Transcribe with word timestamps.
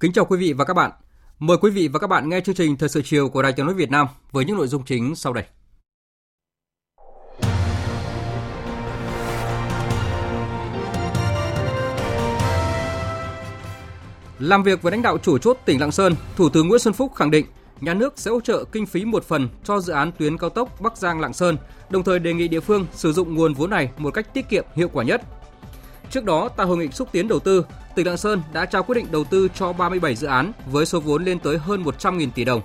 Kính 0.00 0.12
chào 0.12 0.24
quý 0.24 0.38
vị 0.38 0.52
và 0.52 0.64
các 0.64 0.74
bạn. 0.74 0.90
Mời 1.38 1.56
quý 1.60 1.70
vị 1.70 1.88
và 1.88 1.98
các 1.98 2.06
bạn 2.06 2.28
nghe 2.28 2.40
chương 2.40 2.54
trình 2.54 2.76
Thời 2.76 2.88
sự 2.88 3.02
chiều 3.04 3.28
của 3.28 3.42
Đài 3.42 3.52
Tiếng 3.52 3.66
nói 3.66 3.74
Việt 3.74 3.90
Nam 3.90 4.06
với 4.32 4.44
những 4.44 4.56
nội 4.56 4.66
dung 4.66 4.84
chính 4.84 5.14
sau 5.14 5.32
đây. 5.32 5.44
Làm 14.38 14.62
việc 14.62 14.82
với 14.82 14.92
lãnh 14.92 15.02
đạo 15.02 15.18
chủ 15.18 15.38
chốt 15.38 15.58
tỉnh 15.64 15.80
Lạng 15.80 15.92
Sơn, 15.92 16.14
Thủ 16.36 16.48
tướng 16.48 16.68
Nguyễn 16.68 16.80
Xuân 16.80 16.94
Phúc 16.94 17.14
khẳng 17.14 17.30
định 17.30 17.46
nhà 17.80 17.94
nước 17.94 18.14
sẽ 18.16 18.30
hỗ 18.30 18.40
trợ 18.40 18.64
kinh 18.72 18.86
phí 18.86 19.04
một 19.04 19.24
phần 19.24 19.48
cho 19.64 19.80
dự 19.80 19.92
án 19.92 20.12
tuyến 20.18 20.38
cao 20.38 20.50
tốc 20.50 20.80
Bắc 20.80 20.96
Giang 20.96 21.20
Lạng 21.20 21.32
Sơn, 21.32 21.56
đồng 21.90 22.02
thời 22.02 22.18
đề 22.18 22.34
nghị 22.34 22.48
địa 22.48 22.60
phương 22.60 22.86
sử 22.92 23.12
dụng 23.12 23.34
nguồn 23.34 23.54
vốn 23.54 23.70
này 23.70 23.90
một 23.96 24.10
cách 24.14 24.34
tiết 24.34 24.48
kiệm 24.48 24.64
hiệu 24.74 24.88
quả 24.92 25.04
nhất. 25.04 25.22
Trước 26.10 26.24
đó, 26.24 26.48
tại 26.56 26.66
hội 26.66 26.76
nghị 26.76 26.88
xúc 26.88 27.08
tiến 27.12 27.28
đầu 27.28 27.38
tư, 27.38 27.64
tỉnh 27.94 28.06
Lạng 28.06 28.16
Sơn 28.16 28.42
đã 28.52 28.66
trao 28.66 28.82
quyết 28.82 28.94
định 28.94 29.06
đầu 29.10 29.24
tư 29.24 29.48
cho 29.54 29.72
37 29.72 30.14
dự 30.14 30.26
án 30.26 30.52
với 30.66 30.86
số 30.86 31.00
vốn 31.00 31.24
lên 31.24 31.38
tới 31.38 31.58
hơn 31.58 31.82
100.000 31.82 32.30
tỷ 32.34 32.44
đồng. 32.44 32.62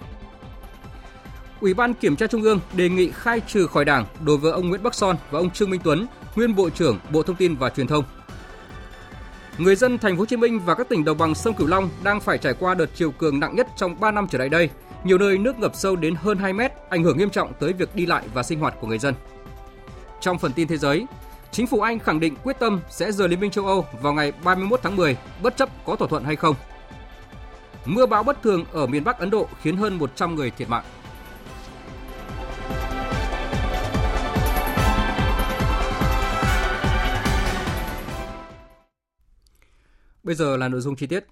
Ủy 1.61 1.73
ban 1.73 1.93
Kiểm 1.93 2.15
tra 2.15 2.27
Trung 2.27 2.41
ương 2.41 2.59
đề 2.73 2.89
nghị 2.89 3.11
khai 3.11 3.41
trừ 3.47 3.67
khỏi 3.67 3.85
Đảng 3.85 4.05
đối 4.25 4.37
với 4.37 4.51
ông 4.51 4.69
Nguyễn 4.69 4.83
Bắc 4.83 4.95
Son 4.95 5.15
và 5.31 5.39
ông 5.39 5.49
Trương 5.49 5.69
Minh 5.69 5.81
Tuấn, 5.83 6.07
nguyên 6.35 6.55
Bộ 6.55 6.69
trưởng 6.69 6.99
Bộ 7.11 7.23
Thông 7.23 7.35
tin 7.35 7.55
và 7.55 7.69
Truyền 7.69 7.87
thông. 7.87 8.03
Người 9.57 9.75
dân 9.75 9.97
thành 9.97 10.15
phố 10.15 10.19
Hồ 10.19 10.25
Chí 10.25 10.37
Minh 10.37 10.59
và 10.59 10.75
các 10.75 10.89
tỉnh 10.89 11.05
đồng 11.05 11.17
bằng 11.17 11.35
sông 11.35 11.53
Cửu 11.53 11.67
Long 11.67 11.89
đang 12.03 12.21
phải 12.21 12.37
trải 12.37 12.53
qua 12.59 12.73
đợt 12.75 12.89
chiều 12.95 13.11
cường 13.11 13.39
nặng 13.39 13.55
nhất 13.55 13.67
trong 13.75 13.99
3 13.99 14.11
năm 14.11 14.27
trở 14.31 14.37
lại 14.37 14.49
đây. 14.49 14.69
Nhiều 15.03 15.17
nơi 15.17 15.37
nước 15.37 15.59
ngập 15.59 15.75
sâu 15.75 15.95
đến 15.95 16.15
hơn 16.15 16.37
2 16.37 16.53
mét, 16.53 16.71
ảnh 16.89 17.03
hưởng 17.03 17.17
nghiêm 17.17 17.29
trọng 17.29 17.53
tới 17.59 17.73
việc 17.73 17.95
đi 17.95 18.05
lại 18.05 18.23
và 18.33 18.43
sinh 18.43 18.59
hoạt 18.59 18.73
của 18.81 18.87
người 18.87 18.99
dân. 18.99 19.13
Trong 20.21 20.39
phần 20.39 20.53
tin 20.53 20.67
thế 20.67 20.77
giới, 20.77 21.05
Chính 21.55 21.67
phủ 21.67 21.81
Anh 21.81 21.99
khẳng 21.99 22.19
định 22.19 22.35
quyết 22.43 22.59
tâm 22.59 22.81
sẽ 22.89 23.11
rời 23.11 23.29
Liên 23.29 23.39
minh 23.39 23.51
châu 23.51 23.65
Âu 23.65 23.85
vào 24.01 24.13
ngày 24.13 24.31
31 24.43 24.79
tháng 24.83 24.95
10, 24.95 25.17
bất 25.43 25.57
chấp 25.57 25.69
có 25.85 25.95
thỏa 25.95 26.07
thuận 26.07 26.23
hay 26.23 26.35
không. 26.35 26.55
Mưa 27.85 28.05
bão 28.05 28.23
bất 28.23 28.41
thường 28.43 28.65
ở 28.71 28.87
miền 28.87 29.03
Bắc 29.03 29.19
Ấn 29.19 29.29
Độ 29.29 29.47
khiến 29.61 29.77
hơn 29.77 29.97
100 29.97 30.35
người 30.35 30.51
thiệt 30.51 30.69
mạng. 30.69 30.83
Bây 40.23 40.35
giờ 40.35 40.57
là 40.57 40.67
nội 40.67 40.81
dung 40.81 40.95
chi 40.95 41.07
tiết. 41.07 41.25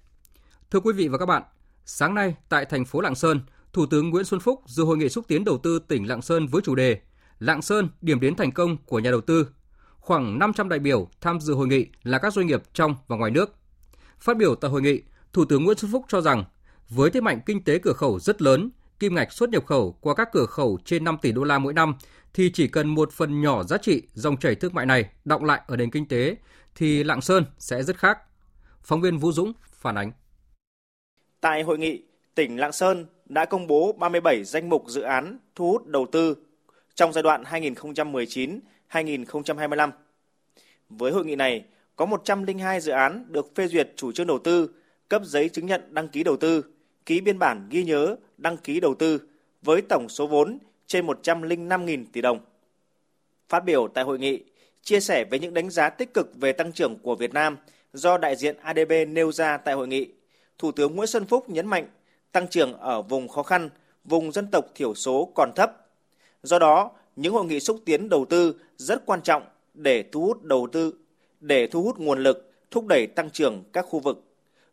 Thưa 0.70 0.80
quý 0.80 0.92
vị 0.92 1.08
và 1.08 1.18
các 1.18 1.26
bạn, 1.26 1.42
sáng 1.84 2.14
nay 2.14 2.34
tại 2.48 2.64
thành 2.64 2.84
phố 2.84 3.00
Lạng 3.00 3.14
Sơn, 3.14 3.40
Thủ 3.72 3.86
tướng 3.86 4.10
Nguyễn 4.10 4.24
Xuân 4.24 4.40
Phúc 4.40 4.62
dự 4.66 4.84
hội 4.84 4.96
nghị 4.96 5.08
xúc 5.08 5.24
tiến 5.28 5.44
đầu 5.44 5.58
tư 5.58 5.78
tỉnh 5.88 6.08
Lạng 6.08 6.22
Sơn 6.22 6.46
với 6.46 6.62
chủ 6.62 6.74
đề 6.74 7.00
Lạng 7.38 7.62
Sơn 7.62 7.88
điểm 8.00 8.20
đến 8.20 8.36
thành 8.36 8.52
công 8.52 8.76
của 8.76 8.98
nhà 8.98 9.10
đầu 9.10 9.20
tư 9.20 9.46
khoảng 10.04 10.38
500 10.38 10.68
đại 10.68 10.78
biểu 10.78 11.08
tham 11.20 11.40
dự 11.40 11.54
hội 11.54 11.66
nghị 11.66 11.86
là 12.02 12.18
các 12.18 12.32
doanh 12.32 12.46
nghiệp 12.46 12.62
trong 12.72 12.96
và 13.08 13.16
ngoài 13.16 13.30
nước. 13.30 13.54
Phát 14.18 14.36
biểu 14.36 14.54
tại 14.54 14.70
hội 14.70 14.82
nghị, 14.82 15.02
Thủ 15.32 15.44
tướng 15.44 15.64
Nguyễn 15.64 15.78
Xuân 15.78 15.92
Phúc 15.92 16.04
cho 16.08 16.20
rằng 16.20 16.44
với 16.88 17.10
thế 17.10 17.20
mạnh 17.20 17.40
kinh 17.46 17.64
tế 17.64 17.78
cửa 17.78 17.92
khẩu 17.92 18.18
rất 18.18 18.42
lớn, 18.42 18.70
kim 18.98 19.14
ngạch 19.14 19.32
xuất 19.32 19.50
nhập 19.50 19.66
khẩu 19.66 19.92
qua 20.00 20.14
các 20.14 20.28
cửa 20.32 20.46
khẩu 20.46 20.78
trên 20.84 21.04
5 21.04 21.18
tỷ 21.22 21.32
đô 21.32 21.44
la 21.44 21.58
mỗi 21.58 21.72
năm 21.72 21.94
thì 22.34 22.50
chỉ 22.54 22.68
cần 22.68 22.88
một 22.88 23.12
phần 23.12 23.40
nhỏ 23.40 23.62
giá 23.62 23.76
trị 23.78 24.02
dòng 24.14 24.36
chảy 24.36 24.54
thương 24.54 24.74
mại 24.74 24.86
này 24.86 25.10
động 25.24 25.44
lại 25.44 25.60
ở 25.66 25.76
nền 25.76 25.90
kinh 25.90 26.08
tế 26.08 26.36
thì 26.74 27.04
Lạng 27.04 27.20
Sơn 27.20 27.44
sẽ 27.58 27.82
rất 27.82 27.96
khác. 27.96 28.18
Phóng 28.82 29.00
viên 29.00 29.18
Vũ 29.18 29.32
Dũng 29.32 29.52
phản 29.72 29.94
ánh. 29.94 30.12
Tại 31.40 31.62
hội 31.62 31.78
nghị, 31.78 32.02
tỉnh 32.34 32.56
Lạng 32.56 32.72
Sơn 32.72 33.06
đã 33.24 33.44
công 33.44 33.66
bố 33.66 33.92
37 33.92 34.44
danh 34.44 34.68
mục 34.68 34.84
dự 34.86 35.00
án 35.00 35.38
thu 35.54 35.72
hút 35.72 35.86
đầu 35.86 36.06
tư 36.12 36.36
trong 36.94 37.12
giai 37.12 37.22
đoạn 37.22 37.44
2019 37.44 38.60
2025. 38.86 39.90
Với 40.88 41.12
hội 41.12 41.24
nghị 41.24 41.36
này, 41.36 41.64
có 41.96 42.06
102 42.06 42.80
dự 42.80 42.92
án 42.92 43.24
được 43.28 43.54
phê 43.54 43.66
duyệt 43.66 43.92
chủ 43.96 44.12
trương 44.12 44.26
đầu 44.26 44.38
tư, 44.38 44.70
cấp 45.08 45.22
giấy 45.24 45.48
chứng 45.48 45.66
nhận 45.66 45.94
đăng 45.94 46.08
ký 46.08 46.24
đầu 46.24 46.36
tư, 46.36 46.64
ký 47.06 47.20
biên 47.20 47.38
bản 47.38 47.66
ghi 47.70 47.84
nhớ 47.84 48.16
đăng 48.38 48.56
ký 48.56 48.80
đầu 48.80 48.94
tư 48.94 49.20
với 49.62 49.82
tổng 49.82 50.08
số 50.08 50.26
vốn 50.26 50.58
trên 50.86 51.06
105.000 51.06 52.04
tỷ 52.12 52.20
đồng. 52.20 52.40
Phát 53.48 53.60
biểu 53.60 53.88
tại 53.88 54.04
hội 54.04 54.18
nghị, 54.18 54.44
chia 54.82 55.00
sẻ 55.00 55.24
với 55.30 55.38
những 55.38 55.54
đánh 55.54 55.70
giá 55.70 55.90
tích 55.90 56.14
cực 56.14 56.30
về 56.34 56.52
tăng 56.52 56.72
trưởng 56.72 56.98
của 56.98 57.14
Việt 57.14 57.34
Nam 57.34 57.56
do 57.92 58.18
đại 58.18 58.36
diện 58.36 58.56
ADB 58.62 58.92
nêu 59.08 59.32
ra 59.32 59.56
tại 59.56 59.74
hội 59.74 59.88
nghị, 59.88 60.08
Thủ 60.58 60.72
tướng 60.72 60.96
Nguyễn 60.96 61.06
Xuân 61.06 61.26
Phúc 61.26 61.50
nhấn 61.50 61.66
mạnh 61.66 61.88
tăng 62.32 62.48
trưởng 62.48 62.78
ở 62.78 63.02
vùng 63.02 63.28
khó 63.28 63.42
khăn, 63.42 63.70
vùng 64.04 64.32
dân 64.32 64.46
tộc 64.52 64.64
thiểu 64.74 64.94
số 64.94 65.32
còn 65.34 65.50
thấp. 65.56 65.72
Do 66.42 66.58
đó, 66.58 66.90
những 67.16 67.32
hội 67.32 67.44
nghị 67.44 67.60
xúc 67.60 67.80
tiến 67.84 68.08
đầu 68.08 68.24
tư 68.24 68.54
rất 68.76 69.06
quan 69.06 69.22
trọng 69.22 69.42
để 69.74 70.04
thu 70.12 70.20
hút 70.20 70.42
đầu 70.42 70.68
tư, 70.72 70.94
để 71.40 71.66
thu 71.66 71.82
hút 71.82 71.98
nguồn 71.98 72.22
lực, 72.22 72.52
thúc 72.70 72.86
đẩy 72.86 73.06
tăng 73.06 73.30
trưởng 73.30 73.62
các 73.72 73.86
khu 73.88 74.00
vực, 74.00 74.24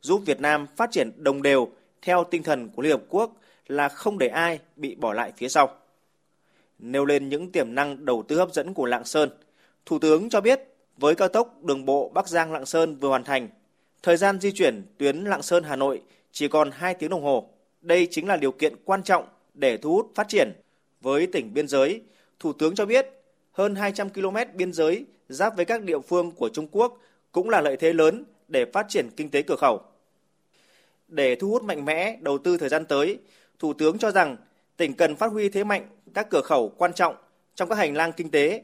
giúp 0.02 0.22
Việt 0.26 0.42
Nam 0.42 0.68
phát 0.76 0.92
triển 0.92 1.12
đồng 1.18 1.42
đều 1.42 1.68
theo 2.02 2.24
tinh 2.24 2.44
thần 2.44 2.70
của 2.70 2.82
Liên 2.82 2.92
Hợp 2.92 3.04
Quốc 3.10 3.38
là 3.68 3.90
không 3.90 4.18
để 4.18 4.28
ai 4.28 4.60
bị 4.76 4.96
bỏ 4.96 5.14
lại 5.14 5.32
phía 5.38 5.50
sau. 5.50 5.70
Nêu 6.80 7.06
lên 7.06 7.30
những 7.30 7.52
tiềm 7.52 7.76
năng 7.76 8.06
đầu 8.06 8.24
tư 8.28 8.38
hấp 8.38 8.54
dẫn 8.54 8.74
của 8.74 8.86
Lạng 8.86 9.06
Sơn, 9.06 9.30
Thủ 9.86 10.00
tướng 10.00 10.30
cho 10.30 10.42
biết 10.42 10.62
với 10.98 11.16
cao 11.16 11.28
tốc 11.28 11.64
đường 11.64 11.86
bộ 11.86 12.12
Bắc 12.14 12.28
Giang 12.28 12.52
Lạng 12.52 12.66
Sơn 12.66 12.96
vừa 12.96 13.10
hoàn 13.10 13.24
thành, 13.24 13.50
thời 14.04 14.18
gian 14.18 14.40
di 14.40 14.52
chuyển 14.52 14.84
tuyến 14.98 15.18
Lạng 15.18 15.42
Sơn 15.42 15.64
Hà 15.64 15.76
Nội 15.76 16.02
chỉ 16.32 16.48
còn 16.48 16.72
2 16.72 16.94
tiếng 16.94 17.10
đồng 17.10 17.24
hồ. 17.24 17.50
Đây 17.82 18.08
chính 18.12 18.28
là 18.28 18.38
điều 18.38 18.52
kiện 18.52 18.76
quan 18.86 19.04
trọng 19.04 19.26
để 19.54 19.78
thu 19.78 19.94
hút 19.94 20.12
phát 20.16 20.28
triển 20.28 20.52
với 21.02 21.28
tỉnh 21.28 21.54
biên 21.54 21.68
giới 21.68 22.02
Thủ 22.42 22.54
tướng 22.54 22.76
cho 22.76 22.86
biết 22.86 23.08
hơn 23.52 23.76
200 23.76 24.10
km 24.10 24.36
biên 24.54 24.74
giới 24.74 25.06
giáp 25.30 25.56
với 25.56 25.66
các 25.66 25.84
địa 25.84 26.00
phương 26.00 26.32
của 26.32 26.50
Trung 26.50 26.68
Quốc 26.72 26.98
cũng 27.32 27.50
là 27.50 27.62
lợi 27.62 27.78
thế 27.78 27.94
lớn 27.94 28.24
để 28.48 28.66
phát 28.74 28.86
triển 28.90 29.10
kinh 29.18 29.30
tế 29.30 29.42
cửa 29.42 29.56
khẩu. 29.56 29.82
Để 31.08 31.36
thu 31.36 31.50
hút 31.50 31.64
mạnh 31.64 31.86
mẽ 31.86 32.18
đầu 32.22 32.38
tư 32.38 32.58
thời 32.58 32.70
gian 32.70 32.86
tới, 32.86 33.20
Thủ 33.60 33.74
tướng 33.74 33.98
cho 33.98 34.12
rằng 34.12 34.38
tỉnh 34.78 34.94
cần 34.94 35.16
phát 35.16 35.32
huy 35.32 35.50
thế 35.50 35.64
mạnh 35.64 35.88
các 36.14 36.28
cửa 36.30 36.42
khẩu 36.42 36.70
quan 36.78 36.94
trọng 36.94 37.16
trong 37.56 37.70
các 37.70 37.78
hành 37.78 37.96
lang 37.96 38.12
kinh 38.12 38.32
tế. 38.32 38.64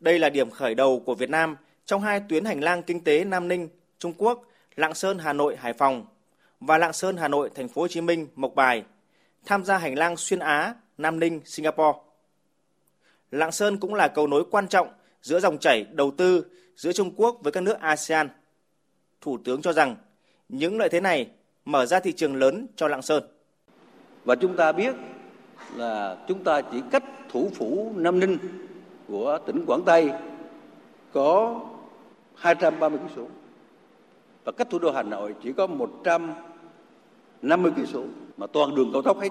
Đây 0.00 0.18
là 0.18 0.28
điểm 0.28 0.50
khởi 0.50 0.74
đầu 0.74 1.02
của 1.06 1.14
Việt 1.14 1.30
Nam 1.30 1.56
trong 1.84 2.02
hai 2.02 2.20
tuyến 2.28 2.44
hành 2.44 2.60
lang 2.60 2.82
kinh 2.82 3.04
tế 3.04 3.24
Nam 3.24 3.48
Ninh, 3.48 3.68
Trung 3.98 4.12
Quốc, 4.18 4.44
Lạng 4.76 4.94
Sơn, 4.94 5.18
Hà 5.18 5.32
Nội, 5.32 5.56
Hải 5.56 5.72
Phòng 5.72 6.06
và 6.60 6.78
Lạng 6.78 6.92
Sơn, 6.92 7.16
Hà 7.16 7.28
Nội, 7.28 7.50
Thành 7.54 7.68
phố 7.68 7.82
Hồ 7.82 7.88
Chí 7.88 8.00
Minh, 8.00 8.28
Mộc 8.34 8.54
Bài 8.54 8.84
tham 9.46 9.64
gia 9.64 9.78
hành 9.78 9.98
lang 9.98 10.16
xuyên 10.16 10.38
Á, 10.38 10.74
Nam 10.98 11.20
Ninh, 11.20 11.40
Singapore. 11.44 11.98
Lạng 13.34 13.52
Sơn 13.52 13.76
cũng 13.76 13.94
là 13.94 14.08
cầu 14.08 14.26
nối 14.26 14.44
quan 14.50 14.68
trọng 14.68 14.88
giữa 15.22 15.40
dòng 15.40 15.58
chảy 15.58 15.86
đầu 15.92 16.10
tư 16.10 16.44
giữa 16.76 16.92
Trung 16.92 17.10
Quốc 17.16 17.38
với 17.42 17.52
các 17.52 17.60
nước 17.60 17.80
ASEAN. 17.80 18.28
Thủ 19.20 19.38
tướng 19.44 19.62
cho 19.62 19.72
rằng 19.72 19.96
những 20.48 20.78
lợi 20.78 20.88
thế 20.88 21.00
này 21.00 21.30
mở 21.64 21.86
ra 21.86 22.00
thị 22.00 22.12
trường 22.12 22.36
lớn 22.36 22.66
cho 22.76 22.88
Lạng 22.88 23.02
Sơn. 23.02 23.22
Và 24.24 24.34
chúng 24.34 24.56
ta 24.56 24.72
biết 24.72 24.94
là 25.76 26.16
chúng 26.28 26.44
ta 26.44 26.60
chỉ 26.72 26.82
cách 26.90 27.04
thủ 27.28 27.50
phủ 27.54 27.92
Nam 27.96 28.20
Ninh 28.20 28.38
của 29.08 29.38
tỉnh 29.46 29.64
Quảng 29.66 29.82
Tây 29.86 30.10
có 31.12 31.60
230 32.34 32.98
km 33.14 33.22
và 34.44 34.52
cách 34.52 34.70
thủ 34.70 34.78
đô 34.78 34.92
Hà 34.92 35.02
Nội 35.02 35.34
chỉ 35.42 35.52
có 35.52 35.66
150 35.66 37.70
km 37.70 37.98
mà 38.36 38.46
toàn 38.46 38.74
đường 38.74 38.90
cao 38.92 39.02
tốc 39.02 39.20
hết. 39.20 39.30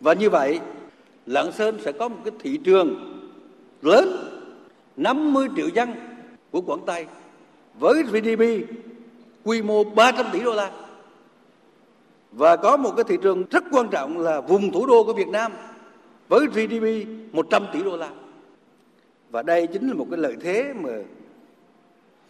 Và 0.00 0.12
như 0.12 0.30
vậy 0.30 0.60
Lạng 1.26 1.52
Sơn 1.52 1.78
sẽ 1.84 1.92
có 1.92 2.08
một 2.08 2.16
cái 2.24 2.32
thị 2.38 2.56
trường 2.64 3.20
lớn 3.82 4.08
50 4.96 5.48
triệu 5.56 5.68
dân 5.68 5.90
của 6.50 6.60
Quảng 6.60 6.80
Tây. 6.86 7.06
Với 7.78 8.02
GDP 8.02 8.42
quy 9.44 9.62
mô 9.62 9.84
300 9.84 10.26
tỷ 10.32 10.40
đô 10.40 10.54
la. 10.54 10.70
Và 12.32 12.56
có 12.56 12.76
một 12.76 12.92
cái 12.96 13.04
thị 13.08 13.16
trường 13.22 13.44
rất 13.50 13.64
quan 13.70 13.88
trọng 13.90 14.18
là 14.18 14.40
vùng 14.40 14.72
thủ 14.72 14.86
đô 14.86 15.04
của 15.04 15.12
Việt 15.12 15.28
Nam 15.28 15.52
với 16.28 16.46
GDP 16.46 17.08
100 17.32 17.66
tỷ 17.72 17.82
đô 17.82 17.96
la. 17.96 18.10
Và 19.30 19.42
đây 19.42 19.66
chính 19.66 19.88
là 19.88 19.94
một 19.94 20.06
cái 20.10 20.18
lợi 20.18 20.36
thế 20.40 20.72
mà 20.80 20.90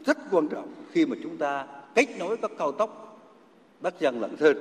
rất 0.06 0.18
quan 0.30 0.48
trọng 0.48 0.68
khi 0.92 1.06
mà 1.06 1.16
chúng 1.22 1.36
ta 1.36 1.66
kết 1.94 2.06
nối 2.18 2.36
các 2.36 2.50
cao 2.58 2.72
tốc 2.72 3.20
Bắc 3.80 3.94
Giang 4.00 4.20
Lạng 4.20 4.36
Sơn, 4.36 4.56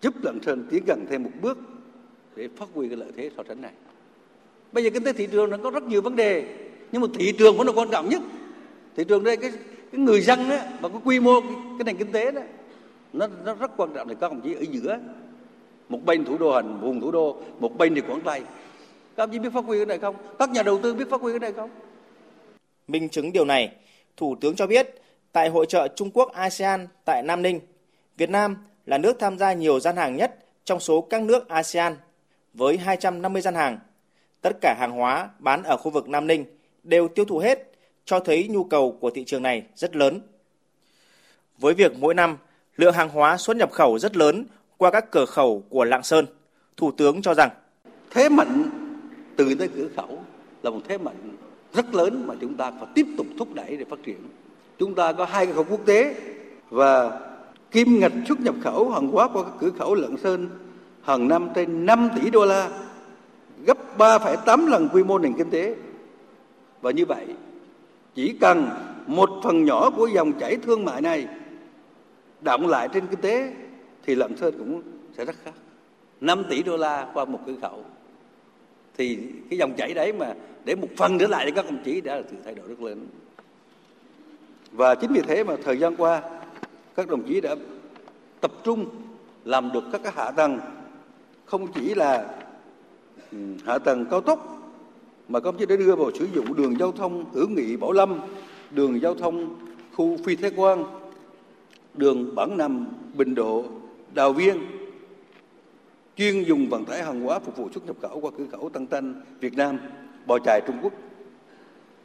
giúp 0.00 0.14
Lạng 0.22 0.38
Sơn 0.42 0.66
tiến 0.70 0.84
gần 0.86 1.06
thêm 1.10 1.22
một 1.22 1.30
bước 1.42 1.58
để 2.38 2.48
phát 2.56 2.68
huy 2.74 2.88
cái 2.88 2.96
lợi 2.96 3.08
thế 3.16 3.30
so 3.36 3.42
sánh 3.48 3.60
này. 3.60 3.72
Bây 4.72 4.84
giờ 4.84 4.90
kinh 4.90 5.04
tế 5.04 5.12
thị 5.12 5.28
trường 5.32 5.50
nó 5.50 5.56
có 5.56 5.70
rất 5.70 5.82
nhiều 5.82 6.02
vấn 6.02 6.16
đề 6.16 6.44
nhưng 6.92 7.02
mà 7.02 7.08
thị 7.14 7.32
trường 7.38 7.56
vẫn 7.56 7.66
là 7.66 7.72
quan 7.72 7.88
trọng 7.90 8.08
nhất. 8.08 8.22
Thị 8.96 9.04
trường 9.08 9.24
đây 9.24 9.36
cái, 9.36 9.50
cái 9.92 10.00
người 10.00 10.20
dân 10.20 10.48
đó, 10.48 10.56
và 10.80 10.88
cái 10.88 10.98
quy 11.04 11.20
mô 11.20 11.40
cái, 11.40 11.50
cái 11.78 11.84
nền 11.84 11.96
kinh 11.96 12.12
tế 12.12 12.30
đó 12.30 12.42
nó, 13.12 13.26
nó 13.44 13.54
rất 13.54 13.70
quan 13.76 13.90
trọng. 13.94 14.08
Thì 14.08 14.14
các 14.20 14.32
đồng 14.32 14.40
chí 14.40 14.54
ở 14.54 14.62
giữa 14.72 14.98
một 15.88 16.04
bên 16.04 16.24
thủ 16.24 16.38
đô 16.38 16.54
hành 16.54 16.80
vùng 16.80 17.00
thủ 17.00 17.10
đô 17.10 17.36
một 17.60 17.78
bên 17.78 17.94
thì 17.94 18.00
quảng 18.00 18.20
tây. 18.20 18.40
Các 19.16 19.26
đồng 19.26 19.30
chí 19.30 19.38
biết 19.38 19.52
phát 19.52 19.64
huy 19.64 19.78
cái 19.78 19.86
này 19.86 19.98
không? 19.98 20.16
Các 20.38 20.50
nhà 20.50 20.62
đầu 20.62 20.78
tư 20.82 20.94
biết 20.94 21.10
phát 21.10 21.20
huy 21.20 21.32
cái 21.32 21.40
này 21.40 21.52
không? 21.52 21.70
Minh 22.88 23.08
chứng 23.08 23.32
điều 23.32 23.44
này. 23.44 23.72
Thủ 24.16 24.36
tướng 24.40 24.56
cho 24.56 24.66
biết 24.66 25.02
tại 25.32 25.48
hội 25.48 25.66
trợ 25.66 25.88
Trung 25.88 26.10
Quốc 26.10 26.32
ASEAN 26.32 26.86
tại 27.04 27.22
Nam 27.22 27.42
Ninh 27.42 27.60
Việt 28.16 28.30
Nam 28.30 28.56
là 28.86 28.98
nước 28.98 29.18
tham 29.18 29.38
gia 29.38 29.52
nhiều 29.52 29.80
gian 29.80 29.96
hàng 29.96 30.16
nhất 30.16 30.44
trong 30.64 30.80
số 30.80 31.00
các 31.00 31.22
nước 31.22 31.48
ASEAN 31.48 31.94
với 32.58 32.78
250 32.78 33.42
gian 33.42 33.54
hàng. 33.54 33.78
Tất 34.42 34.56
cả 34.60 34.76
hàng 34.78 34.92
hóa 34.92 35.28
bán 35.38 35.62
ở 35.62 35.76
khu 35.76 35.90
vực 35.90 36.08
Nam 36.08 36.26
Ninh 36.26 36.44
đều 36.82 37.08
tiêu 37.08 37.24
thụ 37.24 37.38
hết, 37.38 37.72
cho 38.04 38.20
thấy 38.20 38.48
nhu 38.48 38.64
cầu 38.64 38.98
của 39.00 39.10
thị 39.10 39.24
trường 39.26 39.42
này 39.42 39.62
rất 39.74 39.96
lớn. 39.96 40.20
Với 41.58 41.74
việc 41.74 41.92
mỗi 41.98 42.14
năm 42.14 42.36
lượng 42.76 42.94
hàng 42.94 43.08
hóa 43.08 43.36
xuất 43.36 43.56
nhập 43.56 43.72
khẩu 43.72 43.98
rất 43.98 44.16
lớn 44.16 44.44
qua 44.76 44.90
các 44.90 45.10
cửa 45.10 45.24
khẩu 45.24 45.62
của 45.68 45.84
Lạng 45.84 46.02
Sơn, 46.02 46.26
Thủ 46.76 46.90
tướng 46.90 47.22
cho 47.22 47.34
rằng 47.34 47.50
thế 48.10 48.28
mạnh 48.28 48.70
từ 49.36 49.54
tới 49.54 49.68
cửa 49.76 49.88
khẩu 49.96 50.22
là 50.62 50.70
một 50.70 50.80
thế 50.88 50.98
mạnh 50.98 51.36
rất 51.74 51.94
lớn 51.94 52.24
mà 52.26 52.34
chúng 52.40 52.54
ta 52.54 52.70
phải 52.70 52.88
tiếp 52.94 53.06
tục 53.16 53.26
thúc 53.38 53.54
đẩy 53.54 53.76
để 53.76 53.84
phát 53.90 53.98
triển. 54.06 54.16
Chúng 54.78 54.94
ta 54.94 55.12
có 55.12 55.24
hai 55.24 55.46
cửa 55.46 55.52
khẩu 55.52 55.64
quốc 55.64 55.80
tế 55.86 56.14
và 56.70 57.20
kim 57.70 58.00
ngạch 58.00 58.12
xuất 58.28 58.40
nhập 58.40 58.54
khẩu 58.62 58.90
hàng 58.90 59.08
hóa 59.08 59.28
qua 59.32 59.42
các 59.42 59.52
cửa 59.60 59.70
khẩu 59.78 59.94
Lạng 59.94 60.16
Sơn 60.16 60.48
hàng 61.08 61.28
năm 61.28 61.48
trên 61.54 61.86
5 61.86 62.08
tỷ 62.16 62.30
đô 62.30 62.44
la, 62.44 62.70
gấp 63.66 63.98
3,8 63.98 64.68
lần 64.68 64.88
quy 64.92 65.04
mô 65.04 65.18
nền 65.18 65.32
kinh 65.38 65.50
tế. 65.50 65.76
Và 66.80 66.90
như 66.90 67.04
vậy, 67.04 67.26
chỉ 68.14 68.36
cần 68.40 68.68
một 69.06 69.30
phần 69.44 69.64
nhỏ 69.64 69.90
của 69.90 70.06
dòng 70.06 70.32
chảy 70.32 70.56
thương 70.56 70.84
mại 70.84 71.00
này 71.00 71.26
động 72.40 72.66
lại 72.66 72.88
trên 72.92 73.06
kinh 73.06 73.20
tế 73.20 73.54
thì 74.06 74.14
lạm 74.14 74.36
phát 74.36 74.54
cũng 74.58 74.82
sẽ 75.16 75.24
rất 75.24 75.36
khác. 75.44 75.52
5 76.20 76.44
tỷ 76.50 76.62
đô 76.62 76.76
la 76.76 77.06
qua 77.14 77.24
một 77.24 77.40
cửa 77.46 77.54
khẩu 77.62 77.84
thì 78.96 79.18
cái 79.50 79.58
dòng 79.58 79.72
chảy 79.76 79.94
đấy 79.94 80.12
mà 80.12 80.34
để 80.64 80.74
một 80.74 80.88
phần 80.96 81.18
trở 81.18 81.26
lại 81.26 81.46
cho 81.46 81.52
các 81.54 81.64
đồng 81.64 81.82
chí 81.84 82.00
đã 82.00 82.16
là 82.16 82.22
sự 82.30 82.36
thay 82.44 82.54
đổi 82.54 82.68
rất 82.68 82.82
lớn 82.82 83.06
và 84.72 84.94
chính 84.94 85.12
vì 85.12 85.20
thế 85.20 85.44
mà 85.44 85.54
thời 85.64 85.76
gian 85.76 85.96
qua 85.96 86.22
các 86.96 87.08
đồng 87.08 87.22
chí 87.28 87.40
đã 87.40 87.54
tập 88.40 88.52
trung 88.64 88.86
làm 89.44 89.72
được 89.72 89.84
các 89.92 90.00
cái 90.04 90.12
hạ 90.16 90.30
tầng 90.30 90.60
không 91.48 91.72
chỉ 91.72 91.94
là 91.94 92.26
ừ, 93.32 93.38
hạ 93.64 93.78
tầng 93.78 94.06
cao 94.10 94.20
tốc 94.20 94.58
mà 95.28 95.40
công 95.40 95.56
chí 95.58 95.66
đã 95.66 95.76
đưa 95.76 95.96
vào 95.96 96.10
sử 96.18 96.26
dụng 96.34 96.56
đường 96.56 96.78
giao 96.78 96.92
thông 96.92 97.24
hữu 97.32 97.48
nghị 97.48 97.76
bảo 97.76 97.92
lâm 97.92 98.20
đường 98.70 99.00
giao 99.00 99.14
thông 99.14 99.56
khu 99.94 100.16
phi 100.24 100.36
thế 100.36 100.50
quan 100.56 100.84
đường 101.94 102.34
bản 102.34 102.56
nằm 102.56 102.86
bình 103.14 103.34
độ 103.34 103.64
đào 104.14 104.32
viên 104.32 104.58
chuyên 106.16 106.42
dùng 106.42 106.68
vận 106.68 106.84
tải 106.84 107.02
hàng 107.02 107.20
hóa 107.20 107.38
phục 107.38 107.56
vụ 107.56 107.68
xuất 107.74 107.86
nhập 107.86 107.96
khẩu 108.02 108.20
qua 108.20 108.30
cửa 108.38 108.46
khẩu 108.52 108.68
Tân 108.68 108.86
Thanh 108.86 109.14
Việt 109.40 109.56
Nam 109.56 109.78
bò 110.26 110.38
chài 110.38 110.60
Trung 110.66 110.76
Quốc 110.82 110.92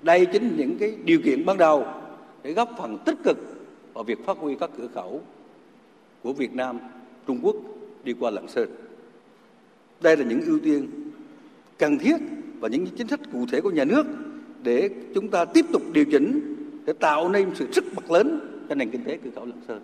đây 0.01 0.25
chính 0.25 0.56
những 0.57 0.78
cái 0.80 0.96
điều 1.04 1.19
kiện 1.25 1.46
ban 1.46 1.57
đầu 1.57 1.86
để 2.44 2.54
góp 2.54 2.69
phần 2.78 2.98
tích 3.06 3.18
cực 3.24 3.38
vào 3.94 4.04
việc 4.04 4.25
phát 4.25 4.38
huy 4.38 4.56
các 4.60 4.69
cửa 4.78 4.88
khẩu 4.88 5.22
của 6.24 6.34
Việt 6.34 6.54
Nam, 6.54 6.80
Trung 7.28 7.39
Quốc 7.44 7.56
đi 8.04 8.13
qua 8.19 8.31
Lạng 8.31 8.48
Sơn. 8.48 8.69
Đây 10.03 10.17
là 10.17 10.25
những 10.25 10.41
ưu 10.41 10.59
tiên 10.63 10.89
cần 11.77 11.97
thiết 11.97 12.15
và 12.59 12.67
những 12.67 12.88
chính 12.97 13.07
sách 13.07 13.19
cụ 13.33 13.45
thể 13.51 13.61
của 13.61 13.71
nhà 13.71 13.85
nước 13.85 14.05
để 14.63 14.89
chúng 15.15 15.29
ta 15.29 15.45
tiếp 15.45 15.65
tục 15.73 15.81
điều 15.94 16.05
chỉnh 16.11 16.55
để 16.85 16.94
tạo 16.94 17.29
nên 17.29 17.55
sự 17.55 17.71
sức 17.71 17.83
bật 17.95 18.11
lớn 18.11 18.39
cho 18.69 18.75
nền 18.75 18.91
kinh 18.91 19.03
tế 19.03 19.17
cửa 19.23 19.29
khẩu 19.35 19.45
Lạng 19.45 19.61
Sơn. 19.67 19.81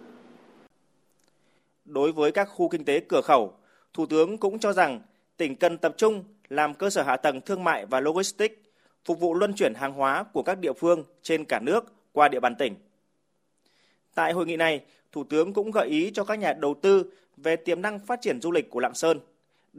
Đối 1.85 2.11
với 2.11 2.31
các 2.31 2.45
khu 2.45 2.69
kinh 2.69 2.85
tế 2.85 2.99
cửa 2.99 3.21
khẩu, 3.21 3.53
Thủ 3.93 4.05
tướng 4.05 4.37
cũng 4.37 4.59
cho 4.59 4.73
rằng 4.73 5.01
tỉnh 5.37 5.55
cần 5.55 5.77
tập 5.77 5.93
trung 5.97 6.23
làm 6.49 6.73
cơ 6.73 6.89
sở 6.89 7.03
hạ 7.03 7.17
tầng 7.17 7.41
thương 7.41 7.63
mại 7.63 7.85
và 7.85 7.99
logistics, 7.99 8.55
phục 9.05 9.19
vụ 9.19 9.33
luân 9.33 9.53
chuyển 9.53 9.73
hàng 9.75 9.93
hóa 9.93 10.23
của 10.23 10.43
các 10.43 10.59
địa 10.59 10.73
phương 10.73 11.03
trên 11.21 11.45
cả 11.45 11.59
nước 11.59 11.93
qua 12.11 12.27
địa 12.27 12.39
bàn 12.39 12.55
tỉnh. 12.55 12.75
Tại 14.15 14.33
hội 14.33 14.45
nghị 14.45 14.57
này, 14.57 14.81
Thủ 15.11 15.23
tướng 15.23 15.53
cũng 15.53 15.71
gợi 15.71 15.87
ý 15.87 16.11
cho 16.13 16.23
các 16.23 16.39
nhà 16.39 16.53
đầu 16.53 16.75
tư 16.81 17.11
về 17.37 17.55
tiềm 17.55 17.81
năng 17.81 17.99
phát 17.99 18.21
triển 18.21 18.41
du 18.41 18.51
lịch 18.51 18.69
của 18.69 18.79
Lạng 18.79 18.95
Sơn, 18.95 19.19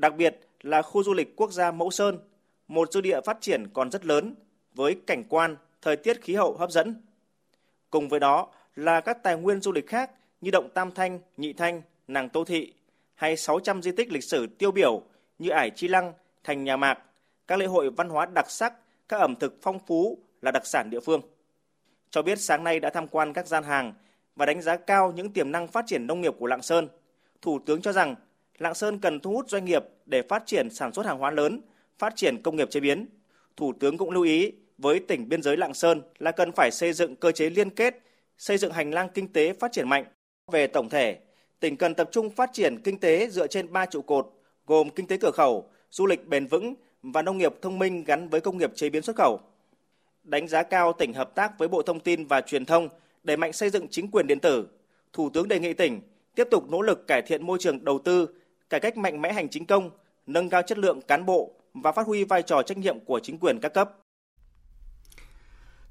đặc 0.01 0.17
biệt 0.17 0.41
là 0.61 0.83
khu 0.83 1.03
du 1.03 1.15
lịch 1.15 1.37
quốc 1.37 1.53
gia 1.53 1.71
Mẫu 1.71 1.91
Sơn, 1.91 2.19
một 2.69 2.93
dư 2.93 3.01
địa 3.01 3.21
phát 3.21 3.39
triển 3.41 3.67
còn 3.73 3.91
rất 3.91 4.07
lớn 4.07 4.35
với 4.75 4.97
cảnh 5.07 5.25
quan, 5.29 5.57
thời 5.83 5.97
tiết 5.97 6.23
khí 6.23 6.35
hậu 6.35 6.57
hấp 6.57 6.71
dẫn. 6.71 7.03
Cùng 7.91 8.09
với 8.09 8.21
đó 8.21 8.49
là 8.77 9.01
các 9.01 9.23
tài 9.23 9.37
nguyên 9.37 9.61
du 9.61 9.73
lịch 9.73 9.87
khác 9.87 10.11
như 10.41 10.51
động 10.51 10.69
Tam 10.75 10.91
Thanh, 10.93 11.19
Nhị 11.37 11.53
Thanh, 11.53 11.83
Nàng 12.09 12.29
Tô 12.29 12.45
Thị 12.45 12.75
hay 13.15 13.37
600 13.37 13.83
di 13.83 13.93
tích 13.93 14.13
lịch 14.13 14.25
sử 14.25 14.47
tiêu 14.47 14.71
biểu 14.71 15.03
như 15.39 15.51
Ải 15.51 15.71
Chi 15.71 15.89
Lăng, 15.89 16.13
Thành 16.45 16.65
Nhà 16.65 16.77
Mạc, 16.77 16.99
các 17.47 17.59
lễ 17.59 17.67
hội 17.67 17.91
văn 17.91 18.09
hóa 18.09 18.27
đặc 18.27 18.51
sắc, 18.51 18.75
các 19.09 19.21
ẩm 19.21 19.35
thực 19.37 19.59
phong 19.63 19.79
phú 19.87 20.19
là 20.43 20.51
đặc 20.51 20.67
sản 20.67 20.91
địa 20.91 21.01
phương. 21.01 21.21
Cho 22.11 22.23
biết 22.23 22.39
sáng 22.39 22.65
nay 22.65 22.81
đã 22.81 22.91
tham 22.91 23.09
quan 23.09 23.33
các 23.33 23.47
gian 23.47 23.65
hàng 23.65 23.95
và 24.37 24.47
đánh 24.47 24.63
giá 24.63 24.77
cao 24.77 25.13
những 25.13 25.33
tiềm 25.33 25.53
năng 25.53 25.67
phát 25.67 25.85
triển 25.87 26.07
nông 26.07 26.21
nghiệp 26.21 26.35
của 26.39 26.47
Lạng 26.47 26.63
Sơn. 26.63 26.89
Thủ 27.43 27.59
tướng 27.67 27.83
cho 27.83 27.93
rằng 27.93 28.15
Lạng 28.61 28.75
Sơn 28.75 28.99
cần 28.99 29.21
thu 29.21 29.33
hút 29.33 29.51
doanh 29.51 29.65
nghiệp 29.65 29.85
để 30.07 30.23
phát 30.23 30.43
triển 30.47 30.71
sản 30.71 30.93
xuất 30.93 31.07
hàng 31.07 31.19
hóa 31.19 31.31
lớn, 31.31 31.61
phát 31.99 32.17
triển 32.17 32.43
công 32.43 32.57
nghiệp 32.57 32.71
chế 32.71 32.81
biến. 32.81 33.07
Thủ 33.57 33.73
tướng 33.81 33.99
cũng 33.99 34.11
lưu 34.11 34.23
ý 34.23 34.53
với 34.79 35.01
tỉnh 35.01 35.29
biên 35.29 35.43
giới 35.43 35.57
Lạng 35.57 35.75
Sơn 35.75 36.03
là 36.19 36.33
cần 36.33 36.53
phải 36.53 36.71
xây 36.71 36.93
dựng 36.93 37.17
cơ 37.17 37.33
chế 37.33 37.51
liên 37.51 37.71
kết, 37.71 37.99
xây 38.39 38.59
dựng 38.59 38.73
hành 38.73 38.91
lang 38.91 39.09
kinh 39.15 39.33
tế 39.33 39.53
phát 39.53 39.73
triển 39.73 39.89
mạnh. 39.89 40.05
Về 40.53 40.67
tổng 40.67 40.89
thể, 40.89 41.19
tỉnh 41.61 41.77
cần 41.77 41.95
tập 41.95 42.09
trung 42.13 42.31
phát 42.31 42.51
triển 42.53 42.81
kinh 42.85 42.99
tế 42.99 43.29
dựa 43.31 43.47
trên 43.47 43.73
ba 43.73 43.87
trụ 43.87 44.03
cột 44.03 44.33
gồm 44.67 44.91
kinh 44.91 45.07
tế 45.07 45.17
cửa 45.17 45.31
khẩu, 45.35 45.71
du 45.91 46.07
lịch 46.07 46.27
bền 46.27 46.47
vững 46.47 46.75
và 47.03 47.23
nông 47.23 47.39
nghiệp 47.39 47.55
thông 47.63 47.79
minh 47.79 48.05
gắn 48.05 48.29
với 48.29 48.41
công 48.41 48.59
nghiệp 48.59 48.73
chế 48.75 48.91
biến 48.91 49.03
xuất 49.03 49.17
khẩu. 49.17 49.41
Đánh 50.25 50.49
giá 50.49 50.63
cao 50.63 50.93
tỉnh 50.93 51.13
hợp 51.13 51.35
tác 51.35 51.59
với 51.59 51.69
Bộ 51.69 51.83
Thông 51.83 52.01
tin 52.01 52.27
và 52.27 52.41
Truyền 52.41 52.65
thông 52.65 52.89
đẩy 53.23 53.37
mạnh 53.37 53.53
xây 53.53 53.71
dựng 53.71 53.89
chính 53.89 54.11
quyền 54.11 54.27
điện 54.27 54.41
tử. 54.41 54.67
Thủ 55.13 55.31
tướng 55.31 55.49
đề 55.49 55.59
nghị 55.59 55.73
tỉnh 55.73 56.01
tiếp 56.35 56.49
tục 56.51 56.71
nỗ 56.71 56.83
lực 56.83 57.07
cải 57.07 57.23
thiện 57.23 57.47
môi 57.47 57.59
trường 57.61 57.85
đầu 57.85 57.99
tư, 57.99 58.29
cải 58.71 58.81
cách 58.81 58.97
mạnh 58.97 59.23
mẽ 59.23 59.33
hành 59.33 59.49
chính 59.49 59.67
công, 59.67 59.91
nâng 60.27 60.51
cao 60.51 60.63
chất 60.67 60.79
lượng 60.79 61.01
cán 61.09 61.27
bộ 61.27 61.51
và 61.75 61.93
phát 61.93 62.07
huy 62.07 62.25
vai 62.25 62.43
trò 62.43 62.63
trách 62.63 62.79
nhiệm 62.79 63.01
của 63.05 63.21
chính 63.23 63.39
quyền 63.39 63.61
các 63.61 63.75
cấp. 63.75 63.91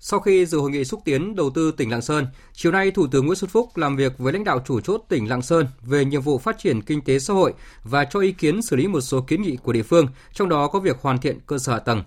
Sau 0.02 0.20
khi 0.20 0.46
dự 0.46 0.60
hội 0.60 0.72
nghị 0.72 0.86
xúc 0.86 1.02
tiến 1.06 1.36
đầu 1.36 1.50
tư 1.50 1.72
tỉnh 1.72 1.92
Lạng 1.92 2.02
Sơn, 2.02 2.28
chiều 2.54 2.72
nay 2.72 2.92
Thủ 2.92 3.08
tướng 3.12 3.26
Nguyễn 3.26 3.36
Xuân 3.36 3.50
Phúc 3.50 3.78
làm 3.78 3.96
việc 3.96 4.18
với 4.18 4.34
lãnh 4.34 4.44
đạo 4.44 4.62
chủ 4.66 4.82
chốt 4.82 5.02
tỉnh 5.10 5.30
Lạng 5.30 5.42
Sơn 5.42 5.68
về 5.82 6.06
nhiệm 6.06 6.22
vụ 6.22 6.38
phát 6.38 6.58
triển 6.60 6.82
kinh 6.82 7.02
tế 7.02 7.20
xã 7.20 7.34
hội 7.34 7.54
và 7.84 8.06
cho 8.06 8.20
ý 8.20 8.32
kiến 8.32 8.62
xử 8.62 8.76
lý 8.76 8.88
một 8.88 9.02
số 9.02 9.22
kiến 9.22 9.42
nghị 9.42 9.56
của 9.56 9.74
địa 9.74 9.84
phương, 9.84 10.08
trong 10.34 10.50
đó 10.50 10.68
có 10.68 10.80
việc 10.80 10.98
hoàn 11.02 11.18
thiện 11.18 11.40
cơ 11.48 11.58
sở 11.58 11.74
hạ 11.74 11.80
tầng. 11.80 12.04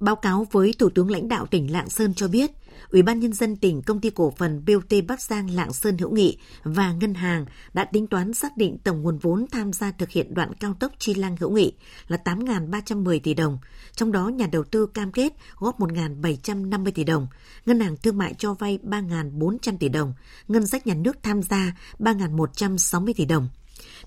Báo 0.00 0.16
cáo 0.16 0.46
với 0.50 0.74
Thủ 0.78 0.88
tướng 0.94 1.10
lãnh 1.10 1.28
đạo 1.28 1.46
tỉnh 1.46 1.72
Lạng 1.72 1.90
Sơn 1.90 2.14
cho 2.14 2.28
biết, 2.28 2.50
Ủy 2.90 3.02
ban 3.02 3.20
Nhân 3.20 3.32
dân 3.32 3.56
tỉnh, 3.56 3.82
Công 3.82 4.00
ty 4.00 4.10
Cổ 4.10 4.32
phần 4.36 4.64
BOT 4.66 5.04
Bắc 5.08 5.20
Giang 5.20 5.50
Lạng 5.50 5.72
Sơn 5.72 5.98
Hữu 5.98 6.10
Nghị 6.10 6.38
và 6.62 6.92
Ngân 6.92 7.14
hàng 7.14 7.46
đã 7.74 7.84
tính 7.84 8.06
toán 8.06 8.34
xác 8.34 8.56
định 8.56 8.78
tổng 8.84 9.02
nguồn 9.02 9.18
vốn 9.18 9.46
tham 9.52 9.72
gia 9.72 9.92
thực 9.92 10.10
hiện 10.10 10.34
đoạn 10.34 10.54
cao 10.54 10.74
tốc 10.80 10.92
Chi 10.98 11.14
Lăng 11.14 11.36
Hữu 11.36 11.50
Nghị 11.50 11.72
là 12.08 12.18
8.310 12.24 13.20
tỷ 13.22 13.34
đồng, 13.34 13.58
trong 13.92 14.12
đó 14.12 14.28
nhà 14.28 14.46
đầu 14.52 14.64
tư 14.64 14.86
cam 14.86 15.12
kết 15.12 15.32
góp 15.58 15.80
1.750 15.80 16.90
tỷ 16.94 17.04
đồng, 17.04 17.26
Ngân 17.66 17.80
hàng 17.80 17.96
Thương 17.96 18.18
mại 18.18 18.34
cho 18.38 18.54
vay 18.54 18.78
3.400 18.82 19.76
tỷ 19.78 19.88
đồng, 19.88 20.14
ngân 20.48 20.66
sách 20.66 20.86
nhà 20.86 20.94
nước 20.94 21.16
tham 21.22 21.42
gia 21.42 21.76
3.160 21.98 23.12
tỷ 23.16 23.24
đồng– 23.24 23.48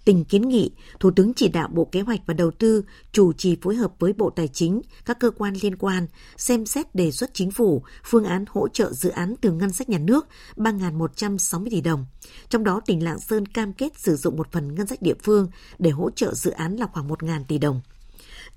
Tỉnh 0.08 0.26
kiến 0.26 0.42
nghị 0.42 0.72
Thủ 1.00 1.12
tướng 1.12 1.34
chỉ 1.34 1.48
đạo 1.48 1.70
Bộ 1.74 1.86
Kế 1.86 2.02
hoạch 2.02 2.20
và 2.26 2.34
Đầu 2.34 2.52
tư 2.52 2.84
chủ 3.12 3.34
trì 3.34 3.58
phối 3.62 3.76
hợp 3.76 3.94
với 4.00 4.14
Bộ 4.14 4.30
Tài 4.30 4.48
chính, 4.48 4.82
các 5.06 5.20
cơ 5.20 5.32
quan 5.32 5.54
liên 5.62 5.76
quan 5.76 6.08
xem 6.38 6.66
xét 6.66 6.96
đề 6.96 7.12
xuất 7.12 7.34
chính 7.34 7.52
phủ 7.52 7.84
phương 8.06 8.24
án 8.24 8.46
hỗ 8.50 8.68
trợ 8.68 8.94
dự 8.94 9.10
án 9.10 9.36
từ 9.42 9.52
ngân 9.52 9.74
sách 9.74 9.90
nhà 9.90 9.98
nước 9.98 10.28
3.160 10.56 11.68
tỷ 11.72 11.82
đồng. 11.82 12.06
Trong 12.50 12.64
đó 12.64 12.82
tỉnh 12.86 13.04
Lạng 13.04 13.20
Sơn 13.20 13.46
cam 13.46 13.74
kết 13.74 14.00
sử 14.00 14.16
dụng 14.16 14.38
một 14.38 14.52
phần 14.52 14.76
ngân 14.76 14.88
sách 14.88 15.02
địa 15.02 15.16
phương 15.24 15.48
để 15.80 15.90
hỗ 15.90 16.10
trợ 16.10 16.34
dự 16.34 16.52
án 16.52 16.76
là 16.76 16.88
khoảng 16.94 17.08
1.000 17.08 17.44
tỷ 17.48 17.58
đồng. 17.58 17.82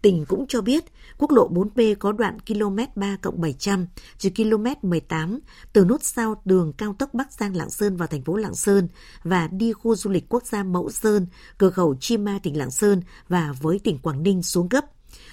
Tỉnh 0.03 0.25
cũng 0.29 0.47
cho 0.47 0.61
biết, 0.61 0.85
quốc 1.19 1.31
lộ 1.31 1.49
4B 1.49 1.95
có 1.99 2.13
đoạn 2.13 2.39
km 2.41 2.79
3 2.95 3.17
cộng 3.23 3.41
700, 3.41 3.87
trừ 4.19 4.31
km 4.37 4.67
18, 4.83 5.41
từ 5.73 5.85
nút 5.85 6.03
sao 6.03 6.43
đường 6.45 6.73
cao 6.73 6.95
tốc 6.99 7.15
Bắc 7.15 7.33
Giang 7.33 7.57
Lạng 7.57 7.71
Sơn 7.71 7.97
vào 7.97 8.09
thành 8.09 8.23
phố 8.23 8.37
Lạng 8.37 8.55
Sơn 8.55 8.89
và 9.23 9.49
đi 9.53 9.73
khu 9.73 9.97
du 9.97 10.11
lịch 10.11 10.29
quốc 10.29 10.47
gia 10.47 10.63
Mẫu 10.63 10.91
Sơn, 10.91 11.27
cửa 11.59 11.71
khẩu 11.71 11.97
Chi 12.01 12.17
Ma 12.17 12.39
tỉnh 12.43 12.59
Lạng 12.59 12.71
Sơn 12.71 13.03
và 13.29 13.55
với 13.61 13.81
tỉnh 13.85 13.99
Quảng 13.99 14.23
Ninh 14.23 14.43
xuống 14.43 14.69
cấp. 14.69 14.85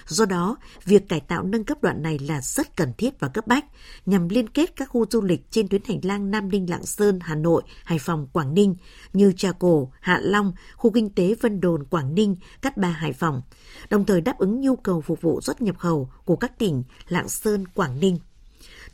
Do 0.07 0.25
đó, 0.25 0.57
việc 0.85 1.09
cải 1.09 1.19
tạo 1.19 1.43
nâng 1.43 1.63
cấp 1.63 1.77
đoạn 1.81 2.01
này 2.01 2.19
là 2.19 2.41
rất 2.41 2.75
cần 2.75 2.93
thiết 2.97 3.19
và 3.19 3.27
cấp 3.27 3.47
bách 3.47 3.65
nhằm 4.05 4.29
liên 4.29 4.49
kết 4.49 4.75
các 4.75 4.89
khu 4.89 5.05
du 5.09 5.21
lịch 5.21 5.51
trên 5.51 5.67
tuyến 5.67 5.81
hành 5.85 5.99
lang 6.03 6.31
Nam 6.31 6.49
Ninh 6.49 6.69
Lạng 6.69 6.85
Sơn, 6.85 7.19
Hà 7.21 7.35
Nội, 7.35 7.63
Hải 7.83 7.99
Phòng, 7.99 8.27
Quảng 8.33 8.53
Ninh 8.53 8.75
như 9.13 9.31
Trà 9.37 9.51
Cổ, 9.51 9.91
Hạ 10.01 10.19
Long, 10.21 10.53
khu 10.75 10.91
kinh 10.91 11.09
tế 11.09 11.35
Vân 11.41 11.61
Đồn, 11.61 11.83
Quảng 11.83 12.15
Ninh, 12.15 12.35
Cát 12.61 12.77
Bà, 12.77 12.89
Hải 12.89 13.13
Phòng, 13.13 13.41
đồng 13.89 14.05
thời 14.05 14.21
đáp 14.21 14.37
ứng 14.37 14.61
nhu 14.61 14.75
cầu 14.75 15.01
phục 15.01 15.21
vụ 15.21 15.41
xuất 15.41 15.61
nhập 15.61 15.77
khẩu 15.77 16.09
của 16.25 16.35
các 16.35 16.59
tỉnh 16.59 16.83
Lạng 17.07 17.29
Sơn, 17.29 17.67
Quảng 17.67 17.99
Ninh 17.99 18.17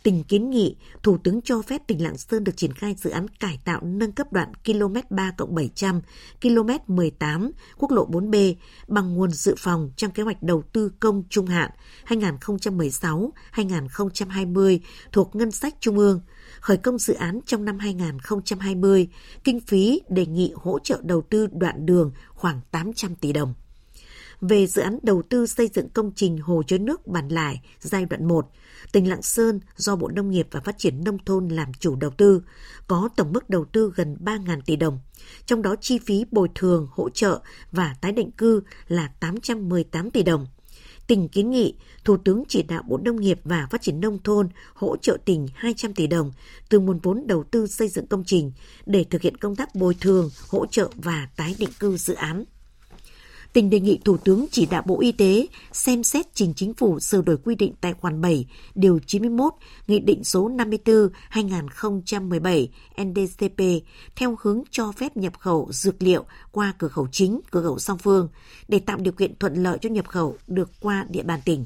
tỉnh 0.04 0.24
kiến 0.24 0.50
nghị 0.50 0.76
Thủ 1.04 1.18
tướng 1.24 1.42
cho 1.42 1.62
phép 1.62 1.82
tỉnh 1.88 2.04
Lạng 2.04 2.18
Sơn 2.18 2.44
được 2.44 2.58
triển 2.58 2.74
khai 2.74 2.96
dự 2.98 3.10
án 3.10 3.28
cải 3.28 3.60
tạo 3.66 3.82
nâng 3.84 4.12
cấp 4.12 4.34
đoạn 4.34 4.54
km 4.66 4.96
3 5.10 5.32
700, 5.50 6.02
km 6.42 6.70
18, 6.88 7.52
quốc 7.78 7.92
lộ 7.92 8.08
4B 8.08 8.56
bằng 8.88 9.14
nguồn 9.14 9.32
dự 9.32 9.56
phòng 9.58 9.92
trong 9.98 10.12
kế 10.12 10.24
hoạch 10.24 10.44
đầu 10.44 10.64
tư 10.74 10.92
công 11.00 11.24
trung 11.30 11.46
hạn 11.46 11.72
2016-2020 12.08 14.80
thuộc 15.12 15.36
ngân 15.36 15.52
sách 15.52 15.76
trung 15.80 15.98
ương, 15.98 16.22
khởi 16.60 16.78
công 16.78 16.98
dự 16.98 17.14
án 17.14 17.40
trong 17.46 17.66
năm 17.66 17.80
2020, 17.80 19.08
kinh 19.44 19.60
phí 19.60 20.02
đề 20.10 20.26
nghị 20.26 20.54
hỗ 20.56 20.80
trợ 20.80 21.00
đầu 21.04 21.22
tư 21.22 21.48
đoạn 21.52 21.86
đường 21.86 22.12
khoảng 22.30 22.62
800 22.72 23.16
tỷ 23.16 23.34
đồng 23.34 23.54
về 24.44 24.68
dự 24.68 24.82
án 24.82 25.00
đầu 25.04 25.22
tư 25.30 25.46
xây 25.46 25.70
dựng 25.74 25.90
công 25.90 26.12
trình 26.16 26.38
hồ 26.38 26.64
chứa 26.68 26.78
nước 26.78 27.08
Bản 27.08 27.28
Lải 27.28 27.62
giai 27.80 28.06
đoạn 28.06 28.26
1, 28.26 28.50
tỉnh 28.92 29.10
Lạng 29.10 29.22
Sơn 29.22 29.60
do 29.76 29.96
Bộ 29.96 30.08
Nông 30.08 30.32
nghiệp 30.32 30.48
và 30.52 30.60
Phát 30.60 30.78
triển 30.78 31.04
Nông 31.04 31.18
thôn 31.26 31.48
làm 31.48 31.74
chủ 31.80 31.96
đầu 31.96 32.12
tư, 32.12 32.42
có 32.88 33.10
tổng 33.16 33.34
mức 33.34 33.50
đầu 33.50 33.66
tư 33.66 33.94
gần 33.96 34.18
3.000 34.20 34.62
tỷ 34.66 34.76
đồng, 34.76 35.00
trong 35.46 35.62
đó 35.62 35.76
chi 35.82 36.00
phí 36.06 36.26
bồi 36.32 36.48
thường, 36.56 36.88
hỗ 36.92 37.10
trợ 37.10 37.40
và 37.72 37.96
tái 38.02 38.12
định 38.12 38.32
cư 38.32 38.64
là 38.88 39.08
818 39.20 40.12
tỷ 40.12 40.24
đồng. 40.24 40.48
Tỉnh 41.08 41.30
kiến 41.30 41.50
nghị 41.50 41.76
Thủ 42.04 42.18
tướng 42.18 42.44
chỉ 42.48 42.64
đạo 42.64 42.84
Bộ 42.88 42.98
Nông 42.98 43.22
nghiệp 43.22 43.40
và 43.44 43.68
Phát 43.72 43.82
triển 43.82 44.00
Nông 44.00 44.24
thôn 44.24 44.50
hỗ 44.74 44.98
trợ 44.98 45.18
tỉnh 45.26 45.48
200 45.54 45.94
tỷ 45.94 46.08
đồng 46.08 46.32
từ 46.70 46.80
nguồn 46.80 47.00
vốn 47.00 47.28
đầu 47.28 47.44
tư 47.44 47.68
xây 47.68 47.88
dựng 47.88 48.08
công 48.08 48.24
trình 48.26 48.52
để 48.86 49.04
thực 49.04 49.22
hiện 49.22 49.38
công 49.38 49.56
tác 49.56 49.76
bồi 49.76 49.96
thường, 50.02 50.30
hỗ 50.50 50.66
trợ 50.66 50.90
và 50.96 51.28
tái 51.36 51.56
định 51.60 51.70
cư 51.80 51.98
dự 51.98 52.14
án 52.14 52.46
tỉnh 53.54 53.70
đề 53.70 53.80
nghị 53.80 54.00
Thủ 54.06 54.18
tướng 54.18 54.46
chỉ 54.52 54.66
đạo 54.66 54.84
Bộ 54.86 55.02
Y 55.02 55.12
tế 55.12 55.48
xem 55.72 56.04
xét 56.04 56.26
trình 56.34 56.54
chính 56.56 56.74
phủ 56.74 57.00
sửa 57.00 57.22
đổi 57.22 57.38
quy 57.38 57.56
định 57.56 57.74
tại 57.82 57.94
khoản 57.94 58.22
7, 58.22 58.46
điều 58.76 59.00
91, 59.08 59.54
Nghị 59.88 60.00
định 60.00 60.24
số 60.24 60.50
54-2017 60.50 62.68
NDCP 63.04 63.62
theo 64.16 64.36
hướng 64.42 64.64
cho 64.72 64.92
phép 64.92 65.18
nhập 65.18 65.34
khẩu 65.40 65.68
dược 65.72 66.04
liệu 66.04 66.26
qua 66.52 66.74
cửa 66.78 66.88
khẩu 66.88 67.08
chính, 67.12 67.40
cửa 67.52 67.64
khẩu 67.64 67.80
song 67.80 67.98
phương 67.98 68.30
để 68.68 68.80
tạo 68.80 68.98
điều 68.98 69.14
kiện 69.14 69.36
thuận 69.36 69.64
lợi 69.64 69.78
cho 69.82 69.90
nhập 69.90 70.08
khẩu 70.08 70.38
được 70.48 70.72
qua 70.80 71.06
địa 71.10 71.24
bàn 71.24 71.40
tỉnh. 71.46 71.66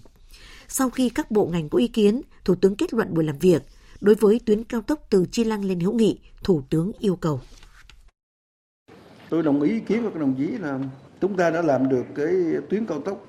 Sau 0.67 0.89
khi 0.89 1.09
các 1.09 1.31
bộ 1.31 1.45
ngành 1.45 1.69
có 1.69 1.77
ý 1.77 1.87
kiến, 1.87 2.21
Thủ 2.45 2.55
tướng 2.55 2.75
kết 2.75 2.93
luận 2.93 3.13
buổi 3.13 3.23
làm 3.23 3.39
việc, 3.39 3.63
đối 4.01 4.15
với 4.15 4.39
tuyến 4.45 4.63
cao 4.63 4.81
tốc 4.81 4.99
từ 5.09 5.25
Chi 5.31 5.43
Lăng 5.43 5.65
lên 5.65 5.79
Hữu 5.79 5.93
Nghị, 5.93 6.19
Thủ 6.43 6.61
tướng 6.69 6.91
yêu 6.99 7.15
cầu. 7.15 7.41
Tôi 9.29 9.43
đồng 9.43 9.61
ý 9.61 9.71
ý 9.71 9.79
kiến 9.79 10.03
của 10.03 10.09
các 10.09 10.19
đồng 10.19 10.35
chí 10.37 10.47
là 10.47 10.79
chúng 11.21 11.37
ta 11.37 11.49
đã 11.49 11.61
làm 11.61 11.89
được 11.89 12.03
cái 12.15 12.33
tuyến 12.69 12.85
cao 12.85 13.01
tốc 13.01 13.25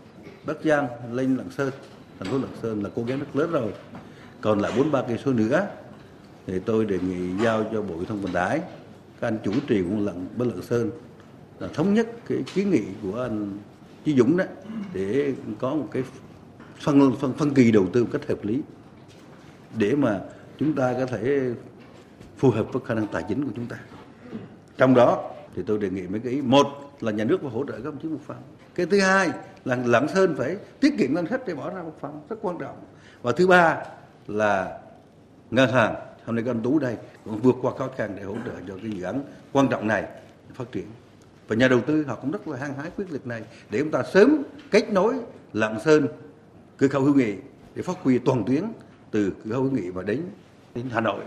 Bắc 0.47 0.57
Giang 0.65 0.89
lên 1.13 1.37
Lạng 1.37 1.51
Sơn. 1.51 1.71
Thành 2.19 2.33
phố 2.33 2.39
Lạng 2.39 2.57
Sơn 2.63 2.83
là 2.83 2.91
cố 2.95 3.05
gắng 3.05 3.19
rất 3.19 3.37
lớn 3.37 3.51
rồi. 3.53 3.73
Còn 4.41 4.61
lại 4.61 4.73
43 4.77 5.03
cây 5.09 5.19
số 5.25 5.33
nữa, 5.33 5.67
thì 6.47 6.59
tôi 6.59 6.85
đề 6.85 6.99
nghị 6.99 7.45
giao 7.45 7.65
cho 7.73 7.83
Bộ 7.83 7.95
Thông 8.09 8.21
Vận 8.21 8.33
tải. 8.33 8.61
Các 9.21 9.29
anh 9.29 9.39
chủ 9.45 9.53
trì 9.67 9.83
của 9.83 9.97
Lạng, 10.01 10.27
bên 10.37 10.49
Lạng 10.49 10.63
Sơn 10.63 10.91
là 11.59 11.69
thống 11.69 11.95
nhất 11.95 12.09
cái 12.29 12.39
kiến 12.55 12.71
nghị 12.71 12.83
của 13.03 13.21
anh 13.23 13.59
Chí 14.05 14.17
Dũng 14.17 14.37
đó, 14.37 14.45
để 14.95 15.35
có 15.59 15.75
một 15.75 15.89
cái 15.93 16.03
phân 16.81 17.17
phân 17.21 17.33
phân 17.33 17.55
kỳ 17.55 17.71
đầu 17.71 17.87
tư 17.93 18.05
một 18.05 18.11
cách 18.13 18.29
hợp 18.29 18.45
lý, 18.45 18.63
để 19.75 19.97
mà 19.97 20.21
chúng 20.59 20.73
ta 20.73 20.93
có 20.93 21.07
thể 21.07 21.41
phù 22.37 22.51
hợp 22.51 22.73
với 22.73 22.83
khả 22.87 22.95
năng 22.95 23.07
tài 23.07 23.25
chính 23.29 23.45
của 23.45 23.53
chúng 23.57 23.67
ta. 23.67 23.77
Trong 24.77 24.95
đó 24.95 25.31
thì 25.57 25.63
tôi 25.67 25.79
đề 25.79 25.91
nghị 25.91 26.07
mấy 26.07 26.21
cái 26.21 26.33
ý. 26.33 26.43
Một 26.43 26.67
là 27.01 27.13
nhà 27.13 27.25
nước 27.25 27.39
phải 27.43 27.51
hỗ 27.51 27.65
trợ 27.65 27.73
các 27.73 27.85
đồng 27.85 27.99
chí 28.03 28.09
một 28.09 28.21
phần. 28.27 28.37
Cái 28.75 28.87
thứ 28.87 29.01
hai 29.01 29.31
là 29.65 29.77
lạng 29.77 30.09
sơn 30.09 30.35
phải 30.39 30.57
tiết 30.81 30.95
kiệm 30.99 31.15
ngân 31.15 31.27
sách 31.27 31.41
để 31.47 31.55
bỏ 31.55 31.71
ra 31.71 31.83
một 31.83 31.95
phần, 32.01 32.21
rất 32.29 32.37
quan 32.43 32.59
trọng. 32.59 32.77
Và 33.23 33.33
thứ 33.33 33.47
ba 33.47 33.85
là 34.27 34.81
ngân 35.51 35.71
hàng, 35.73 35.95
hôm 36.25 36.37
nay 36.37 36.45
các 36.45 36.51
anh 36.51 36.63
tú 36.63 36.79
đây, 36.79 36.97
cũng 37.25 37.41
vượt 37.43 37.57
qua 37.63 37.73
khó 37.79 37.89
khăn 37.97 38.13
để 38.17 38.23
hỗ 38.23 38.35
trợ 38.35 38.53
cho 38.69 38.75
cái 38.83 38.91
dự 38.91 39.03
án 39.03 39.23
quan 39.53 39.69
trọng 39.69 39.87
này 39.87 40.05
phát 40.55 40.73
triển. 40.73 40.87
Và 41.49 41.57
nhà 41.57 41.69
đầu 41.69 41.81
tư 41.81 42.05
họ 42.05 42.15
cũng 42.15 42.31
rất 42.31 42.49
là 42.49 42.57
hăng 42.57 42.75
hái 42.75 42.91
quyết 42.97 43.13
liệt 43.13 43.27
này, 43.27 43.43
để 43.71 43.79
chúng 43.79 43.91
ta 43.91 44.03
sớm 44.03 44.43
kết 44.71 44.93
nối 44.93 45.15
lạng 45.53 45.81
sơn, 45.81 46.07
cửa 46.79 46.89
khẩu 46.89 47.03
hữu 47.03 47.15
nghị 47.15 47.37
để 47.75 47.83
phát 47.83 47.97
huy 48.03 48.19
toàn 48.19 48.45
tuyến 48.45 48.65
từ 49.11 49.33
cửa 49.45 49.51
khẩu 49.51 49.63
hữu 49.63 49.73
nghị 49.73 49.91
và 49.91 50.03
đến 50.03 50.23
đến 50.75 50.87
hà 50.91 51.01
nội 51.01 51.25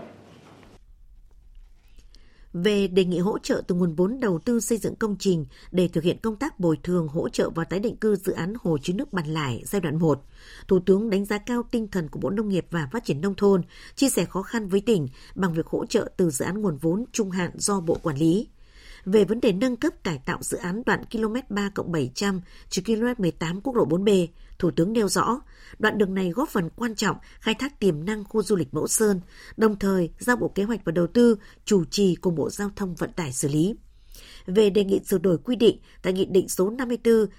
về 2.52 2.86
đề 2.86 3.04
nghị 3.04 3.18
hỗ 3.18 3.38
trợ 3.38 3.62
từ 3.66 3.74
nguồn 3.74 3.94
vốn 3.94 4.20
đầu 4.20 4.38
tư 4.44 4.60
xây 4.60 4.78
dựng 4.78 4.94
công 4.94 5.16
trình 5.18 5.46
để 5.70 5.88
thực 5.88 6.04
hiện 6.04 6.18
công 6.22 6.36
tác 6.36 6.60
bồi 6.60 6.78
thường 6.82 7.08
hỗ 7.08 7.28
trợ 7.28 7.50
và 7.50 7.64
tái 7.64 7.80
định 7.80 7.96
cư 7.96 8.16
dự 8.16 8.32
án 8.32 8.54
hồ 8.60 8.78
chứa 8.78 8.92
nước 8.92 9.12
Bản 9.12 9.26
Lải 9.26 9.62
giai 9.66 9.80
đoạn 9.80 9.98
1. 9.98 10.24
Thủ 10.68 10.78
tướng 10.86 11.10
đánh 11.10 11.24
giá 11.24 11.38
cao 11.38 11.62
tinh 11.70 11.88
thần 11.88 12.08
của 12.08 12.18
Bộ 12.18 12.30
Nông 12.30 12.48
nghiệp 12.48 12.66
và 12.70 12.88
Phát 12.92 13.04
triển 13.04 13.20
Nông 13.20 13.34
thôn, 13.34 13.62
chia 13.96 14.08
sẻ 14.08 14.24
khó 14.24 14.42
khăn 14.42 14.68
với 14.68 14.80
tỉnh 14.80 15.08
bằng 15.34 15.54
việc 15.54 15.66
hỗ 15.66 15.86
trợ 15.86 16.10
từ 16.16 16.30
dự 16.30 16.44
án 16.44 16.62
nguồn 16.62 16.76
vốn 16.76 17.04
trung 17.12 17.30
hạn 17.30 17.50
do 17.54 17.80
Bộ 17.80 17.98
quản 18.02 18.16
lý 18.16 18.48
về 19.04 19.24
vấn 19.24 19.40
đề 19.40 19.52
nâng 19.52 19.76
cấp 19.76 19.92
cải 20.04 20.18
tạo 20.26 20.38
dự 20.40 20.58
án 20.58 20.82
đoạn 20.86 21.04
km 21.12 21.34
3 21.48 21.70
700 21.86 22.40
trừ 22.68 22.82
km 22.86 23.22
18 23.22 23.60
quốc 23.60 23.76
lộ 23.76 23.84
4B, 23.86 24.26
Thủ 24.58 24.70
tướng 24.70 24.92
nêu 24.92 25.08
rõ, 25.08 25.40
đoạn 25.78 25.98
đường 25.98 26.14
này 26.14 26.30
góp 26.30 26.48
phần 26.48 26.68
quan 26.76 26.94
trọng 26.94 27.16
khai 27.40 27.54
thác 27.54 27.80
tiềm 27.80 28.04
năng 28.04 28.24
khu 28.24 28.42
du 28.42 28.56
lịch 28.56 28.74
Mẫu 28.74 28.86
Sơn, 28.86 29.20
đồng 29.56 29.78
thời 29.78 30.10
giao 30.18 30.36
Bộ 30.36 30.48
Kế 30.48 30.62
hoạch 30.62 30.80
và 30.84 30.92
Đầu 30.92 31.06
tư 31.06 31.36
chủ 31.64 31.84
trì 31.84 32.14
cùng 32.14 32.34
Bộ 32.34 32.50
Giao 32.50 32.70
thông 32.76 32.94
Vận 32.94 33.12
tải 33.12 33.32
xử 33.32 33.48
lý 33.48 33.74
về 34.46 34.70
đề 34.70 34.84
nghị 34.84 35.00
sửa 35.06 35.18
đổi 35.18 35.38
quy 35.38 35.56
định 35.56 35.78
tại 36.02 36.12
Nghị 36.12 36.24
định 36.24 36.48
số 36.48 36.72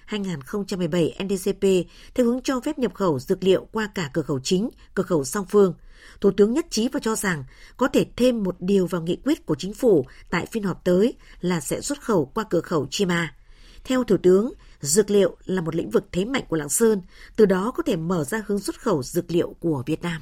54-2017 0.10 1.26
NDCP 1.26 1.90
theo 2.16 2.26
hướng 2.26 2.42
cho 2.42 2.60
phép 2.60 2.80
nhập 2.80 2.94
khẩu 2.94 3.20
dược 3.20 3.44
liệu 3.44 3.68
qua 3.72 3.90
cả 3.96 4.10
cửa 4.14 4.22
khẩu 4.22 4.40
chính, 4.40 4.70
cửa 4.94 5.04
khẩu 5.04 5.24
song 5.24 5.46
phương. 5.50 5.74
Thủ 6.22 6.32
tướng 6.38 6.54
nhất 6.54 6.66
trí 6.70 6.90
và 6.90 7.00
cho 7.04 7.16
rằng 7.16 7.44
có 7.78 7.88
thể 7.88 8.06
thêm 8.18 8.44
một 8.44 8.56
điều 8.60 8.88
vào 8.88 9.02
nghị 9.02 9.16
quyết 9.16 9.46
của 9.46 9.56
chính 9.56 9.74
phủ 9.74 10.06
tại 10.30 10.46
phiên 10.46 10.64
họp 10.64 10.84
tới 10.84 11.14
là 11.42 11.60
sẽ 11.60 11.82
xuất 11.82 12.02
khẩu 12.02 12.26
qua 12.26 12.44
cửa 12.50 12.62
khẩu 12.62 12.88
Chima. 12.90 13.36
Theo 13.84 14.04
Thủ 14.04 14.18
tướng, 14.18 14.54
dược 14.84 15.12
liệu 15.12 15.38
là 15.46 15.62
một 15.62 15.76
lĩnh 15.76 15.90
vực 15.90 16.06
thế 16.12 16.26
mạnh 16.26 16.44
của 16.48 16.56
Lạng 16.56 16.70
Sơn, 16.70 17.02
từ 17.36 17.46
đó 17.46 17.72
có 17.76 17.84
thể 17.84 17.96
mở 17.96 18.24
ra 18.24 18.44
hướng 18.48 18.60
xuất 18.60 18.82
khẩu 18.82 19.04
dược 19.04 19.32
liệu 19.32 19.56
của 19.60 19.84
Việt 19.86 20.02
Nam. 20.02 20.22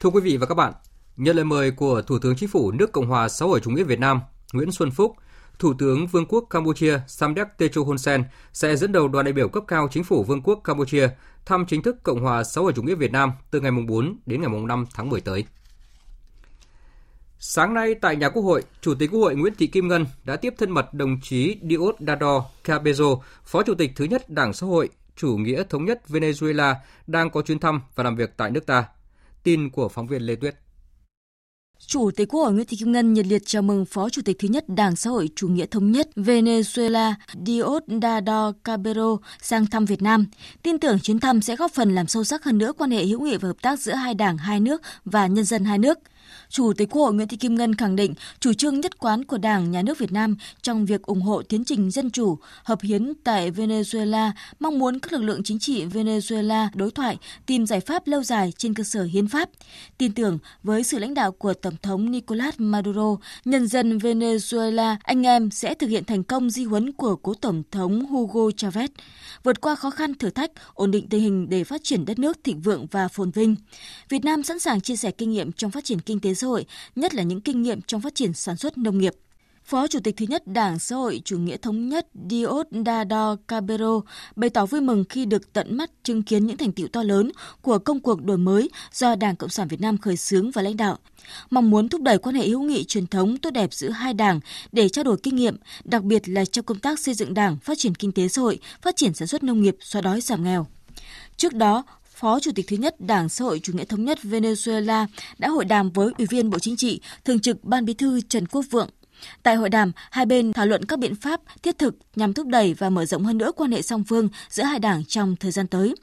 Thưa 0.00 0.10
quý 0.10 0.20
vị 0.20 0.36
và 0.36 0.46
các 0.46 0.54
bạn, 0.54 0.72
nhận 1.16 1.36
lời 1.36 1.44
mời 1.44 1.70
của 1.70 2.02
Thủ 2.02 2.18
tướng 2.18 2.36
Chính 2.36 2.48
phủ 2.48 2.70
nước 2.70 2.92
Cộng 2.92 3.06
hòa 3.06 3.28
xã 3.28 3.46
hội 3.46 3.60
chủ 3.60 3.70
nghĩa 3.70 3.84
Việt 3.84 4.00
Nam 4.00 4.20
Nguyễn 4.52 4.72
Xuân 4.72 4.90
Phúc, 4.90 5.16
Thủ 5.58 5.74
tướng 5.78 6.06
Vương 6.06 6.26
quốc 6.26 6.44
Campuchia 6.50 7.00
Samdech 7.08 7.58
Techo 7.58 7.82
Hun 7.82 7.98
Sen 7.98 8.24
sẽ 8.52 8.76
dẫn 8.76 8.92
đầu 8.92 9.08
đoàn 9.08 9.24
đại 9.24 9.32
biểu 9.32 9.48
cấp 9.48 9.64
cao 9.68 9.88
Chính 9.90 10.04
phủ 10.04 10.24
Vương 10.24 10.42
quốc 10.42 10.60
Campuchia 10.64 11.08
thăm 11.44 11.66
chính 11.68 11.82
thức 11.82 11.96
Cộng 12.02 12.20
hòa 12.20 12.44
xã 12.44 12.60
hội 12.60 12.72
chủ 12.72 12.82
nghĩa 12.82 12.94
Việt 12.94 13.12
Nam 13.12 13.32
từ 13.50 13.60
ngày 13.60 13.72
4 13.88 14.18
đến 14.26 14.42
ngày 14.42 14.50
5 14.50 14.86
tháng 14.94 15.08
10 15.08 15.20
tới. 15.20 15.44
Sáng 17.44 17.74
nay 17.74 17.94
tại 17.94 18.16
nhà 18.16 18.28
Quốc 18.28 18.42
hội, 18.42 18.62
Chủ 18.80 18.94
tịch 18.94 19.10
Quốc 19.10 19.20
hội 19.20 19.34
Nguyễn 19.34 19.54
Thị 19.54 19.66
Kim 19.66 19.88
Ngân 19.88 20.06
đã 20.24 20.36
tiếp 20.36 20.54
thân 20.58 20.70
mật 20.70 20.94
đồng 20.94 21.20
chí 21.22 21.56
Diosdado 21.62 22.44
Cabezo, 22.64 23.20
Phó 23.44 23.62
Chủ 23.62 23.74
tịch 23.74 23.92
thứ 23.96 24.04
nhất 24.04 24.30
Đảng 24.30 24.52
Xã 24.52 24.66
hội 24.66 24.88
Chủ 25.16 25.36
nghĩa 25.36 25.62
Thống 25.70 25.84
nhất 25.84 26.02
Venezuela 26.08 26.74
đang 27.06 27.30
có 27.30 27.42
chuyến 27.42 27.58
thăm 27.58 27.80
và 27.94 28.04
làm 28.04 28.16
việc 28.16 28.36
tại 28.36 28.50
nước 28.50 28.66
ta. 28.66 28.84
Tin 29.42 29.70
của 29.70 29.88
phóng 29.88 30.06
viên 30.06 30.22
Lê 30.22 30.34
Tuyết. 30.34 30.54
Chủ 31.86 32.10
tịch 32.16 32.28
Quốc 32.28 32.40
hội 32.40 32.52
Nguyễn 32.52 32.66
Thị 32.66 32.76
Kim 32.76 32.92
Ngân 32.92 33.12
nhiệt 33.12 33.26
liệt 33.26 33.42
chào 33.46 33.62
mừng 33.62 33.84
Phó 33.84 34.08
Chủ 34.08 34.22
tịch 34.24 34.36
thứ 34.38 34.48
nhất 34.48 34.64
Đảng 34.68 34.96
Xã 34.96 35.10
hội 35.10 35.28
Chủ 35.36 35.48
nghĩa 35.48 35.66
Thống 35.66 35.92
nhất 35.92 36.08
Venezuela 36.16 37.14
Diosdado 37.46 38.52
Cabero 38.64 39.16
sang 39.42 39.66
thăm 39.66 39.84
Việt 39.84 40.02
Nam. 40.02 40.26
Tin 40.62 40.78
tưởng 40.78 40.98
chuyến 40.98 41.20
thăm 41.20 41.40
sẽ 41.40 41.56
góp 41.56 41.72
phần 41.72 41.94
làm 41.94 42.06
sâu 42.06 42.24
sắc 42.24 42.44
hơn 42.44 42.58
nữa 42.58 42.72
quan 42.78 42.90
hệ 42.90 43.04
hữu 43.04 43.20
nghị 43.20 43.36
và 43.36 43.48
hợp 43.48 43.62
tác 43.62 43.80
giữa 43.80 43.94
hai 43.94 44.14
đảng, 44.14 44.38
hai 44.38 44.60
nước 44.60 44.82
và 45.04 45.26
nhân 45.26 45.44
dân 45.44 45.64
hai 45.64 45.78
nước– 45.78 45.98
Chủ 46.52 46.72
tịch 46.72 46.88
Quốc 46.90 47.02
hội 47.02 47.14
Nguyễn 47.14 47.28
Thị 47.28 47.36
Kim 47.36 47.54
Ngân 47.54 47.74
khẳng 47.74 47.96
định 47.96 48.14
chủ 48.40 48.52
trương 48.52 48.80
nhất 48.80 48.98
quán 48.98 49.24
của 49.24 49.38
Đảng, 49.38 49.70
Nhà 49.70 49.82
nước 49.82 49.98
Việt 49.98 50.12
Nam 50.12 50.36
trong 50.62 50.86
việc 50.86 51.02
ủng 51.02 51.20
hộ 51.20 51.42
tiến 51.42 51.64
trình 51.64 51.90
dân 51.90 52.10
chủ, 52.10 52.38
hợp 52.64 52.78
hiến 52.82 53.12
tại 53.24 53.50
Venezuela, 53.50 54.30
mong 54.60 54.78
muốn 54.78 54.98
các 54.98 55.12
lực 55.12 55.22
lượng 55.22 55.42
chính 55.42 55.58
trị 55.58 55.84
Venezuela 55.84 56.68
đối 56.74 56.90
thoại, 56.90 57.18
tìm 57.46 57.66
giải 57.66 57.80
pháp 57.80 58.06
lâu 58.06 58.22
dài 58.22 58.52
trên 58.56 58.74
cơ 58.74 58.84
sở 58.84 59.02
hiến 59.02 59.28
pháp. 59.28 59.50
Tin 59.98 60.12
tưởng 60.12 60.38
với 60.62 60.82
sự 60.82 60.98
lãnh 60.98 61.14
đạo 61.14 61.32
của 61.32 61.54
Tổng 61.54 61.74
thống 61.82 62.10
Nicolas 62.10 62.54
Maduro, 62.58 63.16
nhân 63.44 63.66
dân 63.66 63.98
Venezuela, 63.98 64.96
anh 65.02 65.26
em 65.26 65.50
sẽ 65.50 65.74
thực 65.74 65.86
hiện 65.86 66.04
thành 66.04 66.24
công 66.24 66.50
di 66.50 66.64
huấn 66.64 66.92
của 66.92 67.16
cố 67.16 67.34
Tổng 67.34 67.62
thống 67.70 68.06
Hugo 68.06 68.50
Chavez, 68.56 68.88
vượt 69.44 69.60
qua 69.60 69.74
khó 69.74 69.90
khăn 69.90 70.14
thử 70.14 70.30
thách, 70.30 70.50
ổn 70.74 70.90
định 70.90 71.08
tình 71.08 71.22
hình 71.22 71.48
để 71.50 71.64
phát 71.64 71.80
triển 71.84 72.04
đất 72.04 72.18
nước 72.18 72.38
thịnh 72.44 72.60
vượng 72.60 72.86
và 72.90 73.08
phồn 73.08 73.30
vinh. 73.30 73.56
Việt 74.08 74.24
Nam 74.24 74.42
sẵn 74.42 74.58
sàng 74.58 74.80
chia 74.80 74.96
sẻ 74.96 75.10
kinh 75.10 75.30
nghiệm 75.30 75.52
trong 75.52 75.70
phát 75.70 75.84
triển 75.84 76.00
kinh 76.00 76.20
tế 76.20 76.34
xã 76.42 76.48
hội, 76.48 76.66
nhất 76.96 77.14
là 77.14 77.22
những 77.22 77.40
kinh 77.40 77.62
nghiệm 77.62 77.82
trong 77.82 78.00
phát 78.00 78.14
triển 78.14 78.32
sản 78.32 78.56
xuất 78.56 78.78
nông 78.78 78.98
nghiệp. 78.98 79.14
Phó 79.64 79.86
Chủ 79.86 79.98
tịch 80.04 80.16
thứ 80.16 80.26
nhất 80.28 80.46
Đảng 80.46 80.78
Xã 80.78 80.96
hội 80.96 81.22
Chủ 81.24 81.38
nghĩa 81.38 81.56
Thống 81.56 81.88
nhất 81.88 82.06
Diosdado 82.30 83.36
Cabero 83.48 84.00
bày 84.36 84.50
tỏ 84.50 84.66
vui 84.66 84.80
mừng 84.80 85.04
khi 85.08 85.24
được 85.24 85.52
tận 85.52 85.76
mắt 85.76 85.90
chứng 86.02 86.22
kiến 86.22 86.46
những 86.46 86.56
thành 86.56 86.72
tiệu 86.72 86.88
to 86.88 87.02
lớn 87.02 87.32
của 87.62 87.78
công 87.78 88.00
cuộc 88.00 88.24
đổi 88.24 88.38
mới 88.38 88.70
do 88.92 89.14
Đảng 89.14 89.36
Cộng 89.36 89.50
sản 89.50 89.68
Việt 89.68 89.80
Nam 89.80 89.98
khởi 89.98 90.16
xướng 90.16 90.50
và 90.50 90.62
lãnh 90.62 90.76
đạo. 90.76 90.98
Mong 91.50 91.70
muốn 91.70 91.88
thúc 91.88 92.02
đẩy 92.02 92.18
quan 92.18 92.34
hệ 92.34 92.48
hữu 92.48 92.62
nghị 92.62 92.84
truyền 92.84 93.06
thống 93.06 93.36
tốt 93.36 93.50
đẹp 93.50 93.72
giữa 93.72 93.90
hai 93.90 94.14
đảng 94.14 94.40
để 94.72 94.88
trao 94.88 95.04
đổi 95.04 95.16
kinh 95.22 95.36
nghiệm, 95.36 95.56
đặc 95.84 96.02
biệt 96.02 96.28
là 96.28 96.44
trong 96.44 96.64
công 96.64 96.78
tác 96.78 96.98
xây 96.98 97.14
dựng 97.14 97.34
đảng, 97.34 97.56
phát 97.58 97.78
triển 97.78 97.94
kinh 97.94 98.12
tế 98.12 98.28
xã 98.28 98.42
hội, 98.42 98.58
phát 98.82 98.96
triển 98.96 99.14
sản 99.14 99.28
xuất 99.28 99.42
nông 99.42 99.62
nghiệp, 99.62 99.76
xóa 99.80 100.02
đói 100.02 100.20
giảm 100.20 100.44
nghèo. 100.44 100.66
Trước 101.36 101.54
đó, 101.54 101.84
Phó 102.22 102.40
Chủ 102.40 102.50
tịch 102.54 102.66
thứ 102.68 102.76
nhất 102.76 103.00
Đảng 103.00 103.28
Xã 103.28 103.44
hội 103.44 103.60
Chủ 103.62 103.72
nghĩa 103.72 103.84
Thống 103.84 104.04
nhất 104.04 104.18
Venezuela 104.22 105.06
đã 105.38 105.48
hội 105.48 105.64
đàm 105.64 105.90
với 105.90 106.12
Ủy 106.18 106.26
viên 106.26 106.50
Bộ 106.50 106.58
Chính 106.58 106.76
trị, 106.76 107.00
Thường 107.24 107.40
trực 107.40 107.64
Ban 107.64 107.84
Bí 107.84 107.94
thư 107.94 108.20
Trần 108.20 108.46
Quốc 108.46 108.64
Vượng. 108.70 108.88
Tại 109.42 109.56
hội 109.56 109.68
đàm, 109.68 109.92
hai 110.10 110.26
bên 110.26 110.52
thảo 110.52 110.66
luận 110.66 110.84
các 110.84 110.98
biện 110.98 111.14
pháp 111.14 111.40
thiết 111.62 111.78
thực 111.78 111.94
nhằm 112.16 112.32
thúc 112.32 112.46
đẩy 112.46 112.74
và 112.74 112.90
mở 112.90 113.04
rộng 113.04 113.24
hơn 113.24 113.38
nữa 113.38 113.52
quan 113.56 113.72
hệ 113.72 113.82
song 113.82 114.04
phương 114.08 114.28
giữa 114.48 114.62
hai 114.62 114.78
đảng 114.78 115.04
trong 115.04 115.36
thời 115.36 115.50
gian 115.50 115.66
tới. 115.66 115.94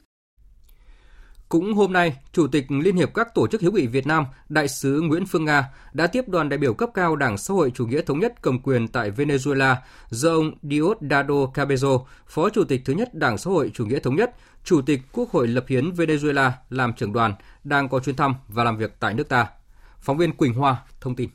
Cũng 1.50 1.74
hôm 1.74 1.92
nay, 1.92 2.16
Chủ 2.32 2.46
tịch 2.46 2.66
Liên 2.68 2.96
hiệp 2.96 3.14
các 3.14 3.34
tổ 3.34 3.46
chức 3.46 3.60
hữu 3.60 3.72
nghị 3.72 3.86
Việt 3.86 4.06
Nam, 4.06 4.24
Đại 4.48 4.68
sứ 4.68 5.00
Nguyễn 5.00 5.26
Phương 5.26 5.44
Nga 5.44 5.68
đã 5.92 6.06
tiếp 6.06 6.28
đoàn 6.28 6.48
đại 6.48 6.58
biểu 6.58 6.74
cấp 6.74 6.90
cao 6.94 7.16
Đảng 7.16 7.38
Xã 7.38 7.54
hội 7.54 7.70
Chủ 7.74 7.86
nghĩa 7.86 8.02
Thống 8.02 8.20
nhất 8.20 8.34
cầm 8.42 8.58
quyền 8.58 8.88
tại 8.88 9.10
Venezuela 9.10 9.74
do 10.10 10.30
ông 10.30 10.52
Diosdado 10.62 11.46
Cabello, 11.54 11.98
Phó 12.26 12.50
Chủ 12.50 12.64
tịch 12.64 12.82
thứ 12.84 12.92
nhất 12.92 13.14
Đảng 13.14 13.38
Xã 13.38 13.50
hội 13.50 13.70
Chủ 13.74 13.86
nghĩa 13.86 13.98
Thống 13.98 14.16
nhất, 14.16 14.36
Chủ 14.64 14.82
tịch 14.82 15.00
Quốc 15.12 15.30
hội 15.30 15.48
lập 15.48 15.64
hiến 15.68 15.90
Venezuela 15.90 16.50
làm 16.70 16.92
trưởng 16.92 17.12
đoàn, 17.12 17.34
đang 17.64 17.88
có 17.88 18.00
chuyến 18.00 18.16
thăm 18.16 18.34
và 18.48 18.64
làm 18.64 18.76
việc 18.76 18.96
tại 19.00 19.14
nước 19.14 19.28
ta. 19.28 19.46
Phóng 20.00 20.18
viên 20.18 20.32
Quỳnh 20.32 20.54
Hoa 20.54 20.76
thông 21.00 21.16
tin. 21.16 21.28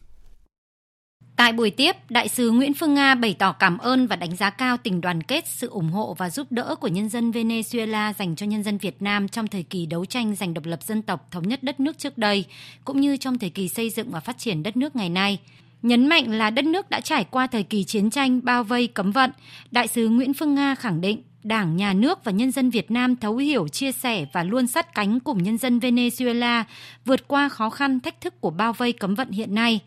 Tại 1.35 1.53
buổi 1.53 1.69
tiếp, 1.69 1.95
Đại 2.09 2.27
sứ 2.27 2.51
Nguyễn 2.51 2.73
Phương 2.73 2.93
Nga 2.93 3.15
bày 3.15 3.35
tỏ 3.39 3.51
cảm 3.51 3.77
ơn 3.77 4.07
và 4.07 4.15
đánh 4.15 4.35
giá 4.35 4.49
cao 4.49 4.77
tình 4.77 5.01
đoàn 5.01 5.23
kết, 5.23 5.47
sự 5.47 5.69
ủng 5.69 5.89
hộ 5.89 6.13
và 6.17 6.29
giúp 6.29 6.51
đỡ 6.51 6.75
của 6.75 6.87
nhân 6.87 7.09
dân 7.09 7.31
Venezuela 7.31 8.13
dành 8.13 8.35
cho 8.35 8.45
nhân 8.45 8.63
dân 8.63 8.77
Việt 8.77 9.01
Nam 9.01 9.27
trong 9.27 9.47
thời 9.47 9.63
kỳ 9.63 9.85
đấu 9.85 10.05
tranh 10.05 10.35
giành 10.35 10.53
độc 10.53 10.65
lập 10.65 10.83
dân 10.83 11.01
tộc 11.01 11.27
thống 11.31 11.47
nhất 11.47 11.63
đất 11.63 11.79
nước 11.79 11.97
trước 11.97 12.17
đây, 12.17 12.45
cũng 12.85 13.01
như 13.01 13.17
trong 13.17 13.39
thời 13.39 13.49
kỳ 13.49 13.69
xây 13.69 13.89
dựng 13.89 14.11
và 14.11 14.19
phát 14.19 14.37
triển 14.37 14.63
đất 14.63 14.77
nước 14.77 14.95
ngày 14.95 15.09
nay. 15.09 15.39
Nhấn 15.81 16.07
mạnh 16.07 16.31
là 16.31 16.49
đất 16.49 16.65
nước 16.65 16.89
đã 16.89 16.99
trải 16.99 17.23
qua 17.23 17.47
thời 17.47 17.63
kỳ 17.63 17.83
chiến 17.83 18.09
tranh 18.09 18.39
bao 18.43 18.63
vây 18.63 18.87
cấm 18.87 19.11
vận, 19.11 19.31
Đại 19.71 19.87
sứ 19.87 20.07
Nguyễn 20.09 20.33
Phương 20.33 20.55
Nga 20.55 20.75
khẳng 20.75 21.01
định 21.01 21.23
Đảng, 21.43 21.75
Nhà 21.75 21.93
nước 21.93 22.23
và 22.23 22.31
nhân 22.31 22.51
dân 22.51 22.69
Việt 22.69 22.91
Nam 22.91 23.15
thấu 23.15 23.37
hiểu, 23.37 23.67
chia 23.67 23.91
sẻ 23.91 24.25
và 24.33 24.43
luôn 24.43 24.67
sát 24.67 24.93
cánh 24.93 25.19
cùng 25.19 25.43
nhân 25.43 25.57
dân 25.57 25.79
Venezuela 25.79 26.63
vượt 27.05 27.27
qua 27.27 27.49
khó 27.49 27.69
khăn, 27.69 27.99
thách 27.99 28.21
thức 28.21 28.41
của 28.41 28.49
bao 28.49 28.73
vây 28.73 28.93
cấm 28.93 29.15
vận 29.15 29.29
hiện 29.31 29.55
nay. 29.55 29.79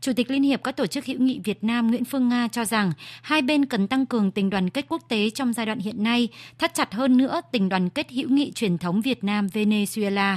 Chủ 0.00 0.12
tịch 0.12 0.30
Liên 0.30 0.42
hiệp 0.42 0.64
các 0.64 0.76
tổ 0.76 0.86
chức 0.86 1.06
hữu 1.06 1.20
nghị 1.20 1.40
Việt 1.44 1.64
Nam 1.64 1.90
Nguyễn 1.90 2.04
Phương 2.04 2.28
Nga 2.28 2.48
cho 2.48 2.64
rằng 2.64 2.92
hai 3.22 3.42
bên 3.42 3.66
cần 3.66 3.88
tăng 3.88 4.06
cường 4.06 4.30
tình 4.30 4.50
đoàn 4.50 4.70
kết 4.70 4.86
quốc 4.88 5.02
tế 5.08 5.30
trong 5.30 5.52
giai 5.52 5.66
đoạn 5.66 5.78
hiện 5.78 6.02
nay, 6.02 6.28
thắt 6.58 6.74
chặt 6.74 6.94
hơn 6.94 7.16
nữa 7.16 7.40
tình 7.52 7.68
đoàn 7.68 7.90
kết 7.90 8.10
hữu 8.10 8.28
nghị 8.30 8.52
truyền 8.52 8.78
thống 8.78 9.00
Việt 9.00 9.24
Nam 9.24 9.46
Venezuela. 9.46 10.36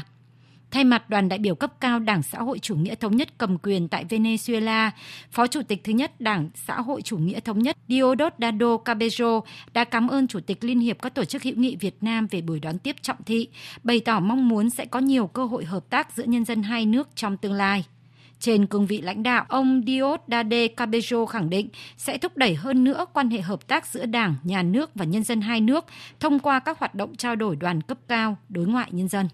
Thay 0.71 0.83
mặt 0.83 1.09
đoàn 1.09 1.29
đại 1.29 1.39
biểu 1.39 1.55
cấp 1.55 1.73
cao 1.79 1.99
Đảng 1.99 2.23
Xã 2.23 2.39
hội 2.39 2.59
Chủ 2.59 2.75
nghĩa 2.75 2.95
Thống 2.95 3.15
nhất 3.15 3.29
cầm 3.37 3.57
quyền 3.57 3.87
tại 3.87 4.05
Venezuela, 4.05 4.91
Phó 5.31 5.47
Chủ 5.47 5.61
tịch 5.67 5.83
thứ 5.83 5.91
nhất 5.91 6.21
Đảng 6.21 6.49
Xã 6.55 6.81
hội 6.81 7.01
Chủ 7.01 7.17
nghĩa 7.17 7.39
Thống 7.39 7.59
nhất 7.59 7.77
Diosdado 7.87 8.77
Cabello 8.77 9.41
đã 9.73 9.83
cảm 9.83 10.07
ơn 10.07 10.27
Chủ 10.27 10.39
tịch 10.39 10.63
Liên 10.63 10.79
hiệp 10.79 11.01
các 11.01 11.15
tổ 11.15 11.25
chức 11.25 11.43
hữu 11.43 11.55
nghị 11.55 11.75
Việt 11.75 11.95
Nam 12.01 12.27
về 12.27 12.41
buổi 12.41 12.59
đón 12.59 12.79
tiếp 12.79 12.95
trọng 13.01 13.23
thị, 13.25 13.47
bày 13.83 13.99
tỏ 13.99 14.19
mong 14.19 14.49
muốn 14.49 14.69
sẽ 14.69 14.85
có 14.85 14.99
nhiều 14.99 15.27
cơ 15.27 15.45
hội 15.45 15.65
hợp 15.65 15.89
tác 15.89 16.15
giữa 16.15 16.23
nhân 16.23 16.45
dân 16.45 16.63
hai 16.63 16.85
nước 16.85 17.09
trong 17.15 17.37
tương 17.37 17.53
lai. 17.53 17.85
Trên 18.39 18.65
cương 18.65 18.85
vị 18.85 19.01
lãnh 19.01 19.23
đạo, 19.23 19.45
ông 19.49 19.83
Diosdade 19.87 20.67
Cabello 20.67 21.25
khẳng 21.25 21.49
định 21.49 21.69
sẽ 21.97 22.17
thúc 22.17 22.37
đẩy 22.37 22.55
hơn 22.55 22.83
nữa 22.83 23.05
quan 23.13 23.29
hệ 23.29 23.41
hợp 23.41 23.67
tác 23.67 23.87
giữa 23.87 24.05
Đảng, 24.05 24.35
Nhà 24.43 24.63
nước 24.63 24.89
và 24.95 25.05
nhân 25.05 25.23
dân 25.23 25.41
hai 25.41 25.61
nước 25.61 25.85
thông 26.19 26.39
qua 26.39 26.59
các 26.59 26.79
hoạt 26.79 26.95
động 26.95 27.15
trao 27.15 27.35
đổi 27.35 27.55
đoàn 27.55 27.81
cấp 27.81 27.97
cao 28.07 28.37
đối 28.49 28.65
ngoại 28.65 28.89
nhân 28.91 29.07
dân. 29.07 29.27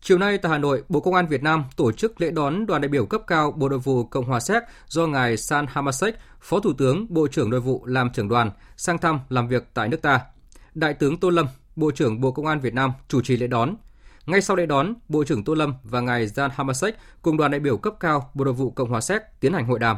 Chiều 0.00 0.18
nay 0.18 0.38
tại 0.38 0.52
Hà 0.52 0.58
Nội, 0.58 0.82
Bộ 0.88 1.00
Công 1.00 1.14
an 1.14 1.26
Việt 1.26 1.42
Nam 1.42 1.64
tổ 1.76 1.92
chức 1.92 2.20
lễ 2.20 2.30
đón 2.30 2.66
đoàn 2.66 2.80
đại 2.80 2.88
biểu 2.88 3.06
cấp 3.06 3.22
cao 3.26 3.52
Bộ 3.52 3.68
Nội 3.68 3.78
vụ 3.78 4.04
Cộng 4.04 4.24
hòa 4.24 4.40
Séc 4.40 4.62
do 4.86 5.06
ngài 5.06 5.36
San 5.36 5.66
Hamasek, 5.68 6.14
Phó 6.40 6.60
Thủ 6.60 6.72
tướng, 6.78 7.06
Bộ 7.08 7.26
trưởng 7.28 7.50
Nội 7.50 7.60
vụ 7.60 7.86
làm 7.86 8.10
trưởng 8.10 8.28
đoàn 8.28 8.50
sang 8.76 8.98
thăm 8.98 9.20
làm 9.28 9.48
việc 9.48 9.68
tại 9.74 9.88
nước 9.88 10.02
ta. 10.02 10.20
Đại 10.74 10.94
tướng 10.94 11.20
Tô 11.20 11.30
Lâm, 11.30 11.46
Bộ 11.76 11.90
trưởng 11.90 12.20
Bộ 12.20 12.32
Công 12.32 12.46
an 12.46 12.60
Việt 12.60 12.74
Nam 12.74 12.92
chủ 13.08 13.22
trì 13.22 13.36
lễ 13.36 13.46
đón. 13.46 13.74
Ngay 14.26 14.40
sau 14.40 14.56
lễ 14.56 14.66
đón, 14.66 14.94
Bộ 15.08 15.24
trưởng 15.24 15.44
Tô 15.44 15.54
Lâm 15.54 15.74
và 15.82 16.00
ngài 16.00 16.26
Jan 16.26 16.50
Hamasek 16.52 16.94
cùng 17.22 17.36
đoàn 17.36 17.50
đại 17.50 17.60
biểu 17.60 17.76
cấp 17.76 17.94
cao 18.00 18.30
Bộ 18.34 18.44
Nội 18.44 18.54
vụ 18.54 18.70
Cộng 18.70 18.90
hòa 18.90 19.00
Séc 19.00 19.22
tiến 19.40 19.52
hành 19.52 19.66
hội 19.66 19.78
đàm. 19.78 19.96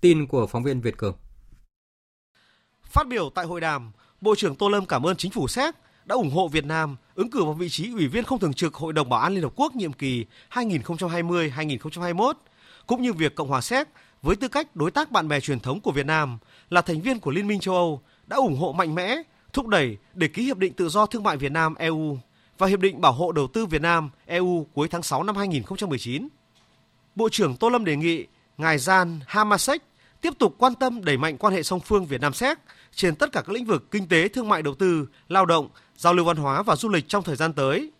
Tin 0.00 0.26
của 0.26 0.46
phóng 0.46 0.62
viên 0.62 0.80
Việt 0.80 0.96
Cường. 0.96 1.14
Phát 2.84 3.08
biểu 3.08 3.30
tại 3.34 3.44
hội 3.44 3.60
đàm, 3.60 3.92
Bộ 4.20 4.34
trưởng 4.34 4.56
Tô 4.56 4.68
Lâm 4.68 4.86
cảm 4.86 5.06
ơn 5.06 5.16
chính 5.16 5.32
phủ 5.32 5.48
Séc 5.48 5.74
đã 6.04 6.14
ủng 6.14 6.30
hộ 6.30 6.48
Việt 6.48 6.64
Nam 6.64 6.96
ứng 7.14 7.30
cử 7.30 7.44
vào 7.44 7.52
vị 7.52 7.68
trí 7.68 7.92
Ủy 7.92 8.08
viên 8.08 8.24
không 8.24 8.38
thường 8.38 8.54
trực 8.54 8.74
Hội 8.74 8.92
đồng 8.92 9.08
Bảo 9.08 9.20
an 9.20 9.34
Liên 9.34 9.42
Hợp 9.42 9.52
Quốc 9.56 9.76
nhiệm 9.76 9.92
kỳ 9.92 10.26
2020-2021, 10.50 12.32
cũng 12.86 13.02
như 13.02 13.12
việc 13.12 13.34
Cộng 13.34 13.48
hòa 13.48 13.60
Séc 13.60 13.88
với 14.22 14.36
tư 14.36 14.48
cách 14.48 14.76
đối 14.76 14.90
tác 14.90 15.10
bạn 15.10 15.28
bè 15.28 15.40
truyền 15.40 15.60
thống 15.60 15.80
của 15.80 15.92
Việt 15.92 16.06
Nam 16.06 16.38
là 16.70 16.80
thành 16.80 17.00
viên 17.00 17.20
của 17.20 17.30
Liên 17.30 17.46
minh 17.46 17.60
châu 17.60 17.74
Âu 17.74 18.02
đã 18.26 18.36
ủng 18.36 18.56
hộ 18.56 18.72
mạnh 18.72 18.94
mẽ, 18.94 19.16
thúc 19.52 19.66
đẩy 19.66 19.96
để 20.14 20.28
ký 20.28 20.44
Hiệp 20.44 20.58
định 20.58 20.72
Tự 20.72 20.88
do 20.88 21.06
Thương 21.06 21.22
mại 21.22 21.36
Việt 21.36 21.52
Nam 21.52 21.74
EU 21.74 22.18
và 22.62 22.68
Hiệp 22.68 22.80
định 22.80 23.00
Bảo 23.00 23.12
hộ 23.12 23.32
Đầu 23.32 23.46
tư 23.46 23.66
Việt 23.66 23.82
Nam 23.82 24.10
EU 24.26 24.66
cuối 24.74 24.88
tháng 24.88 25.02
6 25.02 25.22
năm 25.22 25.36
2019. 25.36 26.28
Bộ 27.14 27.28
trưởng 27.28 27.56
Tô 27.56 27.68
Lâm 27.68 27.84
đề 27.84 27.96
nghị 27.96 28.26
Ngài 28.58 28.78
Jan 28.78 29.18
Hamasek 29.26 29.82
tiếp 30.20 30.32
tục 30.38 30.54
quan 30.58 30.74
tâm 30.74 31.04
đẩy 31.04 31.16
mạnh 31.16 31.38
quan 31.38 31.54
hệ 31.54 31.62
song 31.62 31.80
phương 31.80 32.06
Việt 32.06 32.20
Nam 32.20 32.32
Séc 32.32 32.58
trên 32.94 33.14
tất 33.14 33.32
cả 33.32 33.42
các 33.46 33.48
lĩnh 33.52 33.64
vực 33.64 33.90
kinh 33.90 34.08
tế, 34.08 34.28
thương 34.28 34.48
mại 34.48 34.62
đầu 34.62 34.74
tư, 34.74 35.08
lao 35.28 35.46
động, 35.46 35.68
giao 35.96 36.14
lưu 36.14 36.24
văn 36.24 36.36
hóa 36.36 36.62
và 36.62 36.76
du 36.76 36.88
lịch 36.88 37.08
trong 37.08 37.22
thời 37.22 37.36
gian 37.36 37.52
tới. 37.52 37.90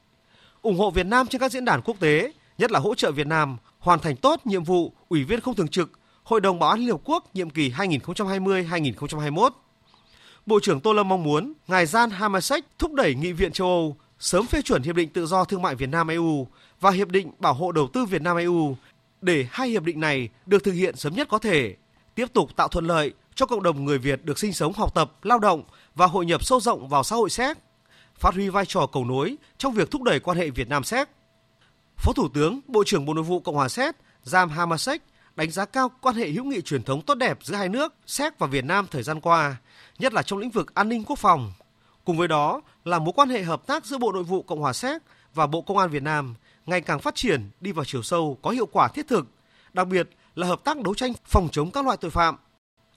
ủng 0.63 0.79
hộ 0.79 0.91
Việt 0.91 1.07
Nam 1.07 1.27
trên 1.27 1.41
các 1.41 1.53
diễn 1.53 1.65
đàn 1.65 1.83
quốc 1.83 1.97
tế, 2.01 2.33
nhất 2.59 2.71
là 2.71 2.79
hỗ 2.79 2.95
trợ 2.95 3.13
Việt 3.13 3.27
Nam 3.27 3.57
hoàn 3.79 3.99
thành 3.99 4.17
tốt 4.17 4.41
nhiệm 4.45 4.65
vụ 4.65 4.93
Ủy 5.09 5.25
viên 5.25 5.41
không 5.41 5.55
thường 5.55 5.69
trực 5.69 5.91
Hội 6.23 6.41
đồng 6.41 6.59
Bảo 6.59 6.71
an 6.71 6.81
Liên 6.81 6.91
Hợp 6.91 7.01
Quốc 7.05 7.35
nhiệm 7.35 7.51
kỳ 7.51 7.71
2020-2021. 7.71 9.51
Bộ 10.47 10.61
trưởng 10.63 10.81
Tô 10.81 10.93
Lâm 10.93 11.09
mong 11.09 11.23
muốn 11.23 11.53
ngài 11.69 11.87
Jan 11.87 12.11
Hamasek 12.11 12.65
thúc 12.79 12.93
đẩy 12.93 13.15
Nghị 13.15 13.33
viện 13.33 13.53
châu 13.53 13.67
Âu 13.67 13.97
sớm 14.23 14.47
phê 14.47 14.63
chuẩn 14.63 14.83
Hiệp 14.83 14.97
định 14.97 15.09
Tự 15.09 15.27
do 15.27 15.45
Thương 15.45 15.63
mại 15.63 15.75
Việt 15.75 15.89
Nam 15.89 16.09
EU 16.09 16.47
và 16.81 16.91
Hiệp 16.91 17.09
định 17.09 17.33
Bảo 17.39 17.55
hộ 17.55 17.73
Đầu 17.73 17.89
tư 17.93 18.05
Việt 18.05 18.23
Nam 18.23 18.37
EU 18.37 18.77
để 19.21 19.47
hai 19.51 19.69
hiệp 19.69 19.83
định 19.83 20.01
này 20.01 20.29
được 20.47 20.65
thực 20.65 20.73
hiện 20.73 20.97
sớm 20.97 21.15
nhất 21.15 21.29
có 21.31 21.39
thể, 21.39 21.77
tiếp 22.15 22.27
tục 22.33 22.57
tạo 22.57 22.69
thuận 22.69 22.87
lợi 22.87 23.13
cho 23.35 23.47
cộng 23.47 23.63
đồng 23.63 23.85
người 23.85 23.99
Việt 23.99 24.25
được 24.25 24.39
sinh 24.39 24.53
sống, 24.53 24.73
học 24.73 24.95
tập, 24.95 25.13
lao 25.23 25.39
động 25.39 25.63
và 25.95 26.07
hội 26.07 26.27
nhập 26.27 26.45
sâu 26.45 26.61
rộng 26.61 26.89
vào 26.89 27.03
xã 27.03 27.17
hội 27.17 27.31
Séc, 27.31 27.59
phát 28.19 28.35
huy 28.35 28.49
vai 28.49 28.67
trò 28.67 28.87
cầu 28.87 29.05
nối 29.05 29.37
trong 29.59 29.73
việc 29.73 29.91
thúc 29.91 30.03
đẩy 30.03 30.21
quan 30.21 30.39
hệ 30.39 30.51
Việt 30.51 30.69
Nam 30.69 30.85
Séc. 30.85 31.09
Phó 31.97 32.13
Thủ 32.13 32.29
tướng, 32.35 32.61
Bộ 32.67 32.85
trưởng 32.87 33.07
Bộ 33.07 33.15
Nội 33.15 33.25
vụ 33.25 33.41
Cộng 33.41 33.55
hòa 33.55 33.69
Séc 33.69 33.97
Jam 34.25 34.49
Hamasek 34.49 35.03
đánh 35.37 35.51
giá 35.51 35.65
cao 35.65 35.91
quan 36.01 36.15
hệ 36.15 36.29
hữu 36.29 36.45
nghị 36.45 36.61
truyền 36.61 36.83
thống 36.83 37.03
tốt 37.03 37.15
đẹp 37.15 37.39
giữa 37.43 37.57
hai 37.57 37.69
nước 37.69 37.95
Séc 38.07 38.39
và 38.39 38.47
Việt 38.47 38.65
Nam 38.65 38.87
thời 38.91 39.03
gian 39.03 39.21
qua, 39.21 39.57
nhất 39.99 40.13
là 40.13 40.23
trong 40.23 40.39
lĩnh 40.39 40.51
vực 40.51 40.75
an 40.75 40.89
ninh 40.89 41.05
quốc 41.05 41.19
phòng. 41.19 41.53
Cùng 42.05 42.17
với 42.17 42.29
đó 42.29 42.61
là 42.85 42.99
mối 42.99 43.13
quan 43.17 43.29
hệ 43.29 43.43
hợp 43.43 43.67
tác 43.67 43.87
giữa 43.87 43.99
Bộ 43.99 44.13
Nội 44.13 44.23
vụ 44.23 44.43
Cộng 44.43 44.61
hòa 44.61 44.73
Séc 44.73 45.03
và 45.35 45.47
Bộ 45.47 45.63
Công 45.63 45.79
an 45.79 45.91
Việt 45.91 46.03
Nam 46.03 46.35
ngày 46.67 46.81
càng 46.81 47.01
phát 47.01 47.15
triển 47.15 47.51
đi 47.61 47.73
vào 47.73 47.85
chiều 47.85 48.03
sâu 48.03 48.39
có 48.43 48.51
hiệu 48.51 48.67
quả 48.67 48.89
thiết 48.89 49.09
thực, 49.09 49.27
đặc 49.73 49.89
biệt 49.89 50.09
là 50.35 50.47
hợp 50.47 50.65
tác 50.65 50.83
đấu 50.83 50.95
tranh 50.95 51.13
phòng 51.25 51.49
chống 51.53 51.71
các 51.71 51.85
loại 51.85 51.97
tội 51.97 52.11
phạm. 52.11 52.37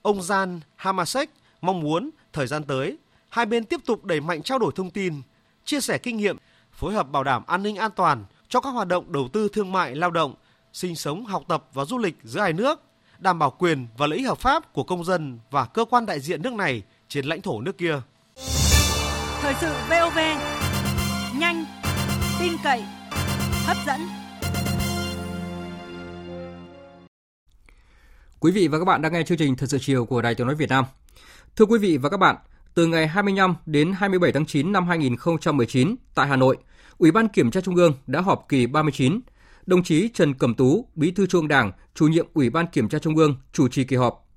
Ông 0.02 0.18
Jan 0.18 0.60
Hamasek 0.76 1.30
mong 1.60 1.80
muốn 1.80 2.10
thời 2.32 2.46
gian 2.46 2.64
tới 2.64 2.98
hai 3.28 3.46
bên 3.46 3.64
tiếp 3.64 3.80
tục 3.86 4.04
đẩy 4.04 4.20
mạnh 4.20 4.42
trao 4.42 4.58
đổi 4.58 4.72
thông 4.76 4.90
tin, 4.90 5.22
chia 5.64 5.80
sẻ 5.80 5.98
kinh 5.98 6.16
nghiệm, 6.16 6.36
phối 6.72 6.94
hợp 6.94 7.10
bảo 7.10 7.24
đảm 7.24 7.42
an 7.46 7.62
ninh 7.62 7.76
an 7.76 7.90
toàn 7.96 8.24
cho 8.48 8.60
các 8.60 8.70
hoạt 8.70 8.88
động 8.88 9.12
đầu 9.12 9.28
tư 9.32 9.48
thương 9.52 9.72
mại 9.72 9.94
lao 9.94 10.10
động, 10.10 10.34
sinh 10.72 10.96
sống, 10.96 11.24
học 11.24 11.42
tập 11.48 11.64
và 11.72 11.84
du 11.84 11.98
lịch 11.98 12.16
giữa 12.22 12.40
hai 12.40 12.52
nước, 12.52 12.80
đảm 13.18 13.38
bảo 13.38 13.50
quyền 13.50 13.86
và 13.96 14.06
lợi 14.06 14.18
ích 14.18 14.28
hợp 14.28 14.38
pháp 14.38 14.72
của 14.72 14.84
công 14.84 15.04
dân 15.04 15.38
và 15.50 15.64
cơ 15.64 15.84
quan 15.84 16.06
đại 16.06 16.20
diện 16.20 16.42
nước 16.42 16.52
này 16.52 16.82
trên 17.08 17.24
lãnh 17.26 17.42
thổ 17.42 17.60
nước 17.60 17.78
kia. 17.78 18.00
Thời 19.46 19.54
sự 19.60 19.72
VOV, 19.90 20.18
nhanh, 21.38 21.64
tin 22.40 22.52
cậy, 22.64 22.84
hấp 23.66 23.76
dẫn. 23.86 24.00
Quý 28.40 28.52
vị 28.52 28.68
và 28.68 28.78
các 28.78 28.84
bạn 28.84 29.02
đang 29.02 29.12
nghe 29.12 29.22
chương 29.22 29.38
trình 29.38 29.56
Thật 29.56 29.66
sự 29.68 29.78
chiều 29.80 30.04
của 30.04 30.22
Đài 30.22 30.34
Tiếng 30.34 30.46
nói 30.46 30.56
Việt 30.56 30.68
Nam. 30.68 30.84
Thưa 31.56 31.64
quý 31.64 31.78
vị 31.78 31.96
và 31.96 32.08
các 32.08 32.16
bạn, 32.16 32.36
từ 32.74 32.86
ngày 32.86 33.06
25 33.06 33.54
đến 33.66 33.92
27 33.92 34.32
tháng 34.32 34.46
9 34.46 34.72
năm 34.72 34.86
2019 34.86 35.96
tại 36.14 36.26
Hà 36.26 36.36
Nội, 36.36 36.56
Ủy 36.98 37.10
ban 37.10 37.28
Kiểm 37.28 37.50
tra 37.50 37.60
Trung 37.60 37.76
ương 37.76 37.92
đã 38.06 38.20
họp 38.20 38.46
kỳ 38.48 38.66
39. 38.66 39.20
Đồng 39.66 39.82
chí 39.82 40.08
Trần 40.14 40.34
Cẩm 40.34 40.54
Tú, 40.54 40.88
Bí 40.94 41.10
thư 41.10 41.26
Trung 41.26 41.48
Đảng, 41.48 41.72
chủ 41.94 42.08
nhiệm 42.08 42.26
Ủy 42.34 42.50
ban 42.50 42.66
Kiểm 42.66 42.88
tra 42.88 42.98
Trung 42.98 43.16
ương 43.16 43.36
chủ 43.52 43.68
trì 43.68 43.84
kỳ 43.84 43.96
họp. 43.96 44.28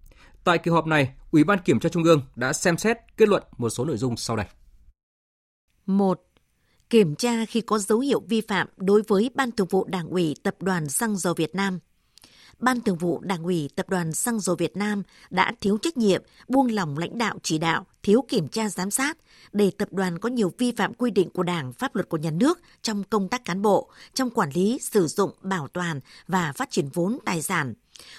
Tại 0.43 0.57
kỳ 0.57 0.71
họp 0.71 0.87
này, 0.87 1.13
Ủy 1.31 1.43
ban 1.43 1.59
Kiểm 1.59 1.79
tra 1.79 1.89
Trung 1.89 2.03
ương 2.03 2.21
đã 2.35 2.53
xem 2.53 2.77
xét 2.77 2.97
kết 3.17 3.29
luận 3.29 3.43
một 3.57 3.69
số 3.69 3.85
nội 3.85 3.97
dung 3.97 4.17
sau 4.17 4.35
đây. 4.35 4.45
1. 5.89 6.21
Kiểm 6.89 7.15
tra 7.15 7.45
khi 7.45 7.61
có 7.61 7.79
dấu 7.79 7.99
hiệu 7.99 8.21
vi 8.27 8.41
phạm 8.41 8.67
đối 8.77 9.01
với 9.07 9.29
Ban 9.35 9.51
Thường 9.51 9.67
vụ 9.67 9.85
Đảng 9.85 10.09
ủy 10.09 10.35
Tập 10.43 10.55
đoàn 10.59 10.89
Xăng 10.89 11.17
dầu 11.17 11.33
Việt 11.33 11.55
Nam. 11.55 11.79
Ban 12.59 12.81
Thường 12.81 12.97
vụ 12.97 13.19
Đảng 13.19 13.43
ủy 13.43 13.69
Tập 13.75 13.89
đoàn 13.89 14.13
Xăng 14.13 14.39
dầu 14.39 14.55
Việt 14.55 14.77
Nam 14.77 15.03
đã 15.29 15.53
thiếu 15.61 15.77
trách 15.81 15.97
nhiệm, 15.97 16.23
buông 16.47 16.71
lỏng 16.71 16.97
lãnh 16.97 17.17
đạo 17.17 17.39
chỉ 17.43 17.57
đạo, 17.57 17.85
thiếu 18.03 18.25
kiểm 18.27 18.47
tra 18.47 18.69
giám 18.69 18.91
sát 18.91 19.17
để 19.53 19.71
tập 19.77 19.87
đoàn 19.91 20.19
có 20.19 20.29
nhiều 20.29 20.53
vi 20.57 20.71
phạm 20.71 20.93
quy 20.93 21.11
định 21.11 21.29
của 21.29 21.43
Đảng, 21.43 21.73
pháp 21.73 21.95
luật 21.95 22.09
của 22.09 22.17
nhà 22.17 22.31
nước 22.31 22.59
trong 22.81 23.03
công 23.03 23.29
tác 23.29 23.45
cán 23.45 23.61
bộ, 23.61 23.89
trong 24.13 24.29
quản 24.29 24.49
lý, 24.53 24.79
sử 24.81 25.07
dụng, 25.07 25.31
bảo 25.41 25.67
toàn 25.67 25.99
và 26.27 26.51
phát 26.51 26.71
triển 26.71 26.89
vốn 26.93 27.17
tài 27.25 27.41
sản 27.41 27.73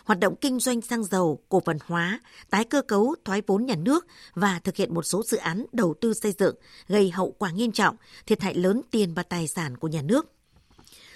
hoạt 0.04 0.20
động 0.20 0.34
kinh 0.40 0.60
doanh 0.60 0.80
xăng 0.80 1.04
dầu, 1.04 1.42
cổ 1.48 1.62
phần 1.64 1.78
hóa, 1.86 2.20
tái 2.50 2.64
cơ 2.64 2.82
cấu 2.82 3.14
thoái 3.24 3.42
vốn 3.46 3.66
nhà 3.66 3.76
nước 3.76 4.06
và 4.34 4.60
thực 4.64 4.76
hiện 4.76 4.94
một 4.94 5.02
số 5.02 5.22
dự 5.22 5.36
án 5.36 5.66
đầu 5.72 5.94
tư 6.00 6.14
xây 6.14 6.32
dựng 6.38 6.54
gây 6.88 7.10
hậu 7.10 7.30
quả 7.38 7.50
nghiêm 7.50 7.72
trọng, 7.72 7.96
thiệt 8.26 8.42
hại 8.42 8.54
lớn 8.54 8.82
tiền 8.90 9.14
và 9.14 9.22
tài 9.22 9.48
sản 9.48 9.76
của 9.76 9.88
nhà 9.88 10.02
nước 10.02 10.26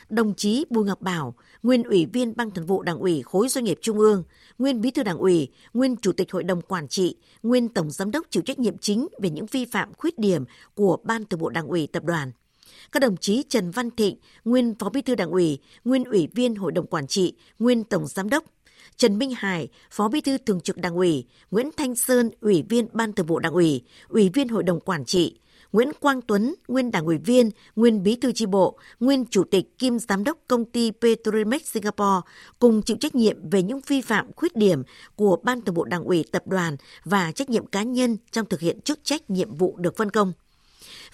đồng 0.08 0.34
chí 0.34 0.64
Bùi 0.70 0.84
Ngọc 0.84 1.00
Bảo, 1.00 1.34
nguyên 1.62 1.82
ủy 1.82 2.06
viên 2.06 2.36
Ban 2.36 2.50
Thường 2.50 2.66
vụ 2.66 2.82
Đảng 2.82 2.98
ủy 2.98 3.22
khối 3.22 3.48
doanh 3.48 3.64
nghiệp 3.64 3.78
Trung 3.82 3.98
ương, 3.98 4.22
nguyên 4.58 4.80
bí 4.80 4.90
thư 4.90 5.02
Đảng 5.02 5.18
ủy, 5.18 5.48
nguyên 5.74 5.96
chủ 5.96 6.12
tịch 6.12 6.32
Hội 6.32 6.44
đồng 6.44 6.62
quản 6.62 6.88
trị, 6.88 7.16
nguyên 7.42 7.68
tổng 7.68 7.90
giám 7.90 8.10
đốc 8.10 8.26
chịu 8.30 8.42
trách 8.46 8.58
nhiệm 8.58 8.78
chính 8.78 9.08
về 9.22 9.30
những 9.30 9.46
vi 9.46 9.64
phạm 9.64 9.94
khuyết 9.94 10.18
điểm 10.18 10.44
của 10.74 10.98
Ban 11.04 11.24
Thường 11.24 11.40
vụ 11.40 11.48
Đảng 11.48 11.66
ủy 11.66 11.88
tập 11.92 12.04
đoàn. 12.04 12.32
Các 12.92 13.00
đồng 13.00 13.16
chí 13.16 13.42
Trần 13.48 13.70
Văn 13.70 13.90
Thịnh, 13.90 14.16
nguyên 14.44 14.74
phó 14.78 14.88
bí 14.90 15.02
thư 15.02 15.14
Đảng 15.14 15.30
ủy, 15.30 15.58
nguyên 15.84 16.04
ủy 16.04 16.28
viên 16.34 16.54
Hội 16.54 16.72
đồng 16.72 16.86
quản 16.86 17.06
trị, 17.06 17.34
nguyên 17.58 17.84
tổng 17.84 18.06
giám 18.06 18.28
đốc, 18.28 18.44
Trần 18.96 19.18
Minh 19.18 19.32
Hải, 19.36 19.68
Phó 19.90 20.08
Bí 20.08 20.20
thư 20.20 20.38
Thường 20.38 20.60
trực 20.60 20.76
Đảng 20.76 20.94
ủy, 20.94 21.26
Nguyễn 21.50 21.70
Thanh 21.76 21.94
Sơn, 21.94 22.30
Ủy 22.40 22.64
viên 22.68 22.88
Ban 22.92 23.12
Thường 23.12 23.26
vụ 23.26 23.38
Đảng 23.38 23.52
ủy, 23.52 23.82
Ủy 24.08 24.28
viên 24.28 24.48
Hội 24.48 24.62
đồng 24.62 24.80
Quản 24.80 25.04
trị, 25.04 25.38
Nguyễn 25.74 25.92
Quang 26.00 26.20
Tuấn, 26.22 26.54
nguyên 26.68 26.90
đảng 26.90 27.06
ủy 27.06 27.18
viên, 27.18 27.50
nguyên 27.76 28.02
bí 28.02 28.16
thư 28.16 28.32
chi 28.32 28.46
bộ, 28.46 28.78
nguyên 29.00 29.24
chủ 29.30 29.44
tịch 29.44 29.78
kiêm 29.78 29.98
giám 29.98 30.24
đốc 30.24 30.38
công 30.48 30.64
ty 30.64 30.90
Petrolimex 31.00 31.62
Singapore 31.64 32.20
cùng 32.58 32.82
chịu 32.82 32.96
trách 33.00 33.14
nhiệm 33.14 33.50
về 33.50 33.62
những 33.62 33.80
vi 33.86 34.00
phạm 34.00 34.32
khuyết 34.36 34.56
điểm 34.56 34.82
của 35.16 35.38
Ban 35.42 35.62
Thường 35.62 35.74
vụ 35.74 35.84
Đảng 35.84 36.04
ủy 36.04 36.24
tập 36.32 36.42
đoàn 36.46 36.76
và 37.04 37.32
trách 37.32 37.50
nhiệm 37.50 37.66
cá 37.66 37.82
nhân 37.82 38.16
trong 38.30 38.46
thực 38.46 38.60
hiện 38.60 38.80
chức 38.80 39.00
trách 39.02 39.30
nhiệm 39.30 39.54
vụ 39.54 39.76
được 39.76 39.96
phân 39.96 40.10
công 40.10 40.32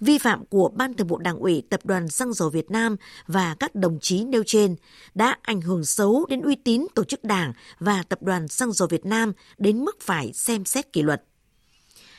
vi 0.00 0.18
phạm 0.18 0.44
của 0.44 0.68
Ban 0.68 0.94
Thường 0.94 1.06
vụ 1.06 1.18
Đảng 1.18 1.38
ủy 1.38 1.62
Tập 1.70 1.80
đoàn 1.84 2.08
Xăng 2.08 2.32
dầu 2.32 2.50
Việt 2.50 2.70
Nam 2.70 2.96
và 3.26 3.56
các 3.60 3.74
đồng 3.74 3.98
chí 4.00 4.24
nêu 4.24 4.42
trên 4.46 4.76
đã 5.14 5.36
ảnh 5.42 5.60
hưởng 5.60 5.84
xấu 5.84 6.26
đến 6.28 6.40
uy 6.40 6.54
tín 6.54 6.86
tổ 6.94 7.04
chức 7.04 7.24
Đảng 7.24 7.52
và 7.78 8.02
Tập 8.08 8.22
đoàn 8.22 8.48
Xăng 8.48 8.72
dầu 8.72 8.88
Việt 8.88 9.06
Nam 9.06 9.32
đến 9.58 9.84
mức 9.84 9.96
phải 10.00 10.32
xem 10.32 10.64
xét 10.64 10.92
kỷ 10.92 11.02
luật. 11.02 11.22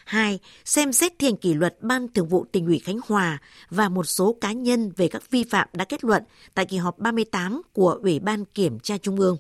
2. 0.06 0.40
Xem 0.66 0.94
xét 0.94 1.14
thi 1.20 1.28
hành 1.28 1.38
kỷ 1.38 1.54
luật 1.54 1.78
Ban 1.82 2.08
Thường 2.14 2.28
vụ 2.28 2.46
tỉnh 2.52 2.66
ủy 2.66 2.80
Khánh 2.80 3.00
Hòa 3.08 3.42
và 3.70 3.90
một 3.90 4.04
số 4.04 4.38
cá 4.42 4.52
nhân 4.52 4.92
về 4.98 5.08
các 5.08 5.32
vi 5.32 5.44
phạm 5.44 5.68
đã 5.74 5.86
kết 5.86 6.04
luận 6.04 6.24
tại 6.54 6.66
kỳ 6.66 6.78
họp 6.78 7.00
38 7.00 7.62
của 7.74 8.00
Ủy 8.04 8.20
ban 8.20 8.46
Kiểm 8.46 8.80
tra 8.80 8.98
Trung 8.98 9.18
ương. 9.18 9.38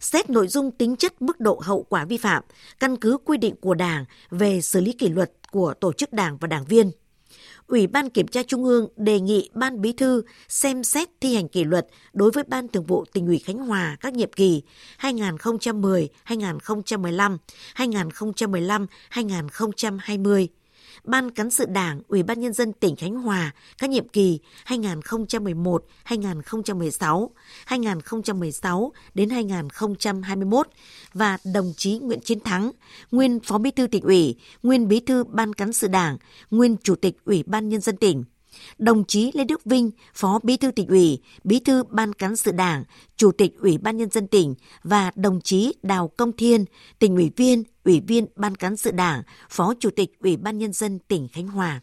Xét 0.00 0.30
nội 0.30 0.48
dung 0.48 0.70
tính 0.70 0.96
chất 0.96 1.22
mức 1.22 1.40
độ 1.40 1.60
hậu 1.64 1.82
quả 1.82 2.04
vi 2.04 2.16
phạm, 2.16 2.42
căn 2.80 2.96
cứ 2.96 3.18
quy 3.24 3.36
định 3.36 3.54
của 3.60 3.74
Đảng 3.74 4.04
về 4.30 4.60
xử 4.60 4.80
lý 4.80 4.92
kỷ 4.92 5.08
luật 5.08 5.32
của 5.50 5.74
tổ 5.74 5.92
chức 5.92 6.12
Đảng 6.12 6.36
và 6.36 6.48
đảng 6.48 6.64
viên– 6.64 6.90
Ủy 7.66 7.86
ban 7.86 8.10
Kiểm 8.10 8.26
tra 8.26 8.42
Trung 8.42 8.64
ương 8.64 8.88
đề 8.96 9.20
nghị 9.20 9.50
Ban 9.54 9.80
Bí 9.80 9.92
thư 9.92 10.22
xem 10.48 10.84
xét 10.84 11.08
thi 11.20 11.34
hành 11.34 11.48
kỷ 11.48 11.64
luật 11.64 11.86
đối 12.12 12.30
với 12.30 12.44
Ban 12.44 12.68
Thường 12.68 12.86
vụ 12.86 13.04
tỉnh 13.12 13.26
ủy 13.26 13.38
Khánh 13.38 13.58
Hòa 13.58 13.96
các 14.00 14.14
nhiệm 14.14 14.32
kỳ 14.32 14.62
2010, 14.98 16.08
2015, 16.24 17.38
2015, 17.74 18.86
2020 19.10 20.48
Ban 21.04 21.30
cán 21.30 21.50
sự 21.50 21.64
Đảng, 21.66 22.02
Ủy 22.08 22.22
ban 22.22 22.40
nhân 22.40 22.52
dân 22.52 22.72
tỉnh 22.72 22.96
Khánh 22.96 23.14
Hòa 23.14 23.54
các 23.78 23.90
nhiệm 23.90 24.08
kỳ 24.08 24.40
2011, 24.64 25.84
2016, 26.04 27.30
2016 27.66 28.92
đến 29.14 29.30
2021 29.30 30.66
và 31.14 31.38
đồng 31.54 31.72
chí 31.76 31.98
Nguyễn 31.98 32.20
Chiến 32.20 32.40
Thắng, 32.40 32.70
nguyên 33.10 33.40
Phó 33.40 33.58
Bí 33.58 33.70
thư 33.70 33.86
tỉnh 33.86 34.04
ủy, 34.04 34.36
nguyên 34.62 34.88
Bí 34.88 35.00
thư 35.00 35.24
Ban 35.24 35.52
cán 35.52 35.72
sự 35.72 35.88
Đảng, 35.88 36.16
nguyên 36.50 36.76
Chủ 36.82 36.94
tịch 36.94 37.16
Ủy 37.24 37.42
ban 37.46 37.68
nhân 37.68 37.80
dân 37.80 37.96
tỉnh 37.96 38.24
đồng 38.78 39.04
chí 39.04 39.30
Lê 39.34 39.44
Đức 39.44 39.64
Vinh, 39.64 39.90
Phó 40.14 40.40
Bí 40.42 40.56
thư 40.56 40.70
tỉnh 40.70 40.86
ủy, 40.88 41.20
Bí 41.44 41.60
thư 41.60 41.84
Ban 41.84 42.12
cán 42.12 42.36
sự 42.36 42.52
Đảng, 42.52 42.84
Chủ 43.16 43.32
tịch 43.32 43.52
Ủy 43.58 43.78
ban 43.78 43.96
nhân 43.96 44.10
dân 44.10 44.26
tỉnh 44.26 44.54
và 44.82 45.10
đồng 45.14 45.40
chí 45.40 45.74
Đào 45.82 46.08
Công 46.16 46.32
Thiên, 46.32 46.64
tỉnh 46.98 47.16
ủy 47.16 47.30
viên, 47.36 47.62
Ủy 47.84 48.00
viên 48.00 48.26
Ban 48.36 48.54
cán 48.54 48.76
sự 48.76 48.90
Đảng, 48.90 49.22
Phó 49.50 49.74
Chủ 49.80 49.90
tịch 49.90 50.18
Ủy 50.20 50.36
ban 50.36 50.58
nhân 50.58 50.72
dân 50.72 50.98
tỉnh 50.98 51.28
Khánh 51.28 51.48
Hòa. 51.48 51.80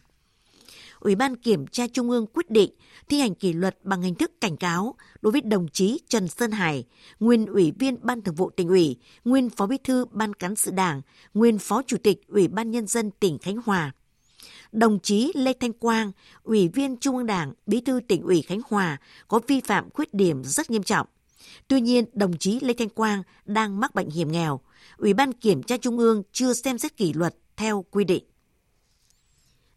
Ủy 1.00 1.14
ban 1.14 1.36
Kiểm 1.36 1.66
tra 1.66 1.86
Trung 1.92 2.10
ương 2.10 2.26
quyết 2.26 2.50
định 2.50 2.70
thi 3.08 3.20
hành 3.20 3.34
kỷ 3.34 3.52
luật 3.52 3.78
bằng 3.84 4.02
hình 4.02 4.14
thức 4.14 4.32
cảnh 4.40 4.56
cáo 4.56 4.94
đối 5.22 5.32
với 5.32 5.40
đồng 5.40 5.68
chí 5.72 6.00
Trần 6.08 6.28
Sơn 6.28 6.50
Hải, 6.50 6.84
nguyên 7.20 7.46
Ủy 7.46 7.72
viên 7.78 7.96
Ban 8.02 8.22
Thường 8.22 8.34
vụ 8.34 8.50
tỉnh 8.50 8.68
ủy, 8.68 8.96
nguyên 9.24 9.50
Phó 9.50 9.66
Bí 9.66 9.76
thư 9.84 10.04
Ban 10.12 10.34
cán 10.34 10.56
sự 10.56 10.70
Đảng, 10.70 11.02
nguyên 11.34 11.58
Phó 11.58 11.82
Chủ 11.86 11.96
tịch 12.02 12.28
Ủy 12.28 12.48
ban 12.48 12.70
Nhân 12.70 12.86
dân 12.86 13.10
tỉnh 13.20 13.38
Khánh 13.38 13.56
Hòa 13.64 13.92
đồng 14.72 14.98
chí 14.98 15.32
Lê 15.34 15.52
Thanh 15.60 15.72
Quang, 15.72 16.12
Ủy 16.42 16.68
viên 16.68 16.96
Trung 16.96 17.16
ương 17.16 17.26
Đảng, 17.26 17.52
Bí 17.66 17.80
thư 17.80 18.00
tỉnh 18.08 18.22
ủy 18.22 18.42
Khánh 18.42 18.60
Hòa 18.68 18.96
có 19.28 19.40
vi 19.46 19.60
phạm 19.60 19.90
khuyết 19.90 20.14
điểm 20.14 20.44
rất 20.44 20.70
nghiêm 20.70 20.82
trọng. 20.82 21.06
Tuy 21.68 21.80
nhiên, 21.80 22.04
đồng 22.12 22.38
chí 22.38 22.58
Lê 22.60 22.74
Thanh 22.74 22.88
Quang 22.88 23.22
đang 23.44 23.80
mắc 23.80 23.94
bệnh 23.94 24.10
hiểm 24.10 24.32
nghèo. 24.32 24.60
Ủy 24.96 25.14
ban 25.14 25.32
Kiểm 25.32 25.62
tra 25.62 25.76
Trung 25.76 25.98
ương 25.98 26.22
chưa 26.32 26.52
xem 26.52 26.78
xét 26.78 26.96
kỷ 26.96 27.12
luật 27.12 27.34
theo 27.56 27.84
quy 27.90 28.04
định. 28.04 28.24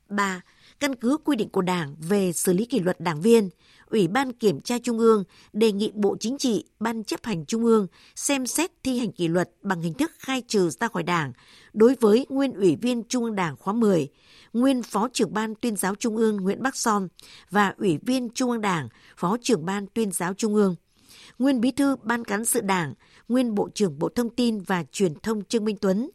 3. 0.10 0.42
Căn 0.84 0.96
cứ 0.96 1.18
quy 1.24 1.36
định 1.36 1.50
của 1.50 1.62
Đảng 1.62 1.96
về 2.00 2.32
xử 2.32 2.54
lý 2.54 2.66
kỷ 2.66 2.80
luật 2.80 3.00
đảng 3.00 3.22
viên, 3.22 3.50
Ủy 3.86 4.08
ban 4.08 4.34
Kiểm 4.34 4.62
tra 4.62 4.80
Trung 4.84 5.00
ương 5.00 5.24
đề 5.54 5.72
nghị 5.72 5.92
Bộ 5.94 6.18
Chính 6.20 6.38
trị, 6.38 6.66
Ban 6.80 7.04
chấp 7.04 7.20
hành 7.24 7.46
Trung 7.46 7.66
ương 7.66 7.88
xem 8.16 8.48
xét 8.48 8.72
thi 8.84 9.00
hành 9.00 9.12
kỷ 9.12 9.28
luật 9.28 9.50
bằng 9.62 9.82
hình 9.82 9.94
thức 9.94 10.12
khai 10.20 10.44
trừ 10.48 10.70
ra 10.70 10.88
khỏi 10.88 11.04
Đảng 11.04 11.34
đối 11.74 11.96
với 12.00 12.26
nguyên 12.30 12.54
Ủy 12.54 12.76
viên 12.76 13.04
Trung 13.04 13.24
ương 13.24 13.36
Đảng 13.36 13.56
khóa 13.58 13.74
10, 13.74 14.08
nguyên 14.54 14.84
Phó 14.84 15.08
trưởng 15.14 15.34
Ban 15.34 15.56
tuyên 15.56 15.76
giáo 15.76 15.96
Trung 15.96 16.18
ương 16.18 16.38
Nguyễn 16.38 16.62
Bắc 16.62 16.76
Son 16.76 17.08
và 17.50 17.74
Ủy 17.78 17.98
viên 18.06 18.30
Trung 18.30 18.52
ương 18.52 18.62
Đảng, 18.62 18.90
Phó 19.18 19.38
trưởng 19.42 19.66
Ban 19.66 19.88
tuyên 19.88 20.12
giáo 20.12 20.34
Trung 20.34 20.56
ương, 20.56 20.76
nguyên 21.40 21.62
Bí 21.62 21.72
thư 21.72 21.96
Ban 22.04 22.24
cán 22.24 22.46
sự 22.46 22.62
Đảng, 22.62 22.94
nguyên 23.28 23.56
Bộ 23.56 23.70
trưởng 23.74 24.00
Bộ 24.00 24.10
Thông 24.10 24.30
tin 24.30 24.60
và 24.60 24.84
Truyền 24.92 25.14
thông 25.20 25.44
Trương 25.44 25.66
Minh 25.66 25.78
Tuấn 25.82 26.10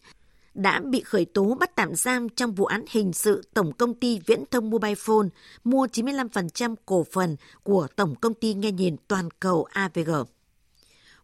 đã 0.55 0.81
bị 0.81 1.01
khởi 1.01 1.25
tố 1.25 1.57
bắt 1.61 1.71
tạm 1.77 1.95
giam 1.95 2.29
trong 2.29 2.55
vụ 2.55 2.65
án 2.65 2.85
hình 2.91 3.13
sự 3.13 3.43
Tổng 3.55 3.73
công 3.73 3.95
ty 3.95 4.19
Viễn 4.27 4.45
thông 4.51 4.71
Mobile 4.71 4.95
Phone 4.95 5.29
mua 5.65 5.87
95% 5.87 6.75
cổ 6.87 7.07
phần 7.13 7.37
của 7.63 7.87
Tổng 7.97 8.15
công 8.15 8.35
ty 8.35 8.55
nghe 8.55 8.73
nhìn 8.73 8.97
toàn 9.09 9.29
cầu 9.41 9.65
AVG. 9.65 10.11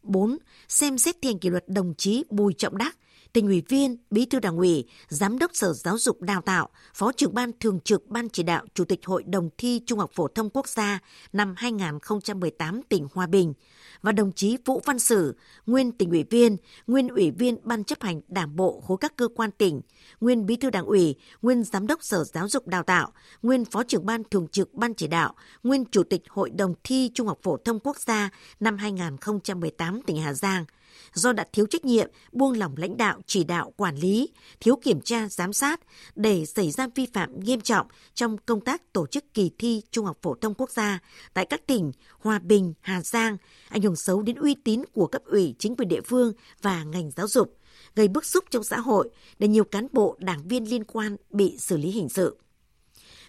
4. 0.02 0.36
Xem 0.68 0.98
xét 0.98 1.16
thi 1.22 1.28
hành 1.28 1.38
kỷ 1.38 1.50
luật 1.50 1.68
đồng 1.68 1.94
chí 1.98 2.24
Bùi 2.30 2.52
Trọng 2.52 2.78
Đắc, 2.78 2.96
tỉnh 3.34 3.46
ủy 3.46 3.62
viên, 3.68 3.96
bí 4.10 4.26
thư 4.26 4.40
đảng 4.40 4.56
ủy, 4.56 4.84
giám 5.08 5.38
đốc 5.38 5.50
sở 5.54 5.72
giáo 5.72 5.98
dục 5.98 6.20
đào 6.20 6.40
tạo, 6.40 6.68
phó 6.94 7.12
trưởng 7.12 7.34
ban 7.34 7.50
thường 7.60 7.80
trực 7.80 8.06
ban 8.08 8.28
chỉ 8.28 8.42
đạo 8.42 8.64
chủ 8.74 8.84
tịch 8.84 9.06
hội 9.06 9.22
đồng 9.22 9.50
thi 9.58 9.80
Trung 9.86 9.98
học 9.98 10.10
phổ 10.14 10.28
thông 10.28 10.50
quốc 10.50 10.68
gia 10.68 10.98
năm 11.32 11.54
2018 11.56 12.82
tỉnh 12.88 13.08
Hòa 13.12 13.26
Bình. 13.26 13.54
Và 14.02 14.12
đồng 14.12 14.32
chí 14.32 14.56
Vũ 14.64 14.82
Văn 14.84 14.98
Sử, 14.98 15.36
nguyên 15.66 15.92
tỉnh 15.92 16.10
ủy 16.10 16.24
viên, 16.30 16.56
nguyên 16.86 17.08
ủy 17.08 17.30
viên 17.30 17.56
ban 17.62 17.84
chấp 17.84 18.02
hành 18.02 18.20
đảng 18.28 18.56
bộ 18.56 18.80
khối 18.80 18.96
các 19.00 19.16
cơ 19.16 19.28
quan 19.36 19.50
tỉnh, 19.50 19.80
nguyên 20.20 20.46
bí 20.46 20.56
thư 20.56 20.70
đảng 20.70 20.86
ủy, 20.86 21.14
nguyên 21.42 21.62
giám 21.62 21.86
đốc 21.86 22.02
sở 22.02 22.24
giáo 22.24 22.48
dục 22.48 22.66
đào 22.66 22.82
tạo, 22.82 23.12
nguyên 23.42 23.64
phó 23.64 23.82
trưởng 23.82 24.06
ban 24.06 24.22
thường 24.30 24.48
trực 24.48 24.74
ban 24.74 24.94
chỉ 24.94 25.06
đạo, 25.06 25.34
nguyên 25.62 25.84
chủ 25.84 26.02
tịch 26.02 26.22
hội 26.28 26.50
đồng 26.50 26.74
thi 26.84 27.10
Trung 27.14 27.26
học 27.26 27.38
phổ 27.42 27.56
thông 27.56 27.80
quốc 27.80 27.98
gia 27.98 28.30
năm 28.60 28.76
2018 28.76 30.02
tỉnh 30.02 30.16
Hà 30.16 30.32
Giang– 30.32 30.64
do 31.14 31.32
đã 31.32 31.46
thiếu 31.52 31.66
trách 31.66 31.84
nhiệm, 31.84 32.10
buông 32.32 32.58
lỏng 32.58 32.74
lãnh 32.76 32.96
đạo, 32.96 33.20
chỉ 33.26 33.44
đạo, 33.44 33.72
quản 33.76 33.96
lý, 33.96 34.28
thiếu 34.60 34.76
kiểm 34.76 35.00
tra, 35.00 35.28
giám 35.28 35.52
sát 35.52 35.80
để 36.14 36.46
xảy 36.46 36.70
ra 36.70 36.88
vi 36.94 37.06
phạm 37.12 37.40
nghiêm 37.40 37.60
trọng 37.60 37.86
trong 38.14 38.36
công 38.46 38.60
tác 38.60 38.92
tổ 38.92 39.06
chức 39.06 39.34
kỳ 39.34 39.50
thi 39.58 39.82
Trung 39.90 40.06
học 40.06 40.18
phổ 40.22 40.34
thông 40.34 40.54
quốc 40.54 40.70
gia 40.70 40.98
tại 41.34 41.46
các 41.46 41.66
tỉnh 41.66 41.92
Hòa 42.18 42.38
Bình, 42.38 42.74
Hà 42.80 43.02
Giang, 43.02 43.36
ảnh 43.68 43.82
hưởng 43.82 43.96
xấu 43.96 44.22
đến 44.22 44.36
uy 44.36 44.54
tín 44.54 44.82
của 44.92 45.06
cấp 45.06 45.22
ủy 45.24 45.54
chính 45.58 45.76
quyền 45.76 45.88
địa 45.88 46.00
phương 46.00 46.32
và 46.62 46.84
ngành 46.84 47.10
giáo 47.10 47.28
dục, 47.28 47.58
gây 47.94 48.08
bức 48.08 48.24
xúc 48.24 48.44
trong 48.50 48.64
xã 48.64 48.80
hội 48.80 49.10
để 49.38 49.48
nhiều 49.48 49.64
cán 49.64 49.86
bộ, 49.92 50.16
đảng 50.20 50.48
viên 50.48 50.70
liên 50.70 50.84
quan 50.84 51.16
bị 51.30 51.56
xử 51.58 51.76
lý 51.76 51.90
hình 51.90 52.08
sự. 52.08 52.36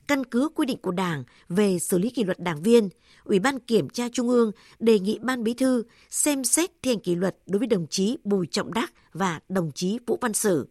Căn 0.08 0.26
cứ 0.26 0.50
quy 0.56 0.66
định 0.66 0.78
của 0.82 0.92
Đảng 0.92 1.24
về 1.50 1.80
xử 1.80 1.98
lý 1.98 2.10
kỷ 2.10 2.24
luật 2.24 2.40
đảng 2.40 2.62
viên, 2.62 2.90
Ủy 3.26 3.40
ban 3.40 3.60
Kiểm 3.60 3.90
tra 3.90 4.10
Trung 4.14 4.30
ương 4.30 4.52
đề 4.80 5.00
nghị 5.00 5.20
Ban 5.22 5.44
Bí 5.44 5.54
thư 5.54 5.84
xem 6.10 6.44
xét 6.44 6.72
thi 6.82 6.92
hành 6.92 7.00
kỷ 7.00 7.16
luật 7.16 7.38
đối 7.46 7.60
với 7.60 7.68
đồng 7.68 7.88
chí 7.88 8.18
Bùi 8.24 8.48
Trọng 8.52 8.74
Đắc 8.74 8.94
và 9.14 9.40
đồng 9.50 9.72
chí 9.72 10.00
Vũ 10.08 10.18
Văn 10.22 10.34
Sử. 10.34 10.68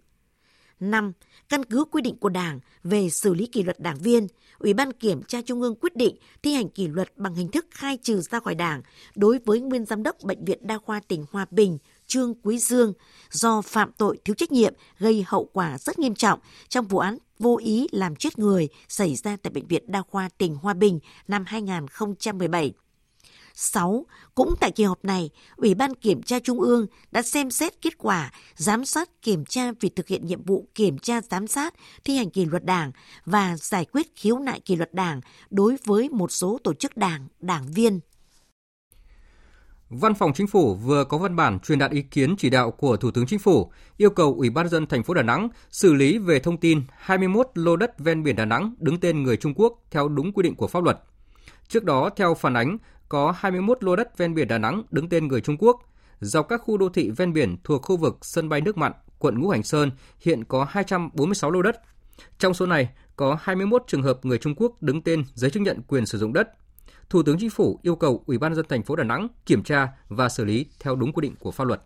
5. 0.80 1.12
Căn 1.48 1.64
cứ 1.64 1.84
quy 1.84 2.02
định 2.02 2.16
của 2.16 2.28
Đảng 2.28 2.60
về 2.84 3.10
xử 3.10 3.34
lý 3.34 3.46
kỷ 3.46 3.62
luật 3.62 3.80
đảng 3.80 3.98
viên, 3.98 4.26
Ủy 4.58 4.74
ban 4.74 4.92
Kiểm 4.92 5.22
tra 5.22 5.42
Trung 5.42 5.62
ương 5.62 5.74
quyết 5.74 5.96
định 5.96 6.16
thi 6.42 6.54
hành 6.54 6.68
kỷ 6.68 6.88
luật 6.88 7.18
bằng 7.18 7.34
hình 7.34 7.48
thức 7.48 7.66
khai 7.70 7.98
trừ 8.02 8.20
ra 8.20 8.40
khỏi 8.40 8.54
Đảng 8.54 8.82
đối 9.14 9.38
với 9.44 9.60
nguyên 9.60 9.84
giám 9.84 10.02
đốc 10.02 10.16
Bệnh 10.22 10.44
viện 10.44 10.58
Đa 10.62 10.78
khoa 10.78 11.00
tỉnh 11.08 11.24
Hòa 11.30 11.46
Bình 11.50 11.78
Trương 12.06 12.34
Quý 12.42 12.58
Dương 12.58 12.92
do 13.30 13.62
phạm 13.62 13.92
tội 13.98 14.18
thiếu 14.24 14.34
trách 14.34 14.52
nhiệm 14.52 14.74
gây 14.98 15.24
hậu 15.26 15.50
quả 15.52 15.78
rất 15.78 15.98
nghiêm 15.98 16.14
trọng 16.14 16.38
trong 16.68 16.86
vụ 16.86 16.98
án 16.98 17.18
vô 17.38 17.58
ý 17.62 17.86
làm 17.92 18.16
chết 18.16 18.38
người 18.38 18.68
xảy 18.88 19.14
ra 19.14 19.36
tại 19.42 19.50
Bệnh 19.50 19.66
viện 19.66 19.82
Đa 19.86 20.02
khoa 20.02 20.28
tỉnh 20.38 20.54
Hòa 20.54 20.74
Bình 20.74 21.00
năm 21.28 21.44
2017. 21.46 22.72
6. 23.54 24.06
Cũng 24.34 24.54
tại 24.60 24.70
kỳ 24.70 24.84
họp 24.84 25.04
này, 25.04 25.30
Ủy 25.56 25.74
ban 25.74 25.94
Kiểm 25.94 26.22
tra 26.22 26.38
Trung 26.38 26.60
ương 26.60 26.86
đã 27.10 27.22
xem 27.22 27.50
xét 27.50 27.82
kết 27.82 27.98
quả 27.98 28.32
giám 28.54 28.84
sát 28.84 29.22
kiểm 29.22 29.44
tra 29.44 29.72
việc 29.80 29.96
thực 29.96 30.08
hiện 30.08 30.26
nhiệm 30.26 30.42
vụ 30.42 30.68
kiểm 30.74 30.98
tra 30.98 31.20
giám 31.30 31.46
sát 31.46 31.74
thi 32.04 32.16
hành 32.16 32.30
kỷ 32.30 32.44
luật 32.44 32.64
đảng 32.64 32.92
và 33.24 33.56
giải 33.56 33.84
quyết 33.84 34.06
khiếu 34.16 34.38
nại 34.38 34.60
kỷ 34.60 34.76
luật 34.76 34.94
đảng 34.94 35.20
đối 35.50 35.76
với 35.84 36.08
một 36.08 36.32
số 36.32 36.58
tổ 36.64 36.74
chức 36.74 36.96
đảng, 36.96 37.28
đảng 37.40 37.72
viên. 37.72 38.00
Văn 39.88 40.14
phòng 40.14 40.32
Chính 40.32 40.46
phủ 40.46 40.74
vừa 40.74 41.04
có 41.04 41.18
văn 41.18 41.36
bản 41.36 41.58
truyền 41.58 41.78
đạt 41.78 41.90
ý 41.90 42.02
kiến 42.02 42.34
chỉ 42.38 42.50
đạo 42.50 42.70
của 42.70 42.96
Thủ 42.96 43.10
tướng 43.10 43.26
Chính 43.26 43.38
phủ 43.38 43.72
yêu 43.96 44.10
cầu 44.10 44.34
Ủy 44.38 44.50
ban 44.50 44.68
dân 44.68 44.86
thành 44.86 45.02
phố 45.02 45.14
Đà 45.14 45.22
Nẵng 45.22 45.48
xử 45.70 45.94
lý 45.94 46.18
về 46.18 46.38
thông 46.38 46.56
tin 46.56 46.82
21 46.96 47.46
lô 47.54 47.76
đất 47.76 47.98
ven 47.98 48.22
biển 48.22 48.36
Đà 48.36 48.44
Nẵng 48.44 48.74
đứng 48.78 49.00
tên 49.00 49.22
người 49.22 49.36
Trung 49.36 49.54
Quốc 49.56 49.72
theo 49.90 50.08
đúng 50.08 50.32
quy 50.32 50.42
định 50.42 50.54
của 50.54 50.66
pháp 50.66 50.84
luật. 50.84 51.00
Trước 51.68 51.84
đó, 51.84 52.10
theo 52.16 52.34
phản 52.34 52.54
ánh, 52.54 52.78
có 53.08 53.34
21 53.36 53.84
lô 53.84 53.96
đất 53.96 54.18
ven 54.18 54.34
biển 54.34 54.48
Đà 54.48 54.58
Nẵng 54.58 54.82
đứng 54.90 55.08
tên 55.08 55.28
người 55.28 55.40
Trung 55.40 55.56
Quốc. 55.58 55.80
Dọc 56.20 56.48
các 56.48 56.60
khu 56.64 56.76
đô 56.76 56.88
thị 56.88 57.10
ven 57.10 57.32
biển 57.32 57.56
thuộc 57.64 57.82
khu 57.82 57.96
vực 57.96 58.18
sân 58.22 58.48
bay 58.48 58.60
nước 58.60 58.76
mặn, 58.78 58.92
quận 59.18 59.38
Ngũ 59.38 59.48
Hành 59.48 59.62
Sơn 59.62 59.90
hiện 60.20 60.44
có 60.44 60.66
246 60.70 61.50
lô 61.50 61.62
đất. 61.62 61.80
Trong 62.38 62.54
số 62.54 62.66
này, 62.66 62.88
có 63.16 63.38
21 63.42 63.82
trường 63.86 64.02
hợp 64.02 64.24
người 64.24 64.38
Trung 64.38 64.54
Quốc 64.56 64.82
đứng 64.82 65.02
tên 65.02 65.24
giấy 65.34 65.50
chứng 65.50 65.62
nhận 65.62 65.82
quyền 65.88 66.06
sử 66.06 66.18
dụng 66.18 66.32
đất. 66.32 66.48
Thủ 67.10 67.22
tướng 67.22 67.38
Chính 67.38 67.50
phủ 67.50 67.80
yêu 67.82 67.96
cầu 67.96 68.22
Ủy 68.26 68.38
ban 68.38 68.54
dân 68.54 68.66
thành 68.68 68.82
phố 68.82 68.96
Đà 68.96 69.04
Nẵng 69.04 69.28
kiểm 69.46 69.62
tra 69.62 69.88
và 70.08 70.28
xử 70.28 70.44
lý 70.44 70.66
theo 70.80 70.96
đúng 70.96 71.12
quy 71.12 71.20
định 71.20 71.34
của 71.38 71.50
pháp 71.50 71.64
luật. 71.64 71.82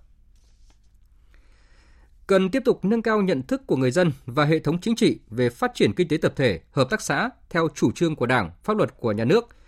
Cần 2.26 2.50
tiếp 2.50 2.62
tục 2.64 2.84
nâng 2.84 3.02
cao 3.02 3.22
nhận 3.22 3.42
thức 3.42 3.66
của 3.66 3.76
người 3.76 3.90
dân 3.90 4.12
và 4.26 4.44
hệ 4.44 4.58
thống 4.58 4.80
chính 4.80 4.96
trị 4.96 5.18
về 5.30 5.50
phát 5.50 5.70
triển 5.74 5.92
kinh 5.92 6.08
tế 6.08 6.16
tập 6.16 6.32
thể, 6.36 6.60
hợp 6.70 6.90
tác 6.90 7.00
xã 7.00 7.30
theo 7.50 7.68
chủ 7.74 7.92
trương 7.92 8.16
của 8.16 8.26
Đảng, 8.26 8.50
pháp 8.62 8.76
luật 8.76 8.96
của 9.00 9.12
nhà 9.12 9.24
nước– 9.24 9.48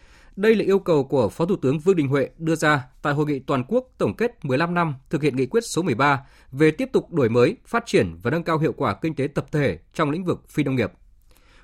đây 0.40 0.56
là 0.56 0.64
yêu 0.64 0.78
cầu 0.78 1.04
của 1.04 1.28
Phó 1.28 1.46
Thủ 1.46 1.56
tướng 1.56 1.78
Vương 1.78 1.96
Đình 1.96 2.08
Huệ 2.08 2.30
đưa 2.38 2.54
ra 2.54 2.86
tại 3.02 3.14
hội 3.14 3.26
nghị 3.26 3.38
toàn 3.38 3.64
quốc 3.68 3.88
tổng 3.98 4.16
kết 4.16 4.44
15 4.44 4.74
năm 4.74 4.94
thực 5.10 5.22
hiện 5.22 5.36
nghị 5.36 5.46
quyết 5.46 5.60
số 5.64 5.82
13 5.82 6.26
về 6.52 6.70
tiếp 6.70 6.88
tục 6.92 7.12
đổi 7.12 7.28
mới, 7.28 7.56
phát 7.66 7.86
triển 7.86 8.16
và 8.22 8.30
nâng 8.30 8.42
cao 8.42 8.58
hiệu 8.58 8.72
quả 8.72 8.94
kinh 8.94 9.14
tế 9.14 9.26
tập 9.26 9.46
thể 9.52 9.78
trong 9.94 10.10
lĩnh 10.10 10.24
vực 10.24 10.48
phi 10.48 10.64
nông 10.64 10.76
nghiệp. 10.76 10.92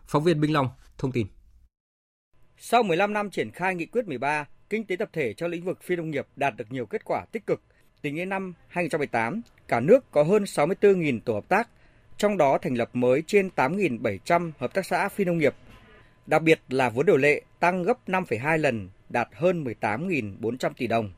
Phóng 0.07 0.25
viên 0.25 0.41
Minh 0.41 0.53
Long 0.53 0.69
thông 0.99 1.13
tin. 1.13 1.27
Sau 2.59 2.83
15 2.83 3.13
năm 3.13 3.31
triển 3.31 3.51
khai 3.51 3.75
nghị 3.75 3.87
quyết 3.87 4.09
13, 4.09 4.47
kinh 4.71 4.85
tế 4.85 4.97
tập 4.97 5.09
thể 5.13 5.33
trong 5.33 5.51
lĩnh 5.51 5.65
vực 5.65 5.83
phi 5.83 5.97
nông 5.97 6.11
nghiệp 6.11 6.27
đạt 6.37 6.57
được 6.57 6.73
nhiều 6.73 6.87
kết 6.87 7.05
quả 7.05 7.25
tích 7.33 7.47
cực. 7.47 7.63
Tính 8.03 8.17
đến 8.17 8.29
năm 8.29 8.55
2018, 8.69 9.43
cả 9.69 9.81
nước 9.81 10.11
có 10.11 10.23
hơn 10.23 10.45
64.000 10.45 11.21
tổ 11.21 11.35
hợp 11.35 11.49
tác, 11.49 11.69
trong 12.17 12.37
đó 12.37 12.59
thành 12.59 12.75
lập 12.75 12.91
mới 12.93 13.23
trên 13.27 13.51
8.700 13.57 14.51
hợp 14.59 14.75
tác 14.75 14.87
xã 14.87 15.09
phi 15.09 15.25
nông 15.25 15.39
nghiệp 15.39 15.55
Đặc 16.27 16.43
biệt 16.43 16.61
là 16.69 16.89
vốn 16.89 17.07
điều 17.07 17.17
lệ 17.17 17.43
tăng 17.61 17.83
gấp 17.83 18.09
5,2 18.09 18.59
lần, 18.59 18.89
đạt 19.09 19.29
hơn 19.33 19.65
18.400 19.65 20.71
tỷ 20.77 20.87
đồng. 20.87 21.13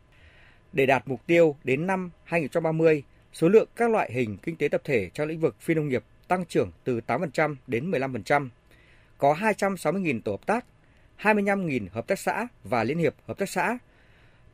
Để 0.73 0.87
đạt 0.87 1.09
mục 1.09 1.27
tiêu 1.27 1.57
đến 1.65 1.87
năm 1.87 2.11
2030, 2.25 3.03
số 3.33 3.49
lượng 3.49 3.69
các 3.77 3.91
loại 3.91 4.13
hình 4.13 4.37
kinh 4.43 4.57
tế 4.57 4.69
tập 4.69 4.81
thể 4.85 5.11
trong 5.15 5.29
lĩnh 5.29 5.41
vực 5.41 5.57
phi 5.61 5.75
nông 5.75 5.89
nghiệp 5.89 6.05
tăng 6.29 6.45
trưởng 6.45 6.71
từ 6.85 7.01
8% 7.07 7.57
đến 7.67 7.91
15%. 7.91 8.49
Có 9.19 9.35
260.000 9.35 10.21
tổ 10.21 10.33
hợp 10.33 10.47
tác, 10.47 10.65
25.000 11.23 11.87
hợp 11.93 12.07
tác 12.07 12.19
xã 12.19 12.49
và 12.65 12.85
liên 12.85 12.99
hiệp 12.99 13.15
hợp 13.27 13.39
tác 13.39 13.49
xã, 13.49 13.79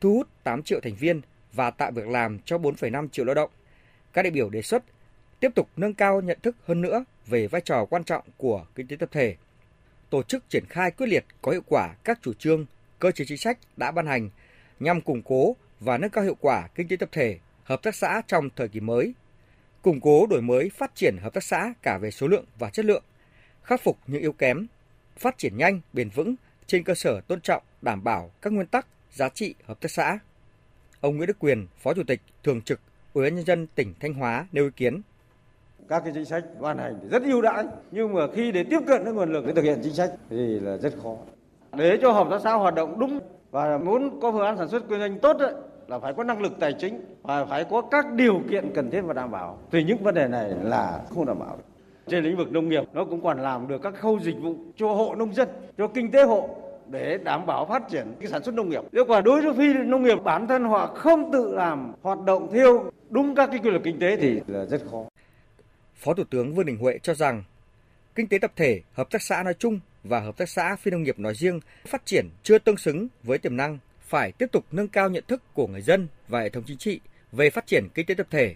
thu 0.01 0.13
hút 0.13 0.27
8 0.43 0.63
triệu 0.63 0.79
thành 0.79 0.95
viên 0.95 1.21
và 1.53 1.71
tạo 1.71 1.91
việc 1.91 2.07
làm 2.07 2.39
cho 2.45 2.57
4,5 2.57 3.07
triệu 3.07 3.25
lao 3.25 3.35
động. 3.35 3.49
Các 4.13 4.21
đại 4.21 4.31
biểu 4.31 4.49
đề 4.49 4.61
xuất 4.61 4.83
tiếp 5.39 5.51
tục 5.55 5.69
nâng 5.77 5.93
cao 5.93 6.21
nhận 6.21 6.37
thức 6.43 6.55
hơn 6.65 6.81
nữa 6.81 7.05
về 7.27 7.47
vai 7.47 7.61
trò 7.61 7.85
quan 7.85 8.03
trọng 8.03 8.23
của 8.37 8.65
kinh 8.75 8.87
tế 8.87 8.95
tập 8.95 9.09
thể 9.11 9.35
tổ 10.09 10.23
chức 10.23 10.49
triển 10.49 10.65
khai 10.69 10.91
quyết 10.91 11.07
liệt 11.07 11.25
có 11.41 11.51
hiệu 11.51 11.61
quả 11.67 11.95
các 12.03 12.19
chủ 12.21 12.33
trương, 12.33 12.65
cơ 12.99 13.11
chế 13.11 13.25
chính 13.25 13.37
sách 13.37 13.57
đã 13.77 13.91
ban 13.91 14.07
hành 14.07 14.29
nhằm 14.79 15.01
củng 15.01 15.21
cố 15.21 15.55
và 15.79 15.97
nâng 15.97 16.09
cao 16.09 16.23
hiệu 16.23 16.35
quả 16.39 16.67
kinh 16.75 16.87
tế 16.87 16.95
tập 16.95 17.09
thể, 17.11 17.39
hợp 17.63 17.83
tác 17.83 17.95
xã 17.95 18.21
trong 18.27 18.49
thời 18.55 18.67
kỳ 18.67 18.79
mới, 18.79 19.13
củng 19.81 20.01
cố 20.01 20.27
đổi 20.29 20.41
mới 20.41 20.69
phát 20.69 20.95
triển 20.95 21.17
hợp 21.17 21.33
tác 21.33 21.43
xã 21.43 21.73
cả 21.81 21.97
về 21.97 22.11
số 22.11 22.27
lượng 22.27 22.45
và 22.59 22.69
chất 22.69 22.85
lượng, 22.85 23.03
khắc 23.63 23.81
phục 23.83 23.97
những 24.07 24.21
yếu 24.21 24.33
kém, 24.33 24.67
phát 25.17 25.37
triển 25.37 25.57
nhanh, 25.57 25.81
bền 25.93 26.09
vững 26.09 26.35
trên 26.67 26.83
cơ 26.83 26.93
sở 26.95 27.21
tôn 27.27 27.41
trọng, 27.41 27.63
đảm 27.81 28.03
bảo 28.03 28.31
các 28.41 28.53
nguyên 28.53 28.67
tắc, 28.67 28.87
giá 29.11 29.29
trị 29.29 29.55
hợp 29.65 29.81
tác 29.81 29.91
xã. 29.91 30.19
Ông 31.01 31.17
Nguyễn 31.17 31.27
Đức 31.27 31.39
Quyền, 31.39 31.67
Phó 31.77 31.93
Chủ 31.93 32.03
tịch 32.07 32.21
Thường 32.43 32.61
trực 32.61 32.79
Ủy 33.13 33.23
ban 33.23 33.35
nhân 33.35 33.45
dân 33.45 33.67
tỉnh 33.75 33.93
Thanh 33.99 34.13
Hóa 34.13 34.47
nêu 34.51 34.63
ý 34.63 34.71
kiến. 34.75 35.01
Các 35.89 35.99
cái 36.03 36.11
chính 36.15 36.25
sách 36.25 36.43
ban 36.59 36.77
hành 36.77 36.99
thì 37.01 37.07
rất 37.09 37.23
ưu 37.23 37.41
đãi 37.41 37.65
nhưng 37.91 38.13
mà 38.13 38.21
khi 38.35 38.51
để 38.51 38.63
tiếp 38.63 38.79
cận 38.87 39.03
với 39.03 39.13
nguồn 39.13 39.33
lực 39.33 39.45
để 39.45 39.53
thực 39.53 39.61
hiện 39.61 39.79
chính 39.83 39.93
sách 39.93 40.11
thì 40.29 40.59
là 40.59 40.77
rất 40.77 40.93
khó. 41.03 41.15
Để 41.77 41.97
cho 42.01 42.11
hợp 42.11 42.27
tác 42.31 42.41
xã 42.43 42.53
hoạt 42.53 42.75
động 42.75 42.99
đúng 42.99 43.19
và 43.51 43.77
muốn 43.77 44.19
có 44.21 44.31
phương 44.31 44.45
án 44.45 44.57
sản 44.57 44.69
xuất 44.69 44.83
kinh 44.89 44.99
doanh 44.99 45.19
tốt 45.19 45.37
ấy, 45.39 45.53
là 45.87 45.99
phải 45.99 46.13
có 46.13 46.23
năng 46.23 46.41
lực 46.41 46.53
tài 46.59 46.73
chính 46.73 47.05
và 47.21 47.45
phải 47.45 47.65
có 47.69 47.81
các 47.81 48.05
điều 48.13 48.41
kiện 48.49 48.71
cần 48.75 48.91
thiết 48.91 49.01
và 49.01 49.13
đảm 49.13 49.31
bảo. 49.31 49.59
Thì 49.71 49.83
những 49.83 50.03
vấn 50.03 50.15
đề 50.15 50.27
này 50.27 50.51
là 50.63 51.01
không 51.09 51.25
đảm 51.25 51.39
bảo 51.39 51.57
trên 52.07 52.23
lĩnh 52.23 52.37
vực 52.37 52.51
nông 52.51 52.69
nghiệp 52.69 52.83
nó 52.93 53.05
cũng 53.05 53.23
còn 53.23 53.41
làm 53.41 53.67
được 53.67 53.81
các 53.81 53.93
khâu 53.99 54.19
dịch 54.19 54.35
vụ 54.41 54.55
cho 54.77 54.87
hộ 54.87 55.15
nông 55.15 55.33
dân 55.33 55.49
cho 55.77 55.87
kinh 55.87 56.11
tế 56.11 56.23
hộ 56.23 56.57
để 56.89 57.17
đảm 57.17 57.45
bảo 57.45 57.65
phát 57.65 57.83
triển 57.91 58.07
cái 58.19 58.29
sản 58.29 58.43
xuất 58.43 58.55
nông 58.55 58.69
nghiệp. 58.69 58.83
Nếu 58.91 59.05
quả 59.05 59.21
đối 59.21 59.41
với 59.41 59.53
phi 59.53 59.73
nông 59.73 60.03
nghiệp 60.03 60.17
bản 60.23 60.47
thân 60.47 60.63
họ 60.63 60.87
không 60.87 61.31
tự 61.31 61.53
làm 61.55 61.93
hoạt 62.01 62.19
động 62.25 62.49
theo 62.53 62.91
đúng 63.09 63.35
các 63.35 63.49
cái 63.51 63.59
quy 63.63 63.69
luật 63.69 63.83
kinh 63.83 63.99
tế 63.99 64.17
thì 64.17 64.39
là 64.47 64.65
rất 64.65 64.81
khó. 64.91 65.03
Phó 65.95 66.13
Thủ 66.13 66.23
tướng 66.23 66.53
Vương 66.53 66.65
Đình 66.65 66.77
Huệ 66.77 66.97
cho 67.03 67.13
rằng 67.13 67.43
kinh 68.15 68.27
tế 68.27 68.37
tập 68.37 68.51
thể, 68.55 68.81
hợp 68.93 69.09
tác 69.11 69.21
xã 69.21 69.43
nói 69.43 69.53
chung 69.59 69.79
và 70.03 70.19
hợp 70.19 70.37
tác 70.37 70.49
xã 70.49 70.75
phi 70.75 70.91
nông 70.91 71.03
nghiệp 71.03 71.19
nói 71.19 71.33
riêng 71.35 71.59
phát 71.87 72.05
triển 72.05 72.29
chưa 72.43 72.59
tương 72.59 72.77
xứng 72.77 73.07
với 73.23 73.37
tiềm 73.37 73.57
năng, 73.57 73.77
phải 73.99 74.31
tiếp 74.31 74.51
tục 74.51 74.65
nâng 74.71 74.87
cao 74.87 75.09
nhận 75.09 75.23
thức 75.27 75.41
của 75.53 75.67
người 75.67 75.81
dân 75.81 76.07
và 76.27 76.41
hệ 76.41 76.49
thống 76.49 76.63
chính 76.67 76.77
trị 76.77 76.99
về 77.31 77.49
phát 77.49 77.67
triển 77.67 77.87
kinh 77.93 78.05
tế 78.05 78.15
tập 78.15 78.27
thể. 78.29 78.55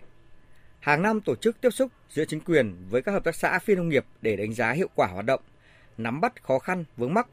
Hàng 0.80 1.02
năm 1.02 1.22
tổ 1.22 1.36
chức 1.36 1.62
tiếp 1.62 1.70
xúc 1.70 1.92
giữa 2.10 2.26
chính 2.26 2.40
quyền 2.40 2.76
với 2.90 3.02
các 3.02 3.12
hợp 3.12 3.24
tác 3.24 3.36
xã 3.36 3.60
phi 3.60 3.76
nông 3.76 3.90
nghiệp 3.90 4.06
để 4.22 4.36
đánh 4.36 4.54
giá 4.54 4.72
hiệu 4.72 4.88
quả 4.96 5.08
hoạt 5.08 5.26
động, 5.26 5.42
nắm 5.98 6.22
bắt 6.22 6.44
khó 6.44 6.60
khăn 6.60 6.84
vướng 6.98 7.14
mắc, 7.14 7.28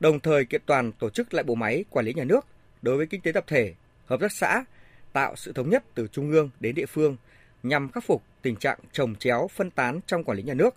đồng 0.00 0.20
thời 0.20 0.44
kiện 0.44 0.62
toàn 0.66 0.92
tổ 0.92 1.10
chức 1.10 1.34
lại 1.34 1.44
bộ 1.44 1.54
máy 1.54 1.84
quản 1.90 2.06
lý 2.06 2.14
nhà 2.14 2.24
nước 2.24 2.46
đối 2.82 2.96
với 2.96 3.06
kinh 3.06 3.20
tế 3.20 3.32
tập 3.32 3.44
thể, 3.46 3.74
hợp 4.06 4.20
tác 4.20 4.32
xã, 4.32 4.64
tạo 5.12 5.36
sự 5.36 5.52
thống 5.52 5.70
nhất 5.70 5.84
từ 5.94 6.06
trung 6.12 6.30
ương 6.30 6.50
đến 6.60 6.74
địa 6.74 6.86
phương 6.86 7.16
nhằm 7.62 7.92
khắc 7.92 8.04
phục 8.04 8.22
tình 8.42 8.56
trạng 8.56 8.78
trồng 8.92 9.14
chéo 9.14 9.48
phân 9.48 9.70
tán 9.70 10.00
trong 10.06 10.24
quản 10.24 10.36
lý 10.36 10.42
nhà 10.42 10.54
nước. 10.54 10.74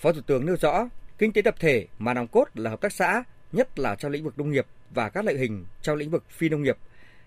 Phó 0.00 0.12
Thủ 0.12 0.20
tướng 0.20 0.46
nêu 0.46 0.56
rõ, 0.56 0.88
kinh 1.18 1.32
tế 1.32 1.42
tập 1.42 1.54
thể 1.58 1.86
mà 1.98 2.14
nòng 2.14 2.28
cốt 2.28 2.48
là 2.54 2.70
hợp 2.70 2.80
tác 2.80 2.92
xã, 2.92 3.22
nhất 3.52 3.78
là 3.78 3.94
trong 3.94 4.12
lĩnh 4.12 4.24
vực 4.24 4.38
nông 4.38 4.50
nghiệp 4.50 4.66
và 4.90 5.08
các 5.08 5.24
loại 5.24 5.36
hình 5.36 5.64
trong 5.82 5.96
lĩnh 5.96 6.10
vực 6.10 6.24
phi 6.30 6.48
nông 6.48 6.62
nghiệp, 6.62 6.76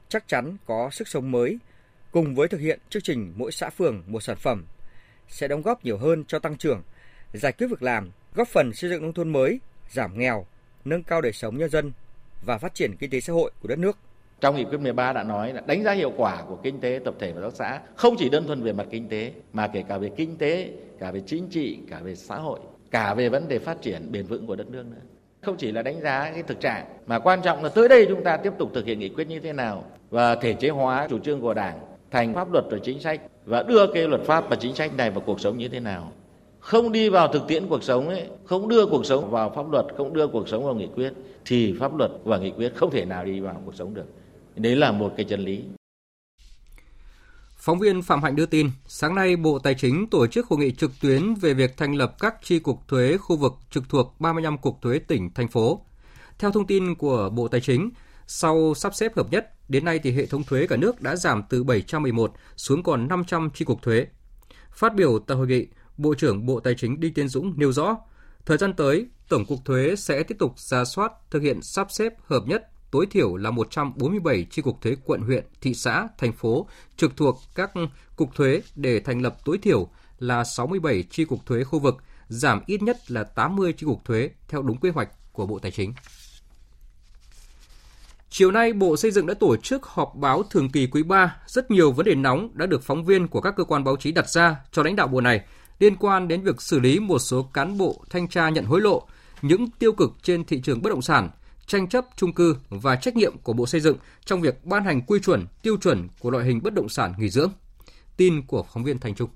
chắc 0.10 0.28
chắn 0.28 0.58
có 0.66 0.90
sức 0.92 1.08
sống 1.08 1.32
mới, 1.32 1.60
cùng 2.12 2.36
với 2.36 2.48
thực 2.48 2.62
hiện 2.62 2.80
chương 2.90 3.02
trình 3.02 3.34
mỗi 3.36 3.52
xã 3.52 3.70
phường 3.70 4.04
một 4.08 4.24
sản 4.24 4.38
phẩm, 4.38 4.66
sẽ 5.28 5.48
đóng 5.48 5.62
góp 5.62 5.86
nhiều 5.86 5.98
hơn 5.98 6.24
cho 6.28 6.40
tăng 6.40 6.58
trưởng, 6.58 6.82
giải 7.34 7.52
quyết 7.52 7.68
việc 7.68 7.84
làm, 7.84 8.12
góp 8.36 8.48
phần 8.48 8.74
xây 8.74 8.90
dựng 8.90 9.02
nông 9.02 9.14
thôn 9.14 9.30
mới, 9.30 9.60
giảm 9.90 10.20
nghèo, 10.20 10.46
nâng 10.86 11.04
cao 11.04 11.22
đời 11.22 11.34
sống 11.34 11.58
nhân 11.58 11.70
dân 11.70 11.92
và 12.46 12.58
phát 12.58 12.74
triển 12.74 12.96
kinh 12.98 13.10
tế 13.10 13.20
xã 13.20 13.34
hội 13.34 13.52
của 13.62 13.68
đất 13.68 13.80
nước. 13.80 13.98
Trong 14.42 14.56
nghị 14.56 14.64
quyết 14.64 14.78
13 14.78 15.14
đã 15.14 15.24
nói 15.24 15.54
là 15.54 15.62
đánh 15.66 15.84
giá 15.84 15.92
hiệu 15.92 16.14
quả 16.18 16.44
của 16.48 16.56
kinh 16.64 16.80
tế 16.80 17.00
tập 17.06 17.14
thể 17.20 17.32
và 17.32 17.42
hợp 17.42 17.50
tác 17.50 17.56
xã 17.56 17.80
không 17.96 18.16
chỉ 18.18 18.30
đơn 18.30 18.48
thuần 18.48 18.64
về 18.64 18.74
mặt 18.74 18.88
kinh 18.92 19.10
tế 19.10 19.34
mà 19.54 19.68
kể 19.68 19.84
cả 19.90 19.98
về 19.98 20.10
kinh 20.18 20.38
tế, 20.38 20.70
cả 21.00 21.12
về 21.12 21.22
chính 21.26 21.48
trị, 21.50 21.80
cả 21.90 22.00
về 22.00 22.16
xã 22.16 22.36
hội, 22.36 22.60
cả 22.92 23.14
về 23.14 23.30
vấn 23.30 23.48
đề 23.48 23.60
phát 23.60 23.82
triển 23.82 24.12
bền 24.12 24.26
vững 24.26 24.48
của 24.48 24.56
đất 24.56 24.70
nước 24.70 24.86
nữa. 24.86 25.02
Không 25.42 25.58
chỉ 25.58 25.72
là 25.72 25.82
đánh 25.82 26.02
giá 26.02 26.32
cái 26.34 26.44
thực 26.44 26.60
trạng 26.60 26.86
mà 27.06 27.20
quan 27.20 27.42
trọng 27.42 27.64
là 27.64 27.70
tới 27.70 27.90
đây 27.90 28.06
chúng 28.10 28.24
ta 28.24 28.38
tiếp 28.38 28.54
tục 28.60 28.72
thực 28.74 28.86
hiện 28.86 29.00
nghị 29.00 29.10
quyết 29.10 29.28
như 29.28 29.40
thế 29.40 29.54
nào 29.54 29.86
và 30.10 30.36
thể 30.36 30.54
chế 30.54 30.70
hóa 30.70 31.08
chủ 31.10 31.20
trương 31.20 31.42
của 31.42 31.54
Đảng 31.54 31.91
thành 32.12 32.34
pháp 32.34 32.52
luật 32.52 32.66
và 32.72 32.78
chính 32.84 33.00
sách 33.00 33.22
và 33.46 33.64
đưa 33.64 33.88
cái 33.94 34.08
luật 34.08 34.22
pháp 34.22 34.50
và 34.50 34.56
chính 34.56 34.76
sách 34.76 34.96
này 34.98 35.12
vào 35.12 35.24
cuộc 35.26 35.40
sống 35.40 35.58
như 35.58 35.68
thế 35.68 35.80
nào 35.80 36.12
không 36.62 36.92
đi 36.92 37.10
vào 37.10 37.34
thực 37.34 37.48
tiễn 37.48 37.68
cuộc 37.68 37.84
sống 37.84 38.10
ấy, 38.10 38.28
không 38.46 38.70
đưa 38.70 38.86
cuộc 38.86 39.06
sống 39.06 39.32
vào 39.32 39.54
pháp 39.56 39.72
luật, 39.72 39.86
không 39.98 40.14
đưa 40.14 40.28
cuộc 40.28 40.50
sống 40.50 40.66
vào 40.66 40.76
nghị 40.76 40.88
quyết 40.96 41.14
thì 41.46 41.76
pháp 41.80 41.96
luật 41.96 42.12
và 42.24 42.38
nghị 42.38 42.52
quyết 42.52 42.74
không 42.76 42.92
thể 42.92 43.06
nào 43.06 43.26
đi 43.26 43.40
vào 43.40 43.62
cuộc 43.66 43.76
sống 43.76 43.94
được. 43.94 44.06
Đấy 44.56 44.76
là 44.76 44.92
một 44.92 45.14
cái 45.18 45.26
chân 45.30 45.40
lý. 45.40 45.64
Phóng 47.58 47.80
viên 47.80 48.02
Phạm 48.02 48.24
Hạnh 48.24 48.36
đưa 48.36 48.46
tin, 48.46 48.70
sáng 48.88 49.16
nay 49.16 49.36
Bộ 49.36 49.60
Tài 49.60 49.74
chính 49.74 50.08
tổ 50.08 50.28
chức 50.28 50.48
hội 50.48 50.60
nghị 50.60 50.72
trực 50.72 50.92
tuyến 51.02 51.34
về 51.34 51.54
việc 51.54 51.78
thành 51.78 51.96
lập 51.96 52.16
các 52.20 52.36
chi 52.44 52.60
cục 52.60 52.88
thuế 52.88 53.18
khu 53.18 53.36
vực 53.36 53.54
trực 53.72 53.90
thuộc 53.90 54.16
35 54.20 54.58
cục 54.58 54.82
thuế 54.82 55.00
tỉnh, 55.00 55.30
thành 55.34 55.48
phố. 55.48 55.82
Theo 56.40 56.52
thông 56.52 56.68
tin 56.68 56.96
của 56.96 57.30
Bộ 57.30 57.48
Tài 57.48 57.62
chính, 57.62 57.90
sau 58.28 58.74
sắp 58.76 58.96
xếp 58.96 59.16
hợp 59.16 59.32
nhất, 59.32 59.52
đến 59.72 59.86
nay 59.86 60.00
thì 60.04 60.12
hệ 60.12 60.26
thống 60.26 60.44
thuế 60.44 60.68
cả 60.68 60.78
nước 60.78 61.02
đã 61.02 61.16
giảm 61.16 61.44
từ 61.50 61.64
711 61.64 62.34
xuống 62.58 62.84
còn 62.84 63.08
500 63.08 63.50
chi 63.54 63.66
cục 63.66 63.82
thuế. 63.82 64.08
Phát 64.72 64.96
biểu 64.96 65.20
tại 65.20 65.38
hội 65.38 65.48
nghị, 65.48 65.68
Bộ 65.98 66.14
trưởng 66.14 66.46
Bộ 66.46 66.60
Tài 66.60 66.76
chính 66.76 67.00
Đinh 67.00 67.14
Tiến 67.14 67.28
Dũng 67.28 67.54
nêu 67.58 67.72
rõ, 67.72 67.98
thời 68.46 68.58
gian 68.58 68.74
tới, 68.74 69.08
Tổng 69.30 69.46
cục 69.46 69.60
Thuế 69.66 69.96
sẽ 69.96 70.24
tiếp 70.24 70.36
tục 70.40 70.60
ra 70.60 70.86
soát, 70.86 71.12
thực 71.32 71.42
hiện 71.42 71.62
sắp 71.62 71.88
xếp 71.92 72.14
hợp 72.28 72.44
nhất 72.48 72.68
tối 72.92 73.06
thiểu 73.12 73.36
là 73.36 73.52
147 73.52 74.48
chi 74.50 74.62
cục 74.62 74.82
thuế 74.82 74.96
quận 75.06 75.22
huyện, 75.22 75.46
thị 75.62 75.74
xã, 75.74 76.08
thành 76.18 76.34
phố 76.34 76.68
trực 76.98 77.18
thuộc 77.18 77.40
các 77.56 77.72
cục 78.16 78.36
thuế 78.36 78.62
để 78.76 79.00
thành 79.00 79.22
lập 79.22 79.38
tối 79.46 79.58
thiểu 79.58 79.88
là 80.20 80.44
67 80.44 81.04
chi 81.10 81.26
cục 81.26 81.46
thuế 81.46 81.64
khu 81.64 81.80
vực, 81.80 81.96
giảm 82.28 82.62
ít 82.66 82.82
nhất 82.82 83.12
là 83.12 83.24
80 83.24 83.74
chi 83.78 83.86
cục 83.86 84.06
thuế 84.06 84.30
theo 84.48 84.62
đúng 84.62 84.78
quy 84.78 84.90
hoạch 84.90 85.10
của 85.32 85.46
Bộ 85.46 85.60
Tài 85.60 85.72
chính. 85.72 85.94
Chiều 88.34 88.52
nay, 88.52 88.74
Bộ 88.74 88.98
Xây 88.98 89.12
dựng 89.12 89.26
đã 89.26 89.34
tổ 89.34 89.58
chức 89.58 89.86
họp 89.86 90.16
báo 90.16 90.44
thường 90.44 90.70
kỳ 90.70 90.88
quý 90.88 91.04
3. 91.04 91.36
Rất 91.48 91.72
nhiều 91.72 91.92
vấn 91.92 92.06
đề 92.06 92.16
nóng 92.16 92.50
đã 92.54 92.66
được 92.66 92.84
phóng 92.84 93.06
viên 93.06 93.28
của 93.28 93.42
các 93.42 93.54
cơ 93.58 93.64
quan 93.64 93.84
báo 93.84 93.96
chí 93.96 94.12
đặt 94.12 94.30
ra 94.30 94.56
cho 94.72 94.84
lãnh 94.84 94.96
đạo 94.96 95.08
bộ 95.08 95.22
này 95.22 95.42
liên 95.80 95.96
quan 95.96 96.28
đến 96.28 96.42
việc 96.42 96.62
xử 96.62 96.80
lý 96.80 97.00
một 97.00 97.20
số 97.20 97.44
cán 97.54 97.78
bộ 97.78 98.04
thanh 98.10 98.28
tra 98.28 98.50
nhận 98.50 98.66
hối 98.66 98.82
lộ, 98.82 99.08
những 99.42 99.70
tiêu 99.80 99.92
cực 99.92 100.12
trên 100.24 100.46
thị 100.46 100.62
trường 100.62 100.82
bất 100.82 100.90
động 100.90 101.02
sản, 101.02 101.30
tranh 101.68 101.90
chấp 101.90 102.06
chung 102.16 102.34
cư 102.34 102.56
và 102.70 102.96
trách 102.96 103.16
nhiệm 103.16 103.38
của 103.38 103.54
Bộ 103.54 103.66
Xây 103.66 103.82
dựng 103.82 103.98
trong 104.26 104.42
việc 104.42 104.66
ban 104.66 104.84
hành 104.84 105.02
quy 105.02 105.20
chuẩn, 105.20 105.46
tiêu 105.62 105.78
chuẩn 105.78 106.08
của 106.20 106.32
loại 106.32 106.46
hình 106.46 106.60
bất 106.64 106.74
động 106.74 106.90
sản 106.90 107.14
nghỉ 107.18 107.30
dưỡng. 107.30 107.52
Tin 108.18 108.42
của 108.42 108.66
phóng 108.74 108.84
viên 108.84 109.00
Thành 109.00 109.16
Trung. 109.16 109.30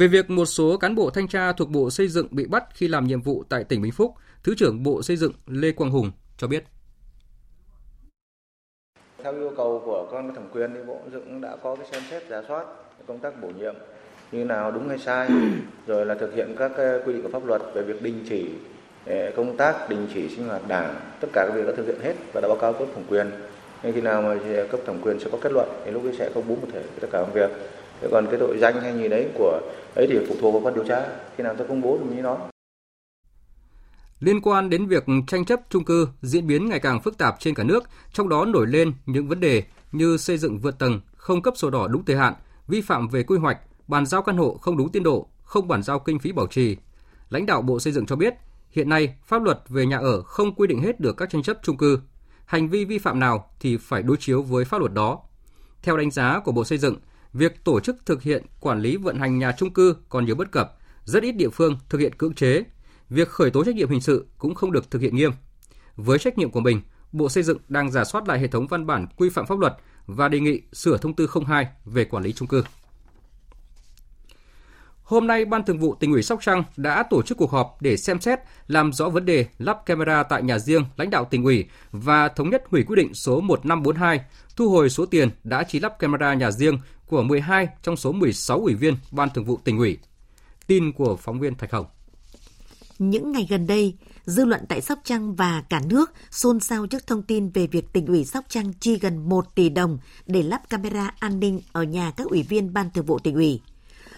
Về 0.00 0.08
việc 0.08 0.30
một 0.30 0.44
số 0.44 0.76
cán 0.76 0.94
bộ 0.94 1.10
thanh 1.10 1.28
tra 1.28 1.52
thuộc 1.52 1.70
Bộ 1.70 1.90
Xây 1.90 2.08
dựng 2.08 2.26
bị 2.30 2.46
bắt 2.46 2.64
khi 2.74 2.88
làm 2.88 3.06
nhiệm 3.06 3.22
vụ 3.22 3.44
tại 3.48 3.64
tỉnh 3.64 3.82
Vĩnh 3.82 3.92
Phúc, 3.92 4.14
Thứ 4.42 4.54
trưởng 4.54 4.82
Bộ 4.82 5.02
Xây 5.02 5.16
dựng 5.16 5.32
Lê 5.46 5.72
Quang 5.72 5.90
Hùng 5.90 6.10
cho 6.36 6.46
biết. 6.46 6.64
Theo 9.22 9.32
yêu 9.32 9.52
cầu 9.56 9.82
của 9.84 10.08
quan 10.10 10.34
thẩm 10.34 10.48
quyền 10.52 10.70
thì 10.74 10.80
Bộ 10.86 11.00
Dựng 11.12 11.40
đã 11.40 11.56
có 11.56 11.76
cái 11.76 11.86
xem 11.92 12.02
xét 12.10 12.22
giả 12.30 12.42
soát 12.48 12.64
công 13.06 13.18
tác 13.18 13.42
bổ 13.42 13.48
nhiệm 13.48 13.74
như 14.32 14.44
nào 14.44 14.70
đúng 14.70 14.88
hay 14.88 14.98
sai, 14.98 15.28
rồi 15.86 16.06
là 16.06 16.14
thực 16.14 16.34
hiện 16.34 16.54
các 16.58 16.72
quy 17.06 17.12
định 17.12 17.22
của 17.22 17.28
pháp 17.32 17.46
luật 17.46 17.62
về 17.74 17.82
việc 17.82 18.02
đình 18.02 18.24
chỉ 18.28 18.46
công 19.36 19.56
tác, 19.56 19.90
đình 19.90 20.06
chỉ 20.14 20.28
sinh 20.28 20.48
hoạt 20.48 20.68
đảng, 20.68 20.94
tất 21.20 21.28
cả 21.32 21.46
các 21.48 21.54
việc 21.54 21.66
đã 21.66 21.72
thực 21.76 21.86
hiện 21.86 22.00
hết 22.02 22.14
và 22.34 22.40
đã 22.40 22.48
báo 22.48 22.58
cáo 22.60 22.72
cấp 22.72 22.88
thẩm 22.94 23.04
quyền. 23.08 23.30
Nhưng 23.82 23.92
khi 23.92 24.00
nào 24.00 24.22
mà 24.22 24.36
cấp 24.70 24.80
thẩm 24.86 25.00
quyền 25.02 25.20
sẽ 25.20 25.26
có 25.32 25.38
kết 25.42 25.52
luận 25.52 25.68
thì 25.84 25.90
lúc 25.90 26.04
ấy 26.04 26.14
sẽ 26.18 26.30
công 26.34 26.48
bố 26.48 26.54
một 26.54 26.68
thể 26.72 26.82
tất 27.00 27.08
cả 27.12 27.18
công 27.18 27.32
việc. 27.32 27.50
Thế 28.00 28.08
còn 28.10 28.26
cái 28.26 28.40
tội 28.40 28.58
danh 28.58 28.80
hay 28.80 28.98
gì 28.98 29.08
đấy 29.08 29.28
của 29.34 29.60
ấy 29.94 30.06
thì 30.10 30.18
phụ 30.28 30.34
thuộc 30.40 30.52
vào 30.52 30.62
quan 30.62 30.74
điều 30.74 30.84
tra, 30.84 31.08
khi 31.36 31.44
nào 31.44 31.54
ta 31.54 31.64
công 31.68 31.80
bố 31.80 31.98
thì 32.00 32.10
mới 32.10 32.22
nói. 32.22 32.38
Liên 34.20 34.40
quan 34.40 34.70
đến 34.70 34.86
việc 34.86 35.04
tranh 35.26 35.44
chấp 35.44 35.60
chung 35.70 35.84
cư 35.84 36.08
diễn 36.22 36.46
biến 36.46 36.68
ngày 36.68 36.80
càng 36.80 37.00
phức 37.00 37.18
tạp 37.18 37.36
trên 37.40 37.54
cả 37.54 37.64
nước, 37.64 37.84
trong 38.12 38.28
đó 38.28 38.44
nổi 38.44 38.66
lên 38.66 38.92
những 39.06 39.28
vấn 39.28 39.40
đề 39.40 39.62
như 39.92 40.16
xây 40.16 40.38
dựng 40.38 40.58
vượt 40.58 40.78
tầng, 40.78 41.00
không 41.16 41.42
cấp 41.42 41.54
sổ 41.56 41.70
đỏ 41.70 41.88
đúng 41.88 42.04
thời 42.04 42.16
hạn, 42.16 42.34
vi 42.68 42.80
phạm 42.80 43.08
về 43.08 43.22
quy 43.22 43.38
hoạch, 43.38 43.58
bàn 43.88 44.06
giao 44.06 44.22
căn 44.22 44.36
hộ 44.36 44.58
không 44.62 44.76
đúng 44.76 44.92
tiến 44.92 45.02
độ, 45.02 45.28
không 45.42 45.68
bàn 45.68 45.82
giao 45.82 45.98
kinh 45.98 46.18
phí 46.18 46.32
bảo 46.32 46.46
trì. 46.46 46.76
Lãnh 47.30 47.46
đạo 47.46 47.62
Bộ 47.62 47.80
Xây 47.80 47.92
dựng 47.92 48.06
cho 48.06 48.16
biết, 48.16 48.34
hiện 48.70 48.88
nay 48.88 49.14
pháp 49.24 49.42
luật 49.42 49.60
về 49.68 49.86
nhà 49.86 49.98
ở 49.98 50.22
không 50.22 50.54
quy 50.54 50.66
định 50.66 50.82
hết 50.82 51.00
được 51.00 51.16
các 51.16 51.30
tranh 51.30 51.42
chấp 51.42 51.58
chung 51.62 51.76
cư. 51.76 52.00
Hành 52.44 52.68
vi 52.68 52.84
vi 52.84 52.98
phạm 52.98 53.18
nào 53.18 53.50
thì 53.60 53.76
phải 53.76 54.02
đối 54.02 54.16
chiếu 54.16 54.42
với 54.42 54.64
pháp 54.64 54.78
luật 54.78 54.92
đó. 54.92 55.18
Theo 55.82 55.96
đánh 55.96 56.10
giá 56.10 56.40
của 56.44 56.52
Bộ 56.52 56.64
Xây 56.64 56.78
dựng, 56.78 56.96
việc 57.32 57.64
tổ 57.64 57.80
chức 57.80 58.06
thực 58.06 58.22
hiện 58.22 58.46
quản 58.60 58.80
lý 58.80 58.96
vận 58.96 59.18
hành 59.18 59.38
nhà 59.38 59.52
trung 59.52 59.72
cư 59.72 59.96
còn 60.08 60.24
nhiều 60.24 60.34
bất 60.34 60.50
cập, 60.52 60.78
rất 61.04 61.22
ít 61.22 61.32
địa 61.32 61.48
phương 61.48 61.78
thực 61.88 61.98
hiện 61.98 62.14
cưỡng 62.14 62.34
chế. 62.34 62.64
Việc 63.08 63.28
khởi 63.28 63.50
tố 63.50 63.64
trách 63.64 63.74
nhiệm 63.74 63.90
hình 63.90 64.00
sự 64.00 64.26
cũng 64.38 64.54
không 64.54 64.72
được 64.72 64.90
thực 64.90 65.02
hiện 65.02 65.16
nghiêm. 65.16 65.30
Với 65.96 66.18
trách 66.18 66.38
nhiệm 66.38 66.50
của 66.50 66.60
mình, 66.60 66.80
Bộ 67.12 67.28
Xây 67.28 67.42
dựng 67.42 67.58
đang 67.68 67.90
giả 67.90 68.04
soát 68.04 68.28
lại 68.28 68.38
hệ 68.38 68.46
thống 68.46 68.66
văn 68.66 68.86
bản 68.86 69.06
quy 69.16 69.28
phạm 69.28 69.46
pháp 69.46 69.58
luật 69.58 69.76
và 70.06 70.28
đề 70.28 70.40
nghị 70.40 70.60
sửa 70.72 70.96
thông 70.96 71.16
tư 71.16 71.28
02 71.46 71.66
về 71.84 72.04
quản 72.04 72.24
lý 72.24 72.32
trung 72.32 72.48
cư. 72.48 72.62
Hôm 75.02 75.26
nay, 75.26 75.44
Ban 75.44 75.64
Thường 75.64 75.78
vụ 75.78 75.94
tỉnh 75.94 76.12
ủy 76.12 76.22
Sóc 76.22 76.38
Trăng 76.42 76.64
đã 76.76 77.02
tổ 77.10 77.22
chức 77.22 77.38
cuộc 77.38 77.50
họp 77.50 77.76
để 77.80 77.96
xem 77.96 78.20
xét 78.20 78.38
làm 78.66 78.92
rõ 78.92 79.08
vấn 79.08 79.24
đề 79.24 79.46
lắp 79.58 79.86
camera 79.86 80.22
tại 80.22 80.42
nhà 80.42 80.58
riêng 80.58 80.84
lãnh 80.96 81.10
đạo 81.10 81.24
tỉnh 81.24 81.44
ủy 81.44 81.64
và 81.90 82.28
thống 82.28 82.50
nhất 82.50 82.62
hủy 82.70 82.82
quyết 82.82 82.96
định 82.96 83.14
số 83.14 83.40
1542 83.40 84.20
thu 84.56 84.70
hồi 84.70 84.90
số 84.90 85.06
tiền 85.06 85.30
đã 85.44 85.62
chỉ 85.62 85.80
lắp 85.80 85.98
camera 85.98 86.34
nhà 86.34 86.50
riêng 86.50 86.78
của 87.10 87.22
12 87.22 87.68
trong 87.82 87.96
số 87.96 88.12
16 88.12 88.58
ủy 88.58 88.74
viên 88.74 88.96
Ban 89.10 89.28
Thường 89.34 89.44
vụ 89.44 89.58
tỉnh 89.64 89.78
ủy. 89.78 89.98
Tin 90.66 90.92
của 90.92 91.16
phóng 91.16 91.40
viên 91.40 91.54
Thạch 91.54 91.72
Hồng. 91.72 91.86
Những 92.98 93.32
ngày 93.32 93.46
gần 93.50 93.66
đây, 93.66 93.94
dư 94.24 94.44
luận 94.44 94.60
tại 94.68 94.80
Sóc 94.80 94.98
Trăng 95.04 95.34
và 95.34 95.64
cả 95.68 95.80
nước 95.88 96.12
xôn 96.30 96.60
xao 96.60 96.86
trước 96.86 97.06
thông 97.06 97.22
tin 97.22 97.50
về 97.50 97.66
việc 97.66 97.92
tỉnh 97.92 98.06
ủy 98.06 98.24
Sóc 98.24 98.44
Trăng 98.48 98.72
chi 98.80 98.98
gần 98.98 99.28
1 99.28 99.54
tỷ 99.54 99.68
đồng 99.68 99.98
để 100.26 100.42
lắp 100.42 100.70
camera 100.70 101.14
an 101.18 101.40
ninh 101.40 101.60
ở 101.72 101.82
nhà 101.82 102.10
các 102.16 102.26
ủy 102.26 102.42
viên 102.42 102.72
Ban 102.72 102.90
Thường 102.90 103.06
vụ 103.06 103.18
tỉnh 103.18 103.34
ủy. 103.34 103.60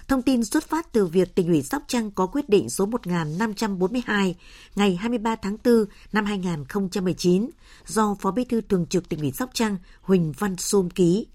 Thông 0.09 0.23
tin 0.23 0.45
xuất 0.45 0.69
phát 0.69 0.93
từ 0.93 1.07
việc 1.07 1.35
tỉnh 1.35 1.49
ủy 1.49 1.63
Sóc 1.63 1.83
Trăng 1.87 2.11
có 2.11 2.27
quyết 2.27 2.49
định 2.49 2.71
số 2.71 2.87
1542 2.87 4.35
ngày 4.75 4.97
23 4.97 5.37
tháng 5.37 5.57
4 5.65 5.85
năm 6.13 6.25
2019 6.25 7.51
do 7.87 8.17
Phó 8.21 8.31
Bí 8.31 8.45
thư 8.45 8.61
Thường 8.61 8.87
trực 8.87 9.09
tỉnh 9.09 9.21
ủy 9.21 9.33
Sóc 9.33 9.51
Trăng 9.55 9.77
Huỳnh 10.03 10.33
Văn 10.39 10.57
Sôm 10.57 10.91
ký. 10.91 11.27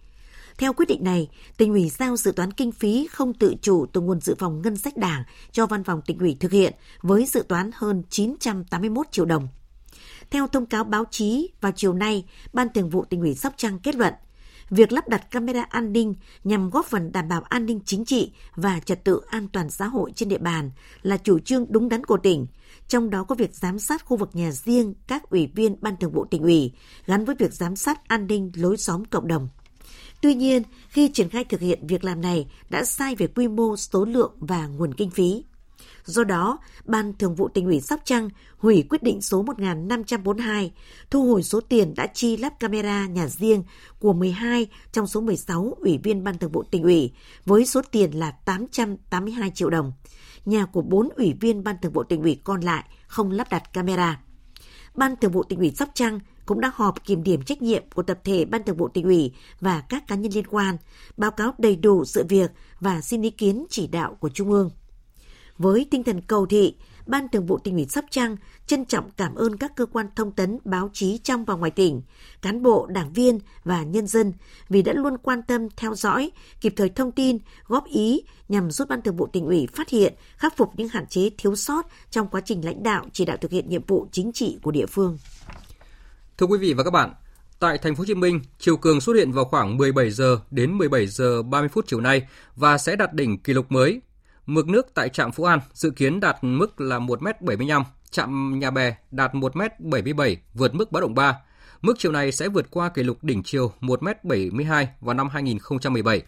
Theo 0.57 0.73
quyết 0.73 0.85
định 0.85 1.03
này, 1.03 1.29
tỉnh 1.57 1.71
ủy 1.71 1.89
giao 1.89 2.17
dự 2.17 2.31
toán 2.31 2.51
kinh 2.51 2.71
phí 2.71 3.07
không 3.11 3.33
tự 3.33 3.55
chủ 3.61 3.85
từ 3.93 4.01
nguồn 4.01 4.21
dự 4.21 4.35
phòng 4.39 4.61
ngân 4.61 4.77
sách 4.77 4.97
đảng 4.97 5.23
cho 5.51 5.65
văn 5.65 5.83
phòng 5.83 6.01
tỉnh 6.05 6.19
ủy 6.19 6.37
thực 6.39 6.51
hiện 6.51 6.73
với 7.01 7.25
dự 7.25 7.43
toán 7.47 7.71
hơn 7.73 8.03
981 8.09 9.07
triệu 9.11 9.25
đồng. 9.25 9.47
Theo 10.29 10.47
thông 10.47 10.65
cáo 10.65 10.83
báo 10.83 11.05
chí, 11.11 11.49
vào 11.61 11.71
chiều 11.75 11.93
nay, 11.93 12.25
Ban 12.53 12.67
Thường 12.73 12.89
vụ 12.89 13.05
tỉnh 13.05 13.21
ủy 13.21 13.35
Sóc 13.35 13.53
Trăng 13.57 13.79
kết 13.79 13.95
luận, 13.95 14.13
việc 14.69 14.91
lắp 14.91 15.09
đặt 15.09 15.31
camera 15.31 15.63
an 15.63 15.93
ninh 15.93 16.13
nhằm 16.43 16.69
góp 16.69 16.85
phần 16.85 17.11
đảm 17.11 17.27
bảo 17.27 17.41
an 17.41 17.65
ninh 17.65 17.79
chính 17.85 18.05
trị 18.05 18.31
và 18.55 18.79
trật 18.79 19.03
tự 19.03 19.21
an 19.29 19.47
toàn 19.47 19.69
xã 19.69 19.87
hội 19.87 20.11
trên 20.15 20.29
địa 20.29 20.37
bàn 20.37 20.71
là 21.01 21.17
chủ 21.17 21.39
trương 21.39 21.65
đúng 21.69 21.89
đắn 21.89 22.03
của 22.03 22.17
tỉnh, 22.17 22.47
trong 22.87 23.09
đó 23.09 23.23
có 23.23 23.35
việc 23.35 23.55
giám 23.55 23.79
sát 23.79 24.05
khu 24.05 24.17
vực 24.17 24.29
nhà 24.33 24.51
riêng 24.51 24.93
các 25.07 25.29
ủy 25.29 25.47
viên 25.55 25.75
ban 25.81 25.97
thường 25.97 26.11
vụ 26.11 26.25
tỉnh 26.25 26.41
ủy 26.41 26.71
gắn 27.05 27.25
với 27.25 27.35
việc 27.39 27.53
giám 27.53 27.75
sát 27.75 28.07
an 28.07 28.27
ninh 28.27 28.51
lối 28.55 28.77
xóm 28.77 29.05
cộng 29.05 29.27
đồng. 29.27 29.49
Tuy 30.21 30.33
nhiên, 30.33 30.63
khi 30.89 31.09
triển 31.13 31.29
khai 31.29 31.43
thực 31.43 31.61
hiện 31.61 31.87
việc 31.87 32.03
làm 32.03 32.21
này 32.21 32.47
đã 32.69 32.83
sai 32.83 33.15
về 33.15 33.27
quy 33.27 33.47
mô, 33.47 33.77
số 33.77 34.05
lượng 34.05 34.31
và 34.39 34.67
nguồn 34.67 34.93
kinh 34.93 35.11
phí. 35.11 35.43
Do 36.05 36.23
đó, 36.23 36.59
Ban 36.85 37.13
Thường 37.13 37.35
vụ 37.35 37.47
tỉnh 37.47 37.65
ủy 37.65 37.81
Sóc 37.81 37.99
Trăng 38.03 38.29
hủy 38.57 38.83
quyết 38.89 39.03
định 39.03 39.21
số 39.21 39.41
1542 39.41 40.71
thu 41.09 41.23
hồi 41.31 41.43
số 41.43 41.61
tiền 41.61 41.93
đã 41.95 42.07
chi 42.07 42.37
lắp 42.37 42.59
camera 42.59 43.05
nhà 43.05 43.27
riêng 43.27 43.63
của 43.99 44.13
12 44.13 44.67
trong 44.91 45.07
số 45.07 45.21
16 45.21 45.77
ủy 45.79 45.99
viên 46.03 46.23
Ban 46.23 46.37
Thường 46.37 46.51
vụ 46.51 46.63
tỉnh 46.63 46.83
ủy 46.83 47.11
với 47.45 47.65
số 47.65 47.81
tiền 47.91 48.11
là 48.11 48.31
882 48.31 49.51
triệu 49.51 49.69
đồng. 49.69 49.93
Nhà 50.45 50.65
của 50.65 50.81
4 50.81 51.09
ủy 51.09 51.33
viên 51.41 51.63
Ban 51.63 51.75
Thường 51.81 51.93
vụ 51.93 52.03
tỉnh 52.03 52.21
ủy 52.21 52.41
còn 52.43 52.61
lại 52.61 52.83
không 53.07 53.31
lắp 53.31 53.47
đặt 53.49 53.73
camera. 53.73 54.21
Ban 54.97 55.15
Thường 55.15 55.31
vụ 55.31 55.43
tỉnh 55.43 55.59
ủy 55.59 55.71
Sóc 55.75 55.89
Trăng 55.93 56.19
cũng 56.45 56.61
đã 56.61 56.71
họp 56.75 57.05
kiểm 57.05 57.23
điểm 57.23 57.41
trách 57.41 57.61
nhiệm 57.61 57.83
của 57.95 58.03
tập 58.03 58.19
thể 58.23 58.45
Ban 58.45 58.63
Thường 58.63 58.77
vụ 58.77 58.87
tỉnh 58.87 59.05
ủy 59.05 59.31
và 59.59 59.81
các 59.89 60.07
cá 60.07 60.15
nhân 60.15 60.31
liên 60.35 60.47
quan, 60.47 60.77
báo 61.17 61.31
cáo 61.31 61.53
đầy 61.57 61.75
đủ 61.75 62.05
sự 62.05 62.25
việc 62.29 62.51
và 62.79 63.01
xin 63.01 63.21
ý 63.21 63.29
kiến 63.29 63.65
chỉ 63.69 63.87
đạo 63.87 64.17
của 64.19 64.29
Trung 64.29 64.51
ương. 64.51 64.69
Với 65.57 65.87
tinh 65.91 66.03
thần 66.03 66.21
cầu 66.21 66.45
thị, 66.45 66.75
Ban 67.07 67.27
Thường 67.29 67.45
vụ 67.45 67.57
tỉnh 67.57 67.75
ủy 67.75 67.85
Sóc 67.85 68.05
Trăng 68.09 68.35
trân 68.67 68.85
trọng 68.85 69.09
cảm 69.17 69.35
ơn 69.35 69.57
các 69.57 69.75
cơ 69.75 69.85
quan 69.85 70.07
thông 70.15 70.31
tấn, 70.31 70.59
báo 70.65 70.89
chí 70.93 71.17
trong 71.23 71.45
và 71.45 71.55
ngoài 71.55 71.71
tỉnh, 71.71 72.01
cán 72.41 72.63
bộ, 72.63 72.87
đảng 72.89 73.13
viên 73.13 73.39
và 73.63 73.83
nhân 73.83 74.07
dân 74.07 74.33
vì 74.69 74.81
đã 74.81 74.93
luôn 74.93 75.17
quan 75.17 75.41
tâm 75.43 75.67
theo 75.77 75.95
dõi, 75.95 76.31
kịp 76.61 76.73
thời 76.75 76.89
thông 76.89 77.11
tin, 77.11 77.37
góp 77.67 77.85
ý 77.85 78.23
nhằm 78.49 78.71
giúp 78.71 78.87
Ban 78.89 79.01
Thường 79.01 79.15
vụ 79.15 79.27
tỉnh 79.27 79.45
ủy 79.45 79.67
phát 79.73 79.89
hiện, 79.89 80.13
khắc 80.37 80.57
phục 80.57 80.71
những 80.75 80.87
hạn 80.87 81.07
chế 81.07 81.29
thiếu 81.37 81.55
sót 81.55 81.85
trong 82.11 82.27
quá 82.27 82.41
trình 82.45 82.65
lãnh 82.65 82.83
đạo 82.83 83.05
chỉ 83.13 83.25
đạo 83.25 83.37
thực 83.37 83.51
hiện 83.51 83.69
nhiệm 83.69 83.85
vụ 83.87 84.07
chính 84.11 84.31
trị 84.31 84.57
của 84.63 84.71
địa 84.71 84.85
phương. 84.85 85.17
Thưa 86.37 86.45
quý 86.45 86.57
vị 86.57 86.73
và 86.73 86.83
các 86.83 86.91
bạn, 86.91 87.13
tại 87.59 87.77
thành 87.77 87.95
phố 87.95 87.99
Hồ 87.99 88.05
Chí 88.05 88.15
Minh, 88.15 88.41
chiều 88.59 88.77
cường 88.77 89.01
xuất 89.01 89.13
hiện 89.13 89.31
vào 89.31 89.45
khoảng 89.45 89.77
17 89.77 90.11
giờ 90.11 90.39
đến 90.51 90.77
17 90.77 91.07
giờ 91.07 91.43
30 91.43 91.69
phút 91.69 91.85
chiều 91.87 92.01
nay 92.01 92.27
và 92.55 92.77
sẽ 92.77 92.95
đạt 92.95 93.13
đỉnh 93.13 93.39
kỷ 93.39 93.53
lục 93.53 93.71
mới. 93.71 94.01
Mực 94.47 94.67
nước 94.67 94.93
tại 94.93 95.09
trạm 95.09 95.31
Phú 95.31 95.43
An 95.43 95.59
dự 95.73 95.89
kiến 95.89 96.19
đạt 96.19 96.37
mức 96.41 96.81
là 96.81 96.99
1m75, 96.99 97.83
trạm 98.11 98.59
Nhà 98.59 98.71
Bè 98.71 98.95
đạt 99.11 99.33
1m77, 99.33 100.35
vượt 100.53 100.75
mức 100.75 100.91
báo 100.91 101.01
động 101.01 101.15
3. 101.15 101.37
Mức 101.81 101.93
chiều 101.97 102.11
này 102.11 102.31
sẽ 102.31 102.49
vượt 102.49 102.71
qua 102.71 102.89
kỷ 102.89 103.03
lục 103.03 103.23
đỉnh 103.23 103.43
chiều 103.43 103.71
1m72 103.81 104.85
vào 105.01 105.13
năm 105.13 105.29
2017. 105.29 106.21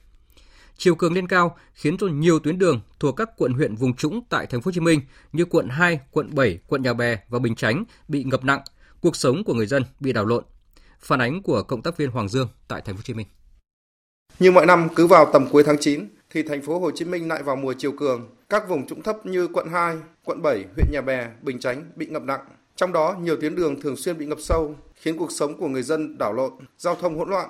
Chiều 0.77 0.95
cường 0.95 1.13
lên 1.13 1.27
cao 1.27 1.57
khiến 1.73 1.97
cho 1.97 2.07
nhiều 2.07 2.39
tuyến 2.39 2.59
đường 2.59 2.81
thuộc 2.99 3.15
các 3.15 3.29
quận 3.37 3.53
huyện 3.53 3.75
vùng 3.75 3.95
trũng 3.95 4.21
tại 4.29 4.45
thành 4.45 4.61
phố 4.61 4.67
Hồ 4.67 4.71
Chí 4.71 4.79
Minh 4.79 5.01
như 5.33 5.45
quận 5.45 5.69
2, 5.69 5.99
quận 6.11 6.35
7, 6.35 6.59
quận 6.67 6.81
Nhà 6.81 6.93
Bè 6.93 7.17
và 7.29 7.39
Bình 7.39 7.55
Chánh 7.55 7.83
bị 8.07 8.23
ngập 8.23 8.43
nặng, 8.43 8.61
cuộc 9.01 9.15
sống 9.15 9.43
của 9.43 9.53
người 9.53 9.67
dân 9.67 9.83
bị 9.99 10.13
đảo 10.13 10.25
lộn. 10.25 10.43
Phản 10.99 11.21
ánh 11.21 11.43
của 11.43 11.63
cộng 11.63 11.81
tác 11.81 11.97
viên 11.97 12.11
Hoàng 12.11 12.29
Dương 12.29 12.47
tại 12.67 12.81
thành 12.81 12.95
phố 12.95 12.99
Hồ 12.99 13.03
Chí 13.03 13.13
Minh. 13.13 13.27
Như 14.39 14.51
mọi 14.51 14.65
năm 14.65 14.87
cứ 14.95 15.07
vào 15.07 15.29
tầm 15.33 15.47
cuối 15.51 15.63
tháng 15.63 15.77
9 15.79 16.18
thì 16.29 16.43
thành 16.43 16.61
phố 16.61 16.79
Hồ 16.79 16.91
Chí 16.91 17.05
Minh 17.05 17.27
lại 17.27 17.43
vào 17.43 17.55
mùa 17.55 17.73
chiều 17.77 17.91
cường. 17.91 18.29
Các 18.49 18.69
vùng 18.69 18.87
trũng 18.87 19.01
thấp 19.01 19.25
như 19.25 19.47
quận 19.47 19.67
2, 19.69 19.97
quận 20.23 20.41
7, 20.41 20.65
huyện 20.75 20.87
Nhà 20.91 21.01
Bè, 21.01 21.27
Bình 21.41 21.59
Chánh 21.59 21.85
bị 21.95 22.05
ngập 22.05 22.23
nặng. 22.23 22.45
Trong 22.75 22.93
đó 22.93 23.15
nhiều 23.21 23.37
tuyến 23.41 23.55
đường 23.55 23.81
thường 23.81 23.95
xuyên 23.95 24.17
bị 24.17 24.25
ngập 24.25 24.39
sâu, 24.41 24.75
khiến 24.95 25.17
cuộc 25.17 25.31
sống 25.31 25.57
của 25.57 25.67
người 25.67 25.83
dân 25.83 26.17
đảo 26.17 26.33
lộn, 26.33 26.51
giao 26.77 26.95
thông 26.95 27.17
hỗn 27.17 27.29
loạn. 27.29 27.49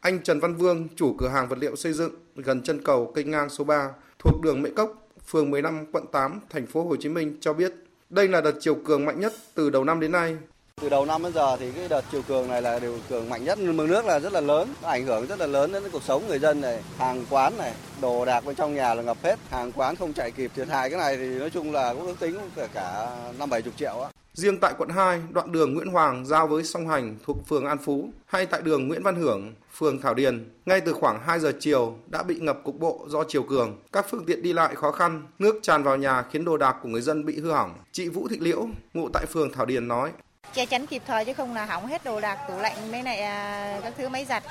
Anh 0.00 0.22
Trần 0.22 0.40
Văn 0.40 0.54
Vương, 0.54 0.88
chủ 0.96 1.14
cửa 1.18 1.28
hàng 1.28 1.48
vật 1.48 1.58
liệu 1.58 1.76
xây 1.76 1.92
dựng 1.92 2.12
gần 2.36 2.62
chân 2.62 2.82
cầu 2.84 3.12
kênh 3.14 3.30
ngang 3.30 3.48
số 3.48 3.64
3 3.64 3.90
thuộc 4.18 4.42
đường 4.42 4.62
Mễ 4.62 4.70
Cốc, 4.70 5.08
phường 5.26 5.50
15, 5.50 5.86
quận 5.92 6.04
8, 6.12 6.40
thành 6.50 6.66
phố 6.66 6.84
Hồ 6.84 6.96
Chí 6.96 7.08
Minh 7.08 7.36
cho 7.40 7.52
biết 7.52 7.72
đây 8.10 8.28
là 8.28 8.40
đợt 8.40 8.52
chiều 8.60 8.74
cường 8.74 9.04
mạnh 9.04 9.20
nhất 9.20 9.32
từ 9.54 9.70
đầu 9.70 9.84
năm 9.84 10.00
đến 10.00 10.12
nay 10.12 10.36
từ 10.82 10.88
đầu 10.88 11.04
năm 11.04 11.22
đến 11.22 11.32
giờ 11.32 11.56
thì 11.56 11.72
cái 11.72 11.88
đợt 11.88 12.02
chiều 12.12 12.22
cường 12.28 12.48
này 12.48 12.62
là 12.62 12.78
chiều 12.78 12.98
cường 13.08 13.28
mạnh 13.28 13.44
nhất, 13.44 13.58
mực 13.58 13.88
nước 13.88 14.04
là 14.04 14.20
rất 14.20 14.32
là 14.32 14.40
lớn, 14.40 14.68
ảnh 14.82 15.06
hưởng 15.06 15.26
rất 15.26 15.38
là 15.38 15.46
lớn 15.46 15.72
đến 15.72 15.82
cuộc 15.92 16.02
sống 16.02 16.26
người 16.28 16.38
dân 16.38 16.60
này, 16.60 16.82
hàng 16.98 17.24
quán 17.30 17.58
này, 17.58 17.72
đồ 18.02 18.24
đạc 18.24 18.44
bên 18.44 18.56
trong 18.56 18.74
nhà 18.74 18.94
là 18.94 19.02
ngập 19.02 19.16
hết, 19.22 19.38
hàng 19.50 19.72
quán 19.72 19.96
không 19.96 20.12
chạy 20.12 20.30
kịp 20.30 20.50
thiệt 20.54 20.68
hại 20.68 20.90
cái 20.90 20.98
này 20.98 21.16
thì 21.16 21.26
nói 21.26 21.50
chung 21.50 21.72
là 21.72 21.94
cũng 21.94 22.06
ước 22.06 22.14
tính 22.20 22.38
cả 22.56 22.66
cả 22.74 23.16
năm 23.38 23.50
bảy 23.50 23.62
chục 23.62 23.74
triệu 23.76 24.00
á. 24.00 24.08
Riêng 24.32 24.58
tại 24.60 24.74
quận 24.78 24.88
2, 24.88 25.20
đoạn 25.30 25.52
đường 25.52 25.74
Nguyễn 25.74 25.88
Hoàng 25.88 26.26
giao 26.26 26.46
với 26.46 26.64
sông 26.64 26.88
Hành 26.88 27.16
thuộc 27.26 27.36
phường 27.48 27.64
An 27.64 27.78
Phú 27.78 28.08
hay 28.26 28.46
tại 28.46 28.62
đường 28.62 28.88
Nguyễn 28.88 29.02
Văn 29.02 29.16
Hưởng, 29.16 29.54
phường 29.72 30.00
Thảo 30.00 30.14
Điền, 30.14 30.50
ngay 30.66 30.80
từ 30.80 30.92
khoảng 30.92 31.20
2 31.20 31.40
giờ 31.40 31.52
chiều 31.60 31.96
đã 32.06 32.22
bị 32.22 32.34
ngập 32.40 32.58
cục 32.64 32.80
bộ 32.80 33.06
do 33.08 33.24
chiều 33.28 33.42
cường. 33.42 33.76
Các 33.92 34.06
phương 34.10 34.24
tiện 34.24 34.42
đi 34.42 34.52
lại 34.52 34.74
khó 34.74 34.92
khăn, 34.92 35.22
nước 35.38 35.56
tràn 35.62 35.82
vào 35.82 35.96
nhà 35.96 36.24
khiến 36.30 36.44
đồ 36.44 36.56
đạc 36.56 36.76
của 36.82 36.88
người 36.88 37.00
dân 37.00 37.24
bị 37.24 37.40
hư 37.40 37.50
hỏng. 37.50 37.74
Chị 37.92 38.08
Vũ 38.08 38.28
Thị 38.28 38.36
Liễu, 38.40 38.68
ngụ 38.94 39.08
tại 39.12 39.26
phường 39.26 39.52
Thảo 39.52 39.66
Điền 39.66 39.88
nói. 39.88 40.10
Che 40.54 40.66
chắn 40.66 40.86
kịp 40.86 41.02
thời 41.06 41.24
chứ 41.24 41.32
không 41.32 41.54
là 41.54 41.64
hỏng 41.64 41.86
hết 41.86 42.04
đồ 42.04 42.20
đạc, 42.20 42.38
tủ 42.48 42.58
lạnh 42.58 42.92
mấy 42.92 43.02
này 43.02 43.20
à, 43.20 43.80
các 43.82 43.92
thứ 43.98 44.08
máy 44.08 44.24
giặt. 44.24 44.42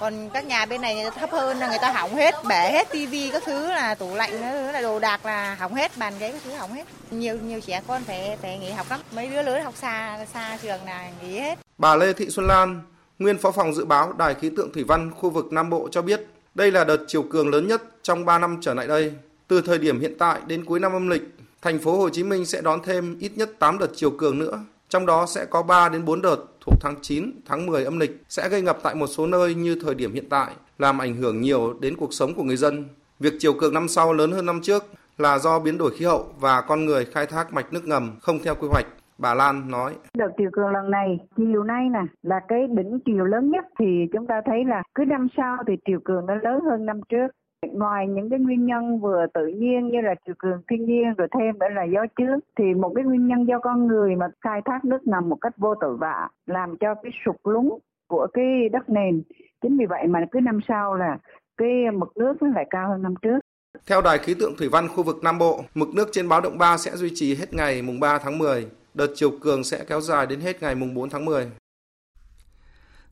Còn 0.00 0.30
các 0.30 0.46
nhà 0.46 0.66
bên 0.66 0.80
này 0.80 1.04
thấp 1.14 1.30
hơn 1.30 1.58
là 1.58 1.68
người 1.68 1.78
ta 1.80 1.92
hỏng 1.92 2.14
hết, 2.14 2.34
bể 2.48 2.70
hết 2.72 2.90
tivi 2.90 3.30
các 3.30 3.42
thứ 3.46 3.68
là 3.68 3.94
tủ 3.94 4.14
lạnh 4.14 4.30
nữa 4.30 4.72
là 4.72 4.80
đồ 4.80 4.98
đạc 4.98 5.26
là 5.26 5.54
hỏng 5.54 5.74
hết, 5.74 5.98
bàn 5.98 6.12
ghế 6.18 6.32
các 6.32 6.40
thứ 6.44 6.52
hỏng 6.52 6.72
hết. 6.72 6.84
Nhiều 7.10 7.38
nhiều 7.38 7.60
trẻ 7.60 7.82
con 7.86 8.04
phải 8.04 8.36
phải 8.42 8.58
nghỉ 8.58 8.70
học 8.70 8.86
lắm. 8.90 9.00
Mấy 9.12 9.26
đứa 9.26 9.42
lớn 9.42 9.64
học 9.64 9.74
xa 9.76 10.24
xa 10.34 10.58
trường 10.62 10.84
là 10.84 11.10
nghỉ 11.22 11.38
hết. 11.38 11.58
Bà 11.78 11.94
Lê 11.94 12.12
Thị 12.12 12.30
Xuân 12.30 12.46
Lan, 12.46 12.82
nguyên 13.18 13.38
phó 13.38 13.50
phòng 13.50 13.74
dự 13.74 13.84
báo 13.84 14.12
Đài 14.12 14.34
khí 14.34 14.50
tượng 14.56 14.72
thủy 14.72 14.84
văn 14.88 15.10
khu 15.16 15.30
vực 15.30 15.52
Nam 15.52 15.70
Bộ 15.70 15.88
cho 15.90 16.02
biết, 16.02 16.26
đây 16.54 16.70
là 16.70 16.84
đợt 16.84 16.98
chiều 17.06 17.22
cường 17.22 17.48
lớn 17.48 17.68
nhất 17.68 17.82
trong 18.02 18.24
3 18.24 18.38
năm 18.38 18.58
trở 18.60 18.74
lại 18.74 18.86
đây. 18.86 19.12
Từ 19.48 19.60
thời 19.60 19.78
điểm 19.78 20.00
hiện 20.00 20.18
tại 20.18 20.40
đến 20.46 20.64
cuối 20.64 20.80
năm 20.80 20.92
âm 20.92 21.08
lịch, 21.08 21.22
thành 21.62 21.78
phố 21.78 21.96
Hồ 21.96 22.08
Chí 22.08 22.24
Minh 22.24 22.46
sẽ 22.46 22.60
đón 22.60 22.82
thêm 22.84 23.18
ít 23.20 23.32
nhất 23.34 23.50
8 23.58 23.78
đợt 23.78 23.90
chiều 23.94 24.10
cường 24.10 24.38
nữa. 24.38 24.58
Trong 24.88 25.06
đó 25.06 25.26
sẽ 25.26 25.44
có 25.44 25.62
3 25.62 25.88
đến 25.88 26.04
4 26.04 26.22
đợt 26.22 26.36
thuộc 26.60 26.74
tháng 26.80 26.94
9, 27.02 27.30
tháng 27.46 27.66
10 27.66 27.84
âm 27.84 27.98
lịch 27.98 28.22
sẽ 28.28 28.48
gây 28.48 28.62
ngập 28.62 28.78
tại 28.82 28.94
một 28.94 29.06
số 29.06 29.26
nơi 29.26 29.54
như 29.54 29.78
thời 29.82 29.94
điểm 29.94 30.12
hiện 30.12 30.28
tại, 30.30 30.54
làm 30.78 30.98
ảnh 30.98 31.14
hưởng 31.14 31.40
nhiều 31.40 31.74
đến 31.80 31.96
cuộc 31.96 32.12
sống 32.12 32.34
của 32.34 32.42
người 32.42 32.56
dân. 32.56 32.84
Việc 33.20 33.32
chiều 33.38 33.52
cường 33.52 33.74
năm 33.74 33.88
sau 33.88 34.12
lớn 34.12 34.32
hơn 34.32 34.46
năm 34.46 34.60
trước 34.62 34.84
là 35.18 35.38
do 35.38 35.58
biến 35.58 35.78
đổi 35.78 35.90
khí 35.90 36.04
hậu 36.04 36.26
và 36.40 36.60
con 36.60 36.84
người 36.84 37.04
khai 37.04 37.26
thác 37.26 37.52
mạch 37.52 37.72
nước 37.72 37.86
ngầm 37.86 38.16
không 38.22 38.38
theo 38.44 38.54
quy 38.54 38.68
hoạch. 38.68 38.86
Bà 39.18 39.34
Lan 39.34 39.70
nói. 39.70 39.94
Đợt 40.14 40.28
chiều 40.38 40.50
cường 40.52 40.70
lần 40.70 40.90
này, 40.90 41.18
chiều 41.36 41.62
nay 41.62 41.88
nè, 41.92 42.00
là 42.22 42.40
cái 42.48 42.66
đỉnh 42.76 42.98
chiều 43.06 43.24
lớn 43.24 43.50
nhất 43.50 43.64
thì 43.78 43.86
chúng 44.12 44.26
ta 44.26 44.40
thấy 44.46 44.64
là 44.64 44.82
cứ 44.94 45.04
năm 45.04 45.28
sau 45.36 45.56
thì 45.66 45.72
chiều 45.86 46.00
cường 46.04 46.26
nó 46.26 46.34
lớn 46.34 46.60
hơn 46.70 46.86
năm 46.86 47.00
trước. 47.08 47.26
Ngoài 47.72 48.06
những 48.06 48.30
cái 48.30 48.38
nguyên 48.38 48.66
nhân 48.66 49.00
vừa 49.00 49.26
tự 49.34 49.46
nhiên 49.46 49.88
như 49.88 50.00
là 50.00 50.14
triều 50.26 50.34
cường 50.38 50.62
thiên 50.70 50.86
nhiên 50.86 51.14
rồi 51.18 51.28
thêm 51.38 51.58
nữa 51.58 51.66
là 51.74 51.84
gió 51.84 52.06
trước 52.18 52.40
thì 52.58 52.64
một 52.74 52.92
cái 52.94 53.04
nguyên 53.04 53.26
nhân 53.26 53.48
do 53.48 53.58
con 53.58 53.86
người 53.86 54.16
mà 54.16 54.26
khai 54.40 54.60
thác 54.64 54.84
nước 54.84 55.06
ngầm 55.06 55.28
một 55.28 55.38
cách 55.40 55.52
vô 55.56 55.74
tội 55.80 55.96
vạ 55.96 56.28
làm 56.46 56.76
cho 56.80 56.94
cái 57.02 57.12
sụt 57.24 57.36
lún 57.44 57.68
của 58.08 58.26
cái 58.32 58.68
đất 58.72 58.88
nền. 58.88 59.22
Chính 59.62 59.78
vì 59.78 59.86
vậy 59.86 60.06
mà 60.06 60.20
cứ 60.30 60.40
năm 60.40 60.60
sau 60.68 60.94
là 60.94 61.18
cái 61.56 61.70
mực 61.94 62.16
nước 62.16 62.42
nó 62.42 62.48
lại 62.54 62.66
cao 62.70 62.88
hơn 62.88 63.02
năm 63.02 63.14
trước. 63.22 63.38
Theo 63.86 64.02
Đài 64.02 64.18
khí 64.18 64.34
tượng 64.34 64.56
thủy 64.58 64.68
văn 64.68 64.88
khu 64.88 65.02
vực 65.02 65.16
Nam 65.22 65.38
Bộ, 65.38 65.64
mực 65.74 65.88
nước 65.94 66.08
trên 66.12 66.28
báo 66.28 66.40
động 66.40 66.58
3 66.58 66.76
sẽ 66.76 66.96
duy 66.96 67.10
trì 67.14 67.34
hết 67.34 67.54
ngày 67.54 67.82
mùng 67.82 68.00
3 68.00 68.18
tháng 68.18 68.38
10. 68.38 68.66
Đợt 68.94 69.06
chiều 69.14 69.30
cường 69.40 69.64
sẽ 69.64 69.84
kéo 69.88 70.00
dài 70.00 70.26
đến 70.26 70.40
hết 70.40 70.62
ngày 70.62 70.74
mùng 70.74 70.94
4 70.94 71.10
tháng 71.10 71.24
10. 71.24 71.50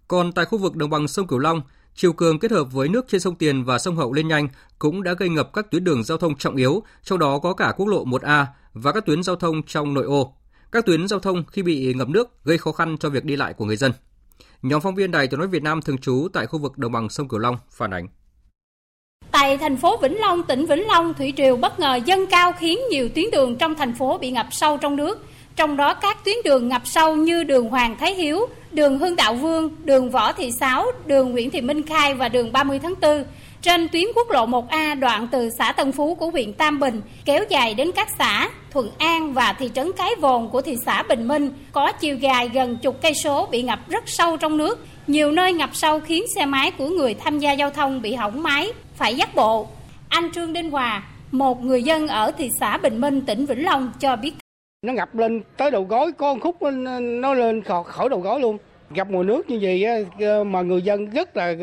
Còn 0.09 0.33
tại 0.33 0.45
khu 0.45 0.59
vực 0.59 0.77
đồng 0.77 0.91
bằng 0.91 1.09
sông 1.09 1.27
Cửu 1.27 1.39
Long, 1.39 1.61
chiều 1.95 2.13
cường 2.13 2.39
kết 2.39 2.51
hợp 2.51 2.73
với 2.73 2.89
nước 2.89 3.05
trên 3.09 3.21
sông 3.21 3.35
Tiền 3.35 3.65
và 3.65 3.79
sông 3.79 3.97
Hậu 3.97 4.13
lên 4.13 4.29
nhanh 4.29 4.49
cũng 4.79 5.03
đã 5.03 5.15
gây 5.15 5.29
ngập 5.29 5.53
các 5.53 5.71
tuyến 5.71 5.85
đường 5.85 6.05
giao 6.05 6.19
thông 6.19 6.37
trọng 6.39 6.57
yếu, 6.57 6.83
trong 7.03 7.19
đó 7.19 7.39
có 7.39 7.55
cả 7.55 7.73
quốc 7.77 7.87
lộ 7.87 8.05
1A 8.05 8.45
và 8.75 8.93
các 8.93 9.07
tuyến 9.07 9.23
giao 9.23 9.37
thông 9.37 9.63
trong 9.63 9.95
nội 9.95 10.05
ô. 10.05 10.37
Các 10.73 10.87
tuyến 10.87 11.09
giao 11.09 11.21
thông 11.21 11.45
khi 11.53 11.63
bị 11.63 11.95
ngập 11.95 12.09
nước 12.09 12.45
gây 12.45 12.59
khó 12.59 12.73
khăn 12.73 12.97
cho 12.99 13.11
việc 13.11 13.25
đi 13.25 13.37
lại 13.37 13.53
của 13.53 13.65
người 13.65 13.77
dân. 13.77 13.93
Nhóm 14.63 14.81
phóng 14.81 14.95
viên 14.95 15.11
Đài 15.11 15.27
Tiếng 15.27 15.41
nói 15.41 15.49
Việt 15.49 15.63
Nam 15.63 15.83
thường 15.83 15.99
trú 15.99 16.29
tại 16.33 16.47
khu 16.47 16.59
vực 16.59 16.79
đồng 16.79 16.93
bằng 16.93 17.09
sông 17.09 17.29
Cửu 17.29 17.41
Long 17.41 17.59
phản 17.71 17.91
ánh. 17.91 18.09
Tại 19.31 19.59
thành 19.59 19.77
phố 19.77 19.97
Vĩnh 19.97 20.19
Long, 20.21 20.43
tỉnh 20.43 20.67
Vĩnh 20.67 20.87
Long, 20.87 21.15
thủy 21.15 21.33
triều 21.37 21.57
bất 21.57 21.79
ngờ 21.81 22.01
dâng 22.05 22.27
cao 22.27 22.53
khiến 22.53 22.79
nhiều 22.91 23.09
tuyến 23.15 23.31
đường 23.31 23.57
trong 23.57 23.75
thành 23.75 23.95
phố 23.95 24.19
bị 24.19 24.31
ngập 24.31 24.47
sâu 24.51 24.79
trong 24.79 24.97
nước. 24.97 25.27
Trong 25.57 25.77
đó 25.77 25.95
các 25.95 26.25
tuyến 26.25 26.37
đường 26.45 26.69
ngập 26.69 26.83
sâu 26.85 27.17
như 27.17 27.45
đường 27.45 27.69
Hoàng 27.69 27.97
Thái 27.97 28.15
Hiếu, 28.15 28.47
đường 28.73 28.99
Hưng 28.99 29.17
Đạo 29.17 29.35
Vương, 29.35 29.71
đường 29.85 30.11
Võ 30.11 30.33
Thị 30.33 30.51
Sáu, 30.61 30.87
đường 31.07 31.31
Nguyễn 31.31 31.51
Thị 31.51 31.61
Minh 31.61 31.83
Khai 31.83 32.15
và 32.15 32.29
đường 32.29 32.53
30 32.53 32.79
tháng 32.79 32.95
4. 33.01 33.25
Trên 33.63 33.89
tuyến 33.89 34.05
quốc 34.15 34.31
lộ 34.31 34.47
1A 34.47 34.99
đoạn 35.01 35.29
từ 35.33 35.51
xã 35.59 35.73
Tân 35.73 35.93
Phú 35.93 36.15
của 36.15 36.31
huyện 36.31 36.53
Tam 36.53 36.81
Bình 36.81 37.01
kéo 37.25 37.45
dài 37.49 37.75
đến 37.75 37.93
các 37.93 38.09
xã 38.19 38.49
Thuận 38.71 38.91
An 38.99 39.33
và 39.33 39.53
thị 39.53 39.71
trấn 39.75 39.93
Cái 39.93 40.11
Vồn 40.21 40.49
của 40.49 40.63
thị 40.63 40.77
xã 40.87 41.03
Bình 41.03 41.29
Minh 41.29 41.51
có 41.73 41.93
chiều 41.93 42.17
dài 42.17 42.49
gần 42.49 42.77
chục 42.77 43.03
cây 43.03 43.13
số 43.15 43.47
bị 43.47 43.63
ngập 43.63 43.89
rất 43.89 44.05
sâu 44.07 44.37
trong 44.37 44.57
nước. 44.57 44.87
Nhiều 45.07 45.33
nơi 45.33 45.53
ngập 45.53 45.71
sâu 45.73 46.01
khiến 46.01 46.25
xe 46.35 46.47
máy 46.47 46.71
của 46.71 46.89
người 46.89 47.15
tham 47.15 47.39
gia 47.39 47.53
giao 47.53 47.71
thông 47.71 48.03
bị 48.03 48.15
hỏng 48.15 48.43
máy, 48.43 48.73
phải 48.97 49.15
dắt 49.15 49.35
bộ. 49.35 49.69
Anh 50.09 50.33
Trương 50.33 50.53
Đinh 50.53 50.71
Hòa, 50.71 51.03
một 51.31 51.65
người 51.65 51.83
dân 51.83 52.09
ở 52.09 52.33
thị 52.39 52.51
xã 52.61 52.79
Bình 52.79 53.01
Minh, 53.01 53.21
tỉnh 53.21 53.47
Vĩnh 53.47 53.65
Long 53.65 53.93
cho 54.01 54.17
biết 54.17 54.35
nó 54.85 54.93
ngập 54.93 55.17
lên 55.17 55.43
tới 55.57 55.71
đầu 55.71 55.83
gối, 55.83 56.13
có 56.13 56.35
một 56.35 56.41
khúc 56.43 56.63
nó 57.01 57.35
lên 57.35 57.63
khỏi 57.63 58.09
đầu 58.09 58.21
gối 58.21 58.41
luôn. 58.41 58.59
Gặp 58.91 59.11
mùa 59.11 59.23
nước 59.23 59.51
như 59.51 59.59
vậy 59.63 60.07
mà 60.45 60.63
người 60.63 60.83
dân 60.83 61.11
rất 61.11 61.37
là 61.37 61.55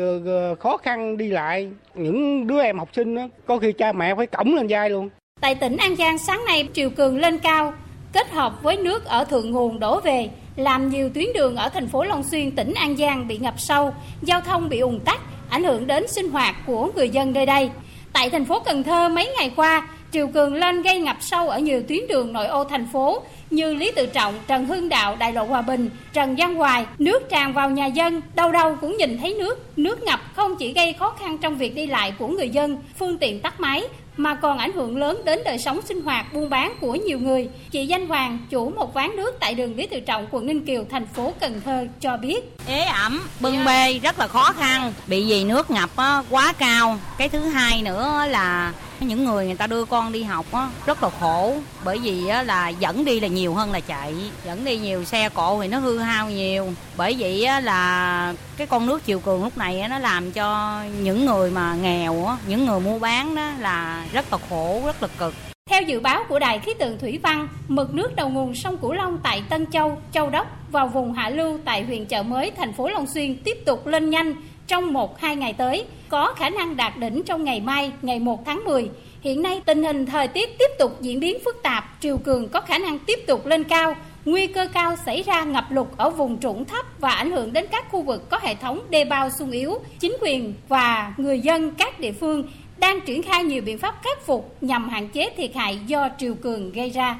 khó 0.60 0.76
khăn 0.76 1.16
đi 1.16 1.28
lại. 1.28 1.70
Những 1.94 2.46
đứa 2.46 2.62
em 2.62 2.78
học 2.78 2.88
sinh 2.92 3.16
có 3.46 3.58
khi 3.58 3.72
cha 3.72 3.92
mẹ 3.92 4.14
phải 4.14 4.26
cõng 4.26 4.54
lên 4.54 4.66
vai 4.68 4.90
luôn. 4.90 5.08
Tại 5.40 5.54
tỉnh 5.54 5.76
An 5.76 5.96
Giang, 5.96 6.18
sáng 6.18 6.44
nay 6.46 6.68
triều 6.72 6.90
cường 6.90 7.18
lên 7.18 7.38
cao, 7.38 7.72
kết 8.12 8.30
hợp 8.30 8.62
với 8.62 8.76
nước 8.76 9.04
ở 9.04 9.24
thượng 9.24 9.50
nguồn 9.50 9.80
đổ 9.80 10.00
về, 10.00 10.28
làm 10.56 10.88
nhiều 10.88 11.10
tuyến 11.14 11.26
đường 11.34 11.56
ở 11.56 11.68
thành 11.68 11.88
phố 11.88 12.04
Long 12.04 12.22
Xuyên, 12.22 12.50
tỉnh 12.50 12.74
An 12.74 12.96
Giang 12.96 13.28
bị 13.28 13.38
ngập 13.38 13.54
sâu, 13.60 13.94
giao 14.22 14.40
thông 14.40 14.68
bị 14.68 14.78
ùn 14.78 15.00
tắc, 15.00 15.20
ảnh 15.50 15.64
hưởng 15.64 15.86
đến 15.86 16.08
sinh 16.08 16.30
hoạt 16.30 16.54
của 16.66 16.88
người 16.96 17.08
dân 17.08 17.32
nơi 17.32 17.46
đây. 17.46 17.70
Tại 18.12 18.30
thành 18.30 18.44
phố 18.44 18.60
Cần 18.60 18.82
Thơ, 18.82 19.08
mấy 19.08 19.28
ngày 19.38 19.52
qua 19.56 19.88
triều 20.12 20.26
cường 20.26 20.54
lên 20.54 20.82
gây 20.82 21.00
ngập 21.00 21.16
sâu 21.20 21.48
ở 21.48 21.58
nhiều 21.58 21.82
tuyến 21.88 22.06
đường 22.08 22.32
nội 22.32 22.46
ô 22.46 22.64
thành 22.64 22.86
phố 22.92 23.22
như 23.50 23.74
Lý 23.74 23.92
Tự 23.96 24.06
Trọng, 24.06 24.34
Trần 24.46 24.66
Hưng 24.66 24.88
Đạo, 24.88 25.16
Đại 25.16 25.32
lộ 25.32 25.44
Hòa 25.44 25.62
Bình, 25.62 25.90
Trần 26.12 26.36
Giang 26.36 26.54
Hoài, 26.54 26.86
nước 26.98 27.28
tràn 27.30 27.52
vào 27.52 27.70
nhà 27.70 27.86
dân, 27.86 28.22
đâu 28.34 28.52
đâu 28.52 28.76
cũng 28.80 28.96
nhìn 28.96 29.18
thấy 29.18 29.34
nước. 29.34 29.66
Nước 29.76 30.02
ngập 30.02 30.20
không 30.36 30.56
chỉ 30.56 30.72
gây 30.72 30.92
khó 30.92 31.14
khăn 31.20 31.38
trong 31.38 31.56
việc 31.56 31.74
đi 31.74 31.86
lại 31.86 32.12
của 32.18 32.28
người 32.28 32.48
dân, 32.48 32.78
phương 32.98 33.18
tiện 33.18 33.40
tắt 33.40 33.60
máy, 33.60 33.82
mà 34.16 34.34
còn 34.34 34.58
ảnh 34.58 34.72
hưởng 34.72 34.96
lớn 34.96 35.22
đến 35.24 35.40
đời 35.44 35.58
sống 35.58 35.80
sinh 35.82 36.02
hoạt 36.02 36.32
buôn 36.32 36.50
bán 36.50 36.74
của 36.80 36.94
nhiều 36.94 37.18
người. 37.18 37.48
Chị 37.70 37.86
Danh 37.86 38.08
Hoàng, 38.08 38.38
chủ 38.50 38.70
một 38.70 38.96
quán 38.96 39.16
nước 39.16 39.36
tại 39.40 39.54
đường 39.54 39.76
Lý 39.76 39.86
Tự 39.86 40.00
Trọng, 40.00 40.26
quận 40.30 40.46
Ninh 40.46 40.66
Kiều, 40.66 40.84
thành 40.90 41.06
phố 41.06 41.32
Cần 41.40 41.60
Thơ 41.64 41.86
cho 42.00 42.16
biết. 42.16 42.56
Ế 42.66 42.84
ẩm, 42.84 43.22
bưng 43.40 43.64
bê 43.64 43.98
rất 43.98 44.18
là 44.18 44.26
khó 44.26 44.52
khăn, 44.52 44.92
bị 45.06 45.24
vì 45.28 45.44
nước 45.44 45.70
ngập 45.70 45.90
quá 46.30 46.52
cao. 46.58 46.98
Cái 47.18 47.28
thứ 47.28 47.38
hai 47.38 47.82
nữa 47.82 48.24
là 48.28 48.72
những 49.02 49.24
người 49.24 49.46
người 49.46 49.54
ta 49.54 49.66
đưa 49.66 49.84
con 49.84 50.12
đi 50.12 50.22
học 50.22 50.46
á 50.52 50.68
rất 50.86 51.02
là 51.02 51.10
khổ. 51.20 51.54
Bởi 51.84 51.98
vì 51.98 52.28
á, 52.28 52.42
là 52.42 52.68
dẫn 52.68 53.04
đi 53.04 53.20
là 53.20 53.28
nhiều 53.28 53.54
hơn 53.54 53.72
là 53.72 53.80
chạy. 53.80 54.14
Dẫn 54.46 54.64
đi 54.64 54.78
nhiều 54.78 55.04
xe 55.04 55.28
cộ 55.28 55.60
thì 55.62 55.68
nó 55.68 55.78
hư 55.78 55.98
hao 55.98 56.30
nhiều. 56.30 56.72
Bởi 56.96 57.16
vậy 57.18 57.44
á, 57.44 57.60
là 57.60 58.34
cái 58.56 58.66
con 58.66 58.86
nước 58.86 59.04
chiều 59.04 59.20
cường 59.20 59.44
lúc 59.44 59.58
này 59.58 59.80
á, 59.80 59.88
nó 59.88 59.98
làm 59.98 60.32
cho 60.32 60.80
những 61.02 61.26
người 61.26 61.50
mà 61.50 61.74
nghèo 61.74 62.26
á, 62.26 62.36
những 62.46 62.66
người 62.66 62.80
mua 62.80 62.98
bán 62.98 63.34
đó 63.34 63.50
là 63.58 64.04
rất 64.12 64.32
là 64.32 64.38
khổ 64.50 64.82
rất 64.86 65.02
là 65.02 65.08
cực. 65.18 65.34
Theo 65.70 65.82
dự 65.82 66.00
báo 66.00 66.24
của 66.28 66.38
Đài 66.38 66.58
khí 66.58 66.74
tượng 66.78 66.98
thủy 66.98 67.18
văn, 67.22 67.48
mực 67.68 67.94
nước 67.94 68.16
đầu 68.16 68.28
nguồn 68.28 68.54
sông 68.54 68.78
Cửu 68.78 68.92
Long 68.92 69.18
tại 69.22 69.42
Tân 69.48 69.66
Châu, 69.70 69.98
Châu 70.12 70.30
Đốc 70.30 70.46
vào 70.70 70.88
vùng 70.88 71.12
hạ 71.12 71.28
lưu 71.28 71.58
tại 71.64 71.84
huyện 71.84 72.06
chợ 72.06 72.22
mới, 72.22 72.50
thành 72.50 72.72
phố 72.72 72.88
Long 72.88 73.06
Xuyên 73.06 73.36
tiếp 73.44 73.56
tục 73.66 73.86
lên 73.86 74.10
nhanh 74.10 74.34
trong 74.72 74.92
1-2 74.92 75.34
ngày 75.34 75.52
tới, 75.52 75.84
có 76.08 76.34
khả 76.36 76.50
năng 76.50 76.76
đạt 76.76 76.92
đỉnh 76.98 77.22
trong 77.22 77.44
ngày 77.44 77.60
mai, 77.60 77.92
ngày 78.02 78.18
1 78.18 78.44
tháng 78.46 78.64
10. 78.64 78.90
Hiện 79.20 79.42
nay 79.42 79.60
tình 79.64 79.84
hình 79.84 80.06
thời 80.06 80.28
tiết 80.28 80.58
tiếp 80.58 80.70
tục 80.78 81.00
diễn 81.00 81.20
biến 81.20 81.38
phức 81.44 81.62
tạp, 81.62 81.84
triều 82.00 82.18
cường 82.18 82.48
có 82.48 82.60
khả 82.60 82.78
năng 82.78 82.98
tiếp 82.98 83.18
tục 83.26 83.46
lên 83.46 83.64
cao, 83.64 83.96
nguy 84.24 84.46
cơ 84.46 84.68
cao 84.72 84.96
xảy 85.06 85.22
ra 85.22 85.44
ngập 85.44 85.64
lụt 85.70 85.86
ở 85.96 86.10
vùng 86.10 86.40
trũng 86.40 86.64
thấp 86.64 86.86
và 86.98 87.10
ảnh 87.10 87.30
hưởng 87.30 87.52
đến 87.52 87.66
các 87.72 87.90
khu 87.90 88.02
vực 88.02 88.30
có 88.30 88.38
hệ 88.42 88.54
thống 88.54 88.80
đê 88.90 89.04
bao 89.04 89.30
sung 89.30 89.50
yếu. 89.50 89.78
Chính 90.00 90.16
quyền 90.20 90.54
và 90.68 91.14
người 91.16 91.40
dân 91.40 91.74
các 91.74 92.00
địa 92.00 92.12
phương 92.12 92.44
đang 92.78 93.00
triển 93.00 93.22
khai 93.22 93.44
nhiều 93.44 93.62
biện 93.62 93.78
pháp 93.78 93.94
khắc 94.02 94.26
phục 94.26 94.56
nhằm 94.60 94.88
hạn 94.88 95.08
chế 95.08 95.30
thiệt 95.36 95.54
hại 95.54 95.78
do 95.86 96.08
triều 96.18 96.34
cường 96.34 96.72
gây 96.72 96.90
ra. 96.90 97.18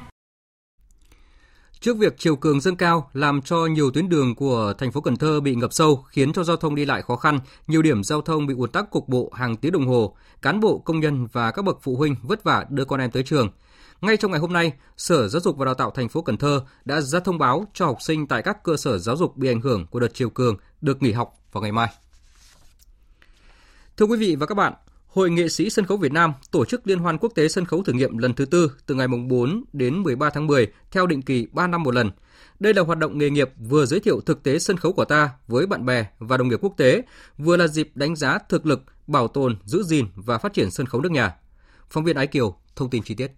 Trước 1.83 1.99
việc 1.99 2.15
chiều 2.19 2.37
cường 2.37 2.61
dâng 2.61 2.77
cao 2.77 3.11
làm 3.13 3.43
cho 3.43 3.57
nhiều 3.67 3.91
tuyến 3.91 4.09
đường 4.09 4.35
của 4.35 4.75
thành 4.79 4.93
phố 4.93 5.01
Cần 5.01 5.17
Thơ 5.17 5.41
bị 5.41 5.55
ngập 5.55 5.73
sâu, 5.73 6.05
khiến 6.09 6.33
cho 6.33 6.45
giao 6.45 6.57
thông 6.57 6.75
đi 6.75 6.85
lại 6.85 7.03
khó 7.03 7.17
khăn, 7.17 7.41
nhiều 7.67 7.83
điểm 7.83 8.05
giao 8.05 8.23
thông 8.23 8.47
bị 8.47 8.55
ùn 8.55 8.71
tắc 8.71 8.91
cục 8.91 9.09
bộ 9.09 9.31
hàng 9.35 9.57
tiếng 9.57 9.73
đồng 9.73 9.87
hồ, 9.87 10.17
cán 10.43 10.61
bộ, 10.61 10.79
công 10.79 11.01
nhân 11.01 11.27
và 11.33 11.51
các 11.51 11.65
bậc 11.65 11.79
phụ 11.83 11.97
huynh 11.97 12.17
vất 12.23 12.45
vả 12.45 12.67
đưa 12.69 12.85
con 12.85 13.01
em 13.01 13.11
tới 13.11 13.23
trường. 13.23 13.51
Ngay 14.01 14.17
trong 14.17 14.31
ngày 14.31 14.41
hôm 14.41 14.53
nay, 14.53 14.73
Sở 14.97 15.29
Giáo 15.29 15.41
dục 15.41 15.57
và 15.57 15.65
Đào 15.65 15.75
tạo 15.75 15.91
thành 15.91 16.09
phố 16.09 16.23
Cần 16.23 16.37
Thơ 16.37 16.65
đã 16.85 17.01
ra 17.01 17.21
thông 17.21 17.39
báo 17.39 17.67
cho 17.75 17.87
học 17.87 18.03
sinh 18.03 18.27
tại 18.27 18.43
các 18.43 18.63
cơ 18.65 18.77
sở 18.77 18.99
giáo 18.99 19.17
dục 19.17 19.37
bị 19.37 19.49
ảnh 19.49 19.61
hưởng 19.61 19.87
của 19.87 20.01
đợt 20.01 20.15
chiều 20.15 20.31
cường 20.31 20.57
được 20.81 21.03
nghỉ 21.03 21.13
học 21.13 21.35
vào 21.53 21.63
ngày 21.63 21.73
mai. 21.73 21.89
Thưa 23.97 24.07
quý 24.07 24.19
vị 24.19 24.37
và 24.37 24.47
các 24.47 24.55
bạn, 24.55 24.73
Hội 25.13 25.31
nghệ 25.31 25.49
sĩ 25.49 25.71
sân 25.71 25.87
khấu 25.87 25.99
Việt 25.99 26.13
Nam 26.13 26.33
tổ 26.51 26.65
chức 26.65 26.87
Liên 26.87 26.99
hoan 26.99 27.19
quốc 27.19 27.33
tế 27.35 27.49
sân 27.49 27.65
khấu 27.65 27.83
thử 27.83 27.93
nghiệm 27.93 28.19
lần 28.19 28.35
thứ 28.35 28.45
tư 28.45 28.73
từ 28.87 28.95
ngày 28.95 29.09
4 29.09 29.65
đến 29.73 30.03
13 30.03 30.31
tháng 30.31 30.47
10 30.47 30.67
theo 30.91 31.07
định 31.07 31.23
kỳ 31.23 31.47
3 31.53 31.67
năm 31.67 31.83
một 31.83 31.95
lần. 31.95 32.11
Đây 32.61 32.75
là 32.75 32.83
hoạt 32.83 32.99
động 32.99 33.19
nghề 33.19 33.31
nghiệp 33.31 33.51
vừa 33.69 33.87
giới 33.87 34.01
thiệu 34.01 34.21
thực 34.21 34.43
tế 34.43 34.59
sân 34.59 34.77
khấu 34.77 34.93
của 34.93 35.05
ta 35.05 35.31
với 35.49 35.67
bạn 35.67 35.87
bè 35.87 36.07
và 36.19 36.37
đồng 36.37 36.49
nghiệp 36.49 36.59
quốc 36.63 36.75
tế, 36.77 37.03
vừa 37.39 37.57
là 37.57 37.67
dịp 37.67 37.91
đánh 37.95 38.17
giá 38.17 38.39
thực 38.49 38.67
lực, 38.67 38.83
bảo 39.07 39.29
tồn, 39.29 39.57
giữ 39.65 39.83
gìn 39.83 40.07
và 40.15 40.39
phát 40.39 40.53
triển 40.53 40.71
sân 40.71 40.87
khấu 40.87 41.01
nước 41.01 41.13
nhà. 41.13 41.35
Phóng 41.91 42.05
viên 42.05 42.17
Ái 42.17 42.27
Kiều 42.27 42.57
thông 42.77 42.91
tin 42.91 43.03
chi 43.03 43.15
tiết. 43.15 43.33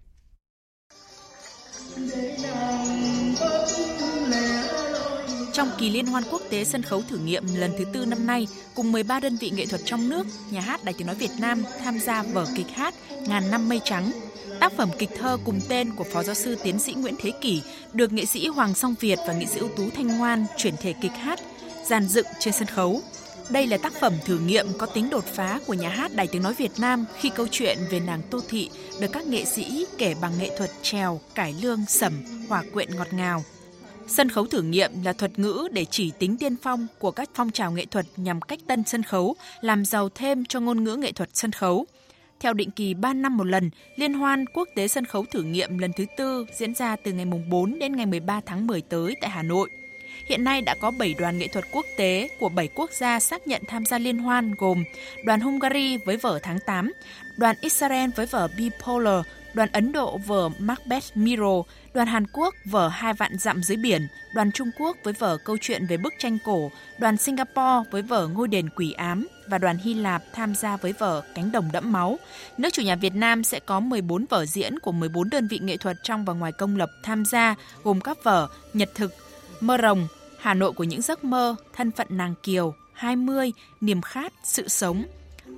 Trong 5.55 5.71
kỳ 5.77 5.89
liên 5.89 6.05
hoan 6.05 6.23
quốc 6.31 6.41
tế 6.49 6.63
sân 6.63 6.81
khấu 6.81 7.01
thử 7.01 7.17
nghiệm 7.17 7.43
lần 7.55 7.71
thứ 7.77 7.85
tư 7.93 8.05
năm 8.05 8.27
nay, 8.27 8.47
cùng 8.73 8.91
13 8.91 9.19
đơn 9.19 9.37
vị 9.37 9.49
nghệ 9.49 9.65
thuật 9.65 9.81
trong 9.85 10.09
nước, 10.09 10.27
nhà 10.51 10.61
hát 10.61 10.83
Đài 10.83 10.93
Tiếng 10.97 11.07
Nói 11.07 11.15
Việt 11.15 11.31
Nam 11.39 11.63
tham 11.83 11.99
gia 11.99 12.23
vở 12.23 12.47
kịch 12.55 12.69
hát 12.75 12.93
Ngàn 13.27 13.51
năm 13.51 13.69
mây 13.69 13.81
trắng. 13.83 14.11
Tác 14.59 14.73
phẩm 14.77 14.89
kịch 14.99 15.09
thơ 15.17 15.37
cùng 15.45 15.59
tên 15.69 15.95
của 15.95 16.03
Phó 16.03 16.23
giáo 16.23 16.35
sư 16.35 16.57
tiến 16.63 16.79
sĩ 16.79 16.93
Nguyễn 16.93 17.15
Thế 17.19 17.31
Kỷ 17.41 17.61
được 17.93 18.13
nghệ 18.13 18.25
sĩ 18.25 18.47
Hoàng 18.47 18.73
Song 18.73 18.95
Việt 18.99 19.19
và 19.27 19.33
nghệ 19.33 19.45
sĩ 19.45 19.59
ưu 19.59 19.69
tú 19.69 19.89
Thanh 19.95 20.17
Ngoan 20.17 20.45
chuyển 20.57 20.77
thể 20.77 20.93
kịch 20.93 21.11
hát, 21.11 21.39
dàn 21.85 22.07
dựng 22.07 22.27
trên 22.39 22.53
sân 22.53 22.67
khấu. 22.67 23.01
Đây 23.49 23.67
là 23.67 23.77
tác 23.77 23.93
phẩm 24.01 24.13
thử 24.25 24.39
nghiệm 24.39 24.67
có 24.77 24.85
tính 24.85 25.09
đột 25.09 25.25
phá 25.25 25.59
của 25.67 25.73
nhà 25.73 25.89
hát 25.89 26.15
Đài 26.15 26.27
Tiếng 26.27 26.43
Nói 26.43 26.53
Việt 26.53 26.71
Nam 26.77 27.05
khi 27.19 27.29
câu 27.29 27.47
chuyện 27.51 27.77
về 27.89 27.99
nàng 27.99 28.21
Tô 28.29 28.39
Thị 28.49 28.69
được 28.99 29.07
các 29.13 29.27
nghệ 29.27 29.45
sĩ 29.45 29.85
kể 29.97 30.15
bằng 30.21 30.37
nghệ 30.39 30.49
thuật 30.57 30.71
trèo, 30.81 31.21
cải 31.35 31.55
lương, 31.61 31.85
sẩm, 31.87 32.45
hòa 32.49 32.63
quyện 32.73 32.95
ngọt 32.95 33.13
ngào. 33.13 33.43
Sân 34.07 34.29
khấu 34.29 34.45
thử 34.45 34.61
nghiệm 34.61 34.91
là 35.03 35.13
thuật 35.13 35.39
ngữ 35.39 35.67
để 35.71 35.85
chỉ 35.85 36.11
tính 36.19 36.37
tiên 36.37 36.55
phong 36.61 36.87
của 36.99 37.11
các 37.11 37.29
phong 37.33 37.51
trào 37.51 37.71
nghệ 37.71 37.85
thuật 37.85 38.05
nhằm 38.17 38.41
cách 38.41 38.59
tân 38.67 38.83
sân 38.83 39.03
khấu, 39.03 39.35
làm 39.61 39.85
giàu 39.85 40.09
thêm 40.15 40.45
cho 40.45 40.59
ngôn 40.59 40.83
ngữ 40.83 40.95
nghệ 40.95 41.11
thuật 41.11 41.29
sân 41.33 41.51
khấu. 41.51 41.85
Theo 42.39 42.53
định 42.53 42.71
kỳ 42.71 42.93
3 42.93 43.13
năm 43.13 43.37
một 43.37 43.43
lần, 43.43 43.69
Liên 43.95 44.13
hoan 44.13 44.45
quốc 44.53 44.69
tế 44.75 44.87
sân 44.87 45.05
khấu 45.05 45.25
thử 45.25 45.43
nghiệm 45.43 45.77
lần 45.77 45.91
thứ 45.97 46.05
tư 46.17 46.45
diễn 46.59 46.73
ra 46.73 46.95
từ 46.95 47.11
ngày 47.11 47.25
4 47.49 47.79
đến 47.79 47.95
ngày 47.95 48.05
13 48.05 48.41
tháng 48.45 48.67
10 48.67 48.81
tới 48.81 49.15
tại 49.21 49.29
Hà 49.29 49.43
Nội. 49.43 49.69
Hiện 50.25 50.43
nay 50.43 50.61
đã 50.61 50.75
có 50.81 50.91
7 50.91 51.15
đoàn 51.19 51.37
nghệ 51.37 51.47
thuật 51.47 51.65
quốc 51.71 51.85
tế 51.97 52.29
của 52.39 52.49
7 52.49 52.67
quốc 52.75 52.91
gia 52.91 53.19
xác 53.19 53.47
nhận 53.47 53.61
tham 53.67 53.85
gia 53.85 53.99
liên 53.99 54.17
hoan 54.17 54.55
gồm 54.57 54.83
đoàn 55.25 55.39
Hungary 55.39 55.97
với 55.97 56.17
vở 56.17 56.39
Tháng 56.43 56.59
8, 56.65 56.91
đoàn 57.37 57.55
Israel 57.61 58.09
với 58.15 58.25
vở 58.25 58.47
Bipolar, 58.57 59.25
đoàn 59.55 59.69
Ấn 59.71 59.91
Độ 59.91 60.17
vở 60.17 60.49
Macbeth 60.59 61.17
Miro, 61.17 61.63
đoàn 61.93 62.07
Hàn 62.07 62.25
Quốc 62.33 62.55
vở 62.65 62.87
Hai 62.87 63.13
vạn 63.13 63.37
dặm 63.37 63.63
dưới 63.63 63.77
biển, 63.77 64.07
đoàn 64.33 64.51
Trung 64.51 64.71
Quốc 64.79 64.97
với 65.03 65.13
vở 65.13 65.37
Câu 65.45 65.57
chuyện 65.61 65.87
về 65.87 65.97
bức 65.97 66.13
tranh 66.19 66.37
cổ, 66.45 66.71
đoàn 66.99 67.17
Singapore 67.17 67.89
với 67.91 68.01
vở 68.01 68.27
Ngôi 68.27 68.47
đền 68.47 68.69
quỷ 68.69 68.91
ám 68.91 69.27
và 69.47 69.57
đoàn 69.57 69.77
Hy 69.77 69.93
Lạp 69.93 70.23
tham 70.33 70.55
gia 70.55 70.77
với 70.77 70.93
vở 70.93 71.21
Cánh 71.35 71.51
đồng 71.51 71.69
đẫm 71.73 71.91
máu. 71.91 72.19
Nước 72.57 72.69
chủ 72.73 72.81
nhà 72.81 72.95
Việt 72.95 73.15
Nam 73.15 73.43
sẽ 73.43 73.59
có 73.59 73.79
14 73.79 74.25
vở 74.29 74.45
diễn 74.45 74.79
của 74.79 74.91
14 74.91 75.29
đơn 75.29 75.47
vị 75.47 75.59
nghệ 75.59 75.77
thuật 75.77 75.97
trong 76.03 76.25
và 76.25 76.33
ngoài 76.33 76.51
công 76.51 76.77
lập 76.77 76.89
tham 77.03 77.25
gia, 77.25 77.55
gồm 77.83 78.01
các 78.01 78.23
vở 78.23 78.47
Nhật 78.73 78.89
thực, 78.95 79.13
Mơ 79.61 79.77
rồng, 79.81 80.07
Hà 80.39 80.53
Nội 80.53 80.71
của 80.71 80.83
những 80.83 81.01
giấc 81.01 81.23
mơ, 81.23 81.55
Thân 81.73 81.91
phận 81.91 82.07
nàng 82.09 82.33
Kiều, 82.43 82.73
20, 82.93 83.51
Niềm 83.81 84.01
khát, 84.01 84.33
Sự 84.43 84.67
sống, 84.67 85.03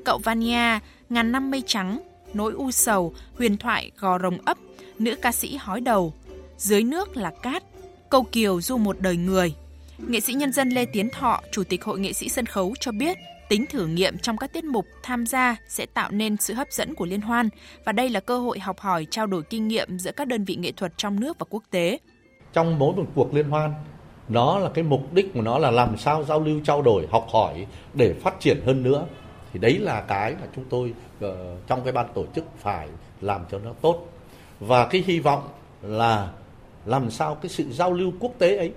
Cậu 0.05 0.17
Vania, 0.17 0.79
Ngàn 1.09 1.31
năm 1.31 1.51
mây 1.51 1.63
trắng, 1.67 1.99
Nỗi 2.33 2.53
u 2.53 2.71
sầu, 2.71 3.13
Huyền 3.37 3.57
thoại 3.57 3.91
gò 3.99 4.19
rồng 4.19 4.37
ấp, 4.45 4.57
Nữ 4.99 5.15
ca 5.21 5.31
sĩ 5.31 5.55
hói 5.55 5.81
đầu, 5.81 6.13
Dưới 6.57 6.83
nước 6.83 7.17
là 7.17 7.31
cát, 7.41 7.63
Câu 8.09 8.23
kiều 8.23 8.61
du 8.61 8.77
một 8.77 8.95
đời 8.99 9.17
người. 9.17 9.53
Nghệ 9.97 10.19
sĩ 10.19 10.33
nhân 10.33 10.53
dân 10.53 10.69
Lê 10.69 10.85
Tiến 10.85 11.09
Thọ, 11.09 11.41
Chủ 11.51 11.63
tịch 11.63 11.83
Hội 11.83 11.99
nghệ 11.99 12.13
sĩ 12.13 12.29
sân 12.29 12.45
khấu 12.45 12.73
cho 12.79 12.91
biết, 12.91 13.17
tính 13.49 13.65
thử 13.69 13.87
nghiệm 13.87 14.17
trong 14.17 14.37
các 14.37 14.53
tiết 14.53 14.63
mục 14.63 14.85
tham 15.03 15.25
gia 15.25 15.55
sẽ 15.67 15.85
tạo 15.85 16.11
nên 16.11 16.37
sự 16.37 16.53
hấp 16.53 16.67
dẫn 16.71 16.95
của 16.95 17.05
liên 17.05 17.21
hoan 17.21 17.49
và 17.85 17.91
đây 17.91 18.09
là 18.09 18.19
cơ 18.19 18.39
hội 18.39 18.59
học 18.59 18.79
hỏi 18.79 19.07
trao 19.11 19.27
đổi 19.27 19.43
kinh 19.43 19.67
nghiệm 19.67 19.99
giữa 19.99 20.11
các 20.11 20.27
đơn 20.27 20.45
vị 20.45 20.55
nghệ 20.55 20.71
thuật 20.71 20.93
trong 20.97 21.19
nước 21.19 21.39
và 21.39 21.45
quốc 21.49 21.63
tế. 21.71 21.99
Trong 22.53 22.79
mỗi 22.79 22.95
một 22.95 23.05
cuộc 23.15 23.33
liên 23.33 23.49
hoan, 23.49 23.73
nó 24.29 24.59
là 24.59 24.69
cái 24.73 24.83
mục 24.83 25.13
đích 25.13 25.33
của 25.33 25.41
nó 25.41 25.57
là 25.57 25.71
làm 25.71 25.97
sao 25.97 26.23
giao 26.23 26.39
lưu 26.39 26.59
trao 26.63 26.81
đổi 26.81 27.07
học 27.11 27.27
hỏi 27.31 27.65
để 27.93 28.13
phát 28.13 28.39
triển 28.39 28.61
hơn 28.65 28.83
nữa 28.83 29.05
thì 29.53 29.59
đấy 29.59 29.79
là 29.79 30.01
cái 30.01 30.35
mà 30.41 30.47
chúng 30.55 30.65
tôi 30.69 30.93
uh, 31.25 31.31
trong 31.67 31.83
cái 31.83 31.93
ban 31.93 32.07
tổ 32.13 32.25
chức 32.35 32.43
phải 32.57 32.89
làm 33.21 33.41
cho 33.51 33.59
nó 33.59 33.73
tốt 33.81 34.05
và 34.59 34.87
cái 34.87 35.03
hy 35.07 35.19
vọng 35.19 35.49
là 35.81 36.31
làm 36.85 37.11
sao 37.11 37.35
cái 37.35 37.49
sự 37.49 37.71
giao 37.71 37.93
lưu 37.93 38.11
quốc 38.19 38.31
tế 38.37 38.57
ấy 38.57 38.71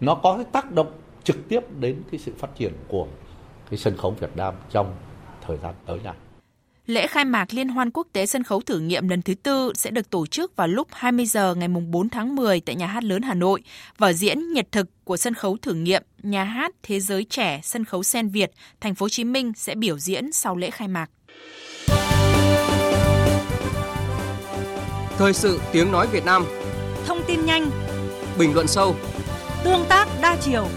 nó 0.00 0.14
có 0.14 0.36
cái 0.36 0.44
tác 0.52 0.72
động 0.72 0.92
trực 1.24 1.48
tiếp 1.48 1.60
đến 1.80 2.02
cái 2.10 2.20
sự 2.20 2.32
phát 2.38 2.56
triển 2.56 2.72
của 2.88 3.06
cái 3.70 3.78
sân 3.78 3.96
khấu 3.96 4.10
Việt 4.10 4.36
Nam 4.36 4.54
trong 4.70 4.94
thời 5.46 5.56
gian 5.56 5.74
tới 5.86 5.98
này. 6.04 6.14
Lễ 6.86 7.06
khai 7.06 7.24
mạc 7.24 7.54
Liên 7.54 7.68
hoan 7.68 7.90
quốc 7.90 8.06
tế 8.12 8.26
sân 8.26 8.42
khấu 8.42 8.60
thử 8.60 8.80
nghiệm 8.80 9.08
lần 9.08 9.22
thứ 9.22 9.34
tư 9.34 9.72
sẽ 9.74 9.90
được 9.90 10.10
tổ 10.10 10.26
chức 10.26 10.56
vào 10.56 10.68
lúc 10.68 10.88
20 10.92 11.26
giờ 11.26 11.54
ngày 11.54 11.68
4 11.68 12.08
tháng 12.08 12.36
10 12.36 12.60
tại 12.60 12.74
Nhà 12.74 12.86
hát 12.86 13.04
lớn 13.04 13.22
Hà 13.22 13.34
Nội. 13.34 13.62
Vở 13.98 14.12
diễn 14.12 14.52
nhật 14.52 14.66
thực 14.72 15.04
của 15.04 15.16
sân 15.16 15.34
khấu 15.34 15.56
thử 15.56 15.74
nghiệm 15.74 16.02
Nhà 16.22 16.44
hát 16.44 16.74
Thế 16.82 17.00
giới 17.00 17.24
trẻ 17.24 17.60
sân 17.62 17.84
khấu 17.84 18.02
Sen 18.02 18.28
Việt, 18.28 18.50
thành 18.80 18.94
phố 18.94 19.04
Hồ 19.04 19.08
Chí 19.08 19.24
Minh 19.24 19.52
sẽ 19.56 19.74
biểu 19.74 19.98
diễn 19.98 20.32
sau 20.32 20.56
lễ 20.56 20.70
khai 20.70 20.88
mạc. 20.88 21.10
Thời 25.18 25.32
sự 25.32 25.60
tiếng 25.72 25.92
nói 25.92 26.06
Việt 26.06 26.24
Nam. 26.24 26.44
Thông 27.06 27.20
tin 27.26 27.46
nhanh. 27.46 27.70
Bình 28.38 28.54
luận 28.54 28.66
sâu. 28.66 28.96
Tương 29.64 29.84
tác 29.88 30.08
đa 30.22 30.36
chiều. 30.40 30.68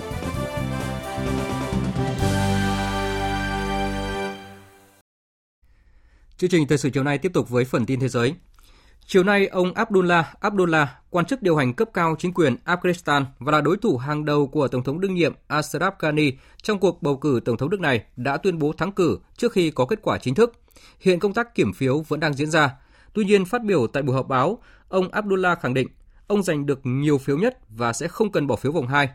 Chương 6.38 6.50
trình 6.50 6.68
thời 6.68 6.78
sự 6.78 6.90
chiều 6.90 7.04
nay 7.04 7.18
tiếp 7.18 7.32
tục 7.34 7.50
với 7.50 7.66
phần 7.66 7.86
tin 7.86 8.00
thế 8.00 8.08
giới. 8.08 8.34
Chiều 9.12 9.24
nay, 9.24 9.48
ông 9.48 9.74
Abdullah 9.74 10.26
Abdullah, 10.40 10.90
quan 11.10 11.26
chức 11.26 11.42
điều 11.42 11.56
hành 11.56 11.74
cấp 11.74 11.90
cao 11.94 12.16
chính 12.20 12.34
quyền 12.34 12.56
Afghanistan 12.66 13.26
và 13.40 13.52
là 13.52 13.62
đối 13.62 13.78
thủ 13.78 13.98
hàng 13.98 14.26
đầu 14.26 14.48
của 14.48 14.68
Tổng 14.68 14.84
thống 14.84 15.00
đương 15.00 15.14
nhiệm 15.14 15.34
Ashraf 15.48 15.92
Ghani 16.00 16.32
trong 16.62 16.80
cuộc 16.80 17.02
bầu 17.02 17.18
cử 17.18 17.40
Tổng 17.46 17.58
thống 17.58 17.70
nước 17.70 17.80
này 17.80 18.04
đã 18.16 18.38
tuyên 18.38 18.60
bố 18.60 18.74
thắng 18.74 18.92
cử 18.92 19.20
trước 19.38 19.52
khi 19.52 19.72
có 19.72 19.86
kết 19.86 20.00
quả 20.02 20.18
chính 20.18 20.36
thức. 20.36 20.54
Hiện 21.00 21.20
công 21.20 21.34
tác 21.34 21.56
kiểm 21.56 21.74
phiếu 21.74 22.00
vẫn 22.08 22.20
đang 22.20 22.34
diễn 22.34 22.50
ra. 22.50 22.76
Tuy 23.14 23.26
nhiên, 23.26 23.46
phát 23.46 23.64
biểu 23.64 23.88
tại 23.88 24.04
buổi 24.04 24.16
họp 24.16 24.28
báo, 24.28 24.62
ông 24.90 25.10
Abdullah 25.10 25.62
khẳng 25.62 25.74
định 25.74 25.88
ông 26.28 26.44
giành 26.44 26.66
được 26.66 26.80
nhiều 26.84 27.18
phiếu 27.18 27.38
nhất 27.38 27.58
và 27.70 27.94
sẽ 27.94 28.08
không 28.08 28.32
cần 28.32 28.48
bỏ 28.48 28.56
phiếu 28.56 28.72
vòng 28.72 28.88
2. 28.88 29.10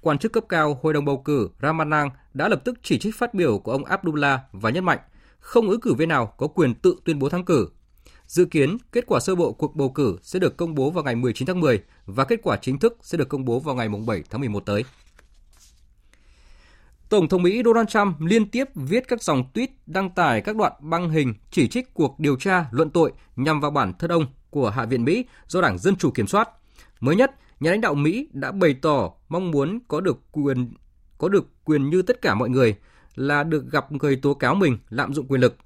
Quan 0.00 0.18
chức 0.18 0.32
cấp 0.32 0.44
cao 0.48 0.78
Hội 0.82 0.92
đồng 0.92 1.04
bầu 1.04 1.22
cử 1.24 1.48
Ramanang 1.62 2.10
đã 2.34 2.48
lập 2.48 2.60
tức 2.64 2.78
chỉ 2.82 2.98
trích 2.98 3.16
phát 3.16 3.34
biểu 3.34 3.58
của 3.58 3.72
ông 3.72 3.84
Abdullah 3.84 4.40
và 4.52 4.70
nhấn 4.70 4.84
mạnh 4.84 4.98
không 5.38 5.68
ứng 5.68 5.80
cử 5.80 5.94
viên 5.94 6.08
nào 6.08 6.34
có 6.36 6.46
quyền 6.46 6.74
tự 6.74 6.96
tuyên 7.04 7.18
bố 7.18 7.28
thắng 7.28 7.44
cử. 7.44 7.68
Dự 8.28 8.44
kiến, 8.44 8.76
kết 8.92 9.04
quả 9.06 9.20
sơ 9.20 9.34
bộ 9.34 9.52
cuộc 9.52 9.76
bầu 9.76 9.88
cử 9.88 10.16
sẽ 10.22 10.38
được 10.38 10.56
công 10.56 10.74
bố 10.74 10.90
vào 10.90 11.04
ngày 11.04 11.14
19 11.14 11.46
tháng 11.46 11.60
10 11.60 11.82
và 12.06 12.24
kết 12.24 12.40
quả 12.42 12.56
chính 12.62 12.78
thức 12.78 12.98
sẽ 13.02 13.18
được 13.18 13.28
công 13.28 13.44
bố 13.44 13.60
vào 13.60 13.74
ngày 13.74 13.88
7 14.06 14.22
tháng 14.30 14.40
11 14.40 14.60
tới. 14.60 14.84
Tổng 17.08 17.28
thống 17.28 17.42
Mỹ 17.42 17.62
Donald 17.64 17.88
Trump 17.88 18.20
liên 18.20 18.50
tiếp 18.50 18.64
viết 18.74 19.08
các 19.08 19.22
dòng 19.22 19.44
tweet 19.54 19.66
đăng 19.86 20.10
tải 20.10 20.40
các 20.40 20.56
đoạn 20.56 20.72
băng 20.80 21.10
hình 21.10 21.34
chỉ 21.50 21.68
trích 21.68 21.94
cuộc 21.94 22.20
điều 22.20 22.36
tra 22.36 22.66
luận 22.70 22.90
tội 22.90 23.12
nhằm 23.36 23.60
vào 23.60 23.70
bản 23.70 23.92
thân 23.98 24.10
ông 24.10 24.26
của 24.50 24.70
Hạ 24.70 24.84
viện 24.84 25.04
Mỹ 25.04 25.24
do 25.46 25.60
Đảng 25.60 25.78
Dân 25.78 25.96
Chủ 25.96 26.10
kiểm 26.10 26.26
soát. 26.26 26.48
Mới 27.00 27.16
nhất, 27.16 27.34
nhà 27.60 27.70
lãnh 27.70 27.80
đạo 27.80 27.94
Mỹ 27.94 28.28
đã 28.32 28.52
bày 28.52 28.74
tỏ 28.82 29.10
mong 29.28 29.50
muốn 29.50 29.78
có 29.88 30.00
được 30.00 30.32
quyền 30.32 30.72
có 31.18 31.28
được 31.28 31.64
quyền 31.64 31.90
như 31.90 32.02
tất 32.02 32.22
cả 32.22 32.34
mọi 32.34 32.48
người 32.48 32.76
là 33.14 33.44
được 33.44 33.70
gặp 33.70 33.92
người 33.92 34.16
tố 34.16 34.34
cáo 34.34 34.54
mình 34.54 34.78
lạm 34.88 35.14
dụng 35.14 35.26
quyền 35.26 35.40
lực 35.40 35.56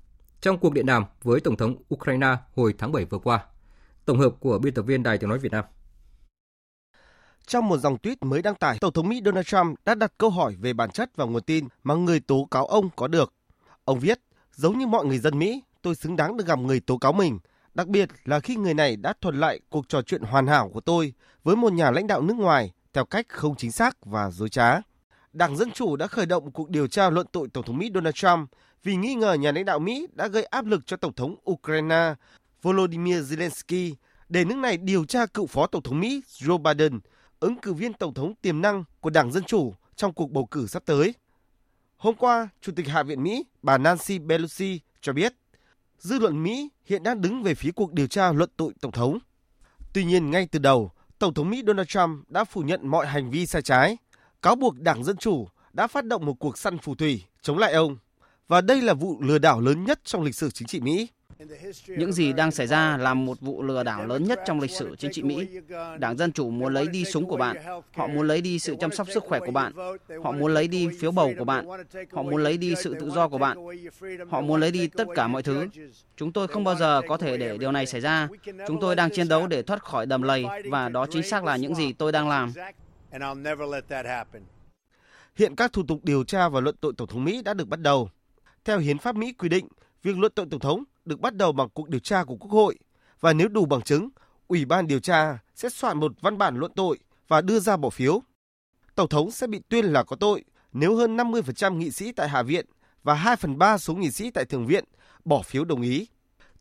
trong 0.42 0.58
cuộc 0.58 0.72
điện 0.72 0.86
đàm 0.86 1.04
với 1.22 1.40
Tổng 1.40 1.56
thống 1.56 1.76
Ukraine 1.94 2.36
hồi 2.56 2.74
tháng 2.78 2.92
7 2.92 3.04
vừa 3.04 3.18
qua. 3.18 3.44
Tổng 4.04 4.18
hợp 4.18 4.30
của 4.40 4.58
biên 4.58 4.74
tập 4.74 4.82
viên 4.82 5.02
Đài 5.02 5.18
Tiếng 5.18 5.30
Nói 5.30 5.38
Việt 5.38 5.52
Nam. 5.52 5.64
Trong 7.46 7.68
một 7.68 7.78
dòng 7.78 7.96
tweet 8.02 8.16
mới 8.20 8.42
đăng 8.42 8.54
tải, 8.54 8.78
Tổng 8.80 8.92
thống 8.92 9.08
Mỹ 9.08 9.22
Donald 9.24 9.46
Trump 9.46 9.78
đã 9.84 9.94
đặt 9.94 10.12
câu 10.18 10.30
hỏi 10.30 10.56
về 10.60 10.72
bản 10.72 10.90
chất 10.90 11.16
và 11.16 11.24
nguồn 11.24 11.42
tin 11.42 11.68
mà 11.82 11.94
người 11.94 12.20
tố 12.20 12.48
cáo 12.50 12.66
ông 12.66 12.88
có 12.96 13.08
được. 13.08 13.32
Ông 13.84 14.00
viết, 14.00 14.20
giống 14.54 14.78
như 14.78 14.86
mọi 14.86 15.04
người 15.04 15.18
dân 15.18 15.38
Mỹ, 15.38 15.62
tôi 15.82 15.94
xứng 15.94 16.16
đáng 16.16 16.36
được 16.36 16.46
gặp 16.46 16.58
người 16.58 16.80
tố 16.80 16.98
cáo 16.98 17.12
mình, 17.12 17.38
đặc 17.74 17.88
biệt 17.88 18.08
là 18.24 18.40
khi 18.40 18.56
người 18.56 18.74
này 18.74 18.96
đã 18.96 19.14
thuật 19.20 19.34
lại 19.34 19.60
cuộc 19.68 19.88
trò 19.88 20.02
chuyện 20.02 20.22
hoàn 20.22 20.46
hảo 20.46 20.70
của 20.74 20.80
tôi 20.80 21.12
với 21.44 21.56
một 21.56 21.72
nhà 21.72 21.90
lãnh 21.90 22.06
đạo 22.06 22.22
nước 22.22 22.36
ngoài 22.36 22.72
theo 22.92 23.04
cách 23.04 23.26
không 23.28 23.56
chính 23.56 23.72
xác 23.72 24.04
và 24.04 24.30
dối 24.30 24.48
trá. 24.48 24.80
Đảng 25.32 25.56
Dân 25.56 25.70
Chủ 25.70 25.96
đã 25.96 26.06
khởi 26.06 26.26
động 26.26 26.50
cuộc 26.50 26.70
điều 26.70 26.86
tra 26.86 27.10
luận 27.10 27.26
tội 27.32 27.48
Tổng 27.48 27.64
thống 27.64 27.78
Mỹ 27.78 27.90
Donald 27.94 28.14
Trump 28.14 28.50
vì 28.82 28.96
nghi 28.96 29.14
ngờ 29.14 29.32
nhà 29.32 29.52
lãnh 29.52 29.64
đạo 29.64 29.78
Mỹ 29.78 30.06
đã 30.12 30.28
gây 30.28 30.44
áp 30.44 30.66
lực 30.66 30.86
cho 30.86 30.96
Tổng 30.96 31.12
thống 31.12 31.36
Ukraine 31.50 32.14
Volodymyr 32.62 33.32
Zelensky 33.32 33.94
để 34.28 34.44
nước 34.44 34.56
này 34.56 34.76
điều 34.76 35.04
tra 35.04 35.26
cựu 35.26 35.46
Phó 35.46 35.66
Tổng 35.66 35.82
thống 35.82 36.00
Mỹ 36.00 36.22
Joe 36.28 36.58
Biden, 36.58 37.00
ứng 37.40 37.56
cử 37.56 37.72
viên 37.72 37.92
Tổng 37.92 38.14
thống 38.14 38.34
tiềm 38.34 38.60
năng 38.60 38.84
của 39.00 39.10
Đảng 39.10 39.32
Dân 39.32 39.44
Chủ 39.44 39.74
trong 39.96 40.12
cuộc 40.12 40.30
bầu 40.30 40.46
cử 40.46 40.66
sắp 40.66 40.82
tới. 40.86 41.14
Hôm 41.96 42.14
qua, 42.14 42.48
Chủ 42.60 42.72
tịch 42.76 42.88
Hạ 42.88 43.02
viện 43.02 43.22
Mỹ 43.22 43.44
bà 43.62 43.78
Nancy 43.78 44.18
Pelosi 44.28 44.80
cho 45.00 45.12
biết 45.12 45.34
dư 45.98 46.18
luận 46.18 46.42
Mỹ 46.42 46.68
hiện 46.84 47.02
đang 47.02 47.20
đứng 47.20 47.42
về 47.42 47.54
phía 47.54 47.70
cuộc 47.70 47.92
điều 47.92 48.06
tra 48.06 48.32
luận 48.32 48.50
tội 48.56 48.72
Tổng 48.80 48.92
thống. 48.92 49.18
Tuy 49.92 50.04
nhiên, 50.04 50.30
ngay 50.30 50.48
từ 50.50 50.58
đầu, 50.58 50.90
Tổng 51.18 51.34
thống 51.34 51.50
Mỹ 51.50 51.62
Donald 51.66 51.88
Trump 51.88 52.30
đã 52.30 52.44
phủ 52.44 52.60
nhận 52.60 52.88
mọi 52.88 53.06
hành 53.06 53.30
vi 53.30 53.46
sai 53.46 53.62
trái, 53.62 53.96
cáo 54.42 54.56
buộc 54.56 54.80
Đảng 54.80 55.04
Dân 55.04 55.16
Chủ 55.16 55.48
đã 55.72 55.86
phát 55.86 56.04
động 56.04 56.26
một 56.26 56.34
cuộc 56.34 56.58
săn 56.58 56.78
phù 56.78 56.94
thủy 56.94 57.24
chống 57.42 57.58
lại 57.58 57.72
ông 57.72 57.96
và 58.48 58.60
đây 58.60 58.82
là 58.82 58.94
vụ 58.94 59.20
lừa 59.20 59.38
đảo 59.38 59.60
lớn 59.60 59.84
nhất 59.84 60.00
trong 60.04 60.22
lịch 60.22 60.34
sử 60.34 60.50
chính 60.50 60.68
trị 60.68 60.80
Mỹ. 60.80 61.08
Những 61.86 62.12
gì 62.12 62.32
đang 62.32 62.50
xảy 62.50 62.66
ra 62.66 62.96
là 62.96 63.14
một 63.14 63.40
vụ 63.40 63.62
lừa 63.62 63.82
đảo 63.82 64.06
lớn 64.06 64.24
nhất 64.24 64.40
trong 64.46 64.60
lịch 64.60 64.70
sử 64.70 64.96
chính 64.98 65.12
trị 65.12 65.22
Mỹ. 65.22 65.46
Đảng 65.98 66.16
Dân 66.16 66.32
Chủ 66.32 66.50
muốn 66.50 66.74
lấy 66.74 66.86
đi 66.86 67.04
súng 67.04 67.28
của 67.28 67.36
bạn, 67.36 67.56
họ 67.94 68.06
muốn 68.06 68.26
lấy 68.26 68.40
đi 68.40 68.58
sự 68.58 68.76
chăm 68.80 68.92
sóc 68.92 69.06
sức 69.14 69.22
khỏe 69.26 69.40
của 69.46 69.52
bạn, 69.52 69.72
họ 70.24 70.32
muốn 70.32 70.54
lấy 70.54 70.68
đi 70.68 70.88
phiếu 71.00 71.10
bầu 71.10 71.32
của 71.38 71.44
bạn, 71.44 71.66
họ 72.12 72.22
muốn 72.22 72.42
lấy 72.42 72.56
đi 72.56 72.74
sự 72.82 72.94
tự 73.00 73.10
do 73.10 73.28
của 73.28 73.38
bạn, 73.38 73.58
họ 74.30 74.40
muốn 74.40 74.60
lấy 74.60 74.70
đi 74.70 74.86
tất 74.86 75.04
cả 75.14 75.28
mọi 75.28 75.42
thứ. 75.42 75.66
Chúng 76.16 76.32
tôi 76.32 76.48
không 76.48 76.64
bao 76.64 76.74
giờ 76.74 77.02
có 77.08 77.16
thể 77.16 77.36
để 77.36 77.58
điều 77.58 77.72
này 77.72 77.86
xảy 77.86 78.00
ra. 78.00 78.28
Chúng 78.66 78.80
tôi 78.80 78.96
đang 78.96 79.10
chiến 79.10 79.28
đấu 79.28 79.46
để 79.46 79.62
thoát 79.62 79.82
khỏi 79.82 80.06
đầm 80.06 80.22
lầy 80.22 80.44
và 80.70 80.88
đó 80.88 81.06
chính 81.10 81.22
xác 81.22 81.44
là 81.44 81.56
những 81.56 81.74
gì 81.74 81.92
tôi 81.92 82.12
đang 82.12 82.28
làm. 82.28 82.52
Hiện 85.36 85.56
các 85.56 85.72
thủ 85.72 85.82
tục 85.88 86.00
điều 86.02 86.24
tra 86.24 86.48
và 86.48 86.60
luận 86.60 86.76
tội 86.80 86.92
Tổng 86.96 87.08
thống 87.08 87.24
Mỹ 87.24 87.42
đã 87.42 87.54
được 87.54 87.68
bắt 87.68 87.80
đầu. 87.80 88.10
Theo 88.64 88.78
hiến 88.78 88.98
pháp 88.98 89.16
Mỹ 89.16 89.32
quy 89.32 89.48
định, 89.48 89.68
việc 90.02 90.18
luận 90.18 90.32
tội 90.34 90.46
Tổng 90.50 90.60
thống 90.60 90.84
được 91.04 91.20
bắt 91.20 91.34
đầu 91.34 91.52
bằng 91.52 91.68
cuộc 91.74 91.88
điều 91.88 92.00
tra 92.00 92.24
của 92.24 92.36
Quốc 92.36 92.50
hội 92.50 92.78
và 93.20 93.32
nếu 93.32 93.48
đủ 93.48 93.66
bằng 93.66 93.82
chứng, 93.82 94.08
Ủy 94.48 94.64
ban 94.64 94.86
điều 94.86 95.00
tra 95.00 95.38
sẽ 95.54 95.68
soạn 95.68 96.00
một 96.00 96.12
văn 96.20 96.38
bản 96.38 96.56
luận 96.56 96.72
tội 96.76 96.98
và 97.28 97.40
đưa 97.40 97.60
ra 97.60 97.76
bỏ 97.76 97.90
phiếu. 97.90 98.22
Tổng 98.94 99.08
thống 99.08 99.30
sẽ 99.30 99.46
bị 99.46 99.60
tuyên 99.68 99.84
là 99.84 100.02
có 100.02 100.16
tội 100.16 100.44
nếu 100.72 100.96
hơn 100.96 101.16
50% 101.16 101.76
nghị 101.76 101.90
sĩ 101.90 102.12
tại 102.12 102.28
Hạ 102.28 102.42
viện 102.42 102.66
và 103.02 103.14
2 103.14 103.36
phần 103.36 103.58
3 103.58 103.78
số 103.78 103.94
nghị 103.94 104.10
sĩ 104.10 104.30
tại 104.30 104.44
Thượng 104.44 104.66
viện 104.66 104.84
bỏ 105.24 105.42
phiếu 105.42 105.64
đồng 105.64 105.82
ý. 105.82 106.06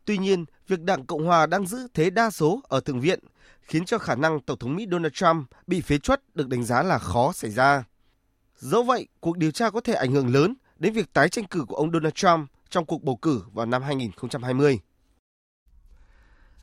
Tuy 0.04 0.18
nhiên, 0.18 0.44
việc 0.68 0.80
Đảng 0.80 1.06
Cộng 1.06 1.26
Hòa 1.26 1.46
đang 1.46 1.66
giữ 1.66 1.88
thế 1.94 2.10
đa 2.10 2.30
số 2.30 2.60
ở 2.68 2.80
Thượng 2.80 3.00
viện 3.00 3.20
khiến 3.60 3.84
cho 3.84 3.98
khả 3.98 4.14
năng 4.14 4.40
Tổng 4.40 4.58
thống 4.58 4.76
Mỹ 4.76 4.86
Donald 4.90 5.12
Trump 5.12 5.50
bị 5.66 5.80
phế 5.80 5.98
truất 5.98 6.36
được 6.36 6.48
đánh 6.48 6.64
giá 6.64 6.82
là 6.82 6.98
khó 6.98 7.32
xảy 7.32 7.50
ra. 7.50 7.84
Dẫu 8.56 8.82
vậy, 8.82 9.08
cuộc 9.20 9.38
điều 9.38 9.50
tra 9.50 9.70
có 9.70 9.80
thể 9.80 9.94
ảnh 9.94 10.12
hưởng 10.12 10.34
lớn 10.34 10.54
đến 10.82 10.92
việc 10.92 11.12
tái 11.12 11.28
tranh 11.28 11.44
cử 11.44 11.64
của 11.68 11.76
ông 11.76 11.92
Donald 11.92 12.14
Trump 12.14 12.50
trong 12.70 12.84
cuộc 12.84 13.02
bầu 13.02 13.16
cử 13.16 13.42
vào 13.52 13.66
năm 13.66 13.82
2020. 13.82 14.78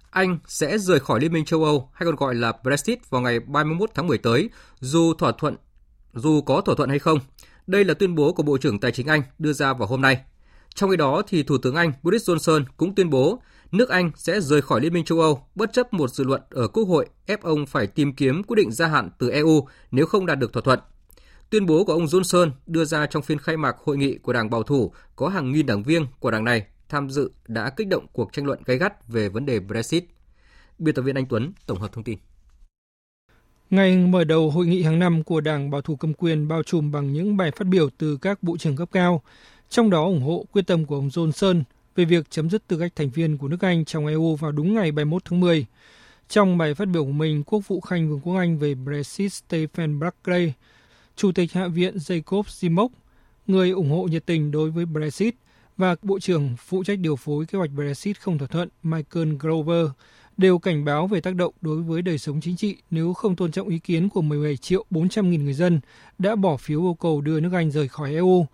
Anh 0.10 0.40
sẽ 0.48 0.78
rời 0.78 1.00
khỏi 1.00 1.20
Liên 1.20 1.34
minh 1.34 1.46
châu 1.46 1.64
Âu 1.64 1.90
hay 1.94 2.06
còn 2.06 2.16
gọi 2.16 2.36
là 2.36 2.54
Brexit 2.64 3.10
vào 3.10 3.22
ngày 3.22 3.40
31 3.40 3.90
tháng 3.96 4.08
10 4.08 4.18
tới, 4.18 4.50
dù 4.80 5.14
thỏa 5.14 5.32
thuận 5.32 5.56
dù 6.14 6.42
có 6.42 6.62
thỏa 6.62 6.76
thuận 6.76 6.90
hay 6.90 7.00
không. 7.00 7.20
Đây 7.68 7.84
là 7.84 7.94
tuyên 7.94 8.16
bố 8.16 8.34
của 8.34 8.44
Bộ 8.44 8.58
trưởng 8.58 8.80
Tài 8.80 8.92
chính 8.92 9.08
Anh 9.08 9.22
đưa 9.40 9.54
ra 9.54 9.74
vào 9.74 9.88
hôm 9.88 10.02
nay. 10.02 10.22
Trong 10.76 10.90
khi 10.90 10.98
đó 10.98 11.22
thì 11.28 11.44
Thủ 11.44 11.58
tướng 11.58 11.76
Anh 11.76 11.92
Boris 12.04 12.30
Johnson 12.30 12.64
cũng 12.78 12.96
tuyên 12.96 13.10
bố 13.10 13.42
nước 13.72 13.90
Anh 13.90 14.12
sẽ 14.16 14.42
rời 14.42 14.62
khỏi 14.62 14.82
Liên 14.82 14.94
minh 14.94 15.06
châu 15.06 15.20
Âu 15.20 15.48
bất 15.56 15.74
chấp 15.74 15.94
một 15.94 16.10
dự 16.10 16.24
luận 16.24 16.42
ở 16.50 16.68
Quốc 16.68 16.84
hội 16.84 17.08
ép 17.26 17.42
ông 17.42 17.66
phải 17.66 17.88
tìm 17.88 18.14
kiếm 18.14 18.44
quyết 18.44 18.56
định 18.56 18.72
gia 18.72 18.88
hạn 18.88 19.10
từ 19.20 19.30
EU 19.30 19.68
nếu 19.92 20.06
không 20.06 20.26
đạt 20.26 20.40
được 20.40 20.54
thỏa 20.54 20.62
thuận. 20.62 20.80
Tuyên 21.50 21.66
bố 21.66 21.84
của 21.84 21.94
ông 21.94 22.06
Johnson 22.06 22.52
đưa 22.68 22.86
ra 22.86 23.06
trong 23.06 23.24
phiên 23.24 23.38
khai 23.38 23.58
mạc 23.58 23.76
hội 23.78 23.98
nghị 23.98 24.18
của 24.18 24.34
Đảng 24.34 24.50
Bảo 24.50 24.64
thủ 24.64 24.92
có 25.16 25.28
hàng 25.28 25.52
nghìn 25.52 25.66
đảng 25.66 25.84
viên 25.84 26.06
của 26.20 26.32
đảng 26.32 26.44
này 26.44 26.66
tham 26.90 27.10
dự 27.10 27.32
đã 27.48 27.70
kích 27.70 27.88
động 27.88 28.06
cuộc 28.14 28.34
tranh 28.34 28.46
luận 28.46 28.60
gay 28.66 28.78
gắt 28.78 29.08
về 29.08 29.30
vấn 29.30 29.46
đề 29.46 29.60
Brexit. 29.60 30.04
Biên 30.80 30.96
tập 30.96 31.02
viên 31.02 31.16
Anh 31.16 31.26
Tuấn 31.26 31.52
tổng 31.66 31.80
hợp 31.80 31.92
thông 31.94 32.04
tin. 32.04 32.18
Ngày 33.70 33.98
mở 33.98 34.24
đầu 34.24 34.52
hội 34.52 34.66
nghị 34.66 34.84
hàng 34.84 35.00
năm 35.00 35.24
của 35.24 35.42
Đảng 35.42 35.70
Bảo 35.70 35.82
thủ 35.82 35.96
cầm 35.96 36.14
quyền 36.14 36.48
bao 36.48 36.64
trùm 36.64 36.92
bằng 36.92 37.14
những 37.14 37.38
bài 37.38 37.52
phát 37.52 37.68
biểu 37.68 37.90
từ 37.98 38.18
các 38.18 38.44
bộ 38.44 38.58
trưởng 38.58 38.76
cấp 38.76 38.90
cao, 38.92 39.22
trong 39.70 39.90
đó 39.90 40.04
ủng 40.04 40.22
hộ 40.22 40.46
quyết 40.52 40.68
tâm 40.68 40.86
của 40.86 40.96
ông 40.96 41.08
Johnson 41.08 41.64
về 41.96 42.06
việc 42.06 42.30
chấm 42.30 42.50
dứt 42.50 42.68
tư 42.68 42.80
cách 42.80 42.92
thành 42.96 43.10
viên 43.10 43.38
của 43.38 43.48
nước 43.48 43.62
Anh 43.62 43.86
trong 43.86 44.08
EU 44.08 44.36
vào 44.36 44.52
đúng 44.52 44.74
ngày 44.74 44.92
31 44.92 45.26
tháng 45.26 45.40
10. 45.40 45.66
Trong 46.30 46.58
bài 46.58 46.74
phát 46.74 46.88
biểu 46.88 47.04
của 47.06 47.12
mình, 47.12 47.44
Quốc 47.44 47.68
vụ 47.68 47.82
Khanh 47.82 48.10
Vương 48.10 48.20
quốc 48.20 48.36
Anh 48.36 48.58
về 48.58 48.76
Brexit 48.76 49.34
Stephen 49.34 50.00
Barclay 50.00 50.54
Chủ 51.20 51.32
tịch 51.32 51.54
Hạ 51.54 51.68
viện 51.68 51.96
Jacob 51.98 52.44
Zimok, 52.44 52.90
người 53.48 53.70
ủng 53.70 53.92
hộ 53.92 54.04
nhiệt 54.04 54.26
tình 54.26 54.52
đối 54.52 54.72
với 54.72 54.86
Brexit, 54.86 55.36
và 55.78 55.96
Bộ 56.02 56.20
trưởng 56.20 56.56
phụ 56.58 56.84
trách 56.84 57.00
điều 57.00 57.16
phối 57.16 57.46
kế 57.46 57.58
hoạch 57.58 57.72
Brexit 57.72 58.20
không 58.20 58.38
thỏa 58.38 58.48
thuận 58.48 58.70
Michael 58.84 59.34
Grover 59.40 59.86
đều 60.38 60.60
cảnh 60.60 60.86
báo 60.86 61.08
về 61.08 61.22
tác 61.22 61.36
động 61.36 61.54
đối 61.62 61.82
với 61.82 62.02
đời 62.02 62.18
sống 62.18 62.42
chính 62.42 62.56
trị 62.56 62.78
nếu 62.92 63.14
không 63.14 63.36
tôn 63.36 63.52
trọng 63.52 63.68
ý 63.68 63.80
kiến 63.80 64.10
của 64.10 64.22
17 64.22 64.58
triệu 64.58 64.86
400 64.90 65.30
nghìn 65.30 65.44
người 65.44 65.54
dân 65.54 65.80
đã 66.18 66.36
bỏ 66.36 66.58
phiếu 66.58 66.82
yêu 66.82 66.94
cầu 66.94 67.22
đưa 67.22 67.40
nước 67.40 67.54
Anh 67.54 67.72
rời 67.72 67.88
khỏi 67.88 68.14
EU. 68.14 68.46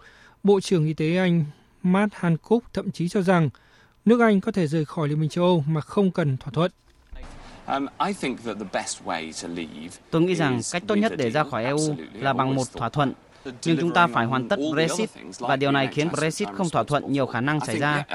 Bộ 0.44 0.62
trưởng 0.62 0.86
Y 0.86 0.94
tế 0.94 1.18
Anh 1.18 1.46
Matt 1.84 2.14
Hancock 2.14 2.74
thậm 2.74 2.92
chí 2.92 3.10
cho 3.10 3.22
rằng 3.22 3.50
nước 4.06 4.22
Anh 4.22 4.42
có 4.42 4.52
thể 4.52 4.68
rời 4.68 4.86
khỏi 4.86 5.08
Liên 5.08 5.20
minh 5.20 5.30
châu 5.30 5.46
Âu 5.46 5.64
mà 5.68 5.82
không 5.82 6.12
cần 6.12 6.38
thỏa 6.38 6.52
thuận. 6.52 6.72
Um, 7.68 7.88
Tôi 10.12 10.22
nghĩ 10.22 10.36
rằng 10.36 10.62
cách 10.72 10.84
tốt 10.88 10.96
nhất 10.96 11.14
để 11.18 11.32
ra 11.32 11.44
khỏi 11.44 11.66
EU 11.66 11.78
là 12.14 12.34
bằng 12.34 12.56
một 12.56 12.74
thỏa 12.74 12.90
thuận. 12.90 13.14
Nhưng 13.66 13.78
chúng 13.80 13.94
ta 13.94 14.08
phải 14.08 14.26
hoàn 14.26 14.50
tất 14.50 14.60
Brexit 14.74 15.10
và 15.40 15.56
điều 15.56 15.72
này 15.72 15.90
khiến 15.92 16.10
Brexit 16.12 16.48
không 16.54 16.70
thỏa 16.70 16.84
thuận 16.84 17.12
nhiều 17.12 17.26
khả 17.26 17.42
năng 17.42 17.60
xảy 17.60 17.80
ra. 17.80 18.06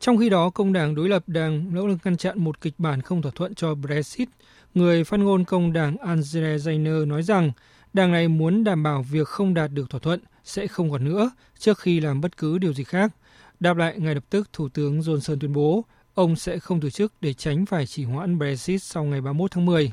Trong 0.00 0.18
khi 0.18 0.28
đó, 0.28 0.50
công 0.50 0.72
đảng 0.72 0.94
đối 0.94 1.08
lập 1.08 1.22
đang 1.26 1.74
nỗ 1.74 1.86
lực 1.86 1.98
ngăn 2.04 2.16
chặn 2.16 2.44
một 2.44 2.60
kịch 2.60 2.74
bản 2.78 3.02
không 3.02 3.22
thỏa 3.22 3.32
thuận 3.34 3.54
cho 3.54 3.74
Brexit. 3.74 4.28
Người 4.74 5.04
phát 5.04 5.20
ngôn 5.20 5.44
công 5.44 5.72
đảng 5.72 5.96
Andre 5.96 6.56
Zainer 6.56 7.08
nói 7.08 7.22
rằng 7.22 7.52
đảng 7.92 8.12
này 8.12 8.28
muốn 8.28 8.64
đảm 8.64 8.82
bảo 8.82 9.02
việc 9.02 9.28
không 9.28 9.54
đạt 9.54 9.70
được 9.72 9.90
thỏa 9.90 10.00
thuận 10.00 10.20
sẽ 10.44 10.66
không 10.66 10.90
còn 10.90 11.04
nữa 11.04 11.30
trước 11.58 11.78
khi 11.78 12.00
làm 12.00 12.20
bất 12.20 12.36
cứ 12.36 12.58
điều 12.58 12.72
gì 12.72 12.84
khác. 12.84 13.12
Đáp 13.60 13.76
lại 13.76 13.94
ngay 13.98 14.14
lập 14.14 14.24
tức, 14.30 14.52
Thủ 14.52 14.68
tướng 14.68 15.00
Johnson 15.00 15.36
tuyên 15.40 15.52
bố 15.52 15.84
ông 16.14 16.36
sẽ 16.36 16.58
không 16.58 16.80
từ 16.80 16.90
chức 16.90 17.12
để 17.20 17.32
tránh 17.32 17.66
phải 17.66 17.86
chỉ 17.86 18.04
hoãn 18.04 18.38
Brexit 18.38 18.82
sau 18.82 19.04
ngày 19.04 19.20
31 19.20 19.50
tháng 19.50 19.66
10. 19.66 19.92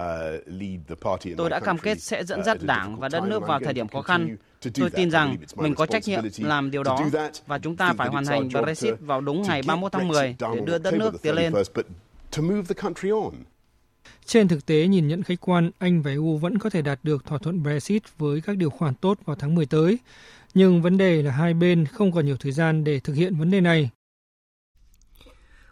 Uh, 0.00 0.04
Tôi 1.36 1.50
đã 1.50 1.60
cam 1.60 1.78
kết 1.78 2.00
sẽ 2.00 2.24
dẫn 2.24 2.44
dắt 2.44 2.58
đảng 2.62 2.98
và 2.98 3.08
đất 3.08 3.22
nước 3.26 3.42
vào 3.46 3.60
thời 3.64 3.72
điểm 3.72 3.88
khó 3.88 4.02
khăn. 4.02 4.36
Tôi 4.74 4.90
tin 4.90 5.10
rằng 5.10 5.36
mình 5.56 5.74
có 5.74 5.86
trách 5.86 6.02
nhiệm 6.06 6.22
làm 6.38 6.70
điều 6.70 6.82
đó 6.82 7.08
và 7.46 7.58
chúng 7.58 7.76
ta 7.76 7.92
phải 7.92 8.08
hoàn 8.08 8.24
thành 8.24 8.48
Brexit 8.48 8.94
vào 9.00 9.20
đúng 9.20 9.42
ngày 9.42 9.62
31 9.66 9.92
tháng 9.92 10.08
10 10.08 10.36
để 10.40 10.60
đưa 10.66 10.78
đất 10.78 10.94
nước 10.94 11.22
tiến 11.22 11.34
lên. 11.34 11.52
Trên 14.24 14.48
thực 14.48 14.66
tế, 14.66 14.86
nhìn 14.86 15.08
nhận 15.08 15.22
khách 15.22 15.40
quan, 15.40 15.70
Anh 15.78 16.02
và 16.02 16.10
EU 16.10 16.36
vẫn 16.36 16.58
có 16.58 16.70
thể 16.70 16.82
đạt 16.82 16.98
được 17.02 17.24
thỏa 17.26 17.38
thuận 17.38 17.62
Brexit 17.62 18.02
với 18.18 18.40
các 18.40 18.56
điều 18.56 18.70
khoản 18.70 18.94
tốt 18.94 19.18
vào 19.24 19.36
tháng 19.36 19.54
10 19.54 19.66
tới. 19.66 19.98
Nhưng 20.54 20.82
vấn 20.82 20.98
đề 20.98 21.22
là 21.22 21.30
hai 21.30 21.54
bên 21.54 21.86
không 21.86 22.12
còn 22.12 22.26
nhiều 22.26 22.36
thời 22.40 22.52
gian 22.52 22.84
để 22.84 23.00
thực 23.00 23.12
hiện 23.14 23.36
vấn 23.36 23.50
đề 23.50 23.60
này. 23.60 23.90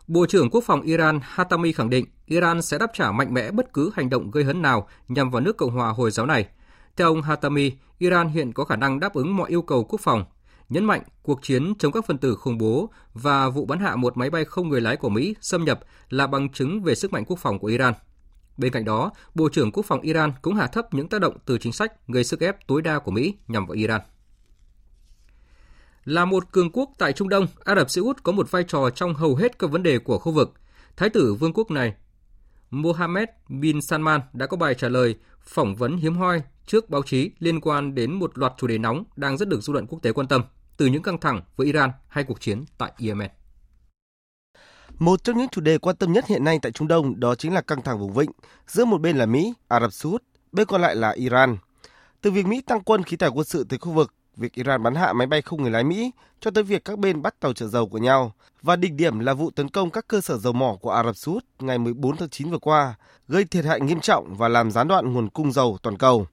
Bộ 0.07 0.27
trưởng 0.27 0.51
Quốc 0.51 0.65
phòng 0.65 0.83
Iran 0.83 1.21
Hatami 1.23 1.73
khẳng 1.73 1.91
định 1.91 2.07
Iran 2.27 2.63
sẽ 2.63 2.79
đáp 2.79 2.91
trả 2.95 3.13
mạnh 3.13 3.35
mẽ 3.35 3.51
bất 3.51 3.73
cứ 3.73 3.91
hành 3.95 4.11
động 4.11 4.31
gây 4.31 4.45
hấn 4.45 4.63
nào 4.63 4.89
nhằm 5.09 5.31
vào 5.31 5.41
nước 5.41 5.57
Cộng 5.57 5.71
hòa 5.71 5.89
Hồi 5.89 6.11
giáo 6.11 6.27
này. 6.27 6.49
Theo 6.97 7.09
ông 7.09 7.23
Hatami, 7.23 7.73
Iran 7.99 8.29
hiện 8.29 8.53
có 8.53 8.65
khả 8.65 8.77
năng 8.77 9.01
đáp 9.01 9.15
ứng 9.15 9.37
mọi 9.37 9.51
yêu 9.51 9.63
cầu 9.63 9.85
quốc 9.85 10.01
phòng, 10.01 10.25
nhấn 10.69 10.85
mạnh 10.85 11.03
cuộc 11.23 11.43
chiến 11.43 11.75
chống 11.79 11.93
các 11.93 12.07
phần 12.07 12.19
tử 12.19 12.35
khủng 12.35 12.59
bố 12.59 12.91
và 13.15 13.49
vụ 13.49 13.67
bắn 13.67 13.79
hạ 13.79 13.97
một 13.97 14.17
máy 14.17 14.31
bay 14.31 14.45
không 14.45 14.69
người 14.69 14.81
lái 14.81 14.97
của 14.97 15.09
Mỹ 15.09 15.35
xâm 15.41 15.65
nhập 15.65 15.81
là 16.11 16.27
bằng 16.27 16.49
chứng 16.49 16.83
về 16.83 16.95
sức 16.95 17.13
mạnh 17.13 17.25
quốc 17.25 17.39
phòng 17.39 17.59
của 17.59 17.67
Iran. 17.67 17.95
Bên 18.57 18.73
cạnh 18.73 18.85
đó, 18.85 19.13
Bộ 19.35 19.49
trưởng 19.49 19.73
Quốc 19.73 19.87
phòng 19.87 20.01
Iran 20.01 20.33
cũng 20.43 20.55
hạ 20.55 20.67
thấp 20.67 20.95
những 20.95 21.09
tác 21.09 21.21
động 21.21 21.37
từ 21.45 21.59
chính 21.59 21.73
sách 21.73 22.09
gây 22.09 22.25
sức 22.25 22.41
ép 22.41 22.67
tối 22.67 22.83
đa 22.83 22.99
của 22.99 23.11
Mỹ 23.11 23.35
nhằm 23.49 23.67
vào 23.67 23.75
Iran. 23.75 24.01
Là 26.07 26.25
một 26.25 26.53
cường 26.53 26.71
quốc 26.73 26.91
tại 26.99 27.13
Trung 27.13 27.29
Đông, 27.29 27.47
Ả 27.65 27.75
Rập 27.75 27.91
Xê 27.91 28.01
Út 28.01 28.23
có 28.23 28.33
một 28.33 28.51
vai 28.51 28.65
trò 28.69 28.91
trong 28.91 29.15
hầu 29.15 29.37
hết 29.37 29.59
các 29.59 29.71
vấn 29.71 29.83
đề 29.83 29.99
của 29.99 30.19
khu 30.19 30.33
vực. 30.33 30.53
Thái 30.97 31.11
tử 31.11 31.35
vương 31.35 31.53
quốc 31.53 31.71
này, 31.71 31.95
Mohammed 32.71 33.29
bin 33.49 33.81
Salman 33.81 34.21
đã 34.33 34.47
có 34.47 34.57
bài 34.57 34.75
trả 34.75 34.89
lời 34.89 35.15
phỏng 35.41 35.77
vấn 35.77 35.97
hiếm 35.97 36.17
hoi 36.17 36.43
trước 36.67 36.91
báo 36.91 37.03
chí 37.03 37.31
liên 37.39 37.61
quan 37.61 37.95
đến 37.95 38.13
một 38.13 38.39
loạt 38.39 38.53
chủ 38.57 38.67
đề 38.67 38.79
nóng 38.79 39.05
đang 39.17 39.37
rất 39.37 39.49
được 39.49 39.61
dư 39.63 39.73
luận 39.73 39.87
quốc 39.87 40.03
tế 40.03 40.13
quan 40.13 40.29
tâm, 40.29 40.43
từ 40.77 40.87
những 40.87 41.03
căng 41.03 41.21
thẳng 41.21 41.41
với 41.57 41.67
Iran 41.67 41.91
hay 42.09 42.25
cuộc 42.25 42.41
chiến 42.41 42.65
tại 42.79 42.93
Yemen. 42.99 43.31
Một 44.99 45.25
trong 45.25 45.39
những 45.39 45.49
chủ 45.49 45.61
đề 45.61 45.79
quan 45.79 45.97
tâm 45.97 46.13
nhất 46.13 46.27
hiện 46.27 46.45
nay 46.45 46.59
tại 46.63 46.73
Trung 46.73 46.89
Đông 46.89 47.21
đó 47.21 47.35
chính 47.35 47.55
là 47.55 47.61
căng 47.61 47.83
thẳng 47.83 47.99
vùng 47.99 48.13
vịnh, 48.13 48.31
giữa 48.67 48.85
một 48.85 49.01
bên 49.01 49.17
là 49.17 49.27
Mỹ, 49.27 49.53
Ả 49.69 49.81
Rập 49.81 49.93
Xê 49.93 50.11
Út, 50.11 50.23
bên 50.53 50.67
còn 50.67 50.81
lại 50.81 50.97
là 50.97 51.11
Iran. 51.11 51.57
Từ 52.21 52.31
việc 52.31 52.47
Mỹ 52.47 52.61
tăng 52.61 52.83
quân 52.83 53.03
khí 53.03 53.17
tài 53.17 53.31
quân 53.31 53.45
sự 53.45 53.65
tới 53.69 53.79
khu 53.79 53.93
vực 53.93 54.13
việc 54.37 54.53
Iran 54.53 54.83
bắn 54.83 54.95
hạ 54.95 55.13
máy 55.13 55.27
bay 55.27 55.43
không 55.43 55.63
người 55.63 55.71
lái 55.71 55.85
Mỹ 55.85 56.11
cho 56.41 56.51
tới 56.51 56.65
việc 56.65 56.85
các 56.85 56.99
bên 56.99 57.23
bắt 57.23 57.41
tàu 57.41 57.53
chở 57.53 57.67
dầu 57.67 57.89
của 57.89 57.99
nhau 57.99 58.33
và 58.63 58.77
đỉnh 58.77 58.97
điểm 58.97 59.19
là 59.19 59.35
vụ 59.35 59.51
tấn 59.51 59.69
công 59.69 59.91
các 59.91 60.09
cơ 60.09 60.21
sở 60.21 60.39
dầu 60.39 60.53
mỏ 60.53 60.77
của 60.81 60.91
Ả 60.91 61.05
Rập 61.05 61.17
Xê 61.17 61.33
Út 61.33 61.45
ngày 61.59 61.79
14 61.79 62.17
tháng 62.17 62.29
9 62.29 62.51
vừa 62.51 62.59
qua, 62.59 62.95
gây 63.29 63.45
thiệt 63.45 63.65
hại 63.65 63.81
nghiêm 63.81 64.01
trọng 64.01 64.35
và 64.35 64.49
làm 64.49 64.71
gián 64.71 64.89
đoạn 64.89 65.13
nguồn 65.13 65.29
cung 65.29 65.53
dầu 65.53 65.79
toàn 65.83 65.97
cầu. 65.97 66.27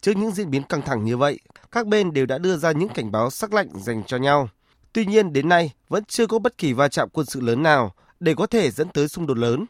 Trước 0.00 0.16
những 0.16 0.30
diễn 0.30 0.50
biến 0.50 0.62
căng 0.62 0.82
thẳng 0.82 1.04
như 1.04 1.16
vậy, 1.16 1.38
các 1.72 1.86
bên 1.86 2.12
đều 2.12 2.26
đã 2.26 2.38
đưa 2.38 2.56
ra 2.56 2.72
những 2.72 2.88
cảnh 2.88 3.12
báo 3.12 3.30
sắc 3.30 3.52
lạnh 3.52 3.68
dành 3.74 4.02
cho 4.04 4.16
nhau. 4.16 4.48
Tuy 4.92 5.06
nhiên 5.06 5.32
đến 5.32 5.48
nay 5.48 5.72
vẫn 5.88 6.04
chưa 6.04 6.26
có 6.26 6.38
bất 6.38 6.58
kỳ 6.58 6.72
va 6.72 6.88
chạm 6.88 7.08
quân 7.12 7.26
sự 7.26 7.40
lớn 7.40 7.62
nào 7.62 7.94
để 8.20 8.34
có 8.34 8.46
thể 8.46 8.70
dẫn 8.70 8.88
tới 8.88 9.08
xung 9.08 9.26
đột 9.26 9.38
lớn. 9.38 9.64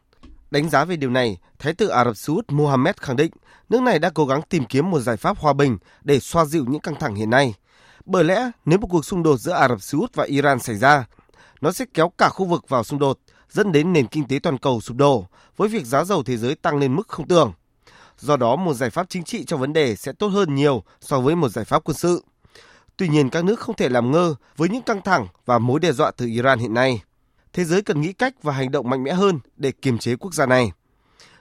Đánh 0.50 0.70
giá 0.70 0.84
về 0.84 0.96
điều 0.96 1.10
này, 1.10 1.38
Thái 1.58 1.74
tử 1.74 1.88
Ả 1.88 2.04
Rập 2.04 2.16
Xê 2.16 2.32
Út 2.34 2.52
Mohammed 2.52 2.96
khẳng 2.96 3.16
định 3.16 3.30
nước 3.68 3.82
này 3.82 3.98
đã 3.98 4.10
cố 4.10 4.26
gắng 4.26 4.42
tìm 4.48 4.64
kiếm 4.64 4.90
một 4.90 5.00
giải 5.00 5.16
pháp 5.16 5.38
hòa 5.38 5.52
bình 5.52 5.78
để 6.02 6.20
xoa 6.20 6.44
dịu 6.44 6.64
những 6.68 6.80
căng 6.80 6.94
thẳng 6.94 7.14
hiện 7.14 7.30
nay– 7.30 7.54
bởi 8.08 8.24
lẽ 8.24 8.50
nếu 8.64 8.78
một 8.78 8.86
cuộc 8.90 9.04
xung 9.04 9.22
đột 9.22 9.36
giữa 9.36 9.52
Ả 9.52 9.68
Rập 9.68 9.82
Xê 9.82 9.98
Út 9.98 10.14
và 10.14 10.24
Iran 10.24 10.58
xảy 10.58 10.76
ra, 10.76 11.06
nó 11.60 11.72
sẽ 11.72 11.84
kéo 11.94 12.12
cả 12.18 12.28
khu 12.28 12.46
vực 12.46 12.68
vào 12.68 12.84
xung 12.84 12.98
đột, 12.98 13.18
dẫn 13.50 13.72
đến 13.72 13.92
nền 13.92 14.06
kinh 14.06 14.28
tế 14.28 14.38
toàn 14.38 14.58
cầu 14.58 14.80
sụp 14.80 14.96
đổ 14.96 15.26
với 15.56 15.68
việc 15.68 15.86
giá 15.86 16.04
dầu 16.04 16.22
thế 16.22 16.36
giới 16.36 16.54
tăng 16.54 16.78
lên 16.78 16.96
mức 16.96 17.08
không 17.08 17.28
tưởng. 17.28 17.52
Do 18.18 18.36
đó, 18.36 18.56
một 18.56 18.74
giải 18.74 18.90
pháp 18.90 19.06
chính 19.08 19.24
trị 19.24 19.44
cho 19.44 19.56
vấn 19.56 19.72
đề 19.72 19.96
sẽ 19.96 20.12
tốt 20.12 20.28
hơn 20.28 20.54
nhiều 20.54 20.82
so 21.00 21.20
với 21.20 21.36
một 21.36 21.48
giải 21.48 21.64
pháp 21.64 21.84
quân 21.84 21.96
sự. 21.96 22.24
Tuy 22.96 23.08
nhiên, 23.08 23.30
các 23.30 23.44
nước 23.44 23.60
không 23.60 23.76
thể 23.76 23.88
làm 23.88 24.10
ngơ 24.10 24.34
với 24.56 24.68
những 24.68 24.82
căng 24.82 25.02
thẳng 25.02 25.26
và 25.46 25.58
mối 25.58 25.80
đe 25.80 25.92
dọa 25.92 26.10
từ 26.10 26.26
Iran 26.26 26.58
hiện 26.58 26.74
nay. 26.74 27.02
Thế 27.52 27.64
giới 27.64 27.82
cần 27.82 28.00
nghĩ 28.00 28.12
cách 28.12 28.34
và 28.42 28.52
hành 28.52 28.70
động 28.70 28.90
mạnh 28.90 29.04
mẽ 29.04 29.12
hơn 29.12 29.38
để 29.56 29.72
kiềm 29.72 29.98
chế 29.98 30.16
quốc 30.16 30.34
gia 30.34 30.46
này. 30.46 30.72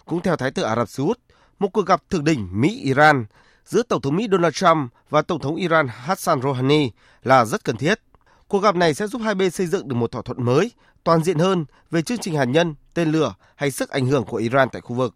Cũng 0.05 0.21
theo 0.21 0.35
Thái 0.35 0.51
tử 0.51 0.63
Ả 0.63 0.75
Rập 0.75 0.89
Xê 0.89 1.03
Út, 1.03 1.19
một 1.59 1.67
cuộc 1.73 1.85
gặp 1.85 2.03
thượng 2.09 2.23
đỉnh 2.23 2.47
Mỹ-Iran 2.51 3.25
giữa 3.67 3.83
Tổng 3.83 4.01
thống 4.01 4.15
Mỹ 4.15 4.27
Donald 4.31 4.53
Trump 4.53 4.91
và 5.09 5.21
Tổng 5.21 5.39
thống 5.39 5.55
Iran 5.55 5.87
Hassan 5.87 6.41
Rouhani 6.41 6.89
là 7.23 7.45
rất 7.45 7.63
cần 7.63 7.77
thiết. 7.77 7.99
Cuộc 8.47 8.59
gặp 8.59 8.75
này 8.75 8.93
sẽ 8.93 9.07
giúp 9.07 9.21
hai 9.25 9.35
bên 9.35 9.51
xây 9.51 9.67
dựng 9.67 9.87
được 9.87 9.95
một 9.95 10.11
thỏa 10.11 10.21
thuận 10.21 10.45
mới, 10.45 10.71
toàn 11.03 11.23
diện 11.23 11.39
hơn 11.39 11.65
về 11.91 12.01
chương 12.01 12.17
trình 12.17 12.35
hạt 12.35 12.45
nhân, 12.45 12.75
tên 12.93 13.11
lửa 13.11 13.35
hay 13.55 13.71
sức 13.71 13.89
ảnh 13.89 14.05
hưởng 14.05 14.23
của 14.23 14.37
Iran 14.37 14.67
tại 14.71 14.81
khu 14.81 14.95
vực. 14.95 15.15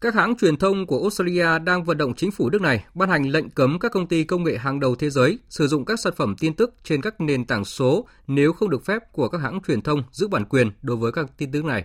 Các 0.00 0.14
hãng 0.14 0.36
truyền 0.36 0.56
thông 0.56 0.86
của 0.86 1.00
Australia 1.00 1.58
đang 1.58 1.84
vận 1.84 1.98
động 1.98 2.14
chính 2.14 2.30
phủ 2.30 2.50
nước 2.50 2.60
này 2.60 2.84
ban 2.94 3.08
hành 3.08 3.28
lệnh 3.28 3.50
cấm 3.50 3.78
các 3.78 3.92
công 3.92 4.06
ty 4.06 4.24
công 4.24 4.44
nghệ 4.44 4.58
hàng 4.58 4.80
đầu 4.80 4.94
thế 4.94 5.10
giới 5.10 5.38
sử 5.48 5.68
dụng 5.68 5.84
các 5.84 6.00
sản 6.00 6.12
phẩm 6.16 6.34
tin 6.40 6.54
tức 6.54 6.74
trên 6.84 7.02
các 7.02 7.20
nền 7.20 7.44
tảng 7.44 7.64
số 7.64 8.06
nếu 8.26 8.52
không 8.52 8.70
được 8.70 8.84
phép 8.84 9.02
của 9.12 9.28
các 9.28 9.38
hãng 9.38 9.60
truyền 9.66 9.82
thông 9.82 10.02
giữ 10.12 10.28
bản 10.28 10.44
quyền 10.44 10.70
đối 10.82 10.96
với 10.96 11.12
các 11.12 11.26
tin 11.36 11.52
tức 11.52 11.64
này. 11.64 11.84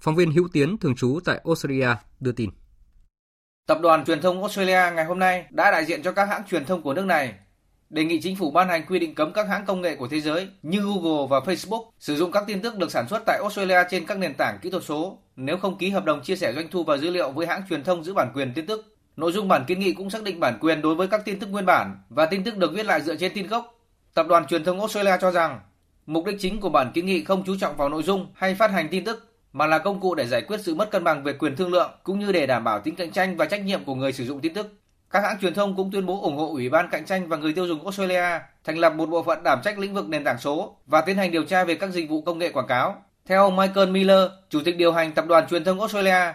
Phóng 0.00 0.16
viên 0.16 0.32
Hữu 0.32 0.48
Tiến 0.52 0.78
thường 0.78 0.94
trú 0.94 1.20
tại 1.24 1.40
Australia 1.44 1.88
đưa 2.20 2.32
tin. 2.32 2.50
Tập 3.66 3.78
đoàn 3.82 4.04
truyền 4.04 4.20
thông 4.20 4.40
Australia 4.40 4.94
ngày 4.94 5.04
hôm 5.04 5.18
nay 5.18 5.44
đã 5.50 5.70
đại 5.70 5.84
diện 5.84 6.02
cho 6.02 6.12
các 6.12 6.24
hãng 6.24 6.42
truyền 6.50 6.64
thông 6.64 6.82
của 6.82 6.94
nước 6.94 7.04
này 7.04 7.34
đề 7.90 8.04
nghị 8.04 8.20
chính 8.20 8.36
phủ 8.36 8.50
ban 8.50 8.68
hành 8.68 8.86
quy 8.88 8.98
định 8.98 9.14
cấm 9.14 9.32
các 9.32 9.48
hãng 9.48 9.66
công 9.66 9.80
nghệ 9.80 9.96
của 9.96 10.08
thế 10.08 10.20
giới 10.20 10.48
như 10.62 10.80
Google 10.80 11.26
và 11.30 11.38
Facebook 11.38 11.90
sử 11.98 12.16
dụng 12.16 12.32
các 12.32 12.44
tin 12.46 12.60
tức 12.60 12.78
được 12.78 12.90
sản 12.90 13.08
xuất 13.08 13.22
tại 13.26 13.38
Australia 13.42 13.78
trên 13.90 14.06
các 14.06 14.18
nền 14.18 14.34
tảng 14.34 14.58
kỹ 14.62 14.70
thuật 14.70 14.84
số 14.84 15.18
nếu 15.36 15.56
không 15.56 15.78
ký 15.78 15.90
hợp 15.90 16.04
đồng 16.04 16.22
chia 16.22 16.36
sẻ 16.36 16.52
doanh 16.52 16.68
thu 16.68 16.84
và 16.84 16.96
dữ 16.96 17.10
liệu 17.10 17.30
với 17.30 17.46
hãng 17.46 17.62
truyền 17.68 17.84
thông 17.84 18.04
giữ 18.04 18.14
bản 18.14 18.32
quyền 18.34 18.52
tin 18.54 18.66
tức. 18.66 18.96
Nội 19.16 19.32
dung 19.32 19.48
bản 19.48 19.64
kiến 19.66 19.80
nghị 19.80 19.92
cũng 19.92 20.10
xác 20.10 20.22
định 20.22 20.40
bản 20.40 20.58
quyền 20.60 20.82
đối 20.82 20.94
với 20.94 21.08
các 21.08 21.24
tin 21.24 21.38
tức 21.38 21.46
nguyên 21.46 21.66
bản 21.66 21.98
và 22.08 22.26
tin 22.26 22.44
tức 22.44 22.56
được 22.56 22.72
viết 22.74 22.86
lại 22.86 23.00
dựa 23.02 23.16
trên 23.16 23.32
tin 23.34 23.46
gốc. 23.46 23.74
Tập 24.14 24.26
đoàn 24.28 24.46
truyền 24.46 24.64
thông 24.64 24.80
Australia 24.80 25.16
cho 25.20 25.30
rằng, 25.30 25.60
mục 26.06 26.24
đích 26.24 26.36
chính 26.40 26.60
của 26.60 26.68
bản 26.68 26.90
kiến 26.94 27.06
nghị 27.06 27.24
không 27.24 27.42
chú 27.46 27.56
trọng 27.60 27.76
vào 27.76 27.88
nội 27.88 28.02
dung 28.02 28.26
hay 28.34 28.54
phát 28.54 28.70
hành 28.70 28.88
tin 28.88 29.04
tức 29.04 29.33
mà 29.54 29.66
là 29.66 29.78
công 29.78 30.00
cụ 30.00 30.14
để 30.14 30.26
giải 30.26 30.42
quyết 30.42 30.60
sự 30.60 30.74
mất 30.74 30.90
cân 30.90 31.04
bằng 31.04 31.22
về 31.22 31.32
quyền 31.32 31.56
thương 31.56 31.72
lượng 31.72 31.90
cũng 32.02 32.18
như 32.18 32.32
để 32.32 32.46
đảm 32.46 32.64
bảo 32.64 32.80
tính 32.80 32.96
cạnh 32.96 33.10
tranh 33.10 33.36
và 33.36 33.44
trách 33.44 33.64
nhiệm 33.64 33.84
của 33.84 33.94
người 33.94 34.12
sử 34.12 34.24
dụng 34.24 34.40
tin 34.40 34.54
tức. 34.54 34.74
Các 35.10 35.22
hãng 35.22 35.38
truyền 35.40 35.54
thông 35.54 35.76
cũng 35.76 35.90
tuyên 35.90 36.06
bố 36.06 36.22
ủng 36.22 36.36
hộ 36.36 36.46
Ủy 36.46 36.68
ban 36.68 36.88
Cạnh 36.90 37.04
tranh 37.04 37.28
và 37.28 37.36
Người 37.36 37.52
tiêu 37.52 37.66
dùng 37.66 37.82
Australia 37.82 38.40
thành 38.64 38.78
lập 38.78 38.94
một 38.94 39.06
bộ 39.06 39.22
phận 39.22 39.42
đảm 39.42 39.60
trách 39.64 39.78
lĩnh 39.78 39.94
vực 39.94 40.08
nền 40.08 40.24
tảng 40.24 40.38
số 40.38 40.76
và 40.86 41.00
tiến 41.00 41.16
hành 41.16 41.30
điều 41.30 41.44
tra 41.44 41.64
về 41.64 41.74
các 41.74 41.90
dịch 41.90 42.08
vụ 42.08 42.22
công 42.22 42.38
nghệ 42.38 42.52
quảng 42.52 42.66
cáo. 42.66 43.02
Theo 43.26 43.42
ông 43.42 43.56
Michael 43.56 43.90
Miller, 43.90 44.30
Chủ 44.50 44.60
tịch 44.64 44.76
điều 44.76 44.92
hành 44.92 45.12
Tập 45.12 45.24
đoàn 45.28 45.46
Truyền 45.48 45.64
thông 45.64 45.80
Australia, 45.80 46.32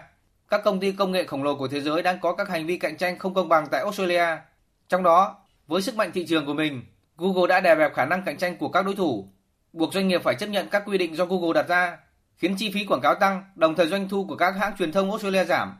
các 0.48 0.64
công 0.64 0.80
ty 0.80 0.92
công 0.92 1.12
nghệ 1.12 1.24
khổng 1.24 1.42
lồ 1.42 1.54
của 1.54 1.68
thế 1.68 1.80
giới 1.80 2.02
đang 2.02 2.20
có 2.20 2.32
các 2.34 2.48
hành 2.48 2.66
vi 2.66 2.76
cạnh 2.76 2.96
tranh 2.96 3.18
không 3.18 3.34
công 3.34 3.48
bằng 3.48 3.66
tại 3.70 3.80
Australia. 3.80 4.26
Trong 4.88 5.02
đó, 5.02 5.36
với 5.66 5.82
sức 5.82 5.96
mạnh 5.96 6.10
thị 6.14 6.26
trường 6.26 6.46
của 6.46 6.54
mình, 6.54 6.82
Google 7.16 7.46
đã 7.48 7.60
đè 7.60 7.74
bẹp 7.74 7.94
khả 7.94 8.04
năng 8.04 8.22
cạnh 8.22 8.36
tranh 8.36 8.56
của 8.56 8.68
các 8.68 8.84
đối 8.84 8.94
thủ, 8.94 9.28
buộc 9.72 9.94
doanh 9.94 10.08
nghiệp 10.08 10.22
phải 10.24 10.34
chấp 10.34 10.46
nhận 10.46 10.68
các 10.68 10.82
quy 10.86 10.98
định 10.98 11.16
do 11.16 11.24
Google 11.24 11.52
đặt 11.54 11.68
ra, 11.68 11.98
khiến 12.40 12.56
chi 12.56 12.70
phí 12.74 12.84
quảng 12.84 13.00
cáo 13.00 13.14
tăng, 13.14 13.42
đồng 13.54 13.74
thời 13.74 13.86
doanh 13.86 14.08
thu 14.08 14.24
của 14.24 14.36
các 14.36 14.54
hãng 14.56 14.76
truyền 14.78 14.92
thông 14.92 15.10
Australia 15.10 15.44
giảm. 15.44 15.72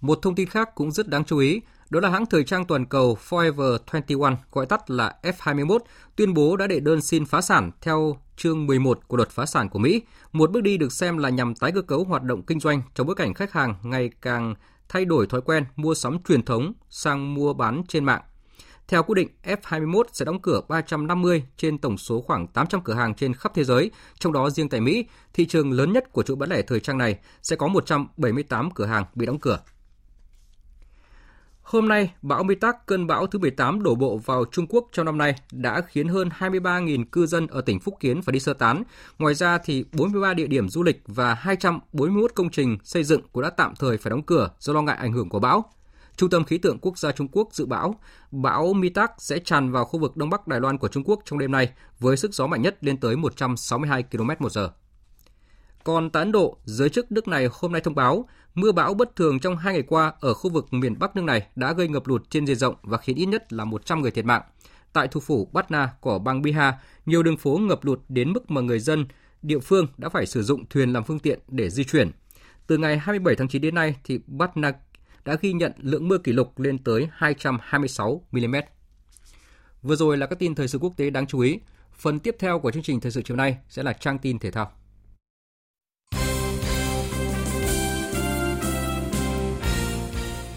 Một 0.00 0.18
thông 0.22 0.34
tin 0.34 0.48
khác 0.48 0.74
cũng 0.74 0.90
rất 0.90 1.08
đáng 1.08 1.24
chú 1.24 1.38
ý, 1.38 1.60
đó 1.90 2.00
là 2.00 2.08
hãng 2.08 2.26
thời 2.26 2.44
trang 2.44 2.64
toàn 2.64 2.86
cầu 2.86 3.18
Forever 3.28 3.78
21, 3.86 4.32
gọi 4.52 4.66
tắt 4.66 4.90
là 4.90 5.16
F21, 5.22 5.78
tuyên 6.16 6.34
bố 6.34 6.56
đã 6.56 6.66
đệ 6.66 6.80
đơn 6.80 7.00
xin 7.00 7.26
phá 7.26 7.40
sản 7.40 7.70
theo 7.80 8.16
chương 8.36 8.66
11 8.66 9.08
của 9.08 9.16
luật 9.16 9.30
phá 9.30 9.46
sản 9.46 9.68
của 9.68 9.78
Mỹ, 9.78 10.02
một 10.32 10.50
bước 10.50 10.62
đi 10.62 10.76
được 10.76 10.92
xem 10.92 11.18
là 11.18 11.28
nhằm 11.28 11.54
tái 11.54 11.72
cơ 11.72 11.82
cấu 11.82 12.04
hoạt 12.04 12.22
động 12.22 12.42
kinh 12.42 12.60
doanh 12.60 12.82
trong 12.94 13.06
bối 13.06 13.16
cảnh 13.16 13.34
khách 13.34 13.52
hàng 13.52 13.74
ngày 13.82 14.10
càng 14.20 14.54
thay 14.88 15.04
đổi 15.04 15.26
thói 15.26 15.40
quen 15.40 15.64
mua 15.76 15.94
sắm 15.94 16.18
truyền 16.28 16.44
thống 16.44 16.72
sang 16.90 17.34
mua 17.34 17.52
bán 17.52 17.82
trên 17.88 18.04
mạng. 18.04 18.22
Theo 18.90 19.02
quyết 19.02 19.14
định, 19.14 19.28
F21 19.44 20.02
sẽ 20.12 20.24
đóng 20.24 20.42
cửa 20.42 20.60
350 20.68 21.42
trên 21.56 21.78
tổng 21.78 21.98
số 21.98 22.20
khoảng 22.20 22.46
800 22.46 22.80
cửa 22.80 22.94
hàng 22.94 23.14
trên 23.14 23.34
khắp 23.34 23.52
thế 23.54 23.64
giới, 23.64 23.90
trong 24.18 24.32
đó 24.32 24.50
riêng 24.50 24.68
tại 24.68 24.80
Mỹ, 24.80 25.04
thị 25.32 25.46
trường 25.46 25.72
lớn 25.72 25.92
nhất 25.92 26.12
của 26.12 26.22
chuỗi 26.22 26.36
bán 26.36 26.50
lẻ 26.50 26.62
thời 26.62 26.80
trang 26.80 26.98
này 26.98 27.18
sẽ 27.42 27.56
có 27.56 27.68
178 27.68 28.70
cửa 28.70 28.86
hàng 28.86 29.04
bị 29.14 29.26
đóng 29.26 29.38
cửa. 29.38 29.58
Hôm 31.62 31.88
nay, 31.88 32.12
bão 32.22 32.42
Mitak, 32.42 32.86
cơn 32.86 33.06
bão 33.06 33.26
thứ 33.26 33.38
18 33.38 33.82
đổ 33.82 33.94
bộ 33.94 34.18
vào 34.18 34.44
Trung 34.52 34.66
Quốc 34.68 34.88
trong 34.92 35.06
năm 35.06 35.18
nay 35.18 35.34
đã 35.52 35.80
khiến 35.80 36.08
hơn 36.08 36.28
23.000 36.38 37.04
cư 37.12 37.26
dân 37.26 37.46
ở 37.46 37.60
tỉnh 37.60 37.80
Phúc 37.80 37.94
Kiến 38.00 38.22
phải 38.22 38.32
đi 38.32 38.40
sơ 38.40 38.54
tán. 38.54 38.82
Ngoài 39.18 39.34
ra 39.34 39.58
thì 39.58 39.84
43 39.92 40.34
địa 40.34 40.46
điểm 40.46 40.68
du 40.68 40.82
lịch 40.82 41.02
và 41.06 41.34
241 41.34 42.32
công 42.34 42.50
trình 42.50 42.78
xây 42.84 43.04
dựng 43.04 43.20
cũng 43.32 43.42
đã 43.42 43.50
tạm 43.50 43.74
thời 43.78 43.98
phải 43.98 44.10
đóng 44.10 44.22
cửa 44.22 44.50
do 44.58 44.72
lo 44.72 44.82
ngại 44.82 44.96
ảnh 44.96 45.12
hưởng 45.12 45.28
của 45.28 45.40
bão. 45.40 45.70
Trung 46.20 46.30
tâm 46.30 46.44
khí 46.44 46.58
tượng 46.58 46.78
quốc 46.78 46.98
gia 46.98 47.12
Trung 47.12 47.28
Quốc 47.32 47.48
dự 47.52 47.66
báo 47.66 47.94
bão 48.30 48.72
Mitak 48.72 49.12
sẽ 49.18 49.38
tràn 49.38 49.72
vào 49.72 49.84
khu 49.84 50.00
vực 50.00 50.16
đông 50.16 50.30
bắc 50.30 50.48
Đài 50.48 50.60
Loan 50.60 50.78
của 50.78 50.88
Trung 50.88 51.02
Quốc 51.06 51.20
trong 51.24 51.38
đêm 51.38 51.52
nay 51.52 51.72
với 52.00 52.16
sức 52.16 52.34
gió 52.34 52.46
mạnh 52.46 52.62
nhất 52.62 52.76
lên 52.80 52.96
tới 52.96 53.16
162 53.16 54.04
km/h. 54.10 54.68
Còn 55.84 56.10
tại 56.10 56.20
Ấn 56.20 56.32
Độ, 56.32 56.56
giới 56.64 56.88
chức 56.88 57.12
nước 57.12 57.28
này 57.28 57.48
hôm 57.52 57.72
nay 57.72 57.80
thông 57.80 57.94
báo 57.94 58.28
mưa 58.54 58.72
bão 58.72 58.94
bất 58.94 59.16
thường 59.16 59.40
trong 59.40 59.56
hai 59.56 59.72
ngày 59.74 59.82
qua 59.82 60.12
ở 60.20 60.34
khu 60.34 60.50
vực 60.50 60.72
miền 60.72 60.98
Bắc 60.98 61.16
nước 61.16 61.22
này 61.22 61.46
đã 61.56 61.72
gây 61.72 61.88
ngập 61.88 62.06
lụt 62.06 62.30
trên 62.30 62.46
diện 62.46 62.56
rộng 62.56 62.74
và 62.82 62.98
khiến 62.98 63.16
ít 63.16 63.26
nhất 63.26 63.52
là 63.52 63.64
100 63.64 64.02
người 64.02 64.10
thiệt 64.10 64.24
mạng. 64.24 64.42
Tại 64.92 65.08
thủ 65.08 65.20
phủ 65.20 65.50
Patna 65.54 65.92
của 66.00 66.18
bang 66.18 66.42
Bihar, 66.42 66.74
nhiều 67.06 67.22
đường 67.22 67.36
phố 67.36 67.58
ngập 67.58 67.84
lụt 67.84 68.00
đến 68.08 68.32
mức 68.32 68.50
mà 68.50 68.60
người 68.60 68.80
dân 68.80 69.06
địa 69.42 69.58
phương 69.58 69.86
đã 69.98 70.08
phải 70.08 70.26
sử 70.26 70.42
dụng 70.42 70.64
thuyền 70.70 70.92
làm 70.92 71.04
phương 71.04 71.18
tiện 71.18 71.38
để 71.48 71.70
di 71.70 71.84
chuyển. 71.84 72.10
Từ 72.66 72.78
ngày 72.78 72.98
27 72.98 73.36
tháng 73.36 73.48
9 73.48 73.62
đến 73.62 73.74
nay 73.74 73.96
thì 74.04 74.20
Patna 74.38 74.72
đã 75.24 75.36
ghi 75.40 75.52
nhận 75.52 75.72
lượng 75.76 76.08
mưa 76.08 76.18
kỷ 76.18 76.32
lục 76.32 76.58
lên 76.58 76.78
tới 76.78 77.08
226 77.12 78.22
mm. 78.30 78.56
Vừa 79.82 79.96
rồi 79.96 80.16
là 80.16 80.26
các 80.26 80.38
tin 80.38 80.54
thời 80.54 80.68
sự 80.68 80.78
quốc 80.78 80.92
tế 80.96 81.10
đáng 81.10 81.26
chú 81.26 81.40
ý. 81.40 81.58
Phần 81.92 82.18
tiếp 82.18 82.36
theo 82.38 82.58
của 82.58 82.70
chương 82.70 82.82
trình 82.82 83.00
thời 83.00 83.12
sự 83.12 83.22
chiều 83.22 83.36
nay 83.36 83.56
sẽ 83.68 83.82
là 83.82 83.92
trang 83.92 84.18
tin 84.18 84.38
thể 84.38 84.50
thao. 84.50 84.72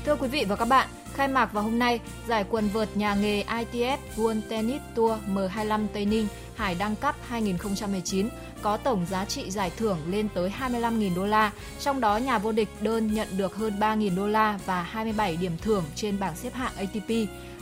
Thưa 0.05 0.15
quý 0.15 0.27
vị 0.27 0.45
và 0.47 0.55
các 0.55 0.65
bạn, 0.65 0.89
khai 1.13 1.27
mạc 1.27 1.53
vào 1.53 1.63
hôm 1.63 1.79
nay, 1.79 1.99
giải 2.27 2.45
quần 2.49 2.69
vợt 2.69 2.97
nhà 2.97 3.15
nghề 3.15 3.43
ITF 3.43 3.97
World 4.15 4.41
Tennis 4.49 4.81
Tour 4.95 5.19
M25 5.33 5.87
Tây 5.93 6.05
Ninh 6.05 6.27
Hải 6.55 6.75
Đăng 6.75 6.95
Cup 6.95 7.15
2019 7.27 8.29
có 8.61 8.77
tổng 8.77 9.05
giá 9.09 9.25
trị 9.25 9.51
giải 9.51 9.71
thưởng 9.77 9.97
lên 10.09 10.27
tới 10.33 10.51
25.000 10.59 11.15
đô 11.15 11.25
la, 11.25 11.51
trong 11.79 11.99
đó 11.99 12.17
nhà 12.17 12.37
vô 12.37 12.51
địch 12.51 12.69
đơn 12.81 13.13
nhận 13.13 13.27
được 13.37 13.55
hơn 13.55 13.73
3.000 13.79 14.15
đô 14.15 14.27
la 14.27 14.59
và 14.65 14.81
27 14.81 15.37
điểm 15.37 15.57
thưởng 15.61 15.83
trên 15.95 16.19
bảng 16.19 16.35
xếp 16.35 16.53
hạng 16.53 16.75
ATP. 16.75 17.09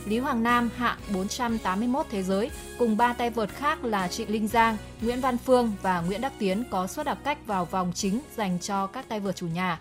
Lý 0.06 0.18
Hoàng 0.18 0.42
Nam 0.42 0.70
hạng 0.76 0.98
481 1.14 2.06
thế 2.10 2.22
giới 2.22 2.50
cùng 2.78 2.96
ba 2.96 3.12
tay 3.12 3.30
vợt 3.30 3.50
khác 3.50 3.84
là 3.84 4.08
Trịnh 4.08 4.30
Linh 4.30 4.48
Giang, 4.48 4.76
Nguyễn 5.00 5.20
Văn 5.20 5.38
Phương 5.38 5.72
và 5.82 6.00
Nguyễn 6.00 6.20
Đắc 6.20 6.32
Tiến 6.38 6.64
có 6.70 6.86
suất 6.86 7.06
đặc 7.06 7.18
cách 7.24 7.46
vào 7.46 7.64
vòng 7.64 7.92
chính 7.94 8.20
dành 8.36 8.58
cho 8.58 8.86
các 8.86 9.08
tay 9.08 9.20
vợt 9.20 9.36
chủ 9.36 9.46
nhà. 9.46 9.80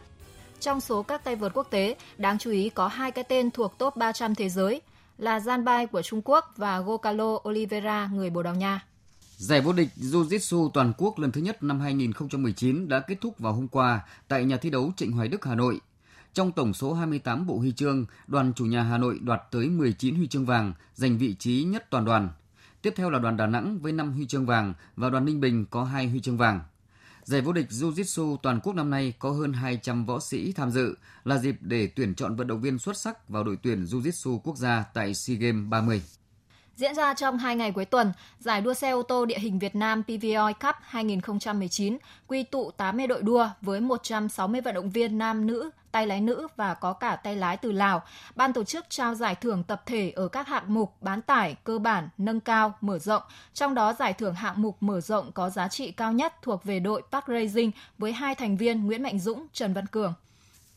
Trong 0.62 0.82
số 0.82 1.04
các 1.04 1.24
tay 1.24 1.36
vợt 1.36 1.52
quốc 1.54 1.68
tế, 1.70 1.96
đáng 2.18 2.38
chú 2.38 2.52
ý 2.52 2.70
có 2.70 2.88
hai 2.88 3.12
cái 3.12 3.24
tên 3.24 3.52
thuộc 3.52 3.78
top 3.78 3.96
300 3.96 4.36
thế 4.36 4.50
giới 4.50 4.82
là 5.18 5.40
Gian 5.40 5.66
Bai 5.66 5.88
của 5.88 6.02
Trung 6.02 6.22
Quốc 6.26 6.54
và 6.58 6.80
Gokalo 6.80 7.40
Oliveira 7.50 8.10
người 8.14 8.30
Bồ 8.30 8.44
Đào 8.44 8.56
Nha. 8.56 8.86
Giải 9.38 9.62
vô 9.62 9.74
địch 9.74 9.88
Jiu-Jitsu 9.98 10.70
toàn 10.70 10.94
quốc 10.98 11.20
lần 11.20 11.32
thứ 11.32 11.42
nhất 11.42 11.64
năm 11.64 11.80
2019 11.80 12.88
đã 12.88 13.00
kết 13.00 13.16
thúc 13.22 13.40
vào 13.40 13.54
hôm 13.54 13.68
qua 13.68 14.00
tại 14.28 14.46
nhà 14.46 14.58
thi 14.58 14.70
đấu 14.70 14.92
Trịnh 14.98 15.12
Hoài 15.12 15.28
Đức, 15.28 15.46
Hà 15.46 15.56
Nội. 15.56 15.80
Trong 16.34 16.52
tổng 16.52 16.74
số 16.74 16.94
28 16.94 17.48
bộ 17.48 17.58
huy 17.58 17.72
chương, 17.72 18.06
đoàn 18.28 18.54
chủ 18.56 18.66
nhà 18.66 18.84
Hà 18.84 18.98
Nội 18.98 19.20
đoạt 19.22 19.42
tới 19.52 19.68
19 19.68 20.16
huy 20.16 20.28
chương 20.28 20.46
vàng, 20.46 20.74
giành 20.96 21.18
vị 21.18 21.36
trí 21.40 21.64
nhất 21.64 21.90
toàn 21.90 22.06
đoàn. 22.06 22.30
Tiếp 22.82 22.94
theo 22.96 23.10
là 23.10 23.20
đoàn 23.20 23.38
Đà 23.38 23.48
Nẵng 23.48 23.80
với 23.80 23.92
5 23.92 24.14
huy 24.14 24.26
chương 24.28 24.46
vàng 24.46 24.74
và 24.96 25.10
đoàn 25.10 25.26
Ninh 25.26 25.40
Bình 25.40 25.66
có 25.66 25.84
2 25.84 26.08
huy 26.08 26.20
chương 26.20 26.38
vàng. 26.38 26.60
Giải 27.24 27.42
vô 27.42 27.54
địch 27.54 27.68
Jiu-Jitsu 27.70 28.38
toàn 28.38 28.60
quốc 28.64 28.76
năm 28.76 28.90
nay 28.90 29.14
có 29.20 29.32
hơn 29.32 29.54
200 29.54 30.06
võ 30.06 30.20
sĩ 30.20 30.52
tham 30.52 30.72
dự, 30.72 30.96
là 31.24 31.38
dịp 31.38 31.56
để 31.60 31.88
tuyển 31.96 32.16
chọn 32.16 32.36
vận 32.36 32.48
động 32.48 32.62
viên 32.62 32.80
xuất 32.80 32.98
sắc 32.98 33.30
vào 33.30 33.44
đội 33.44 33.58
tuyển 33.64 33.84
Jiu-Jitsu 33.86 34.40
quốc 34.40 34.58
gia 34.58 34.84
tại 34.94 35.14
SEA 35.14 35.38
Games 35.38 35.70
30. 35.70 36.02
Diễn 36.82 36.96
ra 36.96 37.14
trong 37.14 37.38
hai 37.38 37.56
ngày 37.56 37.72
cuối 37.72 37.86
tuần, 37.86 38.12
giải 38.40 38.62
đua 38.62 38.74
xe 38.74 38.92
ô 38.92 39.04
tô 39.04 39.26
địa 39.26 39.40
hình 39.40 39.60
Việt 39.60 39.76
Nam 39.76 40.04
PVOI 40.04 40.54
Cup 40.62 40.76
2019 40.82 41.98
quy 42.28 42.44
tụ 42.44 42.72
80 42.72 43.08
đội 43.08 43.22
đua 43.22 43.50
với 43.62 43.82
160 43.82 44.62
vận 44.62 44.76
động 44.76 44.90
viên 44.90 45.18
nam 45.18 45.48
nữ, 45.48 45.70
tay 45.92 46.08
lái 46.08 46.22
nữ 46.22 46.48
và 46.56 46.74
có 46.74 46.94
cả 46.94 47.16
tay 47.16 47.36
lái 47.36 47.58
từ 47.58 47.72
Lào. 47.72 48.04
Ban 48.36 48.54
tổ 48.54 48.64
chức 48.64 48.86
trao 48.90 49.16
giải 49.16 49.36
thưởng 49.36 49.64
tập 49.64 49.84
thể 49.86 50.12
ở 50.16 50.28
các 50.28 50.48
hạng 50.48 50.74
mục 50.74 50.94
bán 51.02 51.22
tải, 51.22 51.56
cơ 51.64 51.80
bản, 51.80 52.10
nâng 52.18 52.40
cao, 52.40 52.74
mở 52.82 53.00
rộng. 53.00 53.24
Trong 53.54 53.74
đó 53.74 53.94
giải 54.00 54.14
thưởng 54.14 54.36
hạng 54.36 54.62
mục 54.62 54.78
mở 54.80 55.02
rộng 55.02 55.32
có 55.32 55.50
giá 55.50 55.68
trị 55.68 55.92
cao 55.92 56.14
nhất 56.14 56.34
thuộc 56.42 56.64
về 56.64 56.80
đội 56.80 57.02
Park 57.12 57.26
Racing 57.28 57.72
với 57.98 58.12
hai 58.12 58.36
thành 58.36 58.58
viên 58.58 58.86
Nguyễn 58.86 59.04
Mạnh 59.04 59.20
Dũng, 59.20 59.48
Trần 59.54 59.74
Văn 59.74 59.88
Cường. 59.88 60.14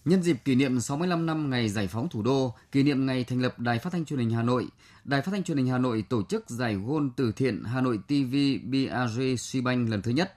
Nhân 0.04 0.22
dịp 0.22 0.36
kỷ 0.44 0.54
niệm 0.54 0.80
65 0.80 1.26
năm 1.26 1.50
ngày 1.50 1.68
giải 1.68 1.86
phóng 1.86 2.08
thủ 2.08 2.22
đô, 2.22 2.54
kỷ 2.72 2.82
niệm 2.82 3.06
ngày 3.06 3.24
thành 3.24 3.40
lập 3.40 3.58
Đài 3.58 3.78
Phát 3.78 3.92
thanh 3.92 4.04
Truyền 4.04 4.18
hình 4.18 4.30
Hà 4.30 4.42
Nội, 4.42 4.66
Đài 5.04 5.22
Phát 5.22 5.32
thanh 5.32 5.44
Truyền 5.44 5.56
hình 5.56 5.66
Hà 5.66 5.78
Nội 5.78 6.04
tổ 6.08 6.22
chức 6.22 6.50
giải 6.50 6.74
gôn 6.74 7.10
từ 7.16 7.32
thiện 7.32 7.64
Hà 7.64 7.80
Nội 7.80 7.98
TV 8.08 8.34
BRG 8.64 9.36
Suy 9.38 9.62
lần 9.62 10.02
thứ 10.02 10.10
nhất. 10.10 10.34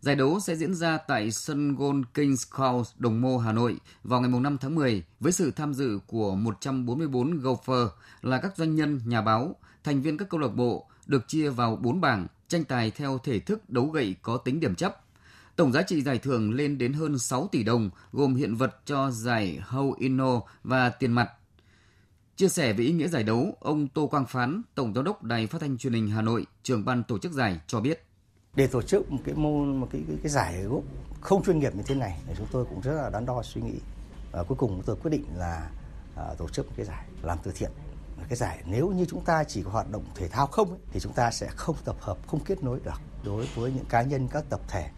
Giải 0.00 0.16
đấu 0.16 0.40
sẽ 0.40 0.56
diễn 0.56 0.74
ra 0.74 0.98
tại 0.98 1.30
sân 1.30 1.74
gôn 1.74 2.04
Kings 2.14 2.42
Court 2.56 2.88
Đồng 2.98 3.20
Mô, 3.20 3.38
Hà 3.38 3.52
Nội 3.52 3.76
vào 4.04 4.20
ngày 4.20 4.40
5 4.40 4.58
tháng 4.60 4.74
10 4.74 5.04
với 5.20 5.32
sự 5.32 5.50
tham 5.50 5.74
dự 5.74 5.98
của 6.06 6.34
144 6.34 7.30
golfer 7.30 7.88
là 8.22 8.38
các 8.38 8.56
doanh 8.56 8.74
nhân, 8.74 9.00
nhà 9.04 9.22
báo, 9.22 9.56
thành 9.84 10.02
viên 10.02 10.16
các 10.16 10.28
câu 10.28 10.40
lạc 10.40 10.54
bộ 10.54 10.86
được 11.06 11.28
chia 11.28 11.50
vào 11.50 11.76
4 11.76 12.00
bảng 12.00 12.26
tranh 12.48 12.64
tài 12.64 12.90
theo 12.90 13.18
thể 13.24 13.38
thức 13.38 13.70
đấu 13.70 13.86
gậy 13.86 14.16
có 14.22 14.36
tính 14.36 14.60
điểm 14.60 14.74
chấp. 14.74 15.00
Tổng 15.56 15.72
giá 15.72 15.82
trị 15.82 16.02
giải 16.02 16.18
thưởng 16.18 16.52
lên 16.52 16.78
đến 16.78 16.92
hơn 16.92 17.18
6 17.18 17.48
tỷ 17.52 17.62
đồng, 17.62 17.90
gồm 18.12 18.34
hiện 18.34 18.54
vật 18.54 18.80
cho 18.84 19.10
giải 19.10 19.60
Hau 19.62 19.94
Inno 19.98 20.40
và 20.64 20.88
tiền 20.88 21.12
mặt. 21.12 21.30
Chia 22.40 22.48
sẻ 22.48 22.72
về 22.72 22.84
ý 22.84 22.92
nghĩa 22.92 23.08
giải 23.08 23.22
đấu, 23.22 23.56
ông 23.60 23.88
Tô 23.88 24.06
Quang 24.06 24.26
Phán, 24.26 24.62
Tổng 24.74 24.94
giám 24.94 25.04
đốc 25.04 25.22
Đài 25.22 25.46
Phát 25.46 25.60
thanh 25.60 25.78
Truyền 25.78 25.92
hình 25.92 26.10
Hà 26.10 26.22
Nội, 26.22 26.46
trưởng 26.62 26.84
ban 26.84 27.02
tổ 27.04 27.18
chức 27.18 27.32
giải 27.32 27.60
cho 27.66 27.80
biết. 27.80 28.04
Để 28.54 28.66
tổ 28.66 28.82
chức 28.82 29.12
một 29.12 29.18
cái 29.24 29.34
môn 29.34 29.76
một 29.76 29.88
cái 29.92 30.02
cái, 30.08 30.16
cái 30.22 30.30
giải 30.30 30.62
gốc 30.62 30.82
không 31.20 31.44
chuyên 31.44 31.58
nghiệp 31.58 31.74
như 31.74 31.82
thế 31.86 31.94
này 31.94 32.20
thì 32.26 32.34
chúng 32.38 32.46
tôi 32.52 32.64
cũng 32.64 32.80
rất 32.80 32.92
là 32.92 33.10
đắn 33.10 33.26
đo 33.26 33.42
suy 33.42 33.60
nghĩ. 33.60 33.78
Và 34.32 34.42
cuối 34.42 34.58
cùng 34.58 34.82
tôi 34.86 34.96
quyết 34.96 35.10
định 35.10 35.24
là 35.36 35.70
à, 36.16 36.24
tổ 36.38 36.48
chức 36.48 36.66
một 36.66 36.72
cái 36.76 36.86
giải 36.86 37.06
làm 37.22 37.38
từ 37.42 37.52
thiện 37.54 37.70
cái 38.28 38.36
giải 38.36 38.62
nếu 38.66 38.88
như 38.88 39.04
chúng 39.04 39.24
ta 39.24 39.44
chỉ 39.44 39.62
có 39.62 39.70
hoạt 39.70 39.90
động 39.90 40.04
thể 40.14 40.28
thao 40.28 40.46
không 40.46 40.70
ấy, 40.70 40.78
thì 40.92 41.00
chúng 41.00 41.12
ta 41.12 41.30
sẽ 41.30 41.48
không 41.48 41.76
tập 41.84 41.96
hợp 42.00 42.18
không 42.26 42.40
kết 42.44 42.62
nối 42.62 42.80
được 42.84 43.00
đối 43.24 43.46
với 43.54 43.72
những 43.72 43.84
cá 43.84 44.02
nhân 44.02 44.28
các 44.28 44.44
tập 44.50 44.60
thể 44.68 44.90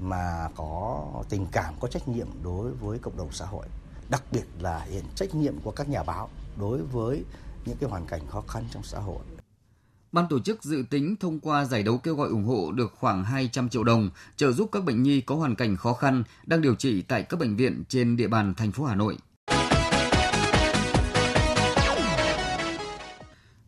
mà 0.00 0.48
có 0.56 1.04
tình 1.28 1.46
cảm 1.52 1.74
có 1.80 1.88
trách 1.88 2.08
nhiệm 2.08 2.28
đối 2.44 2.72
với 2.72 2.98
cộng 2.98 3.16
đồng 3.16 3.32
xã 3.32 3.46
hội 3.46 3.66
đặc 4.10 4.22
biệt 4.32 4.44
là 4.60 4.78
hiện 4.78 5.04
trách 5.14 5.34
nhiệm 5.34 5.60
của 5.60 5.70
các 5.70 5.88
nhà 5.88 6.02
báo 6.02 6.28
đối 6.60 6.82
với 6.82 7.24
những 7.66 7.76
cái 7.80 7.90
hoàn 7.90 8.06
cảnh 8.06 8.20
khó 8.30 8.40
khăn 8.48 8.64
trong 8.70 8.82
xã 8.82 8.98
hội 8.98 9.20
Ban 10.12 10.26
tổ 10.30 10.40
chức 10.40 10.64
dự 10.64 10.84
tính 10.90 11.16
thông 11.16 11.40
qua 11.40 11.64
giải 11.64 11.82
đấu 11.82 11.98
kêu 11.98 12.14
gọi 12.14 12.28
ủng 12.28 12.44
hộ 12.44 12.72
được 12.72 12.92
khoảng 12.98 13.24
200 13.24 13.68
triệu 13.68 13.84
đồng, 13.84 14.10
trợ 14.36 14.52
giúp 14.52 14.68
các 14.72 14.84
bệnh 14.84 15.02
nhi 15.02 15.20
có 15.20 15.34
hoàn 15.34 15.54
cảnh 15.54 15.76
khó 15.76 15.92
khăn 15.92 16.22
đang 16.46 16.60
điều 16.60 16.74
trị 16.74 17.02
tại 17.02 17.22
các 17.22 17.40
bệnh 17.40 17.56
viện 17.56 17.82
trên 17.88 18.16
địa 18.16 18.28
bàn 18.28 18.54
thành 18.54 18.72
phố 18.72 18.84
Hà 18.84 18.94
Nội. 18.94 19.16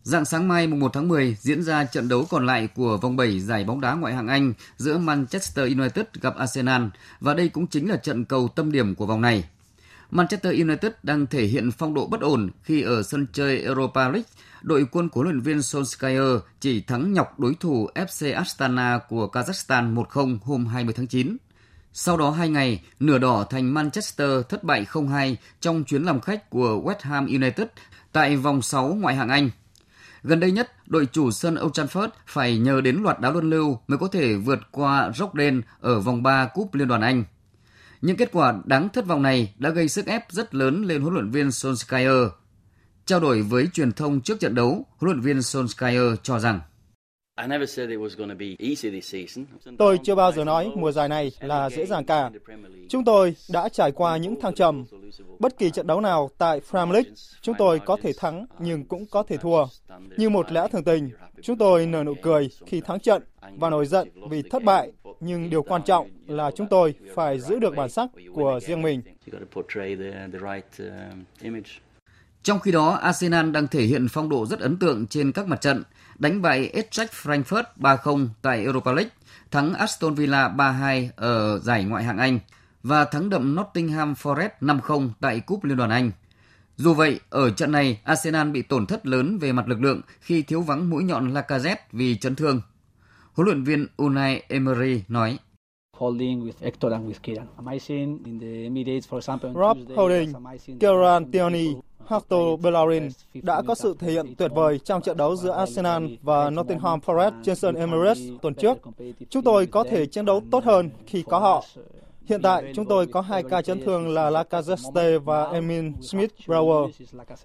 Dạng 0.03 0.25
sáng 0.25 0.49
mai 0.49 0.67
mùng 0.67 0.81
1 0.81 0.91
tháng 0.93 1.09
10 1.09 1.37
diễn 1.41 1.63
ra 1.63 1.85
trận 1.85 2.09
đấu 2.09 2.27
còn 2.31 2.47
lại 2.47 2.69
của 2.75 2.97
vòng 2.97 3.17
7 3.17 3.41
giải 3.41 3.65
bóng 3.65 3.81
đá 3.81 3.95
ngoại 3.95 4.15
hạng 4.15 4.29
Anh 4.29 4.53
giữa 4.77 4.99
Manchester 4.99 5.79
United 5.79 6.07
gặp 6.21 6.37
Arsenal 6.37 6.83
và 7.21 7.35
đây 7.35 7.49
cũng 7.49 7.67
chính 7.67 7.89
là 7.89 7.97
trận 7.97 8.25
cầu 8.25 8.49
tâm 8.49 8.73
điểm 8.73 8.95
của 8.95 9.07
vòng 9.07 9.21
này. 9.21 9.45
Manchester 10.11 10.53
United 10.61 10.93
đang 11.03 11.27
thể 11.27 11.45
hiện 11.45 11.71
phong 11.71 11.95
độ 11.95 12.07
bất 12.07 12.21
ổn 12.21 12.51
khi 12.63 12.83
ở 12.83 13.03
sân 13.03 13.27
chơi 13.33 13.63
Europa 13.63 14.03
League, 14.03 14.29
đội 14.63 14.87
quân 14.93 15.09
của 15.09 15.21
huấn 15.21 15.35
luyện 15.35 15.41
viên 15.41 15.59
Solskjaer 15.59 16.41
chỉ 16.61 16.81
thắng 16.81 17.13
nhọc 17.13 17.41
đối 17.41 17.55
thủ 17.55 17.89
FC 17.95 18.35
Astana 18.35 19.01
của 19.09 19.29
Kazakhstan 19.33 19.95
1-0 19.95 20.39
hôm 20.43 20.67
20 20.67 20.95
tháng 20.97 21.07
9. 21.07 21.37
Sau 21.93 22.17
đó 22.17 22.31
hai 22.31 22.49
ngày, 22.49 22.83
nửa 23.01 23.19
đỏ 23.19 23.47
thành 23.51 23.75
Manchester 23.75 24.31
thất 24.49 24.65
bại 24.65 24.87
0-2 24.93 25.35
trong 25.61 25.85
chuyến 25.85 26.03
làm 26.03 26.21
khách 26.21 26.51
của 26.51 26.83
West 26.85 27.01
Ham 27.01 27.27
United 27.27 27.67
tại 28.13 28.37
vòng 28.37 28.63
6 28.63 28.89
ngoại 28.89 29.17
hạng 29.17 29.29
Anh. 29.29 29.51
Gần 30.23 30.41
đây 30.41 30.51
nhất, 30.51 30.73
đội 30.87 31.07
chủ 31.13 31.31
sân 31.31 31.55
Old 31.55 31.81
Trafford 31.81 32.09
phải 32.27 32.59
nhờ 32.59 32.81
đến 32.81 32.97
loạt 33.03 33.21
đá 33.21 33.31
luân 33.31 33.51
lưu 33.51 33.81
mới 33.89 33.99
có 33.99 34.09
thể 34.09 34.35
vượt 34.35 34.61
qua 34.71 35.13
Rockden 35.15 35.63
ở 35.81 36.01
vòng 36.01 36.23
3 36.23 36.47
Cúp 36.47 36.75
Liên 36.75 36.89
đoàn 36.89 37.01
Anh. 37.01 37.25
Những 38.01 38.17
kết 38.17 38.29
quả 38.33 38.55
đáng 38.65 38.89
thất 38.89 39.07
vọng 39.07 39.23
này 39.23 39.55
đã 39.59 39.71
gây 39.71 39.89
sức 39.89 40.07
ép 40.07 40.25
rất 40.31 40.55
lớn 40.55 40.85
lên 40.85 41.03
huấn 41.03 41.15
luyện 41.15 41.31
viên 41.31 41.49
Solskjaer. 41.49 42.31
Trao 43.07 43.21
đổi 43.21 43.43
với 43.43 43.69
truyền 43.73 43.93
thông 43.93 44.21
trước 44.21 44.41
trận 44.41 44.55
đấu, 44.55 44.87
huấn 44.97 45.11
luyện 45.13 45.21
viên 45.21 45.39
Solskjaer 45.39 46.17
cho 46.23 46.39
rằng 46.39 46.61
Tôi 49.79 49.99
chưa 50.05 50.15
bao 50.15 50.33
giờ 50.33 50.45
nói 50.45 50.73
mùa 50.77 50.93
giải 50.93 51.09
này 51.09 51.33
là 51.41 51.71
dễ 51.71 51.87
dàng 51.87 52.05
cả. 52.05 52.31
Chúng 52.89 53.05
tôi 53.05 53.35
đã 53.51 53.69
trải 53.69 53.93
qua 53.93 54.17
những 54.17 54.41
thăng 54.41 54.55
trầm. 54.55 54.85
Bất 55.39 55.59
kỳ 55.59 55.71
trận 55.71 55.87
đấu 55.87 56.01
nào 56.01 56.31
tại 56.39 56.61
Premier 56.71 56.95
League, 56.95 57.11
chúng 57.41 57.55
tôi 57.59 57.79
có 57.79 57.97
thể 58.03 58.13
thắng 58.19 58.47
nhưng 58.59 58.85
cũng 58.85 59.07
có 59.11 59.23
thể 59.23 59.37
thua. 59.37 59.67
Như 60.17 60.31
một 60.31 60.53
lẽ 60.53 60.69
thường 60.73 60.85
tình, 60.85 61.11
chúng 61.43 61.59
tôi 61.59 61.87
nở 61.87 62.05
nụ 62.05 62.15
cười 62.23 62.51
khi 62.67 62.81
thắng 62.81 63.01
trận 63.01 63.23
và 63.57 63.71
nổi 63.71 63.87
giận 63.87 64.09
vì 64.31 64.43
thất 64.43 64.65
bại. 64.65 64.93
Nhưng 65.21 65.51
điều 65.51 65.63
quan 65.63 65.83
trọng 65.83 66.09
là 66.27 66.51
chúng 66.51 66.67
tôi 66.67 66.95
phải 67.15 67.41
giữ 67.41 67.59
được 67.59 67.77
bản 67.77 67.91
sắc 67.91 68.11
của 68.35 68.61
riêng 68.63 68.83
mình. 68.83 69.03
Trong 72.43 72.61
khi 72.61 72.73
đó, 72.73 72.91
Arsenal 72.91 73.51
đang 73.51 73.69
thể 73.69 73.83
hiện 73.83 74.07
phong 74.11 74.29
độ 74.29 74.47
rất 74.47 74.61
ấn 74.61 74.77
tượng 74.77 75.07
trên 75.07 75.33
các 75.33 75.47
mặt 75.47 75.61
trận, 75.61 75.83
đánh 76.21 76.43
bại 76.43 76.71
Eintracht 76.73 77.13
Frankfurt 77.13 77.65
3-0 77.77 78.29
tại 78.43 78.65
Europa 78.65 78.93
League, 78.93 79.11
thắng 79.51 79.75
Aston 79.75 80.15
Villa 80.15 80.49
3-2 80.49 81.09
ở 81.17 81.59
giải 81.59 81.85
ngoại 81.85 82.05
hạng 82.05 82.19
Anh 82.19 82.39
và 82.83 83.05
thắng 83.05 83.31
đậm 83.31 83.55
Nottingham 83.55 84.15
Forest 84.23 84.51
5-0 84.61 85.11
tại 85.21 85.41
Cúp 85.41 85.65
Liên 85.65 85.77
đoàn 85.77 85.91
Anh. 85.91 86.11
Dù 86.77 86.95
vậy, 86.95 87.21
ở 87.31 87.51
trận 87.51 87.73
này, 87.73 88.01
Arsenal 88.05 88.51
bị 88.51 88.63
tổn 88.63 88.87
thất 88.87 89.07
lớn 89.07 89.39
về 89.39 89.53
mặt 89.53 89.69
lực 89.69 89.83
lượng 89.83 90.01
khi 90.21 90.43
thiếu 90.43 90.61
vắng 90.61 90.91
mũi 90.91 91.05
nhọn 91.05 91.35
Lacazette 91.35 91.77
vì 91.93 92.17
chấn 92.17 92.35
thương. 92.35 92.61
Huấn 93.33 93.47
luyện 93.47 93.65
viên 93.65 93.87
Unai 93.97 94.43
Emery 94.49 95.03
nói. 95.09 95.39
Rob 99.55 99.79
Holding, 99.97 100.33
Kieran 100.81 101.31
Tierney, 101.31 101.75
Hector 102.11 102.61
Bellerin 102.61 103.09
đã 103.43 103.63
có 103.63 103.75
sự 103.75 103.95
thể 103.99 104.13
hiện 104.13 104.35
tuyệt 104.39 104.51
vời 104.55 104.79
trong 104.79 105.03
trận 105.03 105.17
đấu 105.17 105.37
giữa 105.37 105.51
Arsenal 105.51 106.07
và 106.23 106.51
Nottingham 106.51 107.01
Forest 107.01 107.33
trên 107.43 107.57
sân 107.57 107.75
Emirates 107.75 108.23
tuần 108.43 108.55
trước. 108.55 108.79
Chúng 109.31 109.43
tôi 109.43 109.67
có 109.67 109.85
thể 109.85 110.07
chiến 110.07 110.25
đấu 110.25 110.43
tốt 110.51 110.65
hơn 110.65 110.91
khi 111.07 111.23
có 111.23 111.39
họ. 111.39 111.65
Hiện 112.25 112.43
tại, 112.43 112.73
chúng 112.75 112.85
tôi 112.87 113.07
có 113.07 113.21
hai 113.21 113.43
ca 113.43 113.63
chấn 113.63 113.85
thương 113.85 114.09
là 114.09 114.31
Lacazette 114.31 115.19
và 115.19 115.45
Emil 115.45 115.85
Smith-Rowe. 116.01 116.91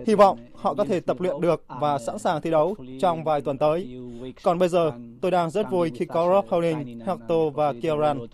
Hy 0.05 0.15
vọng 0.15 0.39
họ 0.55 0.73
có 0.73 0.85
thể 0.85 0.99
tập 0.99 1.21
luyện 1.21 1.41
được 1.41 1.63
và 1.81 1.97
sẵn 1.97 2.19
sàng 2.19 2.41
thi 2.41 2.51
đấu 2.51 2.75
trong 3.01 3.23
vài 3.23 3.41
tuần 3.41 3.57
tới. 3.57 3.99
Còn 4.43 4.59
bây 4.59 4.69
giờ, 4.69 4.91
tôi 5.21 5.31
đang 5.31 5.49
rất 5.49 5.71
vui 5.71 5.91
khi 5.95 6.05
có 6.05 6.33
Rob 6.33 6.51
Holding, 6.51 6.99
Hector 6.99 7.53
và 7.53 7.73
Kieran. 7.81 8.27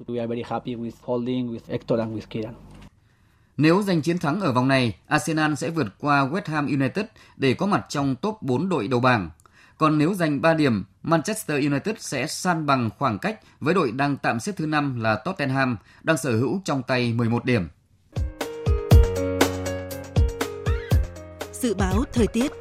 Nếu 3.61 3.81
giành 3.81 4.01
chiến 4.01 4.17
thắng 4.17 4.39
ở 4.39 4.51
vòng 4.51 4.67
này, 4.67 4.95
Arsenal 5.07 5.53
sẽ 5.53 5.69
vượt 5.69 5.87
qua 5.99 6.27
West 6.27 6.41
Ham 6.45 6.67
United 6.67 7.05
để 7.37 7.53
có 7.53 7.65
mặt 7.65 7.85
trong 7.89 8.15
top 8.15 8.41
4 8.41 8.69
đội 8.69 8.87
đầu 8.87 8.99
bảng. 8.99 9.29
Còn 9.77 9.97
nếu 9.97 10.13
giành 10.13 10.41
3 10.41 10.53
điểm, 10.53 10.83
Manchester 11.03 11.65
United 11.65 11.95
sẽ 11.99 12.27
san 12.27 12.65
bằng 12.65 12.89
khoảng 12.99 13.19
cách 13.19 13.39
với 13.59 13.73
đội 13.73 13.91
đang 13.91 14.17
tạm 14.17 14.39
xếp 14.39 14.51
thứ 14.57 14.65
5 14.65 15.01
là 15.01 15.15
Tottenham, 15.15 15.77
đang 16.03 16.17
sở 16.17 16.31
hữu 16.31 16.61
trong 16.65 16.83
tay 16.83 17.13
11 17.13 17.45
điểm. 17.45 17.67
Dự 21.53 21.73
báo 21.73 22.03
thời 22.13 22.27
tiết 22.27 22.51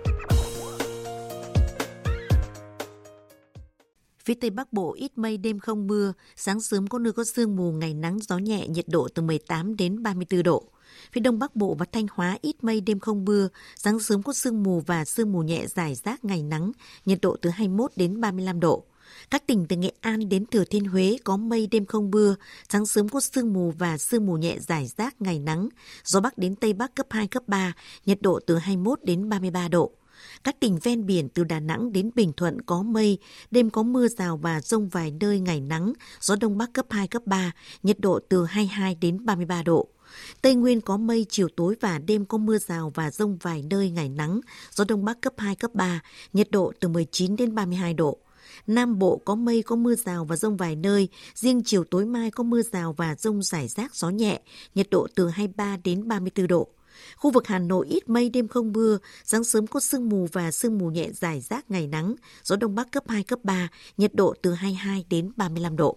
Phía 4.24 4.34
Tây 4.34 4.50
Bắc 4.50 4.72
Bộ 4.72 4.94
ít 4.94 5.18
mây 5.18 5.36
đêm 5.36 5.58
không 5.58 5.86
mưa, 5.86 6.12
sáng 6.36 6.60
sớm 6.60 6.86
có 6.86 6.98
nơi 6.98 7.12
có 7.12 7.24
sương 7.24 7.56
mù, 7.56 7.72
ngày 7.72 7.94
nắng 7.94 8.18
gió 8.28 8.38
nhẹ, 8.38 8.68
nhiệt 8.68 8.84
độ 8.88 9.08
từ 9.14 9.22
18 9.22 9.76
đến 9.76 10.02
34 10.02 10.42
độ. 10.42 10.70
Phía 11.12 11.20
Đông 11.20 11.38
Bắc 11.38 11.56
Bộ 11.56 11.74
và 11.74 11.86
Thanh 11.92 12.06
Hóa 12.12 12.38
ít 12.42 12.64
mây 12.64 12.80
đêm 12.80 13.00
không 13.00 13.24
mưa, 13.24 13.48
sáng 13.76 14.00
sớm 14.00 14.22
có 14.22 14.32
sương 14.32 14.62
mù 14.62 14.80
và 14.80 15.04
sương 15.04 15.32
mù 15.32 15.42
nhẹ 15.42 15.66
dài 15.66 15.94
rác 15.94 16.24
ngày 16.24 16.42
nắng, 16.42 16.72
nhiệt 17.04 17.18
độ 17.22 17.36
từ 17.42 17.50
21 17.50 17.92
đến 17.96 18.20
35 18.20 18.60
độ. 18.60 18.84
Các 19.30 19.46
tỉnh 19.46 19.66
từ 19.68 19.76
Nghệ 19.76 19.92
An 20.00 20.28
đến 20.28 20.46
Thừa 20.46 20.64
Thiên 20.64 20.84
Huế 20.84 21.16
có 21.24 21.36
mây 21.36 21.66
đêm 21.66 21.86
không 21.86 22.10
mưa, 22.10 22.36
sáng 22.68 22.86
sớm 22.86 23.08
có 23.08 23.20
sương 23.20 23.52
mù 23.52 23.72
và 23.78 23.98
sương 23.98 24.26
mù 24.26 24.36
nhẹ 24.36 24.56
dài 24.58 24.90
rác 24.96 25.22
ngày 25.22 25.38
nắng, 25.38 25.68
gió 26.04 26.20
Bắc 26.20 26.38
đến 26.38 26.54
Tây 26.56 26.72
Bắc 26.72 26.94
cấp 26.94 27.06
2, 27.10 27.26
cấp 27.26 27.42
3, 27.46 27.72
nhiệt 28.06 28.22
độ 28.22 28.40
từ 28.46 28.56
21 28.56 28.98
đến 29.02 29.28
33 29.28 29.68
độ. 29.68 29.92
Các 30.44 30.60
tỉnh 30.60 30.78
ven 30.82 31.06
biển 31.06 31.28
từ 31.28 31.44
Đà 31.44 31.60
Nẵng 31.60 31.92
đến 31.92 32.10
Bình 32.14 32.32
Thuận 32.36 32.62
có 32.62 32.82
mây, 32.82 33.18
đêm 33.50 33.70
có 33.70 33.82
mưa 33.82 34.08
rào 34.08 34.36
và 34.36 34.60
rông 34.60 34.88
vài 34.88 35.10
nơi 35.20 35.40
ngày 35.40 35.60
nắng, 35.60 35.92
gió 36.20 36.36
Đông 36.40 36.58
Bắc 36.58 36.72
cấp 36.72 36.86
2, 36.90 37.08
cấp 37.08 37.22
3, 37.26 37.52
nhiệt 37.82 38.00
độ 38.00 38.20
từ 38.28 38.44
22 38.44 38.94
đến 38.94 39.24
33 39.24 39.62
độ. 39.62 39.88
Tây 40.42 40.54
Nguyên 40.54 40.80
có 40.80 40.96
mây, 40.96 41.26
chiều 41.28 41.48
tối 41.56 41.76
và 41.80 41.98
đêm 41.98 42.24
có 42.24 42.38
mưa 42.38 42.58
rào 42.58 42.92
và 42.94 43.10
rông 43.10 43.38
vài 43.42 43.64
nơi 43.70 43.90
ngày 43.90 44.08
nắng, 44.08 44.40
gió 44.70 44.84
Đông 44.88 45.04
Bắc 45.04 45.20
cấp 45.20 45.32
2, 45.36 45.56
cấp 45.56 45.70
3, 45.74 46.00
nhiệt 46.32 46.50
độ 46.50 46.72
từ 46.80 46.88
19 46.88 47.36
đến 47.36 47.54
32 47.54 47.94
độ. 47.94 48.18
Nam 48.66 48.98
Bộ 48.98 49.20
có 49.24 49.34
mây 49.34 49.62
có 49.62 49.76
mưa 49.76 49.94
rào 49.94 50.24
và 50.24 50.36
rông 50.36 50.56
vài 50.56 50.76
nơi, 50.76 51.08
riêng 51.34 51.62
chiều 51.64 51.84
tối 51.84 52.06
mai 52.06 52.30
có 52.30 52.44
mưa 52.44 52.62
rào 52.62 52.92
và 52.92 53.14
rông 53.14 53.42
rải 53.42 53.68
rác 53.68 53.94
gió 53.94 54.10
nhẹ, 54.10 54.40
nhiệt 54.74 54.90
độ 54.90 55.06
từ 55.14 55.28
23 55.28 55.76
đến 55.84 56.08
34 56.08 56.46
độ. 56.46 56.68
Khu 57.16 57.30
vực 57.30 57.46
Hà 57.46 57.58
Nội 57.58 57.86
ít 57.86 58.08
mây 58.08 58.30
đêm 58.30 58.48
không 58.48 58.72
mưa, 58.72 58.98
sáng 59.24 59.44
sớm 59.44 59.66
có 59.66 59.80
sương 59.80 60.08
mù 60.08 60.28
và 60.32 60.50
sương 60.50 60.78
mù 60.78 60.90
nhẹ 60.90 61.08
dài 61.12 61.40
rác 61.40 61.70
ngày 61.70 61.86
nắng, 61.86 62.14
gió 62.44 62.56
đông 62.56 62.74
bắc 62.74 62.92
cấp 62.92 63.04
2 63.08 63.22
cấp 63.22 63.38
3, 63.42 63.68
nhiệt 63.96 64.14
độ 64.14 64.34
từ 64.42 64.52
22 64.52 65.04
đến 65.10 65.32
35 65.36 65.76
độ. 65.76 65.96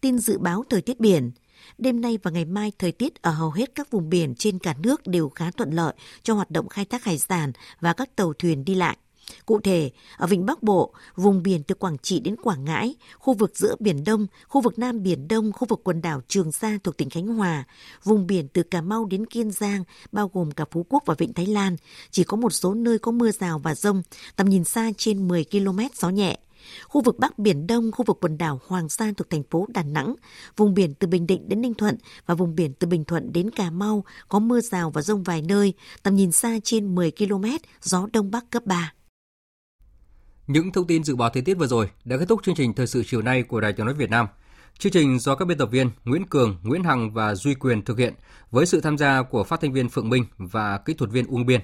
Tin 0.00 0.18
dự 0.18 0.38
báo 0.38 0.64
thời 0.70 0.80
tiết 0.80 1.00
biển, 1.00 1.30
Đêm 1.78 2.00
nay 2.00 2.18
và 2.22 2.30
ngày 2.30 2.44
mai, 2.44 2.72
thời 2.78 2.92
tiết 2.92 3.22
ở 3.22 3.30
hầu 3.30 3.50
hết 3.50 3.74
các 3.74 3.90
vùng 3.90 4.10
biển 4.10 4.34
trên 4.34 4.58
cả 4.58 4.74
nước 4.82 5.06
đều 5.06 5.28
khá 5.28 5.50
thuận 5.50 5.70
lợi 5.70 5.94
cho 6.22 6.34
hoạt 6.34 6.50
động 6.50 6.68
khai 6.68 6.84
thác 6.84 7.04
hải 7.04 7.18
sản 7.18 7.52
và 7.80 7.92
các 7.92 8.16
tàu 8.16 8.32
thuyền 8.32 8.64
đi 8.64 8.74
lại. 8.74 8.96
Cụ 9.46 9.60
thể, 9.60 9.90
ở 10.16 10.26
Vịnh 10.26 10.46
Bắc 10.46 10.62
Bộ, 10.62 10.94
vùng 11.16 11.42
biển 11.42 11.62
từ 11.62 11.74
Quảng 11.74 11.98
Trị 11.98 12.20
đến 12.20 12.36
Quảng 12.36 12.64
Ngãi, 12.64 12.94
khu 13.18 13.34
vực 13.34 13.52
giữa 13.54 13.76
Biển 13.80 14.04
Đông, 14.04 14.26
khu 14.48 14.60
vực 14.60 14.78
Nam 14.78 15.02
Biển 15.02 15.28
Đông, 15.28 15.52
khu 15.52 15.66
vực 15.68 15.80
quần 15.84 16.02
đảo 16.02 16.20
Trường 16.28 16.52
Sa 16.52 16.78
thuộc 16.84 16.96
tỉnh 16.96 17.10
Khánh 17.10 17.26
Hòa, 17.26 17.64
vùng 18.04 18.26
biển 18.26 18.48
từ 18.48 18.62
Cà 18.62 18.80
Mau 18.80 19.04
đến 19.04 19.26
Kiên 19.26 19.50
Giang, 19.50 19.84
bao 20.12 20.30
gồm 20.34 20.50
cả 20.50 20.64
Phú 20.70 20.86
Quốc 20.88 21.02
và 21.06 21.14
Vịnh 21.18 21.32
Thái 21.32 21.46
Lan, 21.46 21.76
chỉ 22.10 22.24
có 22.24 22.36
một 22.36 22.50
số 22.50 22.74
nơi 22.74 22.98
có 22.98 23.12
mưa 23.12 23.30
rào 23.30 23.58
và 23.58 23.74
rông, 23.74 24.02
tầm 24.36 24.48
nhìn 24.48 24.64
xa 24.64 24.90
trên 24.96 25.28
10 25.28 25.44
km 25.44 25.78
gió 25.98 26.10
nhẹ. 26.10 26.38
Khu 26.88 27.02
vực 27.02 27.18
Bắc 27.18 27.38
Biển 27.38 27.66
Đông, 27.66 27.92
khu 27.92 28.04
vực 28.04 28.18
quần 28.20 28.38
đảo 28.38 28.60
Hoàng 28.66 28.88
Sa 28.88 29.12
thuộc 29.16 29.30
thành 29.30 29.42
phố 29.50 29.66
Đà 29.68 29.82
Nẵng, 29.82 30.14
vùng 30.56 30.74
biển 30.74 30.94
từ 30.94 31.06
Bình 31.06 31.26
Định 31.26 31.48
đến 31.48 31.60
Ninh 31.60 31.74
Thuận 31.74 31.96
và 32.26 32.34
vùng 32.34 32.54
biển 32.54 32.72
từ 32.78 32.86
Bình 32.86 33.04
Thuận 33.04 33.32
đến 33.32 33.50
Cà 33.50 33.70
Mau 33.70 34.04
có 34.28 34.38
mưa 34.38 34.60
rào 34.60 34.90
và 34.90 35.02
rông 35.02 35.22
vài 35.22 35.42
nơi, 35.42 35.74
tầm 36.02 36.16
nhìn 36.16 36.32
xa 36.32 36.58
trên 36.64 36.94
10 36.94 37.10
km, 37.10 37.44
gió 37.82 38.06
Đông 38.12 38.30
Bắc 38.30 38.50
cấp 38.50 38.66
3. 38.66 38.92
Những 40.46 40.72
thông 40.72 40.86
tin 40.86 41.04
dự 41.04 41.16
báo 41.16 41.30
thời 41.30 41.42
tiết 41.42 41.54
vừa 41.54 41.66
rồi 41.66 41.90
đã 42.04 42.16
kết 42.18 42.24
thúc 42.28 42.40
chương 42.42 42.54
trình 42.54 42.74
thời 42.74 42.86
sự 42.86 43.02
chiều 43.06 43.22
nay 43.22 43.42
của 43.42 43.60
Đài 43.60 43.72
Tiếng 43.72 43.86
nói 43.86 43.94
Việt 43.94 44.10
Nam. 44.10 44.26
Chương 44.78 44.92
trình 44.92 45.18
do 45.18 45.34
các 45.34 45.44
biên 45.44 45.58
tập 45.58 45.68
viên 45.70 45.90
Nguyễn 46.04 46.26
Cường, 46.26 46.56
Nguyễn 46.62 46.84
Hằng 46.84 47.12
và 47.12 47.34
Duy 47.34 47.54
Quyền 47.54 47.82
thực 47.82 47.98
hiện 47.98 48.14
với 48.50 48.66
sự 48.66 48.80
tham 48.80 48.98
gia 48.98 49.22
của 49.22 49.44
phát 49.44 49.60
thanh 49.60 49.72
viên 49.72 49.88
Phượng 49.88 50.08
Minh 50.08 50.24
và 50.38 50.78
kỹ 50.78 50.94
thuật 50.94 51.10
viên 51.10 51.26
Uông 51.26 51.46
Biên. 51.46 51.60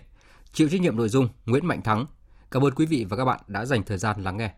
Chịu 0.53 0.69
trách 0.69 0.81
nhiệm 0.81 0.97
nội 0.97 1.09
dung 1.09 1.29
Nguyễn 1.47 1.67
Mạnh 1.67 1.83
Thắng. 1.83 2.07
Cảm 2.51 2.65
ơn 2.65 2.75
quý 2.75 2.87
vị 2.87 3.07
và 3.09 3.17
các 3.17 3.25
bạn 3.25 3.41
đã 3.47 3.65
dành 3.65 3.83
thời 3.83 3.99
gian 3.99 4.23
lắng 4.23 4.37
nghe. 4.37 4.55